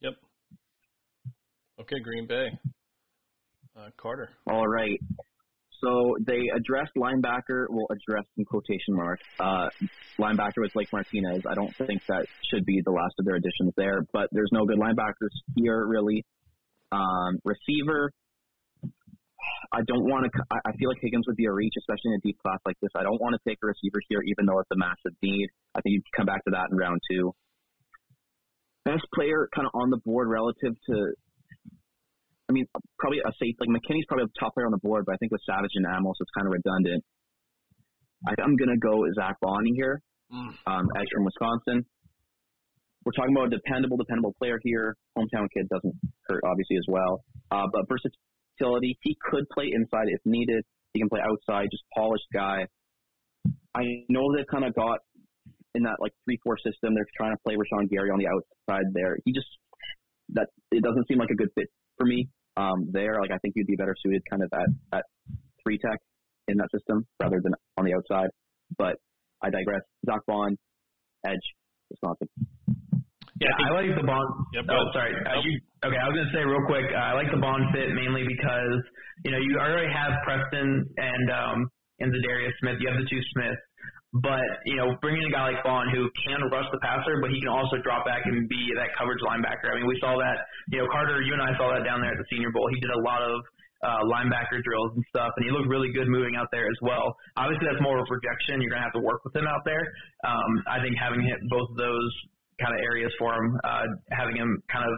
Yep. 0.00 0.14
Okay, 1.80 2.00
Green 2.00 2.26
Bay. 2.26 2.58
Uh, 3.74 3.90
Carter. 3.98 4.30
All 4.46 4.66
right. 4.66 4.98
So 5.82 6.16
they 6.20 6.40
addressed 6.54 6.92
linebacker, 6.96 7.66
well, 7.68 7.86
addressed 7.90 8.28
in 8.36 8.44
quotation 8.44 8.94
marks. 8.94 9.22
Uh, 9.38 9.68
linebacker 10.18 10.58
was 10.58 10.70
Blake 10.72 10.92
Martinez. 10.92 11.42
I 11.48 11.54
don't 11.54 11.74
think 11.76 12.02
that 12.08 12.26
should 12.50 12.64
be 12.64 12.80
the 12.84 12.90
last 12.90 13.14
of 13.18 13.26
their 13.26 13.34
additions 13.36 13.72
there, 13.76 14.06
but 14.12 14.28
there's 14.32 14.50
no 14.52 14.64
good 14.64 14.78
linebackers 14.78 15.34
here, 15.54 15.86
really. 15.86 16.24
Um, 16.92 17.38
receiver, 17.44 18.10
I 19.72 19.82
don't 19.86 20.04
want 20.04 20.30
to, 20.32 20.42
I 20.50 20.72
feel 20.78 20.88
like 20.88 20.98
Higgins 21.02 21.26
would 21.26 21.36
be 21.36 21.46
a 21.46 21.52
reach, 21.52 21.74
especially 21.78 22.12
in 22.12 22.14
a 22.14 22.20
deep 22.20 22.38
class 22.40 22.58
like 22.64 22.76
this. 22.80 22.90
I 22.96 23.02
don't 23.02 23.20
want 23.20 23.34
to 23.34 23.48
take 23.48 23.58
a 23.62 23.66
receiver 23.66 24.00
here, 24.08 24.22
even 24.22 24.46
though 24.46 24.58
it's 24.60 24.70
a 24.72 24.76
massive 24.76 25.12
need. 25.22 25.48
I 25.74 25.80
think 25.80 25.94
you 25.94 26.02
can 26.02 26.24
come 26.24 26.26
back 26.26 26.44
to 26.44 26.50
that 26.52 26.68
in 26.70 26.78
round 26.78 27.00
two. 27.10 27.32
Best 28.84 29.04
player 29.14 29.48
kind 29.54 29.66
of 29.66 29.72
on 29.74 29.90
the 29.90 29.98
board 29.98 30.28
relative 30.28 30.74
to 30.88 30.94
I 32.48 32.52
mean, 32.52 32.66
probably 32.98 33.18
a 33.26 33.32
safe 33.42 33.56
like 33.58 33.68
McKinney's 33.68 34.06
probably 34.06 34.26
the 34.26 34.38
top 34.38 34.54
player 34.54 34.66
on 34.66 34.72
the 34.72 34.78
board, 34.82 35.04
but 35.06 35.14
I 35.14 35.16
think 35.18 35.32
with 35.32 35.40
Savage 35.46 35.74
and 35.74 35.86
Amos, 35.86 36.16
it's 36.20 36.30
kind 36.36 36.46
of 36.46 36.52
redundant. 36.52 37.02
I, 38.26 38.34
I'm 38.42 38.56
gonna 38.56 38.78
go 38.78 39.02
Zack 39.14 39.36
Baun 39.40 39.64
here, 39.74 40.00
Mm. 40.32 40.50
um, 40.66 40.86
edge 40.96 41.06
from 41.14 41.24
Wisconsin. 41.24 41.86
We're 43.04 43.12
talking 43.14 43.34
about 43.36 43.46
a 43.46 43.50
dependable, 43.50 43.96
dependable 43.96 44.34
player 44.38 44.58
here. 44.62 44.96
Hometown 45.16 45.46
kid 45.54 45.68
doesn't 45.70 45.94
hurt 46.26 46.42
obviously 46.44 46.76
as 46.76 46.86
well, 46.88 47.22
uh, 47.52 47.66
but 47.72 47.86
versatility. 47.88 48.98
He 49.02 49.16
could 49.30 49.44
play 49.54 49.70
inside 49.72 50.06
if 50.08 50.20
needed. 50.24 50.64
He 50.92 50.98
can 51.00 51.08
play 51.08 51.20
outside, 51.22 51.68
just 51.70 51.84
polished 51.94 52.26
guy. 52.34 52.66
I 53.74 53.82
know 54.08 54.34
they've 54.34 54.46
kind 54.50 54.64
of 54.64 54.74
got 54.74 54.98
in 55.74 55.82
that 55.84 55.98
like 56.00 56.12
three 56.24 56.38
four 56.42 56.56
system. 56.58 56.94
They're 56.94 57.06
trying 57.16 57.34
to 57.36 57.40
play 57.46 57.54
Rashan 57.54 57.88
Gary 57.90 58.10
on 58.10 58.18
the 58.18 58.26
outside 58.26 58.86
there. 58.94 59.18
He 59.24 59.32
just 59.32 59.46
that 60.30 60.48
it 60.72 60.82
doesn't 60.82 61.06
seem 61.06 61.18
like 61.18 61.30
a 61.30 61.36
good 61.36 61.50
fit 61.54 61.68
for 61.96 62.06
me 62.06 62.28
um, 62.56 62.88
there. 62.90 63.20
Like 63.20 63.30
I 63.30 63.38
think 63.38 63.54
you'd 63.56 63.66
be 63.66 63.76
better 63.76 63.94
suited 64.02 64.22
kind 64.30 64.42
of 64.42 64.50
at 64.52 64.98
at 64.98 65.04
three 65.62 65.78
tech 65.78 65.98
in 66.48 66.56
that 66.58 66.68
system 66.72 67.06
rather 67.20 67.40
than 67.42 67.52
on 67.76 67.84
the 67.84 67.94
outside. 67.94 68.30
But 68.78 68.96
I 69.42 69.50
digress. 69.50 69.82
Zack 70.06 70.20
Baun, 70.26 70.56
edge, 71.26 71.46
Wisconsin. 71.90 72.28
Yeah, 73.36 73.52
I 73.52 73.68
I 73.68 73.84
like 73.84 73.92
the 73.92 74.06
Baun. 74.06 74.24
Yep, 74.54 74.64
oh, 74.72 74.84
sorry. 74.96 75.12
Uh, 75.12 75.44
you, 75.44 75.60
okay, 75.84 76.00
I 76.00 76.08
was 76.08 76.16
gonna 76.16 76.32
say 76.32 76.40
real 76.40 76.64
quick. 76.64 76.88
Uh, 76.88 77.12
I 77.12 77.12
like 77.12 77.28
the 77.28 77.36
Baun 77.36 77.68
fit 77.72 77.92
mainly 77.92 78.24
because 78.24 78.80
you 79.24 79.30
know 79.30 79.38
you 79.38 79.60
already 79.60 79.92
have 79.92 80.16
Preston 80.24 80.88
and 80.96 81.26
um 81.28 81.58
and 82.00 82.12
Za'Darius 82.12 82.56
Smith. 82.60 82.76
You 82.80 82.88
have 82.88 83.00
the 83.00 83.08
two 83.08 83.20
Smiths, 83.36 83.60
but 84.22 84.44
you 84.64 84.76
know 84.76 84.94
bringing 85.02 85.24
a 85.26 85.32
guy 85.32 85.52
like 85.52 85.62
Baun 85.64 85.88
who 85.90 86.08
can 86.26 86.40
rush 86.52 86.68
the 86.70 86.80
passer, 86.80 87.18
but 87.20 87.30
he 87.30 87.40
can 87.40 87.50
also 87.50 87.76
drop 87.82 88.06
back 88.06 88.22
and 88.24 88.48
be 88.48 88.62
that 88.76 88.92
coverage 88.96 89.20
linebacker. 89.20 89.72
I 89.72 89.82
mean, 89.82 89.88
we 89.88 89.98
saw 90.00 90.16
that. 90.16 90.46
You 90.70 90.82
know, 90.82 90.88
Carter, 90.92 91.20
you 91.22 91.32
and 91.34 91.42
I 91.42 91.52
saw 91.58 91.74
that 91.74 91.84
down 91.84 92.00
there 92.00 92.12
at 92.12 92.20
the 92.20 92.28
Senior 92.30 92.50
Bowl. 92.52 92.68
He 92.72 92.80
did 92.80 92.90
a 92.90 93.02
lot 93.02 93.22
of 93.22 93.36
uh, 93.84 94.02
linebacker 94.08 94.62
drills 94.62 94.92
and 94.94 95.04
stuff, 95.10 95.30
and 95.36 95.44
he 95.44 95.50
looked 95.50 95.68
really 95.68 95.92
good 95.92 96.08
moving 96.08 96.36
out 96.36 96.48
there 96.52 96.66
as 96.66 96.80
well. 96.80 97.14
Obviously, 97.36 97.66
that's 97.68 97.82
more 97.82 97.98
of 97.98 98.04
a 98.04 98.08
projection. 98.08 98.62
You're 98.62 98.72
gonna 98.72 98.86
have 98.86 98.96
to 98.96 99.04
work 99.04 99.24
with 99.24 99.36
him 99.36 99.46
out 99.46 99.64
there. 99.64 99.84
Um, 100.24 100.50
I 100.70 100.80
think 100.80 100.96
having 100.96 101.20
hit 101.20 101.38
both 101.50 101.68
of 101.70 101.76
those 101.76 102.12
kind 102.60 102.72
of 102.72 102.80
areas 102.80 103.12
for 103.18 103.34
him, 103.36 103.46
uh, 103.64 103.86
having 104.12 104.36
him 104.36 104.62
kind 104.72 104.86
of 104.86 104.94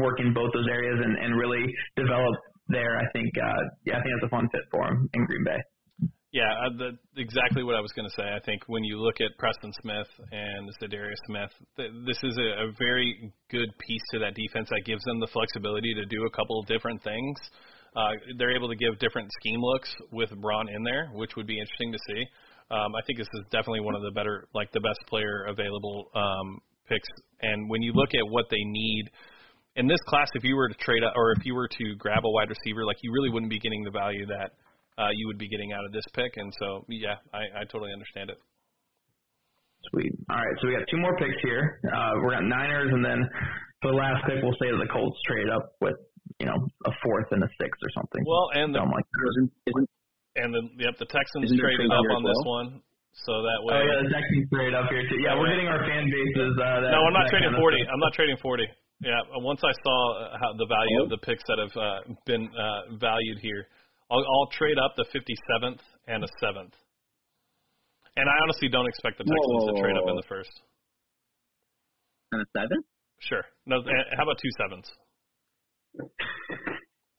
work 0.00 0.20
in 0.20 0.32
both 0.32 0.50
those 0.52 0.68
areas 0.68 0.96
and, 0.96 1.16
and 1.18 1.36
really 1.36 1.64
develop 1.96 2.34
there, 2.68 2.98
I 2.98 3.06
think, 3.12 3.30
uh, 3.36 3.62
yeah, 3.84 3.98
I 3.98 4.02
think 4.02 4.10
that's 4.16 4.32
a 4.32 4.34
fun 4.34 4.48
fit 4.50 4.64
for 4.70 4.88
him 4.88 5.08
in 5.14 5.24
Green 5.26 5.44
Bay. 5.44 5.60
Yeah, 6.36 6.52
uh, 6.52 6.76
the, 6.76 6.90
exactly 7.16 7.64
what 7.64 7.76
I 7.76 7.80
was 7.80 7.96
going 7.96 8.04
to 8.04 8.12
say. 8.12 8.28
I 8.28 8.44
think 8.44 8.60
when 8.68 8.84
you 8.84 9.00
look 9.00 9.24
at 9.24 9.32
Preston 9.40 9.72
Smith 9.80 10.10
and 10.28 10.68
Za'Darius 10.76 11.16
Smith, 11.24 11.48
th- 11.80 11.92
this 12.04 12.20
is 12.20 12.36
a, 12.36 12.68
a 12.68 12.72
very 12.76 13.32
good 13.48 13.72
piece 13.80 14.04
to 14.12 14.18
that 14.20 14.36
defense 14.36 14.68
that 14.68 14.84
gives 14.84 15.00
them 15.04 15.18
the 15.18 15.32
flexibility 15.32 15.94
to 15.96 16.04
do 16.04 16.28
a 16.28 16.30
couple 16.36 16.60
of 16.60 16.68
different 16.68 17.02
things. 17.02 17.40
Uh, 17.96 18.12
they're 18.36 18.54
able 18.54 18.68
to 18.68 18.76
give 18.76 18.98
different 19.00 19.32
scheme 19.40 19.64
looks 19.64 19.88
with 20.12 20.28
Baun 20.42 20.68
in 20.68 20.84
there, 20.84 21.08
which 21.14 21.36
would 21.40 21.46
be 21.46 21.56
interesting 21.56 21.88
to 21.88 21.98
see. 22.04 22.20
Um, 22.68 22.92
I 22.92 23.00
think 23.06 23.16
this 23.16 23.32
is 23.32 23.48
definitely 23.48 23.80
one 23.80 23.96
of 23.96 24.02
the 24.02 24.12
better, 24.12 24.44
like 24.52 24.70
the 24.72 24.84
best 24.84 25.00
player 25.08 25.48
available 25.48 26.10
um, 26.12 26.60
picks. 26.86 27.08
And 27.40 27.64
when 27.70 27.80
you 27.80 27.94
look 27.94 28.12
at 28.12 28.28
what 28.28 28.44
they 28.50 28.60
need 28.60 29.08
in 29.76 29.88
this 29.88 30.04
class, 30.04 30.28
if 30.34 30.44
you 30.44 30.54
were 30.54 30.68
to 30.68 30.76
trade 30.84 31.00
up, 31.00 31.14
or 31.16 31.32
if 31.32 31.46
you 31.46 31.54
were 31.54 31.68
to 31.80 31.94
grab 31.96 32.26
a 32.26 32.28
wide 32.28 32.50
receiver, 32.50 32.84
like 32.84 32.98
you 33.00 33.10
really 33.10 33.30
wouldn't 33.30 33.48
be 33.48 33.58
getting 33.58 33.84
the 33.84 33.90
value 33.90 34.26
that 34.26 34.52
uh, 34.98 35.12
you 35.14 35.26
would 35.26 35.38
be 35.38 35.48
getting 35.48 35.72
out 35.72 35.84
of 35.84 35.92
this 35.92 36.04
pick. 36.14 36.32
And 36.36 36.52
so, 36.58 36.84
yeah, 36.88 37.16
I, 37.32 37.62
I 37.62 37.64
totally 37.70 37.92
understand 37.92 38.30
it. 38.30 38.38
Sweet. 39.92 40.12
All 40.30 40.36
right, 40.36 40.56
so 40.60 40.66
we 40.66 40.74
got 40.74 40.88
two 40.90 40.98
more 40.98 41.14
picks 41.16 41.38
here. 41.44 41.78
Uh, 41.86 42.18
we're 42.18 42.34
got 42.34 42.42
Niners, 42.42 42.90
and 42.90 43.04
then 43.04 43.22
for 43.82 43.94
the 43.94 43.98
last 43.98 44.24
pick, 44.26 44.42
we'll 44.42 44.56
say 44.58 44.72
that 44.72 44.82
the 44.82 44.90
Colts 44.90 45.14
trade 45.28 45.46
up 45.46 45.78
with, 45.78 45.94
you 46.42 46.46
know, 46.46 46.58
a 46.58 46.92
fourth 47.04 47.30
and 47.30 47.44
a 47.44 47.50
sixth 47.54 47.78
or 47.78 47.92
something. 47.94 48.22
Well, 48.26 48.50
and 48.58 48.74
the, 48.74 48.82
Something 48.82 48.98
like 48.98 49.06
Isn't, 49.06 49.50
isn't, 49.70 49.88
and 50.42 50.50
the 50.50 50.62
yep, 50.82 50.98
the 50.98 51.06
Texans 51.06 51.48
traded 51.54 51.86
trade 51.86 51.92
up 51.94 52.02
on 52.02 52.26
as 52.26 52.34
this 52.34 52.42
one, 52.44 52.68
so 53.24 53.32
that 53.46 53.60
way. 53.62 53.72
Oh 53.78 53.82
yeah, 53.86 53.98
the 54.04 54.12
Texans 54.12 54.46
trade 54.52 54.74
up 54.74 54.90
here 54.90 55.06
too. 55.06 55.22
Yeah, 55.22 55.38
we're 55.38 55.48
getting 55.48 55.70
our 55.70 55.80
fan 55.86 56.10
bases. 56.10 56.52
Uh, 56.58 56.82
that, 56.82 56.90
no, 56.92 57.00
I'm 57.06 57.14
not 57.14 57.30
that 57.30 57.38
trading 57.38 57.56
kind 57.56 57.62
of 57.62 57.64
40. 57.64 57.78
stuff. 57.78 57.92
I'm 57.94 58.02
not 58.02 58.12
trading 58.12 58.38
40. 58.42 58.66
Yeah, 59.06 59.20
once 59.44 59.60
I 59.60 59.72
saw 59.84 59.98
uh, 60.16 60.40
how 60.40 60.50
the 60.56 60.68
value 60.68 60.98
of 61.04 61.08
the 61.12 61.20
picks 61.20 61.44
that 61.48 61.60
have 61.60 61.74
uh, 61.76 62.00
been 62.24 62.48
uh, 62.52 62.96
valued 62.96 63.38
here, 63.44 63.68
I'll, 64.10 64.22
I'll 64.24 64.48
trade 64.52 64.78
up 64.78 64.94
the 64.96 65.04
57th 65.10 65.80
and 66.06 66.22
a 66.24 66.28
seventh. 66.40 66.74
And 68.16 68.28
I 68.28 68.34
honestly 68.44 68.68
don't 68.68 68.86
expect 68.88 69.18
the 69.18 69.24
Texans 69.24 69.64
to 69.76 69.82
trade 69.82 69.96
up 69.96 70.08
in 70.08 70.16
the 70.16 70.22
first. 70.28 70.52
and 72.32 72.40
a 72.42 72.46
seven? 72.56 72.78
Sure. 73.20 73.44
No, 73.66 73.78
uh, 73.80 73.90
how 74.16 74.22
about 74.24 74.38
two 74.40 74.50
sevens? 74.56 74.86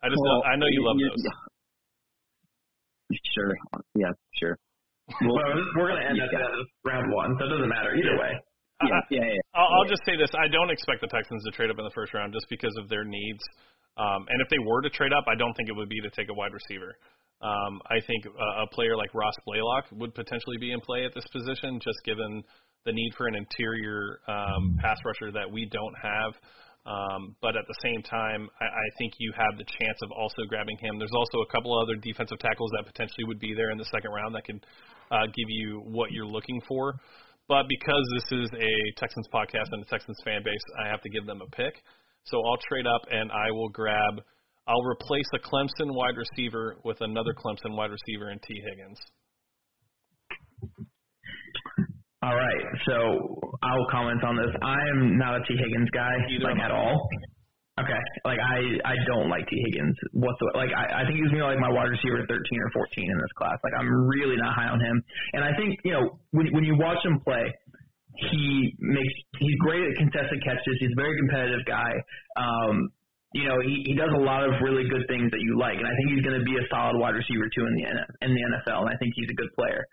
I 0.03 0.09
just 0.09 0.21
Well, 0.21 0.37
know, 0.39 0.43
I 0.43 0.55
know 0.55 0.67
you 0.69 0.83
love 0.85 0.95
you- 0.99 1.09
those. 1.09 1.25
Sure. 3.35 3.53
Yeah, 3.95 4.11
sure. 4.35 4.57
Well, 5.21 5.39
we're 5.77 5.87
gonna 5.87 6.03
end 6.09 6.19
up 6.21 6.27
at 6.33 6.41
round 6.83 7.13
one, 7.13 7.35
so 7.39 7.45
it 7.45 7.49
doesn't 7.49 7.69
matter 7.69 7.95
either 7.95 8.17
way. 8.19 8.31
Yeah, 8.83 8.89
I- 8.95 9.07
yeah, 9.09 9.21
yeah. 9.23 9.39
I'll, 9.57 9.69
I'll 9.81 9.89
just 9.89 10.05
say 10.05 10.13
this: 10.15 10.29
I 10.37 10.47
don't 10.47 10.69
expect 10.69 11.01
the 11.01 11.09
Texans 11.09 11.43
to 11.43 11.51
trade 11.51 11.73
up 11.73 11.81
in 11.81 11.85
the 11.85 11.95
first 11.97 12.13
round 12.13 12.31
just 12.31 12.45
because 12.49 12.73
of 12.77 12.87
their 12.87 13.03
needs. 13.03 13.41
Um, 13.97 14.29
and 14.29 14.37
if 14.41 14.47
they 14.53 14.61
were 14.61 14.81
to 14.85 14.89
trade 14.93 15.11
up, 15.11 15.25
I 15.25 15.33
don't 15.33 15.53
think 15.57 15.69
it 15.69 15.75
would 15.75 15.89
be 15.89 15.99
to 16.05 16.11
take 16.13 16.29
a 16.29 16.33
wide 16.37 16.53
receiver. 16.53 16.93
Um, 17.41 17.81
I 17.89 17.97
think 18.05 18.25
a, 18.25 18.61
a 18.63 18.67
player 18.69 18.95
like 18.95 19.13
Ross 19.13 19.33
Blacklock 19.45 19.85
would 19.97 20.13
potentially 20.13 20.57
be 20.61 20.71
in 20.71 20.81
play 20.81 21.05
at 21.05 21.13
this 21.13 21.25
position, 21.33 21.81
just 21.81 21.97
given 22.05 22.43
the 22.85 22.93
need 22.93 23.11
for 23.17 23.27
an 23.27 23.35
interior 23.35 24.21
um, 24.27 24.77
pass 24.79 24.97
rusher 25.03 25.31
that 25.33 25.49
we 25.49 25.65
don't 25.65 25.97
have. 26.01 26.33
Um, 26.87 27.35
but 27.41 27.57
at 27.57 27.67
the 27.67 27.75
same 27.83 28.01
time, 28.01 28.47
I, 28.61 28.65
I 28.65 28.87
think 28.97 29.13
you 29.19 29.33
have 29.35 29.57
the 29.57 29.65
chance 29.65 29.99
of 30.03 30.11
also 30.11 30.47
grabbing 30.47 30.77
him. 30.77 30.97
There's 30.97 31.13
also 31.13 31.43
a 31.43 31.51
couple 31.51 31.77
other 31.77 31.99
defensive 31.99 32.39
tackles 32.39 32.71
that 32.77 32.87
potentially 32.87 33.25
would 33.25 33.39
be 33.39 33.53
there 33.53 33.71
in 33.71 33.77
the 33.77 33.89
second 33.91 34.11
round 34.15 34.33
that 34.35 34.45
could 34.45 34.65
uh, 35.11 35.25
give 35.25 35.49
you 35.49 35.81
what 35.83 36.11
you're 36.11 36.25
looking 36.25 36.61
for. 36.67 36.95
But 37.47 37.65
because 37.69 38.05
this 38.15 38.39
is 38.43 38.49
a 38.53 38.99
Texans 38.99 39.27
podcast 39.33 39.71
and 39.71 39.81
a 39.81 39.85
Texans 39.85 40.19
fan 40.25 40.43
base, 40.43 40.61
I 40.83 40.87
have 40.89 41.01
to 41.01 41.09
give 41.09 41.25
them 41.25 41.41
a 41.41 41.49
pick. 41.55 41.81
So 42.25 42.43
I'll 42.45 42.59
trade 42.67 42.85
up 42.85 43.01
and 43.09 43.31
I 43.31 43.51
will 43.51 43.69
grab. 43.69 44.21
I'll 44.67 44.83
replace 44.83 45.27
a 45.33 45.39
Clemson 45.39 45.95
wide 45.95 46.17
receiver 46.17 46.75
with 46.83 46.97
another 46.99 47.33
Clemson 47.33 47.75
wide 47.75 47.91
receiver 47.91 48.31
in 48.31 48.39
Tee 48.39 48.61
Higgins. 48.67 48.99
All 52.21 52.35
right, 52.35 52.65
so 52.85 53.39
I'll 53.63 53.87
comment 53.91 54.23
on 54.23 54.35
this. 54.35 54.53
I'm 54.61 55.17
not 55.17 55.35
a 55.35 55.39
Tee 55.47 55.55
Higgins 55.55 55.89
guy, 55.93 56.11
Either 56.31 56.51
like 56.51 56.59
at 56.59 56.71
all. 56.71 57.07
Okay, 57.77 58.01
like 58.25 58.41
I 58.41 58.57
I 58.89 58.95
don't 59.05 59.29
like 59.29 59.45
Tee 59.45 59.61
Higgins 59.69 59.93
whatsoever. 60.09 60.57
Like 60.57 60.73
I 60.73 61.01
I 61.01 61.05
think 61.05 61.21
he's 61.21 61.29
gonna 61.29 61.45
like 61.45 61.61
my 61.61 61.69
wide 61.69 61.93
receiver 61.93 62.25
13 62.25 62.33
or 62.33 62.69
14 62.73 63.05
in 63.05 63.17
this 63.21 63.33
class. 63.37 63.53
Like 63.61 63.77
I'm 63.77 63.85
really 64.09 64.33
not 64.33 64.57
high 64.57 64.73
on 64.73 64.81
him. 64.81 64.97
And 65.33 65.45
I 65.45 65.53
think 65.53 65.77
you 65.85 65.93
know 65.93 66.17
when 66.31 66.49
when 66.57 66.65
you 66.65 66.73
watch 66.73 67.05
him 67.05 67.21
play, 67.21 67.53
he 68.33 68.73
makes 68.81 69.13
he's 69.37 69.53
great 69.61 69.85
at 69.85 69.93
contested 69.93 70.41
catches. 70.41 70.73
He's 70.81 70.89
a 70.89 70.99
very 70.99 71.21
competitive 71.21 71.61
guy. 71.69 71.93
Um, 72.33 72.89
you 73.37 73.45
know 73.45 73.61
he 73.61 73.85
he 73.85 73.93
does 73.93 74.09
a 74.09 74.23
lot 74.25 74.41
of 74.41 74.57
really 74.65 74.89
good 74.89 75.05
things 75.05 75.29
that 75.29 75.41
you 75.45 75.53
like, 75.61 75.77
and 75.77 75.85
I 75.85 75.93
think 76.01 76.17
he's 76.17 76.25
to 76.25 76.41
be 76.49 76.57
a 76.57 76.65
solid 76.73 76.97
wide 76.97 77.13
receiver 77.13 77.45
too 77.53 77.61
in 77.61 77.73
the 77.77 77.85
in 78.25 78.33
the 78.33 78.41
NFL. 78.57 78.89
And 78.89 78.89
I 78.89 78.97
think 78.97 79.13
he's 79.13 79.29
a 79.29 79.37
good 79.37 79.53
player. 79.53 79.85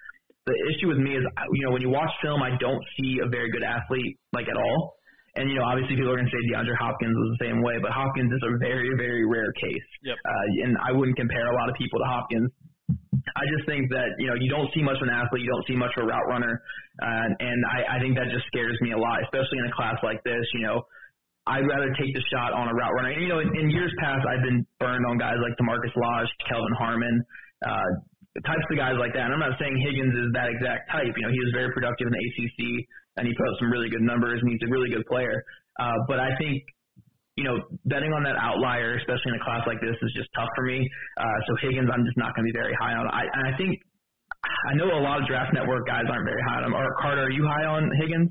The 0.48 0.56
issue 0.72 0.88
with 0.88 1.04
me 1.04 1.20
is 1.20 1.24
you 1.52 1.68
know 1.68 1.72
when 1.76 1.84
you 1.84 1.92
watch 1.92 2.10
film, 2.24 2.40
I 2.40 2.56
don't 2.56 2.80
see 2.96 3.20
a 3.20 3.28
very 3.28 3.52
good 3.52 3.62
athlete 3.62 4.16
like 4.32 4.48
at 4.48 4.56
all. 4.56 4.96
And 5.36 5.50
you 5.50 5.58
know, 5.58 5.66
obviously, 5.66 5.98
people 5.98 6.14
are 6.14 6.18
going 6.18 6.30
to 6.30 6.34
say 6.34 6.42
DeAndre 6.50 6.78
Hopkins 6.78 7.10
was 7.10 7.28
the 7.38 7.50
same 7.50 7.58
way, 7.62 7.82
but 7.82 7.90
Hopkins 7.90 8.30
is 8.30 8.42
a 8.46 8.54
very, 8.62 8.94
very 8.94 9.26
rare 9.26 9.50
case. 9.58 9.88
Yep. 10.06 10.14
Uh, 10.14 10.64
and 10.66 10.78
I 10.78 10.94
wouldn't 10.94 11.18
compare 11.18 11.50
a 11.50 11.54
lot 11.58 11.68
of 11.68 11.74
people 11.74 11.98
to 11.98 12.06
Hopkins. 12.06 12.50
I 13.34 13.44
just 13.56 13.64
think 13.66 13.88
that 13.90 14.14
you 14.20 14.28
know 14.28 14.36
you 14.36 14.46
don't 14.52 14.68
see 14.76 14.84
much 14.84 15.00
of 15.00 15.08
an 15.08 15.14
athlete, 15.14 15.42
you 15.42 15.50
don't 15.50 15.66
see 15.66 15.74
much 15.74 15.90
of 15.96 16.04
a 16.04 16.06
route 16.06 16.28
runner, 16.28 16.60
uh, 17.02 17.26
and 17.40 17.58
I, 17.66 17.96
I 17.96 17.98
think 17.98 18.14
that 18.20 18.28
just 18.30 18.46
scares 18.52 18.76
me 18.84 18.92
a 18.92 19.00
lot, 19.00 19.24
especially 19.24 19.58
in 19.64 19.66
a 19.66 19.74
class 19.74 19.96
like 20.04 20.22
this. 20.22 20.44
You 20.52 20.68
know, 20.68 20.84
I'd 21.46 21.68
rather 21.68 21.92
take 22.00 22.12
the 22.16 22.24
shot 22.32 22.56
on 22.56 22.68
a 22.68 22.74
route 22.74 22.94
runner. 22.96 23.12
And, 23.12 23.20
you 23.20 23.28
know, 23.28 23.40
in, 23.40 23.52
in 23.52 23.68
years 23.68 23.92
past, 24.00 24.24
I've 24.24 24.40
been 24.40 24.64
burned 24.80 25.04
on 25.04 25.20
guys 25.20 25.36
like 25.44 25.52
DaMarkus 25.60 25.92
Lodge, 25.92 26.30
Kelvin 26.48 26.72
Harmon, 26.80 27.16
uh, 27.64 27.90
types 28.48 28.64
of 28.72 28.76
guys 28.80 28.96
like 28.96 29.12
that. 29.12 29.28
And 29.28 29.32
I'm 29.36 29.44
not 29.44 29.60
saying 29.60 29.76
Higgins 29.76 30.16
is 30.16 30.28
that 30.32 30.48
exact 30.48 30.88
type. 30.88 31.12
You 31.12 31.24
know, 31.28 31.32
he 31.32 31.40
was 31.44 31.52
very 31.52 31.68
productive 31.76 32.08
in 32.08 32.14
the 32.16 32.22
ACC 32.32 32.58
and 33.16 33.26
he 33.26 33.32
put 33.34 33.46
up 33.48 33.56
some 33.58 33.70
really 33.70 33.88
good 33.88 34.02
numbers, 34.02 34.40
and 34.42 34.50
he's 34.50 34.62
a 34.66 34.70
really 34.70 34.90
good 34.90 35.06
player. 35.06 35.42
Uh, 35.78 35.94
but 36.06 36.20
I 36.20 36.34
think, 36.38 36.62
you 37.36 37.44
know, 37.44 37.58
betting 37.86 38.12
on 38.12 38.22
that 38.24 38.36
outlier, 38.38 38.94
especially 38.96 39.34
in 39.34 39.40
a 39.40 39.44
class 39.44 39.62
like 39.66 39.80
this, 39.80 39.96
is 40.02 40.12
just 40.14 40.28
tough 40.34 40.50
for 40.54 40.64
me. 40.64 40.86
Uh, 41.18 41.38
so 41.46 41.56
Higgins, 41.66 41.90
I'm 41.92 42.04
just 42.04 42.18
not 42.18 42.34
going 42.34 42.46
to 42.46 42.50
be 42.52 42.58
very 42.58 42.74
high 42.78 42.94
on. 42.94 43.06
I, 43.10 43.26
and 43.26 43.54
I 43.54 43.56
think 43.56 43.78
I 44.70 44.74
know 44.74 44.86
a 44.86 45.02
lot 45.02 45.20
of 45.20 45.26
Draft 45.26 45.52
Network 45.54 45.86
guys 45.86 46.04
aren't 46.08 46.24
very 46.24 46.42
high 46.48 46.58
on 46.62 46.64
him. 46.64 46.74
Or 46.74 46.94
Carter, 47.00 47.24
are 47.24 47.30
you 47.30 47.46
high 47.46 47.64
on 47.64 47.90
Higgins? 48.00 48.30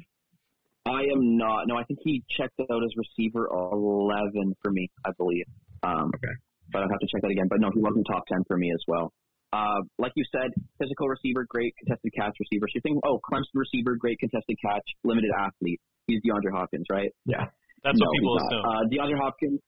I 0.85 1.01
am 1.11 1.38
not. 1.38 1.68
No, 1.68 1.77
I 1.77 1.84
think 1.84 1.99
he 2.03 2.23
checked 2.38 2.60
out 2.60 2.84
as 2.84 2.91
receiver 2.97 3.47
11 3.47 4.55
for 4.61 4.72
me, 4.72 4.89
I 5.05 5.11
believe. 5.18 5.45
Um, 5.81 6.11
okay. 6.15 6.34
But 6.72 6.84
I'll 6.84 6.89
have 6.89 6.99
to 6.99 7.07
check 7.11 7.22
that 7.22 7.31
again. 7.31 7.47
But 7.49 7.61
no, 7.61 7.72
he 7.73 7.81
wasn't 7.81 8.05
top 8.10 8.23
10 8.27 8.43
for 8.47 8.57
me 8.57 8.72
as 8.72 8.84
well. 8.88 9.14
Uh, 9.54 9.86
like 10.00 10.12
you 10.16 10.26
said, 10.34 10.50
physical 10.82 11.06
receiver, 11.08 11.46
great 11.48 11.78
contested 11.78 12.12
catch 12.18 12.34
receiver. 12.42 12.66
So 12.66 12.82
you 12.82 12.82
think, 12.82 12.98
oh, 13.06 13.22
Clemson 13.22 13.54
receiver, 13.54 13.96
great 13.96 14.18
contested 14.18 14.58
catch, 14.66 14.82
limited 15.04 15.30
athlete. 15.38 15.80
He's 16.08 16.22
DeAndre 16.26 16.58
Hopkins, 16.58 16.88
right? 16.90 17.14
Yeah. 17.26 17.46
That's 17.86 18.00
no, 18.00 18.08
what 18.08 18.18
people 18.18 18.34
he's 18.34 18.50
not. 18.50 18.50
assume. 18.50 18.66
Uh, 18.66 18.84
DeAndre 18.90 19.20
Hopkins, 19.22 19.60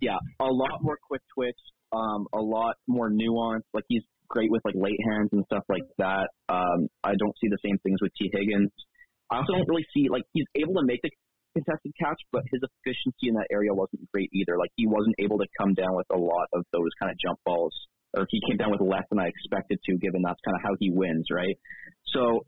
yeah, 0.00 0.16
a 0.40 0.48
lot 0.48 0.80
more 0.80 0.96
quick 1.06 1.20
twitch, 1.36 1.58
um, 1.92 2.26
a 2.32 2.40
lot 2.40 2.76
more 2.88 3.10
nuance. 3.10 3.64
Like 3.74 3.84
he's 3.88 4.02
great 4.28 4.50
with 4.50 4.62
like 4.64 4.76
late 4.78 5.00
hands 5.12 5.28
and 5.32 5.44
stuff 5.52 5.64
like 5.68 5.84
that. 5.98 6.30
Um, 6.48 6.88
I 7.04 7.12
don't 7.18 7.36
see 7.44 7.48
the 7.52 7.58
same 7.60 7.76
things 7.82 8.00
with 8.00 8.12
Tee 8.16 8.30
Higgins. 8.32 8.72
I 9.28 9.38
also 9.44 9.52
don't 9.52 9.68
really 9.68 9.86
see 9.92 10.08
like 10.08 10.22
he's 10.32 10.46
able 10.56 10.80
to 10.80 10.86
make 10.86 11.02
the 11.02 11.10
contested 11.52 11.92
catch, 12.00 12.18
but 12.32 12.42
his 12.50 12.62
efficiency 12.62 13.28
in 13.28 13.34
that 13.34 13.52
area 13.52 13.74
wasn't 13.74 14.00
great 14.14 14.30
either. 14.32 14.56
Like 14.56 14.70
he 14.76 14.86
wasn't 14.86 15.16
able 15.18 15.36
to 15.38 15.46
come 15.60 15.74
down 15.74 15.92
with 15.92 16.06
a 16.08 16.16
lot 16.16 16.48
of 16.54 16.64
those 16.72 16.88
kind 16.98 17.12
of 17.12 17.18
jump 17.18 17.38
balls 17.44 17.74
or 18.16 18.26
he 18.28 18.40
came 18.48 18.56
down 18.56 18.70
with 18.70 18.80
less 18.80 19.04
than 19.10 19.18
I 19.18 19.28
expected 19.28 19.78
to, 19.86 19.98
given 19.98 20.22
that's 20.22 20.40
kind 20.44 20.56
of 20.56 20.62
how 20.62 20.74
he 20.78 20.90
wins, 20.90 21.26
right? 21.30 21.56
So 22.14 22.46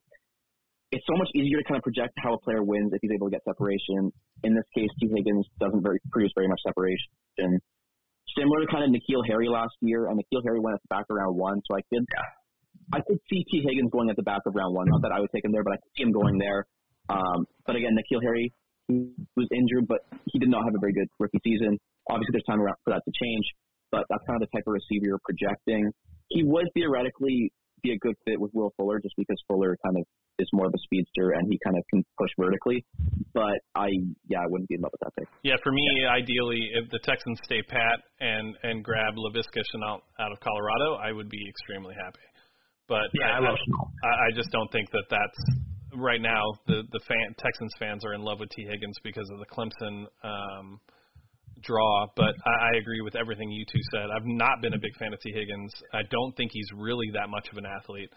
it's 0.91 1.05
so 1.07 1.17
much 1.17 1.29
easier 1.35 1.59
to 1.59 1.65
kind 1.65 1.79
of 1.79 1.85
project 1.85 2.13
how 2.19 2.35
a 2.35 2.41
player 2.41 2.63
wins 2.63 2.93
if 2.93 3.01
he's 3.01 3.13
able 3.15 3.29
to 3.29 3.35
get 3.35 3.41
separation. 3.45 4.13
In 4.45 4.55
this 4.55 4.67
case, 4.77 4.91
Tee 5.01 5.09
Higgins 5.09 5.47
doesn't 5.61 5.83
very, 5.83 5.99
produce 6.11 6.33
very 6.35 6.49
much 6.49 6.61
separation. 6.67 7.61
Similar 8.37 8.65
to 8.65 8.69
kind 8.69 8.85
of 8.85 8.91
N'Keal 8.91 9.23
Harry 9.29 9.49
last 9.49 9.75
year, 9.81 10.09
and 10.09 10.19
N'Keal 10.19 10.43
Harry 10.45 10.61
went 10.61 10.75
at 10.75 10.83
the 10.83 10.93
back 10.93 11.07
of 11.09 11.17
round 11.17 11.37
one, 11.37 11.61
so 11.69 11.77
I 11.77 11.83
could, 11.93 12.05
I 12.93 13.01
could 13.07 13.19
see 13.31 13.45
Tee 13.51 13.63
Higgins 13.65 13.91
going 13.91 14.11
at 14.11 14.17
the 14.17 14.23
back 14.23 14.43
of 14.47 14.55
round 14.55 14.75
one. 14.75 14.87
Not 14.89 15.03
that 15.03 15.13
I 15.13 15.21
would 15.21 15.31
take 15.35 15.45
him 15.45 15.53
there, 15.53 15.65
but 15.65 15.75
I 15.75 15.77
could 15.77 15.93
see 15.97 16.03
him 16.03 16.13
going 16.13 16.39
there. 16.39 16.67
Um, 17.09 17.47
but 17.67 17.77
again, 17.77 17.97
N'Keal 17.97 18.23
Harry 18.23 18.53
who 18.89 19.11
was 19.37 19.49
injured, 19.53 19.87
but 19.87 20.01
he 20.33 20.39
did 20.39 20.49
not 20.49 20.65
have 20.65 20.75
a 20.75 20.79
very 20.79 20.93
good 20.93 21.09
rookie 21.19 21.41
season. 21.45 21.79
Obviously, 22.11 22.33
there's 22.33 22.49
time 22.49 22.61
around 22.61 22.77
for 22.85 22.93
that 22.93 23.03
to 23.05 23.13
change 23.15 23.45
but 23.93 24.09
that's 24.09 24.25
kind 24.27 24.41
of 24.41 24.49
the 24.49 24.53
type 24.57 24.65
of 24.67 24.73
receiver 24.73 25.07
you're 25.07 25.23
projecting. 25.23 25.93
He 26.29 26.43
would 26.43 26.67
theoretically 26.75 27.53
be 27.83 27.93
a 27.93 27.99
good 27.99 28.17
fit 28.25 28.41
with 28.41 28.51
Will 28.55 28.73
Fuller 28.77 28.99
just 28.99 29.15
because 29.17 29.37
Fuller 29.47 29.77
kind 29.85 29.97
of 29.99 30.05
is 30.39 30.49
more 30.53 30.67
of 30.67 30.73
a 30.75 30.83
speedster 30.83 31.37
and 31.37 31.47
he 31.51 31.59
kind 31.63 31.77
of 31.77 31.85
can 31.93 32.03
push 32.17 32.31
vertically. 32.41 32.85
But 33.35 33.61
I, 33.75 33.93
yeah, 34.29 34.41
I 34.41 34.49
wouldn't 34.49 34.69
be 34.69 34.77
in 34.77 34.81
love 34.81 34.93
with 34.93 35.05
that 35.05 35.13
pick. 35.19 35.29
Yeah, 35.45 35.61
for 35.63 35.73
me, 35.73 35.85
ideally, 36.09 36.63
if 36.73 36.91
the 36.91 37.01
Texans 37.05 37.39
stay 37.45 37.61
pat 37.63 38.01
and 38.21 38.57
and 38.63 38.83
grab 38.83 39.15
Laviska 39.15 39.61
Shenault 39.61 40.01
out 40.19 40.33
of 40.33 40.41
Colorado, 40.41 40.97
I 40.97 41.13
would 41.13 41.29
be 41.29 41.43
extremely 41.49 41.95
happy. 41.95 42.25
But 42.89 43.13
yeah, 43.15 43.37
I, 43.37 43.37
I 43.37 43.41
love 43.41 43.59
I, 44.05 44.09
I 44.09 44.29
just 44.35 44.51
don't 44.51 44.71
think 44.73 44.91
that 44.91 45.05
that's 45.11 45.41
right 45.97 46.21
now. 46.21 46.43
The 46.67 46.83
the 46.93 47.01
fan 47.07 47.35
Texans 47.39 47.73
fans 47.79 48.05
are 48.05 48.15
in 48.15 48.23
love 48.23 48.41
with 48.41 48.51
Tee 48.51 48.67
Higgins 48.69 48.97
because 49.05 49.29
of 49.33 49.39
the 49.39 49.49
Clemson. 49.53 50.07
Um, 50.25 50.81
draw, 51.63 52.07
but 52.17 52.35
I, 52.45 52.75
I 52.75 52.79
agree 52.79 53.01
with 53.01 53.17
everything 53.17 53.51
you 53.51 53.65
two 53.65 53.81
said. 53.93 54.11
I've 54.15 54.27
not 54.27 54.61
been 54.61 54.75
a 54.75 54.79
big 54.79 54.97
fan 54.99 55.13
of 55.13 55.21
Tee 55.21 55.33
Higgins. 55.33 55.73
I 55.93 56.03
don't 56.11 56.37
think 56.37 56.51
he's 56.53 56.69
really 56.77 57.11
that 57.15 57.29
much 57.29 57.49
of 57.51 57.59
an 57.59 57.65
athlete. 57.67 58.11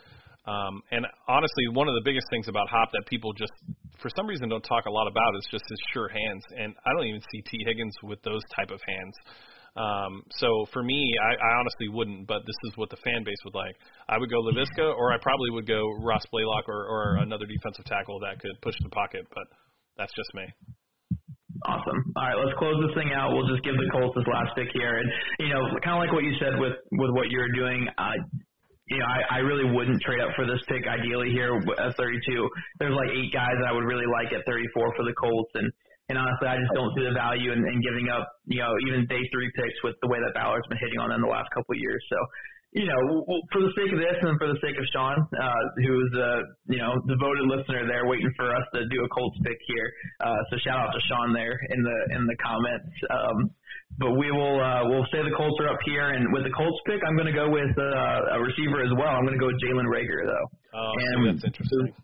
Um, 0.45 0.81
and 0.91 1.05
honestly, 1.27 1.69
one 1.73 1.87
of 1.87 1.95
the 1.95 2.05
biggest 2.05 2.27
things 2.29 2.47
about 2.47 2.69
Hop 2.69 2.89
that 2.93 3.05
people 3.07 3.33
just, 3.33 3.53
for 4.01 4.09
some 4.15 4.27
reason, 4.27 4.49
don't 4.49 4.61
talk 4.61 4.85
a 4.85 4.91
lot 4.91 5.07
about 5.07 5.35
is 5.37 5.47
just 5.49 5.63
his 5.69 5.79
sure 5.93 6.07
hands. 6.07 6.43
And 6.55 6.75
I 6.85 6.89
don't 6.95 7.07
even 7.07 7.21
see 7.33 7.41
Tee 7.41 7.63
Higgins 7.65 7.95
with 8.03 8.21
those 8.21 8.41
type 8.55 8.69
of 8.69 8.79
hands. 8.85 9.15
Um, 9.75 10.23
so 10.31 10.65
for 10.71 10.83
me, 10.83 11.01
I, 11.19 11.33
I 11.33 11.59
honestly 11.59 11.89
wouldn't, 11.89 12.27
but 12.27 12.45
this 12.45 12.55
is 12.71 12.77
what 12.77 12.89
the 12.89 12.97
fan 13.03 13.23
base 13.25 13.41
would 13.43 13.55
like. 13.55 13.75
I 14.07 14.17
would 14.17 14.29
go 14.29 14.39
Laviska, 14.39 14.95
or 14.95 15.11
I 15.11 15.17
probably 15.21 15.49
would 15.49 15.67
go 15.67 15.81
Ross 15.99 16.23
Blacklock 16.31 16.69
or, 16.69 16.85
or 16.87 17.17
another 17.17 17.45
defensive 17.45 17.83
tackle 17.85 18.19
that 18.21 18.39
could 18.39 18.55
push 18.61 18.75
the 18.83 18.89
pocket, 18.89 19.27
but 19.33 19.43
that's 19.97 20.13
just 20.15 20.29
me. 20.33 20.45
Awesome. 21.63 21.99
All 22.15 22.27
right, 22.27 22.35
let's 22.35 22.57
close 22.59 22.75
this 22.83 22.91
thing 22.99 23.15
out. 23.15 23.31
We'll 23.31 23.47
just 23.47 23.63
give 23.63 23.79
the 23.79 23.87
Colts 23.95 24.11
this 24.19 24.27
last 24.27 24.51
pick 24.59 24.67
here, 24.75 24.99
and 24.99 25.07
you 25.39 25.49
know, 25.55 25.63
kind 25.79 25.95
of 25.95 26.03
like 26.03 26.11
what 26.11 26.27
you 26.27 26.35
said 26.35 26.59
with 26.59 26.75
with 26.99 27.11
what 27.15 27.31
you're 27.31 27.51
doing. 27.55 27.87
Uh, 27.97 28.19
you 28.91 28.99
know, 28.99 29.07
I, 29.07 29.37
I 29.37 29.39
really 29.41 29.65
wouldn't 29.65 29.97
trade 30.03 30.21
up 30.21 30.35
for 30.35 30.45
this 30.45 30.61
pick 30.69 30.85
ideally 30.85 31.31
here 31.31 31.57
at 31.57 31.97
32. 31.97 32.21
There's 32.77 32.93
like 32.93 33.09
eight 33.17 33.33
guys 33.33 33.55
that 33.57 33.65
I 33.65 33.73
would 33.73 33.87
really 33.87 34.05
like 34.05 34.29
at 34.29 34.45
34 34.45 34.93
for 34.93 35.03
the 35.07 35.15
Colts, 35.17 35.49
and 35.55 35.71
and 36.09 36.21
honestly, 36.21 36.45
I 36.45 36.61
just 36.61 36.73
don't 36.77 36.93
see 36.93 37.01
the 37.01 37.17
value 37.17 37.49
in, 37.49 37.65
in 37.65 37.81
giving 37.81 38.13
up, 38.13 38.29
you 38.45 38.61
know, 38.61 38.69
even 38.85 39.09
day 39.09 39.25
three 39.33 39.49
picks 39.57 39.79
with 39.81 39.97
the 40.05 40.09
way 40.09 40.21
that 40.21 40.37
Ballard's 40.37 40.67
been 40.69 40.77
hitting 40.77 41.01
on 41.01 41.09
them 41.09 41.25
the 41.25 41.33
last 41.33 41.49
couple 41.49 41.73
of 41.73 41.81
years. 41.81 41.97
So, 42.13 42.17
you 42.75 42.83
know, 42.83 43.23
for 43.55 43.63
the 43.63 43.71
sake 43.79 43.87
of 43.95 43.99
this 44.03 44.19
and 44.19 44.35
for 44.35 44.51
the 44.51 44.59
sake 44.59 44.75
of 44.75 44.83
Sean, 44.91 45.15
uh, 45.15 45.63
who's 45.79 46.11
a 46.19 46.31
you 46.67 46.79
know 46.83 46.91
devoted 47.07 47.47
listener 47.47 47.87
there, 47.87 48.03
waiting 48.03 48.27
for 48.35 48.51
us 48.51 48.67
to 48.75 48.83
do 48.91 48.99
a 48.99 49.09
Colts 49.15 49.39
pick 49.47 49.55
here. 49.63 49.87
Uh, 50.19 50.35
so 50.51 50.59
shout 50.59 50.83
out 50.83 50.91
to 50.91 50.99
Sean 51.07 51.31
there 51.31 51.55
in 51.71 51.79
the 51.79 51.97
in 52.19 52.27
the 52.27 52.35
comments. 52.43 52.91
Um, 53.07 53.37
but 53.95 54.19
we 54.19 54.27
will 54.27 54.59
uh, 54.59 54.91
we'll 54.91 55.07
say 55.07 55.23
the 55.23 55.31
Colts 55.39 55.55
are 55.63 55.71
up 55.71 55.79
here, 55.87 56.19
and 56.19 56.27
with 56.35 56.43
the 56.43 56.51
Colts 56.51 56.75
pick, 56.83 56.99
I'm 57.07 57.15
going 57.15 57.31
to 57.31 57.37
go 57.37 57.47
with 57.47 57.71
uh, 57.79 58.35
a 58.35 58.39
receiver 58.43 58.83
as 58.83 58.91
well. 58.99 59.15
I'm 59.15 59.23
going 59.23 59.39
to 59.39 59.43
go 59.43 59.47
with 59.47 59.59
Jalen 59.63 59.87
Reagor 59.87 60.27
though. 60.27 60.47
Oh, 60.75 60.91
and 61.15 61.31
that's 61.31 61.47
interesting. 61.47 61.95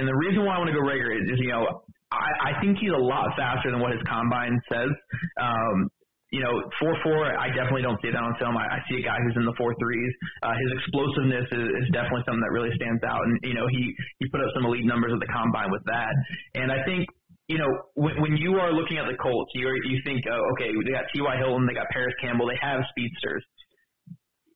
And 0.00 0.08
the 0.08 0.16
reason 0.16 0.48
why 0.48 0.56
I 0.56 0.58
want 0.64 0.72
to 0.72 0.76
go 0.76 0.80
Rager 0.80 1.12
is, 1.12 1.28
is 1.28 1.38
you 1.44 1.52
know 1.52 1.84
I, 2.08 2.56
I 2.56 2.60
think 2.64 2.80
he's 2.80 2.88
a 2.88 3.04
lot 3.04 3.36
faster 3.36 3.68
than 3.68 3.84
what 3.84 3.92
his 3.92 4.00
combine 4.08 4.56
says. 4.72 4.88
Um, 5.36 5.92
you 6.34 6.42
know, 6.42 6.50
four 6.82 6.98
four, 7.06 7.30
I 7.30 7.46
definitely 7.54 7.86
don't 7.86 8.02
see 8.02 8.10
that 8.10 8.18
on 8.18 8.34
film. 8.42 8.58
I, 8.58 8.66
I 8.66 8.78
see 8.90 8.98
a 8.98 9.04
guy 9.06 9.22
who's 9.22 9.38
in 9.38 9.46
the 9.46 9.54
four 9.54 9.70
threes. 9.78 10.12
Uh, 10.42 10.58
his 10.58 10.70
explosiveness 10.82 11.46
is, 11.46 11.66
is 11.78 11.86
definitely 11.94 12.26
something 12.26 12.42
that 12.42 12.50
really 12.50 12.74
stands 12.74 12.98
out, 13.06 13.22
and 13.22 13.38
you 13.46 13.54
know, 13.54 13.70
he 13.70 13.94
he 14.18 14.26
put 14.34 14.42
up 14.42 14.50
some 14.58 14.66
elite 14.66 14.82
numbers 14.82 15.14
at 15.14 15.22
the 15.22 15.30
combine 15.30 15.70
with 15.70 15.86
that. 15.86 16.10
And 16.58 16.74
I 16.74 16.82
think 16.82 17.06
you 17.46 17.58
know, 17.58 17.70
when, 17.94 18.18
when 18.18 18.34
you 18.36 18.58
are 18.58 18.72
looking 18.74 18.98
at 18.98 19.06
the 19.06 19.14
Colts, 19.14 19.52
you 19.54 19.70
you 19.86 20.02
think, 20.02 20.26
oh, 20.26 20.42
okay, 20.58 20.74
they 20.74 20.90
got 20.90 21.06
T.Y. 21.14 21.34
Hilton, 21.38 21.70
they 21.70 21.78
got 21.78 21.86
Parris 21.94 22.18
Campbell, 22.18 22.50
they 22.50 22.58
have 22.58 22.82
speedsters 22.90 23.46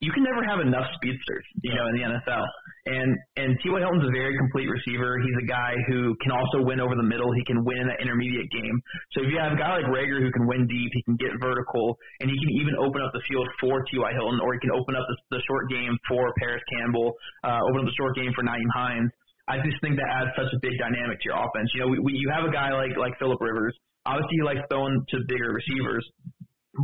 you 0.01 0.15
can 0.15 0.23
never 0.23 0.47
have 0.47 0.63
enough 0.63 0.87
speedsters, 0.95 1.43
you 1.67 1.75
know, 1.75 1.91
in 1.91 1.95
the 1.99 2.05
NFL. 2.07 2.47
And 2.87 3.11
and 3.37 3.59
T.Y. 3.61 3.83
Hilton's 3.83 4.07
a 4.07 4.15
very 4.15 4.33
complete 4.39 4.71
receiver. 4.71 5.19
He's 5.19 5.39
a 5.43 5.49
guy 5.51 5.75
who 5.91 6.15
can 6.23 6.31
also 6.31 6.63
win 6.63 6.79
over 6.79 6.95
the 6.95 7.05
middle. 7.05 7.35
He 7.35 7.45
can 7.45 7.67
win 7.67 7.83
in 7.83 7.87
that 7.91 7.99
intermediate 8.01 8.49
game. 8.55 8.79
So 9.13 9.27
if 9.27 9.29
you 9.35 9.39
have 9.43 9.53
a 9.53 9.61
guy 9.61 9.83
like 9.83 9.91
Reagor 9.91 10.23
who 10.23 10.31
can 10.31 10.47
win 10.47 10.71
deep, 10.71 10.91
he 10.95 11.03
can 11.03 11.19
get 11.19 11.35
vertical, 11.43 11.99
and 12.23 12.31
he 12.31 12.39
can 12.39 12.51
even 12.63 12.79
open 12.79 13.03
up 13.03 13.11
the 13.13 13.23
field 13.27 13.51
for 13.59 13.83
T.Y. 13.91 14.11
Hilton, 14.15 14.39
or 14.39 14.55
he 14.55 14.61
can 14.63 14.71
open 14.71 14.95
up 14.95 15.05
the, 15.11 15.37
the 15.37 15.43
short 15.51 15.67
game 15.69 15.99
for 16.07 16.31
Parris 16.39 16.63
Campbell, 16.79 17.13
uh, 17.43 17.59
open 17.67 17.83
up 17.83 17.87
the 17.91 17.99
short 17.99 18.15
game 18.15 18.31
for 18.39 18.47
Nyheim 18.47 18.71
Hines. 18.73 19.11
I 19.51 19.59
just 19.65 19.81
think 19.81 19.97
that 19.97 20.09
adds 20.13 20.31
such 20.37 20.53
a 20.53 20.61
big 20.61 20.77
dynamic 20.79 21.19
to 21.25 21.33
your 21.33 21.41
offense. 21.41 21.73
You 21.75 21.81
know, 21.83 21.89
we, 21.89 21.99
we, 21.99 22.13
you 22.15 22.31
have 22.31 22.45
a 22.45 22.53
guy 22.53 22.71
like 22.71 22.95
like 22.95 23.19
Philip 23.19 23.41
Rivers. 23.41 23.75
Obviously, 24.07 24.39
he 24.39 24.45
likes 24.47 24.63
throwing 24.71 25.03
to 25.09 25.17
bigger 25.27 25.53
receivers, 25.53 26.05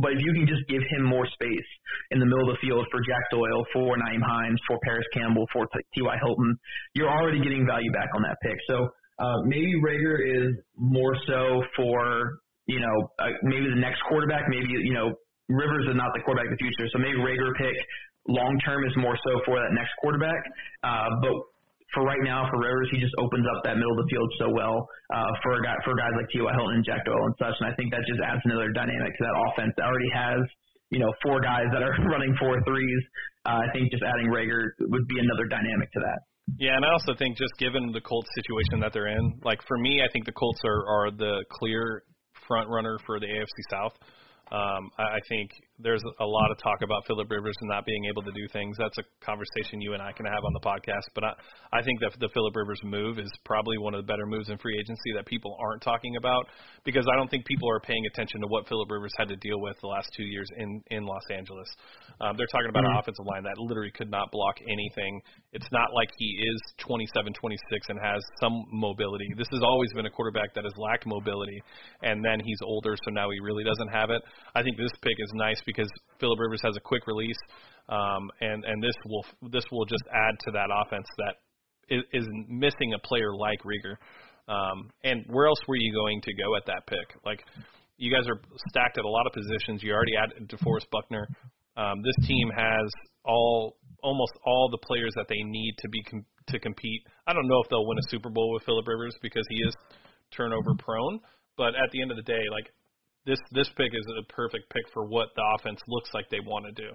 but 0.01 0.13
if 0.13 0.19
you 0.19 0.33
can 0.33 0.47
just 0.47 0.67
give 0.67 0.81
him 0.95 1.03
more 1.03 1.25
space 1.27 1.69
in 2.11 2.19
the 2.19 2.25
middle 2.25 2.49
of 2.49 2.55
the 2.55 2.67
field 2.67 2.85
for 2.91 2.99
Jack 3.01 3.23
Doyle, 3.31 3.65
for 3.73 3.97
Nyheim 3.97 4.21
Hines, 4.21 4.59
for 4.67 4.79
Parris 4.83 5.05
Campbell, 5.13 5.45
for 5.53 5.67
T.Y. 5.93 6.15
Hilton, 6.23 6.57
you're 6.93 7.09
already 7.09 7.41
getting 7.41 7.65
value 7.65 7.91
back 7.91 8.09
on 8.15 8.21
that 8.23 8.37
pick. 8.43 8.57
So 8.67 8.89
uh, 9.19 9.37
maybe 9.45 9.73
Reagor 9.81 10.19
is 10.19 10.55
more 10.77 11.15
so 11.27 11.63
for 11.75 12.39
you 12.67 12.79
know, 12.79 12.97
uh, 13.19 13.29
maybe 13.43 13.69
the 13.69 13.79
next 13.79 14.01
quarterback, 14.09 14.49
maybe 14.49 14.73
you 14.73 14.93
know, 14.93 15.13
Rivers 15.49 15.85
is 15.85 15.95
not 15.95 16.09
the 16.17 16.21
quarterback 16.25 16.49
of 16.49 16.57
the 16.57 16.61
future, 16.65 16.89
so 16.89 16.97
maybe 16.97 17.21
Reagor 17.21 17.53
pick 17.57 17.77
long 18.27 18.57
term 18.65 18.83
is 18.83 18.93
more 18.97 19.17
so 19.21 19.41
for 19.45 19.61
that 19.61 19.69
next 19.73 19.93
quarterback. 20.01 20.41
Uh, 20.83 21.09
but 21.21 21.33
for 21.95 22.03
right 22.03 22.21
now, 22.21 22.45
for 22.51 22.59
Rivers, 22.59 22.91
he 22.91 22.99
just 22.99 23.15
opens 23.17 23.47
up 23.55 23.63
that 23.63 23.79
middle 23.79 23.95
of 23.95 24.03
the 24.03 24.09
field 24.11 24.29
so 24.37 24.51
well 24.51 24.83
uh, 25.15 25.31
for 25.41 25.57
a 25.57 25.61
guy, 25.63 25.73
for 25.87 25.95
guys 25.95 26.11
like 26.19 26.27
T.Y. 26.35 26.51
Hilton 26.51 26.83
and 26.83 26.85
Jack 26.85 27.07
Doyle 27.07 27.23
and 27.23 27.35
such. 27.39 27.55
And 27.63 27.71
I 27.71 27.73
think 27.79 27.95
that 27.95 28.03
just 28.03 28.19
adds 28.19 28.43
another 28.43 28.75
dynamic 28.75 29.15
to 29.15 29.21
that 29.23 29.35
offense 29.49 29.71
that 29.79 29.87
already 29.87 30.11
has 30.11 30.43
you 30.91 30.99
know 30.99 31.11
four 31.23 31.41
guys 31.41 31.65
that 31.73 31.81
are 31.81 31.95
running 32.11 32.35
four 32.39 32.61
threes. 32.67 33.01
Uh, 33.45 33.63
I 33.63 33.67
think 33.73 33.91
just 33.91 34.03
adding 34.03 34.27
Reagor 34.27 34.75
would 34.91 35.07
be 35.07 35.17
another 35.19 35.47
dynamic 35.47 35.91
to 35.93 35.99
that. 36.03 36.19
Yeah, 36.57 36.75
and 36.75 36.85
I 36.85 36.91
also 36.91 37.13
think 37.17 37.37
just 37.37 37.53
given 37.57 37.91
the 37.91 38.01
Colts 38.01 38.29
situation 38.35 38.79
that 38.81 38.93
they're 38.93 39.09
in, 39.09 39.39
like 39.43 39.59
for 39.67 39.77
me, 39.77 40.01
I 40.03 40.11
think 40.11 40.25
the 40.25 40.31
Colts 40.31 40.61
are 40.65 40.85
are 40.87 41.11
the 41.11 41.43
clear 41.49 42.03
front 42.47 42.69
runner 42.69 42.97
for 43.05 43.19
the 43.19 43.25
AFC 43.25 43.57
South. 43.71 43.93
Um, 44.51 44.91
I, 44.97 45.17
I 45.17 45.19
think 45.27 45.49
there's 45.79 46.03
a 46.19 46.25
lot 46.25 46.51
of 46.51 46.57
talk 46.63 46.79
about 46.83 47.03
Philip 47.05 47.29
Rivers 47.29 47.55
and 47.59 47.69
not 47.69 47.85
being 47.85 48.05
able 48.05 48.23
to 48.23 48.31
do 48.31 48.47
things. 48.53 48.77
That's 48.79 48.97
a 48.97 49.03
conversation 49.19 49.81
you 49.81 49.93
and 49.93 50.01
I 50.01 50.13
can 50.13 50.25
have 50.25 50.39
on 50.45 50.53
the 50.53 50.63
podcast. 50.63 51.11
But 51.13 51.23
I, 51.25 51.33
I 51.73 51.83
think 51.83 51.99
that 51.99 52.15
the 52.19 52.29
Philip 52.33 52.55
Rivers 52.55 52.79
move 52.83 53.19
is 53.19 53.29
probably 53.43 53.77
one 53.77 53.93
of 53.93 53.99
the 53.99 54.07
better 54.07 54.25
moves 54.25 54.49
in 54.49 54.57
free 54.57 54.77
agency 54.79 55.11
that 55.15 55.25
people 55.25 55.57
aren't 55.59 55.81
talking 55.81 56.15
about 56.15 56.47
because 56.85 57.05
I 57.11 57.17
don't 57.17 57.29
think 57.29 57.45
people 57.45 57.69
are 57.69 57.81
paying 57.81 58.05
attention 58.07 58.39
to 58.41 58.47
what 58.47 58.69
Philip 58.69 58.89
Rivers 58.89 59.11
had 59.17 59.27
to 59.27 59.35
deal 59.35 59.59
with 59.59 59.75
the 59.81 59.87
last 59.87 60.07
two 60.15 60.23
years 60.23 60.47
in 60.57 60.81
in 60.91 61.03
Los 61.03 61.27
Angeles. 61.29 61.67
Um, 62.21 62.37
they're 62.37 62.47
talking 62.47 62.69
about 62.69 62.87
mm-hmm. 62.87 62.95
an 62.95 63.03
offensive 63.03 63.25
line 63.27 63.43
that 63.43 63.59
literally 63.59 63.91
could 63.91 64.09
not 64.09 64.31
block 64.31 64.55
anything. 64.63 65.19
It's 65.51 65.67
not 65.71 65.91
like 65.91 66.09
he 66.17 66.39
is 66.39 66.59
27, 66.87 67.33
26 67.33 67.89
and 67.89 67.99
has 67.99 68.23
some 68.39 68.63
mobility. 68.71 69.27
This 69.35 69.47
has 69.51 69.61
always 69.61 69.91
been 69.91 70.05
a 70.05 70.09
quarterback 70.09 70.55
that 70.55 70.63
has 70.63 70.73
lacked 70.77 71.05
mobility, 71.05 71.59
and 72.01 72.23
then 72.23 72.39
he's 72.39 72.59
older, 72.63 72.95
so 73.03 73.11
now 73.11 73.29
he 73.29 73.39
really 73.43 73.63
doesn't 73.63 73.91
have 73.91 74.09
it. 74.09 74.21
I 74.55 74.63
think 74.63 74.77
this 74.77 74.91
pick 75.01 75.19
is 75.19 75.31
nice 75.35 75.59
because 75.65 75.89
Philip 76.19 76.39
Rivers 76.39 76.61
has 76.63 76.75
a 76.77 76.79
quick 76.79 77.07
release, 77.07 77.37
um, 77.89 78.29
and 78.41 78.63
and 78.65 78.81
this 78.81 78.95
will 79.05 79.25
this 79.51 79.65
will 79.71 79.85
just 79.85 80.03
add 80.13 80.35
to 80.45 80.51
that 80.51 80.69
offense 80.71 81.07
that 81.17 81.35
is, 81.89 82.03
is 82.13 82.27
missing 82.47 82.93
a 82.93 82.99
player 82.99 83.35
like 83.35 83.59
Reagor. 83.63 83.95
Um, 84.47 84.91
and 85.03 85.25
where 85.27 85.47
else 85.47 85.59
were 85.67 85.75
you 85.75 85.91
going 85.93 86.21
to 86.21 86.33
go 86.33 86.55
at 86.55 86.65
that 86.67 86.85
pick? 86.87 87.17
Like 87.25 87.41
you 87.97 88.13
guys 88.13 88.27
are 88.27 88.39
stacked 88.69 88.97
at 88.97 89.05
a 89.05 89.09
lot 89.09 89.25
of 89.25 89.33
positions. 89.33 89.81
You 89.81 89.93
already 89.93 90.15
added 90.15 90.49
DeForest 90.49 90.89
Buckner. 90.91 91.27
Um, 91.77 92.01
this 92.03 92.27
team 92.27 92.49
has 92.55 92.89
all 93.23 93.77
almost 94.03 94.33
all 94.45 94.69
the 94.69 94.77
players 94.85 95.11
that 95.15 95.25
they 95.27 95.41
need 95.41 95.75
to 95.79 95.89
be 95.89 96.03
com- 96.03 96.25
to 96.47 96.59
compete. 96.59 97.01
I 97.27 97.33
don't 97.33 97.47
know 97.47 97.59
if 97.63 97.69
they'll 97.69 97.87
win 97.87 97.97
a 97.97 98.09
Super 98.09 98.29
Bowl 98.29 98.53
with 98.53 98.63
Philip 98.63 98.87
Rivers 98.87 99.15
because 99.21 99.43
he 99.49 99.57
is 99.63 99.73
turnover 100.31 100.75
prone, 100.77 101.19
but 101.57 101.73
at 101.75 101.89
the 101.91 102.01
end 102.01 102.11
of 102.11 102.17
the 102.17 102.23
day, 102.23 102.43
like 102.51 102.71
this 103.25 103.39
this 103.51 103.69
pick 103.77 103.91
is 103.93 104.05
a 104.05 104.23
perfect 104.31 104.69
pick 104.69 104.85
for 104.93 105.05
what 105.05 105.29
the 105.35 105.43
offense 105.57 105.81
looks 105.87 106.09
like 106.13 106.29
they 106.29 106.39
want 106.39 106.65
to 106.65 106.73
do. 106.73 106.93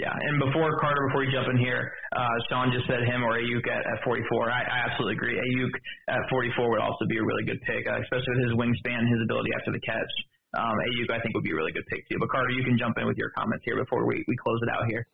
Yeah, 0.00 0.08
and 0.08 0.40
before 0.40 0.72
Carter, 0.80 1.04
before 1.12 1.24
you 1.24 1.32
jump 1.36 1.52
in 1.52 1.60
here, 1.60 1.92
uh, 2.16 2.36
Sean 2.48 2.72
just 2.72 2.88
said 2.88 3.04
him 3.04 3.20
or 3.20 3.36
Aiyuk 3.36 3.60
at, 3.68 3.84
at 3.84 4.00
44. 4.08 4.48
I, 4.48 4.64
I 4.64 4.78
absolutely 4.88 5.20
agree. 5.20 5.36
Aiyuk 5.36 5.68
at 6.08 6.24
44 6.32 6.72
would 6.72 6.80
also 6.80 7.04
be 7.04 7.20
a 7.20 7.24
really 7.24 7.44
good 7.44 7.60
pick, 7.68 7.84
uh, 7.84 8.00
especially 8.00 8.40
with 8.40 8.44
his 8.48 8.56
wingspan, 8.56 9.04
his 9.04 9.20
ability 9.20 9.52
after 9.52 9.68
the 9.68 9.84
catch. 9.84 10.12
Um, 10.56 10.80
Aiyuk, 10.88 11.12
I 11.12 11.20
think, 11.20 11.36
would 11.36 11.44
be 11.44 11.52
a 11.52 11.58
really 11.60 11.76
good 11.76 11.84
pick 11.92 12.08
too. 12.08 12.16
But 12.16 12.32
Carter, 12.32 12.56
you 12.56 12.64
can 12.64 12.80
jump 12.80 12.96
in 12.96 13.04
with 13.04 13.20
your 13.20 13.36
comments 13.36 13.68
here 13.68 13.76
before 13.76 14.08
we, 14.08 14.24
we 14.24 14.36
close 14.40 14.60
it 14.64 14.72
out 14.72 14.88
here. 14.88 15.04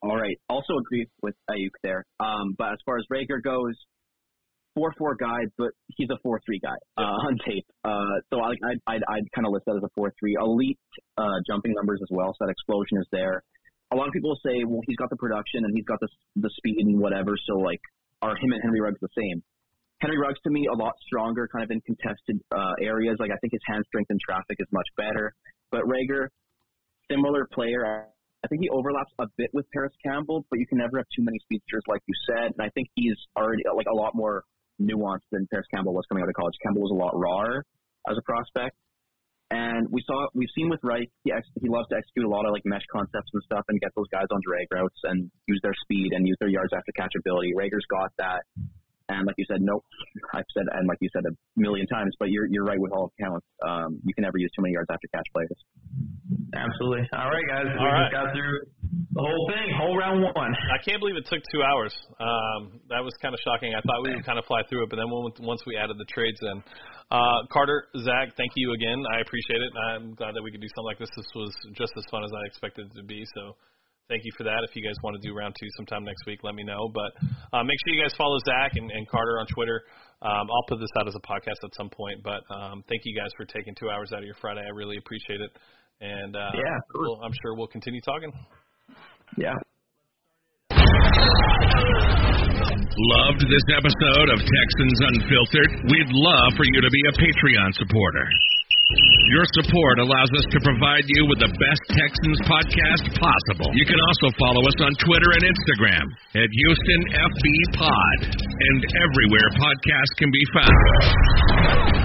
All 0.00 0.16
right. 0.16 0.36
Also 0.48 0.72
agree 0.80 1.04
with 1.20 1.36
Aiyuk 1.52 1.76
there. 1.82 2.08
Um, 2.20 2.56
but 2.56 2.72
as 2.72 2.80
far 2.88 2.96
as 2.96 3.04
Rager 3.12 3.44
goes, 3.44 3.76
four 4.76 4.92
four 4.98 5.16
guy, 5.16 5.40
but 5.56 5.72
he's 5.96 6.08
a 6.12 6.18
four 6.22 6.38
three 6.44 6.60
guy 6.60 6.76
uh, 7.00 7.16
on 7.26 7.38
tape. 7.48 7.64
Uh, 7.82 8.16
so 8.30 8.44
I 8.44 8.52
I 8.52 8.72
I'd, 8.94 9.02
I'd 9.08 9.26
kind 9.34 9.48
of 9.48 9.52
list 9.52 9.64
that 9.66 9.80
as 9.80 9.82
a 9.82 9.90
four 9.96 10.12
three. 10.20 10.36
Elite 10.38 10.78
uh, 11.16 11.40
jumping 11.48 11.72
numbers 11.74 11.98
as 12.04 12.12
well, 12.12 12.36
so 12.36 12.44
that 12.44 12.52
explosion 12.52 13.00
is 13.00 13.08
there. 13.10 13.42
A 13.92 13.96
lot 13.96 14.06
of 14.06 14.12
people 14.12 14.36
say, 14.44 14.62
well, 14.68 14.82
he's 14.86 14.96
got 14.96 15.08
the 15.10 15.16
production 15.16 15.64
and 15.64 15.72
he's 15.74 15.86
got 15.86 15.98
the 16.00 16.08
the 16.36 16.50
speed 16.60 16.84
and 16.84 17.00
whatever. 17.00 17.34
So 17.48 17.56
like, 17.56 17.80
are 18.20 18.36
him 18.36 18.52
and 18.52 18.60
Henry 18.62 18.80
Ruggs 18.80 19.00
the 19.00 19.08
same? 19.16 19.42
Henry 20.04 20.18
Ruggs 20.20 20.38
to 20.44 20.50
me 20.50 20.68
a 20.70 20.76
lot 20.76 20.92
stronger, 21.08 21.48
kind 21.48 21.64
of 21.64 21.70
in 21.72 21.80
contested 21.80 22.36
uh, 22.52 22.76
areas. 22.82 23.16
Like 23.18 23.32
I 23.32 23.38
think 23.40 23.56
his 23.56 23.64
hand 23.66 23.82
strength 23.88 24.10
in 24.10 24.18
traffic 24.20 24.60
is 24.60 24.68
much 24.70 24.86
better. 24.96 25.32
But 25.72 25.88
Reagor, 25.88 26.28
similar 27.10 27.48
player. 27.52 28.12
I 28.44 28.48
think 28.48 28.60
he 28.60 28.68
overlaps 28.68 29.10
a 29.18 29.26
bit 29.38 29.50
with 29.54 29.64
Parris 29.72 29.96
Campbell, 30.04 30.44
but 30.50 30.60
you 30.60 30.66
can 30.66 30.78
never 30.78 30.98
have 30.98 31.06
too 31.16 31.24
many 31.24 31.38
speedsters, 31.40 31.82
like 31.88 32.02
you 32.06 32.14
said. 32.28 32.52
And 32.52 32.60
I 32.60 32.68
think 32.76 32.88
he's 32.94 33.16
already 33.34 33.62
like 33.74 33.88
a 33.90 33.96
lot 33.96 34.14
more 34.14 34.44
nuanced 34.80 35.26
than 35.32 35.46
Parris 35.50 35.66
Campbell 35.72 35.94
was 35.94 36.04
coming 36.08 36.22
out 36.22 36.28
of 36.28 36.34
college. 36.34 36.54
Campbell 36.62 36.82
was 36.82 36.92
a 36.92 36.98
lot 36.98 37.16
rawer 37.16 37.64
as 38.08 38.16
a 38.16 38.22
prospect. 38.22 38.76
And 39.50 39.86
we 39.90 40.02
saw, 40.04 40.26
we've 40.34 40.50
seen 40.56 40.68
with 40.68 40.80
Reich, 40.82 41.06
he, 41.22 41.30
ex, 41.30 41.46
he 41.62 41.68
loves 41.68 41.86
to 41.90 41.96
execute 41.96 42.26
a 42.26 42.28
lot 42.28 42.46
of 42.46 42.52
like 42.52 42.66
mesh 42.66 42.82
concepts 42.90 43.30
and 43.32 43.42
stuff 43.44 43.62
and 43.68 43.80
get 43.80 43.94
those 43.94 44.10
guys 44.10 44.26
on 44.30 44.40
drag 44.42 44.66
routes 44.74 44.98
and 45.04 45.30
use 45.46 45.60
their 45.62 45.74
speed 45.86 46.10
and 46.12 46.26
use 46.26 46.36
their 46.40 46.50
yards 46.50 46.72
after 46.74 46.90
catch 46.96 47.14
ability. 47.16 47.54
Reagor's 47.54 47.86
got 47.86 48.10
that. 48.18 48.42
And 49.08 49.26
like 49.26 49.36
you 49.38 49.46
said, 49.46 49.62
nope. 49.62 49.84
I've 50.34 50.48
said, 50.50 50.66
and 50.74 50.88
like 50.88 50.98
you 51.00 51.08
said 51.14 51.22
a 51.26 51.32
million 51.54 51.86
times, 51.86 52.10
but 52.18 52.30
you're 52.30 52.46
you're 52.50 52.64
right 52.64 52.80
with 52.80 52.90
all 52.90 53.12
accounts. 53.14 53.46
Um, 53.62 54.00
you 54.02 54.12
can 54.14 54.22
never 54.22 54.38
use 54.38 54.50
too 54.56 54.62
many 54.62 54.74
yards 54.74 54.90
after 54.90 55.06
catch 55.14 55.26
plays. 55.30 55.48
Absolutely. 56.54 57.06
All 57.14 57.30
right, 57.30 57.46
guys. 57.46 57.66
All 57.70 57.86
we 57.86 57.90
right. 57.90 58.10
just 58.10 58.18
got 58.18 58.34
through 58.34 58.58
the 59.14 59.22
whole 59.22 59.44
thing, 59.46 59.66
whole 59.78 59.96
round 59.96 60.22
one. 60.22 60.52
I 60.74 60.82
can't 60.82 60.98
believe 60.98 61.16
it 61.16 61.26
took 61.30 61.42
two 61.54 61.62
hours. 61.62 61.94
Um, 62.18 62.82
that 62.90 63.00
was 63.00 63.14
kind 63.22 63.32
of 63.32 63.40
shocking. 63.46 63.74
I 63.74 63.80
thought 63.80 64.02
we 64.02 64.10
would 64.10 64.26
kind 64.26 64.38
of 64.38 64.44
fly 64.44 64.62
through 64.68 64.84
it, 64.84 64.90
but 64.90 64.96
then 64.96 65.06
once 65.08 65.62
we 65.66 65.76
added 65.78 65.98
the 65.98 66.08
trades 66.10 66.38
in, 66.42 66.62
uh, 67.10 67.46
Carter, 67.52 67.86
Zach, 68.02 68.34
thank 68.36 68.52
you 68.56 68.74
again. 68.74 69.06
I 69.14 69.20
appreciate 69.22 69.62
it. 69.62 69.72
I'm 69.88 70.14
glad 70.14 70.34
that 70.34 70.42
we 70.42 70.50
could 70.50 70.60
do 70.60 70.68
something 70.74 70.90
like 70.90 70.98
this. 70.98 71.10
This 71.16 71.30
was 71.34 71.54
just 71.78 71.92
as 71.96 72.04
fun 72.10 72.24
as 72.24 72.30
I 72.34 72.42
expected 72.46 72.90
it 72.90 72.94
to 72.98 73.04
be. 73.06 73.24
So 73.34 73.54
thank 74.08 74.22
you 74.24 74.32
for 74.36 74.44
that. 74.44 74.62
If 74.68 74.74
you 74.74 74.82
guys 74.82 74.96
want 75.02 75.20
to 75.20 75.22
do 75.22 75.34
round 75.34 75.54
two 75.58 75.68
sometime 75.76 76.04
next 76.04 76.26
week, 76.26 76.40
let 76.42 76.54
me 76.54 76.64
know. 76.64 76.88
But 76.92 77.10
uh, 77.52 77.62
make 77.62 77.76
sure 77.84 77.94
you 77.94 78.02
guys 78.02 78.14
follow 78.16 78.38
Zach 78.46 78.72
and, 78.74 78.90
and 78.90 79.08
Carter 79.08 79.38
on 79.38 79.46
Twitter. 79.52 79.82
Um, 80.22 80.48
I'll 80.48 80.66
put 80.68 80.80
this 80.80 80.90
out 80.98 81.06
as 81.08 81.14
a 81.14 81.24
podcast 81.24 81.60
at 81.64 81.74
some 81.74 81.90
point. 81.90 82.22
But 82.22 82.42
um, 82.50 82.82
thank 82.88 83.02
you 83.04 83.14
guys 83.18 83.30
for 83.36 83.44
taking 83.44 83.74
two 83.74 83.90
hours 83.90 84.12
out 84.12 84.20
of 84.20 84.28
your 84.28 84.38
Friday. 84.40 84.62
I 84.64 84.72
really 84.74 84.96
appreciate 84.96 85.40
it. 85.40 85.50
And 86.00 86.36
uh, 86.36 86.52
yeah, 86.54 86.76
we'll, 86.94 87.20
I'm 87.22 87.32
sure 87.42 87.54
we'll 87.54 87.72
continue 87.72 88.00
talking. 88.00 88.32
Yeah. 89.36 89.54
Loved 92.96 93.44
this 93.44 93.66
episode 93.76 94.28
of 94.32 94.38
Texans 94.40 94.98
Unfiltered? 95.12 95.70
We'd 95.84 96.12
love 96.12 96.50
for 96.56 96.64
you 96.64 96.80
to 96.80 96.88
be 96.88 97.02
a 97.08 97.14
Patreon 97.20 97.74
supporter. 97.76 98.26
Your 98.86 99.42
support 99.58 99.98
allows 99.98 100.30
us 100.38 100.46
to 100.54 100.62
provide 100.62 101.02
you 101.10 101.26
with 101.26 101.42
the 101.42 101.50
best 101.50 101.82
Texans 101.90 102.38
podcast 102.46 103.02
possible. 103.18 103.66
You 103.74 103.82
can 103.82 103.98
also 103.98 104.30
follow 104.38 104.62
us 104.62 104.78
on 104.78 104.94
Twitter 105.02 105.26
and 105.34 105.42
Instagram 105.42 106.06
at 106.38 106.46
Houston 106.46 107.00
FB 107.10 107.46
Pod 107.74 108.18
and 108.46 108.78
everywhere 109.02 109.50
podcasts 109.58 110.14
can 110.22 110.30
be 110.30 110.44
found. 110.54 110.86